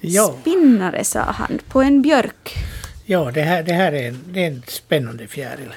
Ja. 0.00 0.36
Spinnare, 0.40 1.04
sa 1.04 1.20
han, 1.20 1.58
på 1.68 1.82
en 1.82 2.02
björk. 2.02 2.56
Ja, 3.04 3.30
det 3.30 3.42
här, 3.42 3.62
det 3.62 3.72
här 3.72 3.92
är, 3.92 4.08
en, 4.08 4.24
det 4.26 4.42
är 4.42 4.46
en 4.46 4.62
spännande 4.66 5.26
fjäril. 5.26 5.74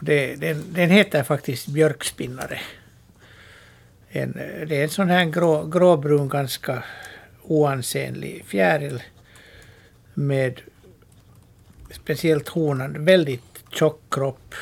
Det, 0.00 0.36
den, 0.36 0.64
den 0.72 0.90
heter 0.90 1.22
faktiskt 1.22 1.66
björkspinnare. 1.66 2.60
En, 4.08 4.32
det 4.66 4.76
är 4.76 4.82
en 4.82 4.88
sån 4.88 5.08
här 5.08 5.24
grå, 5.24 5.64
gråbrun, 5.64 6.28
ganska 6.28 6.82
oansenlig 7.42 8.44
fjäril 8.46 9.02
med 10.14 10.60
speciellt 11.90 12.48
honan, 12.48 13.04
väldigt 13.04 13.64
tjock 13.70 14.02
kropp. 14.10 14.54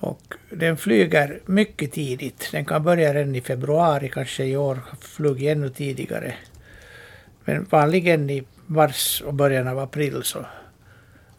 Och 0.00 0.34
den 0.50 0.76
flyger 0.76 1.40
mycket 1.46 1.92
tidigt. 1.92 2.48
Den 2.52 2.64
kan 2.64 2.82
börja 2.82 3.14
redan 3.14 3.34
i 3.34 3.40
februari, 3.40 4.08
kanske 4.08 4.44
i 4.44 4.56
år 4.56 4.74
flyger 4.74 5.00
flugit 5.00 5.48
ännu 5.48 5.68
tidigare. 5.68 6.34
Men 7.44 7.64
vanligen 7.64 8.30
i 8.30 8.44
mars 8.66 9.22
och 9.26 9.34
början 9.34 9.68
av 9.68 9.78
april 9.78 10.22
så 10.22 10.46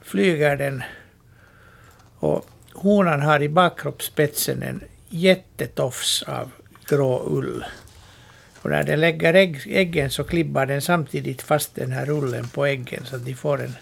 flyger 0.02 0.56
den. 0.56 0.84
Och 2.20 2.46
honan 2.74 3.22
har 3.22 3.42
i 3.42 3.50
bakkroppsspetsen 3.50 4.64
en 4.64 4.84
jättetofs 5.10 6.24
av 6.24 6.52
grå 6.90 7.24
ull. 7.28 7.66
Och 8.62 8.70
när 8.70 8.84
den 8.84 9.00
lägger 9.00 9.34
ägg, 9.34 9.62
äggen 9.68 10.10
så 10.10 10.24
klibbar 10.24 10.66
den 10.66 10.82
samtidigt 10.82 11.42
fast 11.42 11.76
den 11.76 11.92
här 11.92 12.10
ullen 12.10 12.48
på 12.48 12.66
äggen 12.66 13.06
så 13.06 13.16
att 13.16 13.26
de 13.26 13.36
får 13.36 13.62
en, 13.62 13.76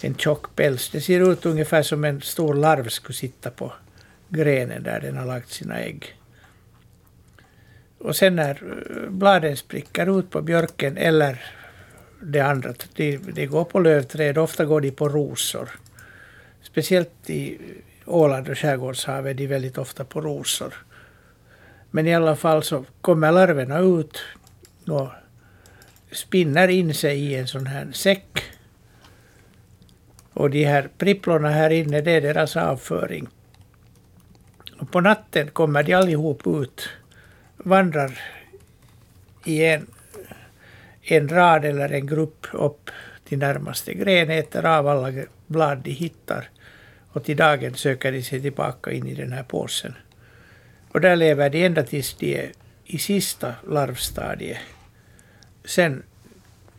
en 0.00 0.14
tjock 0.14 0.56
päls. 0.56 0.90
Det 0.90 1.00
ser 1.00 1.32
ut 1.32 1.46
ungefär 1.46 1.82
som 1.82 2.04
en 2.04 2.20
stor 2.20 2.54
larv 2.54 2.88
skulle 2.88 3.16
sitta 3.16 3.50
på 3.50 3.72
grenen 4.28 4.82
där 4.82 5.00
den 5.00 5.16
har 5.16 5.26
lagt 5.26 5.50
sina 5.50 5.80
ägg. 5.80 6.16
Och 7.98 8.16
sen 8.16 8.36
när 8.36 8.50
eh, 8.50 9.10
bladen 9.10 9.56
spricker 9.56 10.18
ut 10.18 10.30
på 10.30 10.42
björken 10.42 10.96
eller 10.96 11.44
det 12.22 12.40
andra, 12.40 12.74
de, 12.94 13.16
de 13.16 13.46
går 13.46 13.64
på 13.64 13.80
lövträd, 13.80 14.38
ofta 14.38 14.64
går 14.64 14.80
de 14.80 14.90
på 14.90 15.08
rosor. 15.08 15.68
Speciellt 16.62 17.30
i 17.30 17.58
Åland 18.04 18.48
och 18.48 18.58
skärgårdshavet 18.58 19.30
är 19.30 19.34
de 19.34 19.46
väldigt 19.46 19.78
ofta 19.78 20.04
på 20.04 20.20
rosor. 20.20 20.74
Men 21.90 22.06
i 22.06 22.14
alla 22.14 22.36
fall 22.36 22.62
så 22.62 22.84
kommer 23.00 23.32
larverna 23.32 23.78
ut 23.78 24.18
och 24.86 25.08
spinner 26.12 26.68
in 26.68 26.94
sig 26.94 27.18
i 27.18 27.34
en 27.34 27.48
sån 27.48 27.66
här 27.66 27.92
säck. 27.92 28.42
Och 30.32 30.50
de 30.50 30.64
här 30.64 30.88
pripplorna 30.98 31.50
här 31.50 31.70
inne, 31.70 32.00
det 32.00 32.10
är 32.10 32.20
deras 32.20 32.56
avföring. 32.56 33.28
Och 34.78 34.90
på 34.90 35.00
natten 35.00 35.50
kommer 35.50 35.82
de 35.82 35.94
allihop 35.94 36.46
ut, 36.46 36.88
vandrar 37.56 38.18
i 39.44 39.64
en, 39.64 39.86
en 41.02 41.28
rad 41.28 41.64
eller 41.64 41.92
en 41.92 42.06
grupp 42.06 42.46
upp 42.52 42.90
till 43.24 43.38
närmaste 43.38 43.94
gren, 43.94 44.30
äter 44.30 44.66
av 44.66 44.88
alla 44.88 45.12
blad 45.46 45.78
de 45.78 45.90
hittar. 45.90 46.48
Och 47.12 47.24
till 47.24 47.36
dagen 47.36 47.74
söker 47.74 48.12
de 48.12 48.22
sig 48.22 48.42
tillbaka 48.42 48.92
in 48.92 49.06
i 49.06 49.14
den 49.14 49.32
här 49.32 49.42
påsen. 49.42 49.94
Och 50.92 51.00
där 51.00 51.16
lever 51.16 51.50
de 51.50 51.64
ända 51.64 51.82
tills 51.82 52.14
de 52.14 52.38
är 52.38 52.52
i 52.84 52.98
sista 52.98 53.54
larvstadiet. 53.68 54.58
Sen 55.64 56.02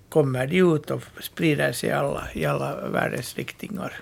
kommer 0.09 0.47
de 0.47 0.57
ut 0.57 0.91
och 0.91 1.03
sprider 1.21 1.71
sig 1.71 1.91
alla, 1.91 2.27
i 2.33 2.45
alla 2.45 2.87
världens 2.89 3.35
riktningar. 3.35 3.93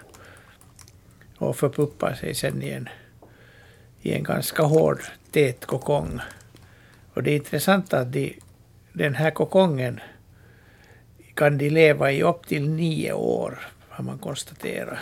Och 1.38 1.58
förpuppar 1.58 2.14
sig 2.14 2.36
sen 2.36 2.62
igen. 2.62 2.78
en, 2.78 3.05
i 4.06 4.14
en 4.14 4.24
ganska 4.24 4.64
hård, 4.64 5.02
tät 5.32 5.66
kokong. 5.66 6.20
Och 7.14 7.24
det 7.24 7.32
är 7.32 7.36
intressant 7.36 7.94
att 7.94 8.12
de, 8.12 8.40
den 8.94 9.16
här 9.16 9.32
kokongen 9.32 10.00
kan 11.34 11.58
de 11.58 11.70
leva 11.70 12.12
i 12.12 12.24
upp 12.24 12.48
till 12.48 12.70
nio 12.70 13.14
år, 13.14 13.60
har 13.90 14.04
man 14.04 14.18
konstaterat. 14.18 14.98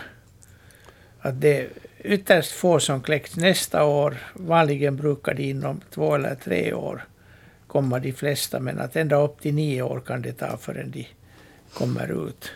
Att 1.20 1.42
det 1.42 1.60
är 1.60 1.70
ytterst 2.04 2.52
få 2.52 2.80
som 2.80 3.02
kläcks 3.02 3.36
nästa 3.36 3.84
år. 3.84 4.18
Vanligen 4.34 4.96
brukar 4.96 5.34
de 5.34 5.44
inom 5.44 5.82
två 5.94 6.16
eller 6.16 6.36
tre 6.36 6.74
år 6.74 7.06
komma 7.68 8.00
de 8.00 8.14
flesta, 8.14 8.60
men 8.60 8.80
att 8.80 8.96
ända 8.96 9.16
upp 9.16 9.42
till 9.42 9.54
nio 9.54 9.82
år 9.82 10.00
kan 10.00 10.22
det 10.22 10.34
ta 10.34 10.58
förrän 10.58 10.92
de 10.92 11.08
kommer 11.74 12.28
ut. 12.28 12.52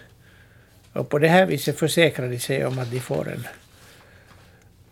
Och 0.93 1.09
på 1.09 1.19
det 1.19 1.27
här 1.27 1.45
viset 1.45 1.79
försäkrar 1.79 2.29
de 2.29 2.39
sig 2.39 2.65
om 2.65 2.79
att 2.79 2.91
de 2.91 2.99
får 2.99 3.29
en 3.29 3.47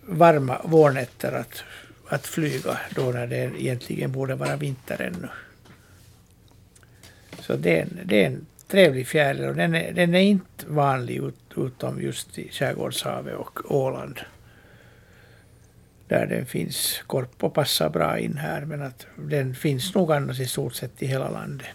varma 0.07 0.61
vårnätter 0.63 1.31
att, 1.31 1.63
att 2.07 2.27
flyga 2.27 2.77
då 2.95 3.11
när 3.11 3.27
det 3.27 3.51
egentligen 3.57 4.11
borde 4.11 4.35
vara 4.35 4.55
vinter 4.55 5.01
ännu. 5.01 5.27
Så 7.39 7.55
det 7.55 7.79
är 7.79 7.81
en, 7.81 7.99
det 8.05 8.23
är 8.23 8.27
en 8.27 8.45
trevlig 8.67 9.07
fjäril 9.07 9.45
och 9.45 9.55
den 9.55 9.75
är, 9.75 9.91
den 9.91 10.15
är 10.15 10.19
inte 10.19 10.65
vanlig 10.67 11.15
ut, 11.15 11.35
utom 11.57 12.01
just 12.01 12.39
i 12.39 12.49
Skärgårdshavet 12.51 13.35
och 13.35 13.71
Åland. 13.71 14.19
Där 16.07 16.25
den 16.25 16.45
finns. 16.45 17.03
Korpo 17.07 17.49
passar 17.49 17.89
bra 17.89 18.19
in 18.19 18.37
här 18.37 18.65
men 18.65 18.81
att 18.81 19.05
den 19.15 19.55
finns 19.55 19.95
nog 19.95 20.11
annars 20.11 20.39
i 20.39 20.47
stort 20.47 20.75
sett 20.75 21.03
i 21.03 21.07
hela 21.07 21.29
landet. 21.29 21.67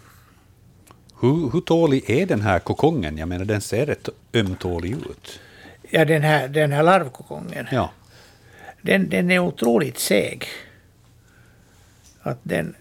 Hur, 1.21 1.51
hur 1.53 1.61
tålig 1.61 2.11
är 2.11 2.27
den 2.27 2.41
här 2.41 2.59
kokongen? 2.59 3.19
Jag 3.19 3.29
menar, 3.29 3.45
den 3.45 3.61
ser 3.61 3.87
rätt 3.87 4.09
ömtålig 4.35 4.91
ut. 4.93 5.41
Ja, 5.91 6.05
den 6.05 6.23
här, 6.23 6.49
den 6.49 6.73
här 6.73 6.83
larvkokongen. 6.83 7.67
Ja. 7.73 7.91
Den, 8.83 9.09
den 9.09 9.31
är 9.31 9.39
otroligt 9.39 9.99
seg. 9.99 10.47
Att 12.23 12.39
den, 12.43 12.75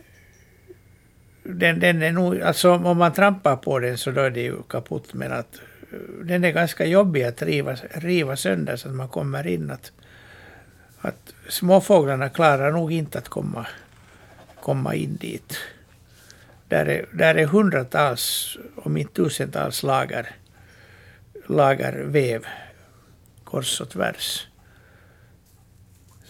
den, 1.44 1.80
den 1.80 2.02
är 2.02 2.12
nog, 2.12 2.42
alltså 2.42 2.72
om 2.72 2.98
man 2.98 3.14
trampar 3.14 3.56
på 3.56 3.80
den 3.80 3.98
så 3.98 4.12
då 4.12 4.22
är 4.22 4.30
det 4.30 4.42
ju 4.42 4.64
kaputt. 4.64 5.14
Men 5.14 5.32
att 5.32 5.56
eh, 5.92 5.98
den 6.24 6.44
är 6.44 6.52
ganska 6.52 6.86
jobbig 6.86 7.24
att 7.24 7.42
riva, 7.42 7.76
riva 7.92 8.36
sönder 8.36 8.76
så 8.76 8.90
att 8.90 8.96
man 8.96 9.08
kommer 9.08 9.48
in. 9.48 9.72
Att, 9.72 9.92
att 11.02 11.34
småfåglarna 11.50 12.30
klarar 12.30 12.72
nog 12.72 12.92
inte 12.92 13.18
att 13.18 13.30
komma, 13.30 13.68
komma 14.62 14.96
in 14.96 15.16
dit. 15.16 15.58
Där 16.68 16.86
är, 16.86 17.06
där 17.14 17.36
är 17.36 17.46
hundratals, 17.46 18.58
om 18.76 18.98
inte 18.98 19.14
tusentals 19.14 19.84
lager, 19.84 20.36
lager 21.48 22.04
väv 22.04 22.46
kors 23.44 23.82
och 23.82 23.90
tvärs. 23.90 24.49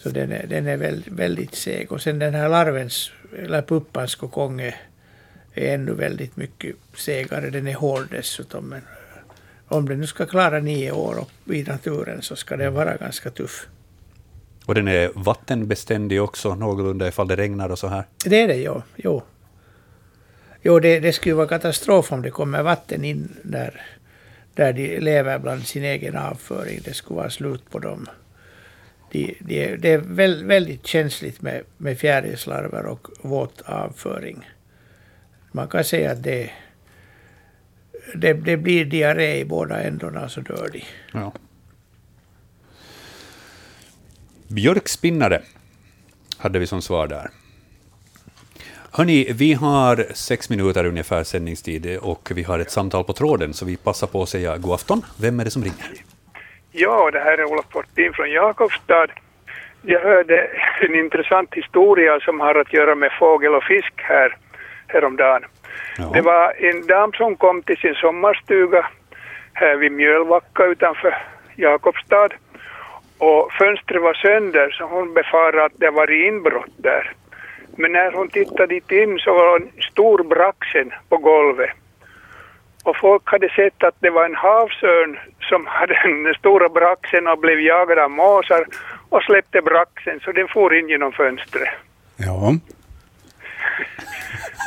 Så 0.02 0.08
den 0.08 0.32
är, 0.32 0.46
den 0.46 0.66
är 0.66 0.76
väldigt, 0.76 1.12
väldigt 1.12 1.54
seg. 1.54 1.92
Och 1.92 2.02
sen 2.02 2.18
den 2.18 2.34
här 2.34 2.48
larvens, 2.48 3.10
eller 3.38 3.62
puppans 3.62 4.14
kokong 4.14 4.60
är, 4.60 4.76
är 5.54 5.74
ännu 5.74 5.92
väldigt 5.92 6.36
mycket 6.36 6.76
segare. 6.94 7.50
Den 7.50 7.66
är 7.66 7.74
hård 7.74 8.06
dessutom. 8.10 8.68
Men 8.68 8.82
om 9.68 9.88
den 9.88 10.00
nu 10.00 10.06
ska 10.06 10.26
klara 10.26 10.60
nio 10.60 10.92
år 10.92 11.18
upp 11.18 11.50
i 11.50 11.62
naturen 11.62 12.22
så 12.22 12.36
ska 12.36 12.56
den 12.56 12.74
vara 12.74 12.96
ganska 12.96 13.30
tuff. 13.30 13.66
Och 14.66 14.74
den 14.74 14.88
är 14.88 15.10
vattenbeständig 15.14 16.22
också, 16.22 16.54
någorlunda 16.54 17.08
ifall 17.08 17.28
det 17.28 17.36
regnar 17.36 17.68
och 17.68 17.78
så 17.78 17.86
här. 17.86 18.04
Det 18.24 18.40
är 18.40 18.48
det, 18.48 18.56
jo. 18.56 18.82
jo. 18.96 19.22
Jo, 20.62 20.80
det, 20.80 21.00
det 21.00 21.12
skulle 21.12 21.34
vara 21.34 21.48
katastrof 21.48 22.12
om 22.12 22.22
det 22.22 22.30
kommer 22.30 22.62
vatten 22.62 23.04
in 23.04 23.36
där, 23.42 23.82
där 24.54 24.72
de 24.72 25.00
lever 25.00 25.38
bland 25.38 25.66
sin 25.66 25.84
egen 25.84 26.16
avföring. 26.16 26.80
Det 26.84 26.94
skulle 26.94 27.16
vara 27.16 27.30
slut 27.30 27.70
på 27.70 27.78
dem. 27.78 28.08
De, 29.10 29.36
de, 29.40 29.76
det 29.76 29.92
är 29.92 29.98
väl, 29.98 30.44
väldigt 30.44 30.86
känsligt 30.86 31.42
med, 31.42 31.62
med 31.76 31.98
fjärilslarver 31.98 32.86
och 32.86 33.08
våt 33.20 33.60
avföring. 33.60 34.48
Man 35.52 35.68
kan 35.68 35.84
säga 35.84 36.12
att 36.12 36.22
det, 36.22 36.50
det, 38.14 38.32
det 38.32 38.56
blir 38.56 38.84
diarré 38.84 39.38
i 39.38 39.44
båda 39.44 39.82
ändarna 39.82 40.28
så 40.28 40.40
dör 40.40 40.70
de. 40.72 40.82
Ja. 41.12 41.32
Björkspinnare 44.48 45.42
hade 46.36 46.58
vi 46.58 46.66
som 46.66 46.82
svar 46.82 47.06
där. 47.06 47.30
Hörni, 48.92 49.32
vi 49.32 49.52
har 49.52 50.06
sex 50.14 50.50
minuter 50.50 50.84
ungefär 50.84 51.24
sändningstid 51.24 51.98
och 51.98 52.32
vi 52.34 52.42
har 52.42 52.58
ett 52.58 52.70
samtal 52.70 53.04
på 53.04 53.12
tråden, 53.12 53.54
så 53.54 53.64
vi 53.64 53.76
passar 53.76 54.06
på 54.06 54.22
att 54.22 54.28
säga 54.28 54.58
god 54.58 54.74
afton. 54.74 55.02
Vem 55.16 55.40
är 55.40 55.44
det 55.44 55.50
som 55.50 55.64
ringer? 55.64 56.04
Ja, 56.72 57.10
det 57.10 57.18
här 57.18 57.38
är 57.38 57.44
Olof 57.44 57.64
Fortin 57.72 58.12
från 58.12 58.30
Jakobstad. 58.30 59.06
Jag 59.82 60.00
hörde 60.00 60.50
en 60.80 60.94
intressant 60.94 61.54
historia 61.54 62.20
som 62.20 62.40
har 62.40 62.54
att 62.54 62.72
göra 62.72 62.94
med 62.94 63.12
fågel 63.18 63.54
och 63.54 63.64
fisk 63.64 63.92
här 63.96 64.36
häromdagen. 64.86 65.44
Ja. 65.98 66.10
Det 66.14 66.20
var 66.20 66.52
en 66.58 66.86
dam 66.86 67.12
som 67.12 67.36
kom 67.36 67.62
till 67.62 67.76
sin 67.76 67.94
sommarstuga 67.94 68.86
här 69.52 69.76
vid 69.76 69.92
Mjölbacka 69.92 70.64
utanför 70.64 71.16
Jakobstad 71.56 72.28
och 73.18 73.52
fönstret 73.52 74.02
var 74.02 74.14
sönder 74.14 74.70
så 74.70 74.84
hon 74.84 75.14
befarade 75.14 75.64
att 75.64 75.72
det 75.76 75.90
var 75.90 76.10
inbrott 76.10 76.74
där. 76.76 77.12
Men 77.76 77.92
när 77.92 78.12
hon 78.12 78.28
tittade 78.28 78.66
dit 78.66 78.92
in 78.92 79.18
så 79.18 79.32
var 79.32 79.56
en 79.56 79.70
stor 79.90 80.22
braxen 80.24 80.92
på 81.08 81.16
golvet. 81.16 81.70
Och 82.82 82.96
folk 82.96 83.22
hade 83.24 83.48
sett 83.48 83.84
att 83.84 83.94
det 83.98 84.10
var 84.10 84.24
en 84.24 84.34
havsörn 84.34 85.18
som 85.40 85.66
hade 85.66 85.94
den 85.94 86.34
stora 86.34 86.68
braxen 86.68 87.26
och 87.26 87.38
blev 87.38 87.60
jagad 87.60 87.98
av 87.98 88.10
måsar 88.10 88.66
och 89.08 89.22
släppte 89.22 89.62
braxen 89.62 90.20
så 90.24 90.32
den 90.32 90.48
for 90.48 90.74
in 90.74 90.88
genom 90.88 91.12
fönstret. 91.12 91.68
Ja. 92.16 92.54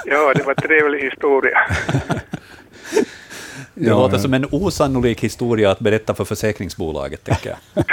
Ja, 0.05 0.33
det 0.33 0.43
var 0.43 0.53
en 0.57 0.67
trevlig 0.67 0.99
historia. 1.01 1.59
Det 3.73 3.89
låter 3.89 4.17
som 4.17 4.33
en 4.33 4.47
osannolik 4.51 5.23
historia 5.23 5.71
att 5.71 5.79
berätta 5.79 6.13
för 6.13 6.25
försäkringsbolaget, 6.25 7.23
tänker 7.23 7.49
jag. 7.49 7.83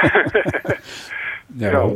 Ja. 1.59 1.93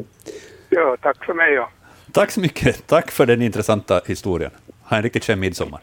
Ja, 0.69 0.97
tack 1.01 1.25
för 1.25 1.35
mig. 1.35 1.53
Ja. 1.53 1.71
Tack 2.13 2.31
så 2.31 2.41
mycket. 2.41 2.87
Tack 2.87 3.11
för 3.11 3.27
den 3.27 3.43
intressanta 3.43 4.01
historien. 4.07 4.51
Ha 4.83 4.97
en 4.97 5.03
riktigt 5.03 5.25
skön 5.25 5.41
midsommar. 5.41 5.81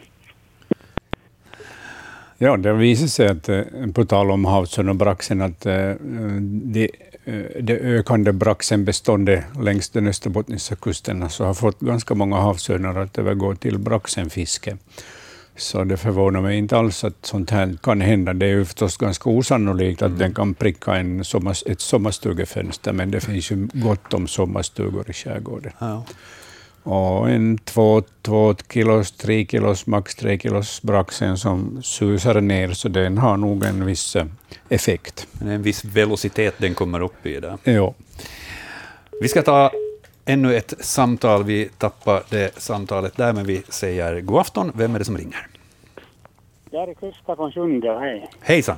Ja, 2.44 2.58
det 2.58 2.74
visar 2.74 3.08
sig 3.08 3.28
att, 3.28 3.50
eh, 3.50 3.64
på 3.94 4.06
tal 4.06 4.32
om 4.32 4.46
havsörn 4.46 4.90
och 4.90 4.96
braxen, 4.96 5.42
att 5.42 5.66
eh, 5.66 5.92
det, 6.42 6.90
eh, 7.26 7.62
det 7.62 7.74
ökande 7.74 8.32
braxenbeståndet 8.32 9.44
längs 9.64 9.90
den 9.90 10.08
österbottniska 10.08 10.76
kusten 10.76 11.24
alltså 11.24 11.44
har 11.44 11.54
fått 11.54 11.80
ganska 11.80 12.14
många 12.14 12.36
havsörnar 12.36 12.96
att 12.96 13.18
övergå 13.18 13.56
till 13.56 13.78
braxenfiske. 13.78 14.78
Så 15.56 15.84
det 15.84 15.98
förvånar 15.98 16.42
mig 16.42 16.58
inte 16.58 16.78
alls 16.78 17.04
att 17.04 17.26
sånt 17.26 17.50
här 17.50 17.78
kan 17.84 18.02
hända. 18.02 18.34
Det 18.34 18.46
är 18.46 18.50
ju 18.50 18.66
förstås 18.66 18.98
ganska 18.98 19.30
osannolikt 19.30 20.02
att 20.02 20.20
den 20.20 20.34
kan 20.34 20.54
pricka 20.54 20.96
en 20.96 21.24
sommar, 21.24 21.58
ett 21.66 21.82
sommarstugefönster, 21.82 22.94
men 22.94 23.12
det 23.12 23.22
finns 23.22 23.52
ju 23.52 23.68
gott 23.74 24.14
om 24.14 24.28
sommarstugor 24.28 25.10
i 25.10 25.14
skärgården. 25.14 25.72
Ja. 25.80 26.04
Och 26.84 27.30
en 27.30 27.58
två, 27.58 28.02
två 28.22 28.56
kilos, 28.74 29.12
tre 29.12 29.46
kilos, 29.46 29.88
max 29.88 30.16
tre 30.16 30.38
kilos 30.38 30.82
braxen 30.82 31.38
som 31.38 31.84
susar 31.84 32.42
ner, 32.42 32.74
så 32.74 32.90
den 32.90 33.18
har 33.18 33.38
nog 33.38 33.66
en 33.66 33.86
viss 33.86 34.16
eh, 34.16 34.26
effekt. 34.70 35.28
Är 35.42 35.52
en 35.52 35.64
viss 35.64 35.86
velocitet 35.86 36.56
den 36.58 36.74
kommer 36.74 37.02
upp 37.02 37.26
i 37.26 37.40
där. 37.40 37.58
Ja. 37.64 37.94
Vi 39.22 39.28
ska 39.28 39.42
ta 39.42 39.72
ännu 40.26 40.56
ett 40.56 40.74
samtal. 40.80 41.44
Vi 41.44 41.70
tappar 41.78 42.24
det 42.30 42.60
samtalet 42.60 43.18
där, 43.18 43.34
men 43.34 43.46
vi 43.46 43.64
säger 43.70 44.22
god 44.22 44.40
afton. 44.40 44.72
Vem 44.76 44.96
är 44.96 45.00
det 45.00 45.06
som 45.06 45.18
ringer? 45.18 45.48
Det 46.72 46.78
är 46.78 46.94
Krista 46.94 47.36
från 47.36 47.52
Sunde, 47.52 48.00
hej. 48.00 48.30
Hejsan. 48.42 48.78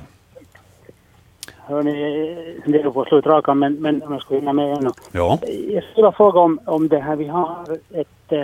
Hörni, 1.66 1.92
det 2.66 2.80
är 2.80 2.90
på 2.90 3.04
slutrakan 3.04 3.58
men, 3.58 3.74
men 3.74 4.02
om 4.02 4.12
jag 4.12 4.22
skulle 4.22 4.40
hinna 4.40 4.52
med 4.52 4.76
ännu. 4.76 4.90
Ja. 5.12 5.38
Jag 5.68 5.84
skulle 5.84 6.12
fråga 6.12 6.40
om, 6.40 6.60
om 6.64 6.88
det 6.88 6.98
här, 6.98 7.16
vi 7.16 7.26
har 7.28 7.78
ett 7.90 8.32
eh, 8.32 8.42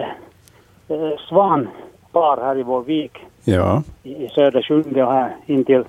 eh, 0.88 1.18
svanpar 1.28 2.42
här 2.42 2.58
i 2.58 2.62
vår 2.62 2.82
vik 2.82 3.18
Ja. 3.44 3.82
i, 4.02 4.24
i 4.24 4.28
södra 4.28 4.62
Sjunde 4.62 5.04
och 5.04 5.12
här 5.12 5.36
intill 5.46 5.84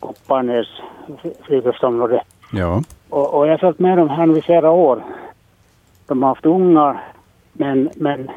Kopparnäs 0.00 0.66
friluftsområde. 1.42 2.22
Ja. 2.52 2.82
Och, 3.08 3.34
och 3.34 3.46
jag 3.46 3.52
har 3.52 3.58
följt 3.58 3.78
med 3.78 3.98
dem 3.98 4.08
här 4.08 4.26
nu 4.26 4.38
i 4.38 4.42
flera 4.42 4.70
år. 4.70 5.02
De 6.06 6.22
har 6.22 6.28
haft 6.28 6.46
ungar 6.46 7.02
men, 7.52 7.90
men 7.96 8.30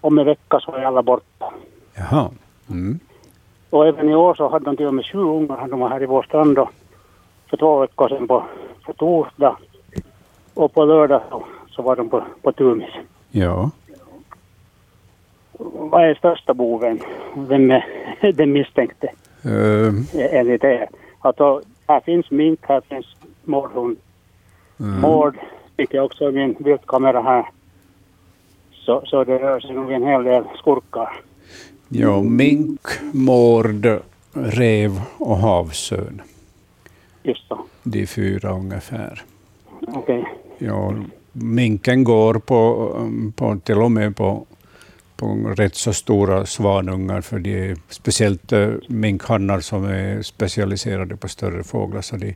om 0.00 0.18
en 0.18 0.26
vecka 0.26 0.60
så 0.60 0.72
är 0.72 0.82
alla 0.82 1.02
borta. 1.02 1.52
Jaha. 1.94 2.30
Mm. 2.70 2.98
Och 3.70 3.86
även 3.86 4.08
i 4.08 4.14
år 4.14 4.34
så 4.34 4.48
hade 4.48 4.64
de 4.64 4.76
till 4.76 4.86
och 4.86 4.94
med 4.94 5.06
sju 5.06 5.18
ungar. 5.18 5.68
De 5.68 5.80
var 5.80 5.88
här 5.88 6.02
i 6.02 6.06
vår 6.06 6.22
strand 6.22 6.56
då, 6.56 6.70
för 7.50 7.56
två 7.56 7.78
veckor 7.80 8.08
sedan 8.08 8.28
på, 8.28 8.44
på 8.86 8.92
torsdag. 8.92 9.56
och 10.54 10.72
på 10.74 10.84
lördag 10.84 11.22
så, 11.30 11.44
så 11.70 11.82
var 11.82 11.96
de 11.96 12.08
på, 12.08 12.24
på 12.42 12.52
Tumis. 12.52 12.90
Ja. 13.30 13.70
Vad 15.58 16.04
är 16.04 16.14
största 16.14 16.54
boven? 16.54 17.00
Vem 17.36 17.70
är 17.70 18.32
den 18.34 18.52
misstänkte 18.52 19.08
Eh, 19.46 19.92
enligt 20.14 20.64
er? 20.64 20.88
Alltså, 21.18 21.62
här 21.86 22.00
finns 22.00 22.30
mink, 22.30 22.60
här 22.62 22.80
finns 22.88 23.06
mårdhund. 23.44 23.96
mm. 24.80 25.00
Mård 25.00 25.36
fick 25.76 25.94
jag 25.94 26.04
också 26.04 26.28
i 26.28 26.32
min 26.32 26.56
viltkamera 26.58 27.22
här. 27.22 27.46
Så, 28.72 29.02
så 29.06 29.24
det 29.24 29.38
rör 29.38 29.60
sig 29.60 29.72
nog 29.74 29.92
en 29.92 30.02
hel 30.02 30.24
del 30.24 30.44
skurkar. 30.58 31.20
Ja, 31.88 32.22
mink, 32.22 32.80
mård, 33.12 33.86
rev 34.32 35.00
och 35.18 35.36
havsörn. 35.36 36.22
Just 37.24 37.48
så. 37.48 37.64
De 37.82 38.06
fyra 38.06 38.50
ungefär. 38.52 39.22
Okej. 39.88 40.24
Ja, 40.58 40.94
minken 41.32 42.04
går 42.04 42.34
på, 42.34 42.90
på 43.36 43.58
till 43.64 43.78
och 43.78 43.90
med 43.90 44.16
på, 44.16 44.46
på 45.16 45.26
rätt 45.56 45.74
så 45.74 45.92
stora 45.92 46.46
svanungar, 46.46 47.20
för 47.20 47.38
de 47.38 47.70
är 47.70 47.76
speciellt 47.88 48.52
eh, 48.52 48.68
minkhannar 48.88 49.60
som 49.60 49.84
är 49.84 50.22
specialiserade 50.22 51.16
på 51.16 51.28
större 51.28 51.64
fåglar, 51.64 52.00
så 52.02 52.16
de 52.16 52.34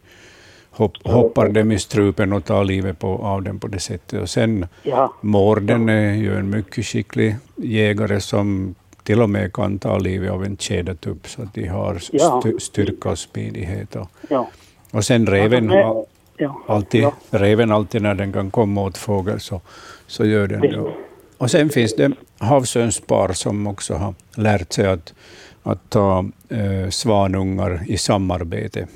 hopp, 0.70 0.92
hoppar 1.04 1.48
dem 1.48 1.72
i 1.72 1.78
strupen 1.78 2.32
och 2.32 2.44
tar 2.44 2.64
livet 2.64 2.98
på, 2.98 3.08
av 3.18 3.42
dem 3.42 3.58
på 3.58 3.66
det 3.68 3.78
sättet. 3.80 4.22
Och 4.22 4.30
sen 4.30 4.66
Ja. 4.82 5.14
mården 5.20 5.88
är 5.88 6.14
ju 6.14 6.36
en 6.36 6.50
mycket 6.50 6.86
skicklig 6.86 7.36
jägare 7.56 8.20
som 8.20 8.74
till 9.02 9.22
och 9.22 9.30
med 9.30 9.52
kan 9.52 9.78
ta 9.78 9.98
livet 9.98 10.30
av 10.30 10.44
en 10.44 10.56
tjädertupp, 10.56 11.28
så 11.28 11.42
att 11.42 11.54
de 11.54 11.66
har 11.66 11.98
styrka 12.60 13.10
och 13.10 13.18
smidighet. 13.18 13.96
Och, 13.96 14.10
Ja. 14.28 14.48
Och 14.92 15.04
sen 15.04 15.26
reven, 15.26 15.70
Alltså, 15.70 15.86
har- 15.86 16.04
Ja. 16.36 16.60
alltid, 16.66 17.02
Ja. 17.02 17.12
reven 17.30 17.72
alltid 17.72 18.02
när 18.02 18.14
den 18.14 18.32
kan 18.32 18.50
komma 18.50 18.82
åt 18.82 18.98
fågel 18.98 19.40
så, 19.40 19.60
så 20.06 20.24
gör 20.26 20.46
den 20.46 20.60
det. 20.60 20.92
Och 21.38 21.50
sen 21.50 21.68
finns 21.68 21.96
det 21.96 22.12
havsörnspar 22.38 23.32
som 23.32 23.66
också 23.66 23.94
har 23.94 24.14
lärt 24.36 24.72
sig 24.72 24.86
att, 24.86 25.14
att 25.62 25.90
ta 25.90 26.24
eh, 26.48 26.88
svanungar 26.90 27.80
i 27.86 27.96
samarbete. 27.98 28.86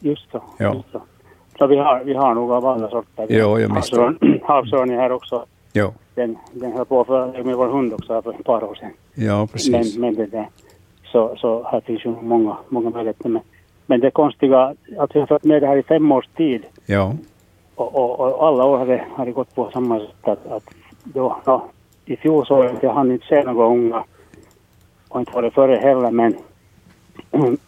Just 0.00 0.30
så. 0.30 0.42
Ja. 0.58 0.74
Just 0.74 0.92
så. 0.92 1.02
så 1.58 1.66
vi, 1.66 1.76
har, 1.76 2.04
vi 2.04 2.14
har 2.14 2.34
nog 2.34 2.52
av 2.52 2.66
alla 2.66 2.88
sorter. 2.90 3.26
Jo, 3.28 3.58
jag 3.58 3.70
misstänker. 3.74 4.26
Havsörn- 4.26 4.40
Havsörn 4.44 4.90
är 4.90 4.96
här 4.96 5.12
också. 5.12 5.44
Ja, 5.72 5.92
Den, 6.14 6.36
den 6.52 6.72
höll 6.72 6.84
på 6.84 7.04
för, 7.04 7.42
med 7.44 7.56
vår 7.56 7.68
hund 7.68 7.92
också 7.92 8.22
för 8.22 8.30
ett 8.30 8.44
par 8.44 8.64
år 8.64 8.74
sedan. 8.74 8.90
ja 9.14 9.46
precis. 9.52 9.96
Men, 9.96 10.00
men 10.00 10.14
det 10.14 10.26
där, 10.26 10.48
så, 11.12 11.36
så 11.36 11.62
här 11.68 11.80
finns 11.80 12.04
ju 12.04 12.14
många, 12.22 12.56
många 12.68 12.90
möjligheter. 12.90 13.28
Men, 13.28 13.42
men 13.86 14.00
det 14.00 14.10
konstiga, 14.10 14.74
att 14.98 15.16
vi 15.16 15.20
har 15.20 15.26
fått 15.26 15.44
med 15.44 15.62
det 15.62 15.66
här 15.66 15.76
i 15.76 15.82
fem 15.82 16.12
års 16.12 16.26
tid 16.26 16.66
Ja, 16.86 17.14
och, 17.74 17.94
och, 17.94 18.20
och 18.20 18.46
alla 18.46 18.64
år 18.64 18.78
har 18.78 18.86
det, 18.86 19.04
har 19.10 19.26
det 19.26 19.32
gått 19.32 19.54
på 19.54 19.70
samma 19.72 19.98
sätt 19.98 20.08
att, 20.22 20.46
att 20.46 20.64
då, 21.04 21.36
ja, 21.44 21.68
i 22.04 22.16
fjol 22.16 22.46
så 22.46 22.70
jag 22.80 22.94
hann 22.94 23.12
inte 23.12 23.26
se 23.26 23.42
några 23.42 23.66
unga 23.66 24.04
och 25.08 25.20
inte 25.20 25.32
var 25.32 25.42
det 25.42 25.50
före 25.50 25.76
heller 25.76 26.10
men, 26.10 26.36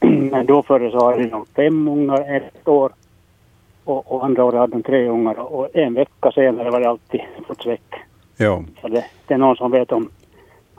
men 0.31 0.47
då 0.47 0.63
före 0.63 0.91
så 0.91 1.05
hade 1.05 1.27
de 1.27 1.47
fem 1.57 1.89
ungar 1.89 2.37
ett 2.37 2.69
år 2.69 2.93
och, 3.85 4.13
och 4.13 4.25
andra 4.25 4.45
året 4.45 4.59
hade 4.61 4.73
de 4.73 4.83
tre 4.83 5.09
ungar 5.09 5.39
och 5.39 5.77
en 5.77 5.95
vecka 5.95 6.33
senare 6.33 6.71
var 6.71 6.81
det 6.81 6.89
alltid 6.89 7.21
väck. 7.67 7.95
ja. 8.37 8.65
Så 8.81 8.89
det, 8.89 9.05
det 9.27 9.35
är 9.35 9.39
någon 9.39 9.57
som 9.57 9.71
vet 9.71 9.93
om, 9.93 10.11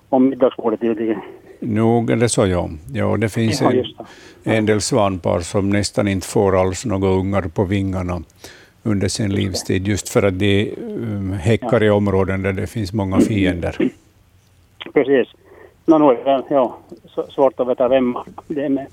om 0.09 0.29
middagsbordet 0.29 0.79
tydligen. 0.79 1.21
Nog 1.59 2.09
är 2.09 2.15
det 2.15 2.29
så, 2.29 2.47
ja. 2.47 2.69
ja 2.93 3.17
det 3.17 3.29
finns 3.29 3.61
Ja, 3.61 3.71
det. 4.43 4.55
en 4.55 4.65
del 4.65 4.81
svanpar 4.81 5.39
som 5.39 5.69
nästan 5.69 6.07
inte 6.07 6.27
får 6.27 6.61
alls 6.61 6.85
några 6.85 7.07
ungar 7.09 7.41
på 7.41 7.63
vingarna 7.63 8.21
under 8.83 9.07
sin 9.07 9.31
livstid, 9.33 9.87
just 9.87 10.09
för 10.09 10.23
att 10.23 10.39
de 10.39 10.75
um, 10.77 11.31
häckar 11.33 11.83
i 11.83 11.89
områden 11.89 12.41
där 12.41 12.53
det 12.53 12.67
finns 12.67 12.93
många 12.93 13.19
fiender. 13.19 13.91
Precis. 14.93 15.27
Nå, 15.85 15.97
nu 15.97 16.05
är 16.05 16.37
det 16.37 16.43
ja, 16.49 16.77
svårt 17.29 17.59
att 17.59 17.67
veta 17.67 17.87
vem 17.87 18.17
det 18.47 18.63
är. 18.65 18.69
Men 18.69 18.85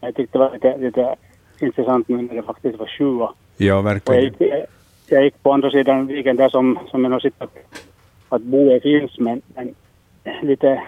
jag 0.00 0.14
tyckte 0.14 0.38
det 0.38 0.44
var 0.44 0.52
lite, 0.54 0.76
lite 0.78 1.14
intressant 1.60 2.08
nu 2.08 2.22
när 2.22 2.34
det 2.34 2.42
faktiskt 2.42 2.78
var 2.78 2.86
sju. 2.98 3.04
Och 3.06 3.30
Ja, 3.56 3.66
jag, 3.66 3.82
verkligen. 3.82 4.24
gick, 4.24 4.34
jag, 4.38 4.64
jag 5.06 5.24
gick 5.24 5.42
på 5.42 5.52
andra 5.52 5.70
sidan 5.70 6.06
viken 6.06 6.36
där 6.36 6.48
som, 6.48 6.78
som 6.90 7.04
jag 7.04 7.10
har 7.10 7.20
sett 7.20 7.42
att, 7.42 7.56
att 8.28 8.42
boet 8.42 8.82
finns, 8.82 9.18
men, 9.18 9.42
men 9.54 9.74
lite, 10.42 10.82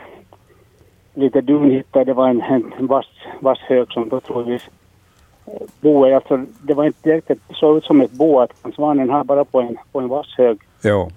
lite 1.15 1.41
dun 1.41 1.71
hittade. 1.71 2.05
Det 2.05 2.13
var 2.15 2.29
en, 2.29 2.43
en 2.79 2.87
vass, 2.87 3.07
vass 3.41 3.59
hög 3.59 3.93
som 3.93 4.09
då 4.09 4.21
troligtvis 4.21 4.69
boet, 5.81 6.15
alltså 6.15 6.45
det 6.63 6.75
var 6.75 6.85
inte 6.85 6.99
direkt, 7.09 7.29
det 7.29 7.39
såg 7.55 7.77
ut 7.77 7.85
som 7.85 8.01
ett 8.01 8.11
bo 8.13 8.39
att 8.41 8.51
svanen 8.75 9.11
har 9.11 9.25
bara 9.25 9.45
på 9.45 9.61
en, 9.61 9.77
på 9.93 10.01
en 10.01 10.09
vass 10.09 10.35
hög. 10.39 10.59
Ja. 10.83 11.09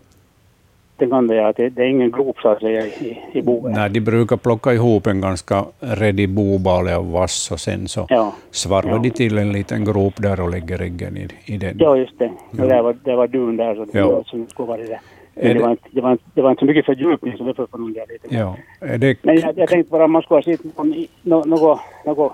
Det 0.97 1.07
kan 1.07 1.27
det 1.27 1.53
det, 1.57 1.69
det 1.69 1.81
är 1.81 1.87
ingen 1.87 2.11
grop 2.11 2.39
så 2.39 2.49
att 2.49 2.59
säga 2.59 2.85
i, 2.85 3.21
i 3.33 3.41
boet. 3.41 3.75
Nej, 3.75 3.89
de 3.89 3.99
brukar 4.01 4.37
plocka 4.37 4.73
ihop 4.73 5.07
en 5.07 5.21
ganska 5.21 5.65
redig 5.79 6.29
bobale 6.29 6.95
av 6.95 7.11
vass 7.11 7.51
och 7.51 7.59
sen 7.59 7.87
så 7.87 8.05
Ja. 8.09 8.33
svarvar 8.51 8.89
Ja. 8.91 8.97
de 8.97 9.09
till 9.09 9.37
en 9.37 9.51
liten 9.51 9.85
grop 9.85 10.13
där 10.17 10.39
och 10.41 10.49
lägger 10.49 10.81
äggen 10.81 11.17
i, 11.17 11.27
i 11.45 11.57
den. 11.57 11.77
Ja, 11.79 11.97
just 11.97 12.19
det. 12.19 12.31
Och 12.51 12.67
där 12.67 12.81
var, 12.81 12.95
det 13.03 13.15
var 13.15 13.27
dun 13.27 13.57
där, 13.57 13.75
så 13.75 13.85
det 13.85 13.97
Ja. 13.99 14.07
var 14.11 14.23
som 14.23 14.47
skulle 14.47 14.67
vara 14.67 14.77
det. 14.81 14.99
Men 15.41 15.53
det, 15.57 15.61
var 15.63 15.71
inte, 15.71 15.83
det, 15.91 16.01
var 16.01 16.11
inte, 16.11 16.23
det 16.33 16.41
var 16.41 16.49
inte 16.51 16.59
så 16.59 16.65
mycket 16.65 16.85
fördjupning, 16.85 17.37
så 17.37 17.43
det 17.43 17.53
får 17.53 17.67
man 17.71 17.81
undra 17.81 18.01
lite. 18.09 18.35
Ja. 18.35 18.57
Är 18.81 18.97
det, 18.97 19.17
Men 19.23 19.39
jag, 19.39 19.57
jag 19.57 19.69
tänkte 19.69 19.91
bara 19.91 20.05
om 20.05 20.11
man 20.11 20.21
skulle 20.21 20.37
ha 20.37 20.43
sett 20.43 20.77
någon, 20.77 20.93
i- 20.93 21.09
nå- 21.21 21.43
något, 21.45 21.79
något, 22.05 22.33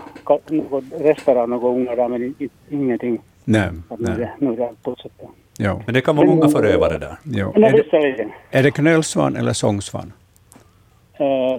något 0.51 0.84
rester 0.99 1.35
av 1.35 1.49
några 1.49 1.67
ungar 1.67 1.95
där, 1.95 2.07
men 2.07 2.35
ingenting. 2.69 3.19
nej, 3.43 3.69
Att 3.89 3.99
nej. 3.99 4.17
det- 4.17 4.31
nu 4.39 4.53
är 4.53 4.57
det 4.57 4.67
allt 4.67 4.84
bortsett. 4.84 5.11
Ja. 5.57 5.81
Men 5.85 5.93
det 5.93 6.01
kan 6.01 6.15
vara 6.15 6.27
många 6.27 6.49
förövare 6.49 6.97
där. 6.97 7.17
Ja. 7.23 7.51
Men 7.55 7.63
Är, 7.63 7.71
det 7.71 7.84
jag 7.91 8.31
är 8.51 8.63
det 8.63 8.71
knölsvan 8.71 9.35
eller 9.35 9.53
sångsvan? 9.53 10.13
Eh, 11.13 11.57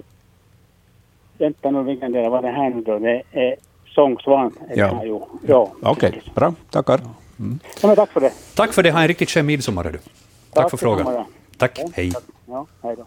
vänta 1.37 1.71
nu, 1.71 1.83
vilken 1.83 2.11
del 2.11 2.29
var 2.31 2.41
det 2.41 2.47
här 2.49 2.69
nu 2.69 2.81
då? 2.81 2.99
Det 2.99 3.21
är 3.31 3.55
sångsvan. 3.87 4.51
Ja. 4.75 5.01
Jo. 5.03 5.27
Ja. 5.47 5.71
Okej, 5.81 6.21
bra. 6.35 6.53
Tackar. 6.69 6.99
Mm. 7.39 7.59
ja, 7.81 7.87
men 7.87 7.95
tack 7.95 8.09
för 8.11 8.21
det. 8.21 8.31
Tack 8.55 8.73
för 8.73 8.83
det. 8.83 8.91
Ha 8.91 9.01
en 9.01 9.07
riktigt 9.07 9.29
skön 9.29 9.45
midsommar. 9.45 9.83
hördu. 9.83 9.97
Tack 10.55 10.63
Tack 10.63 10.71
för 10.71 10.77
frågan. 10.77 11.25
Tack. 11.57 11.79
Hej. 11.93 12.13
Ja, 12.47 12.67
hej 12.83 12.95
då. 12.95 13.05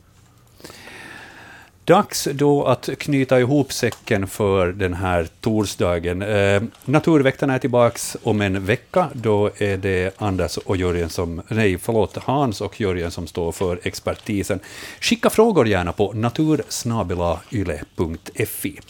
Dags 1.89 2.29
då 2.33 2.65
att 2.65 2.89
knyta 2.99 3.41
ihop 3.41 3.73
säcken 3.73 4.27
för 4.27 4.73
den 4.73 4.95
här 4.95 5.29
torsdagen. 5.41 6.23
Eh, 6.23 6.63
naturväktarna 6.85 7.55
är 7.55 7.59
tillbaks 7.59 8.17
om 8.23 8.41
en 8.41 8.65
vecka. 8.65 9.09
Då 9.13 9.51
är 9.59 9.77
det 9.77 10.15
Anders 10.17 10.57
och 10.57 10.77
Jörgen 10.77 11.11
som, 11.11 11.43
nej, 11.49 11.79
förlåt, 11.79 12.17
Hans 12.17 12.61
och 12.61 12.81
Jörgen 12.81 13.11
som 13.11 13.27
står 13.27 13.53
för 13.53 13.81
expertisen. 13.83 14.61
Skicka 15.01 15.31
frågor 15.31 15.69
gärna 15.69 15.93
på 15.93 16.13
natursnabelayle.fi. 16.13 18.81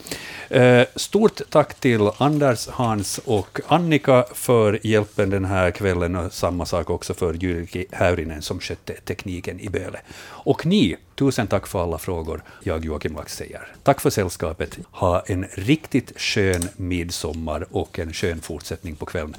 Eh, 0.48 0.82
stort 0.96 1.40
tack 1.50 1.74
till 1.74 2.10
Anders, 2.18 2.68
Hans 2.68 3.20
och 3.24 3.60
Annika 3.66 4.24
för 4.34 4.86
hjälpen 4.86 5.30
den 5.30 5.44
här 5.44 5.70
kvällen 5.70 6.16
och 6.16 6.32
samma 6.32 6.66
sak 6.66 6.90
också 6.90 7.14
för 7.14 7.34
Jyrki 7.34 7.86
Häyrinen 7.90 8.42
som 8.42 8.60
skötte 8.60 8.92
tekniken 8.92 9.60
i 9.60 9.68
Böle. 9.68 10.00
Och 10.26 10.66
ni, 10.66 10.96
tusen 11.18 11.46
tack 11.46 11.66
för 11.66 11.82
alla 11.82 11.98
frågor. 11.98 12.42
Jag, 12.62 12.84
Joakim 12.84 13.14
Lax, 13.14 13.36
säger 13.36 13.66
tack 13.82 14.00
för 14.00 14.10
sällskapet. 14.10 14.78
Ha 14.90 15.20
en 15.20 15.46
riktigt 15.52 16.20
skön 16.20 16.68
midsommar 16.76 17.66
och 17.70 17.98
en 17.98 18.12
skön 18.12 18.40
fortsättning 18.40 18.96
på 18.96 19.06
kvällen. 19.06 19.36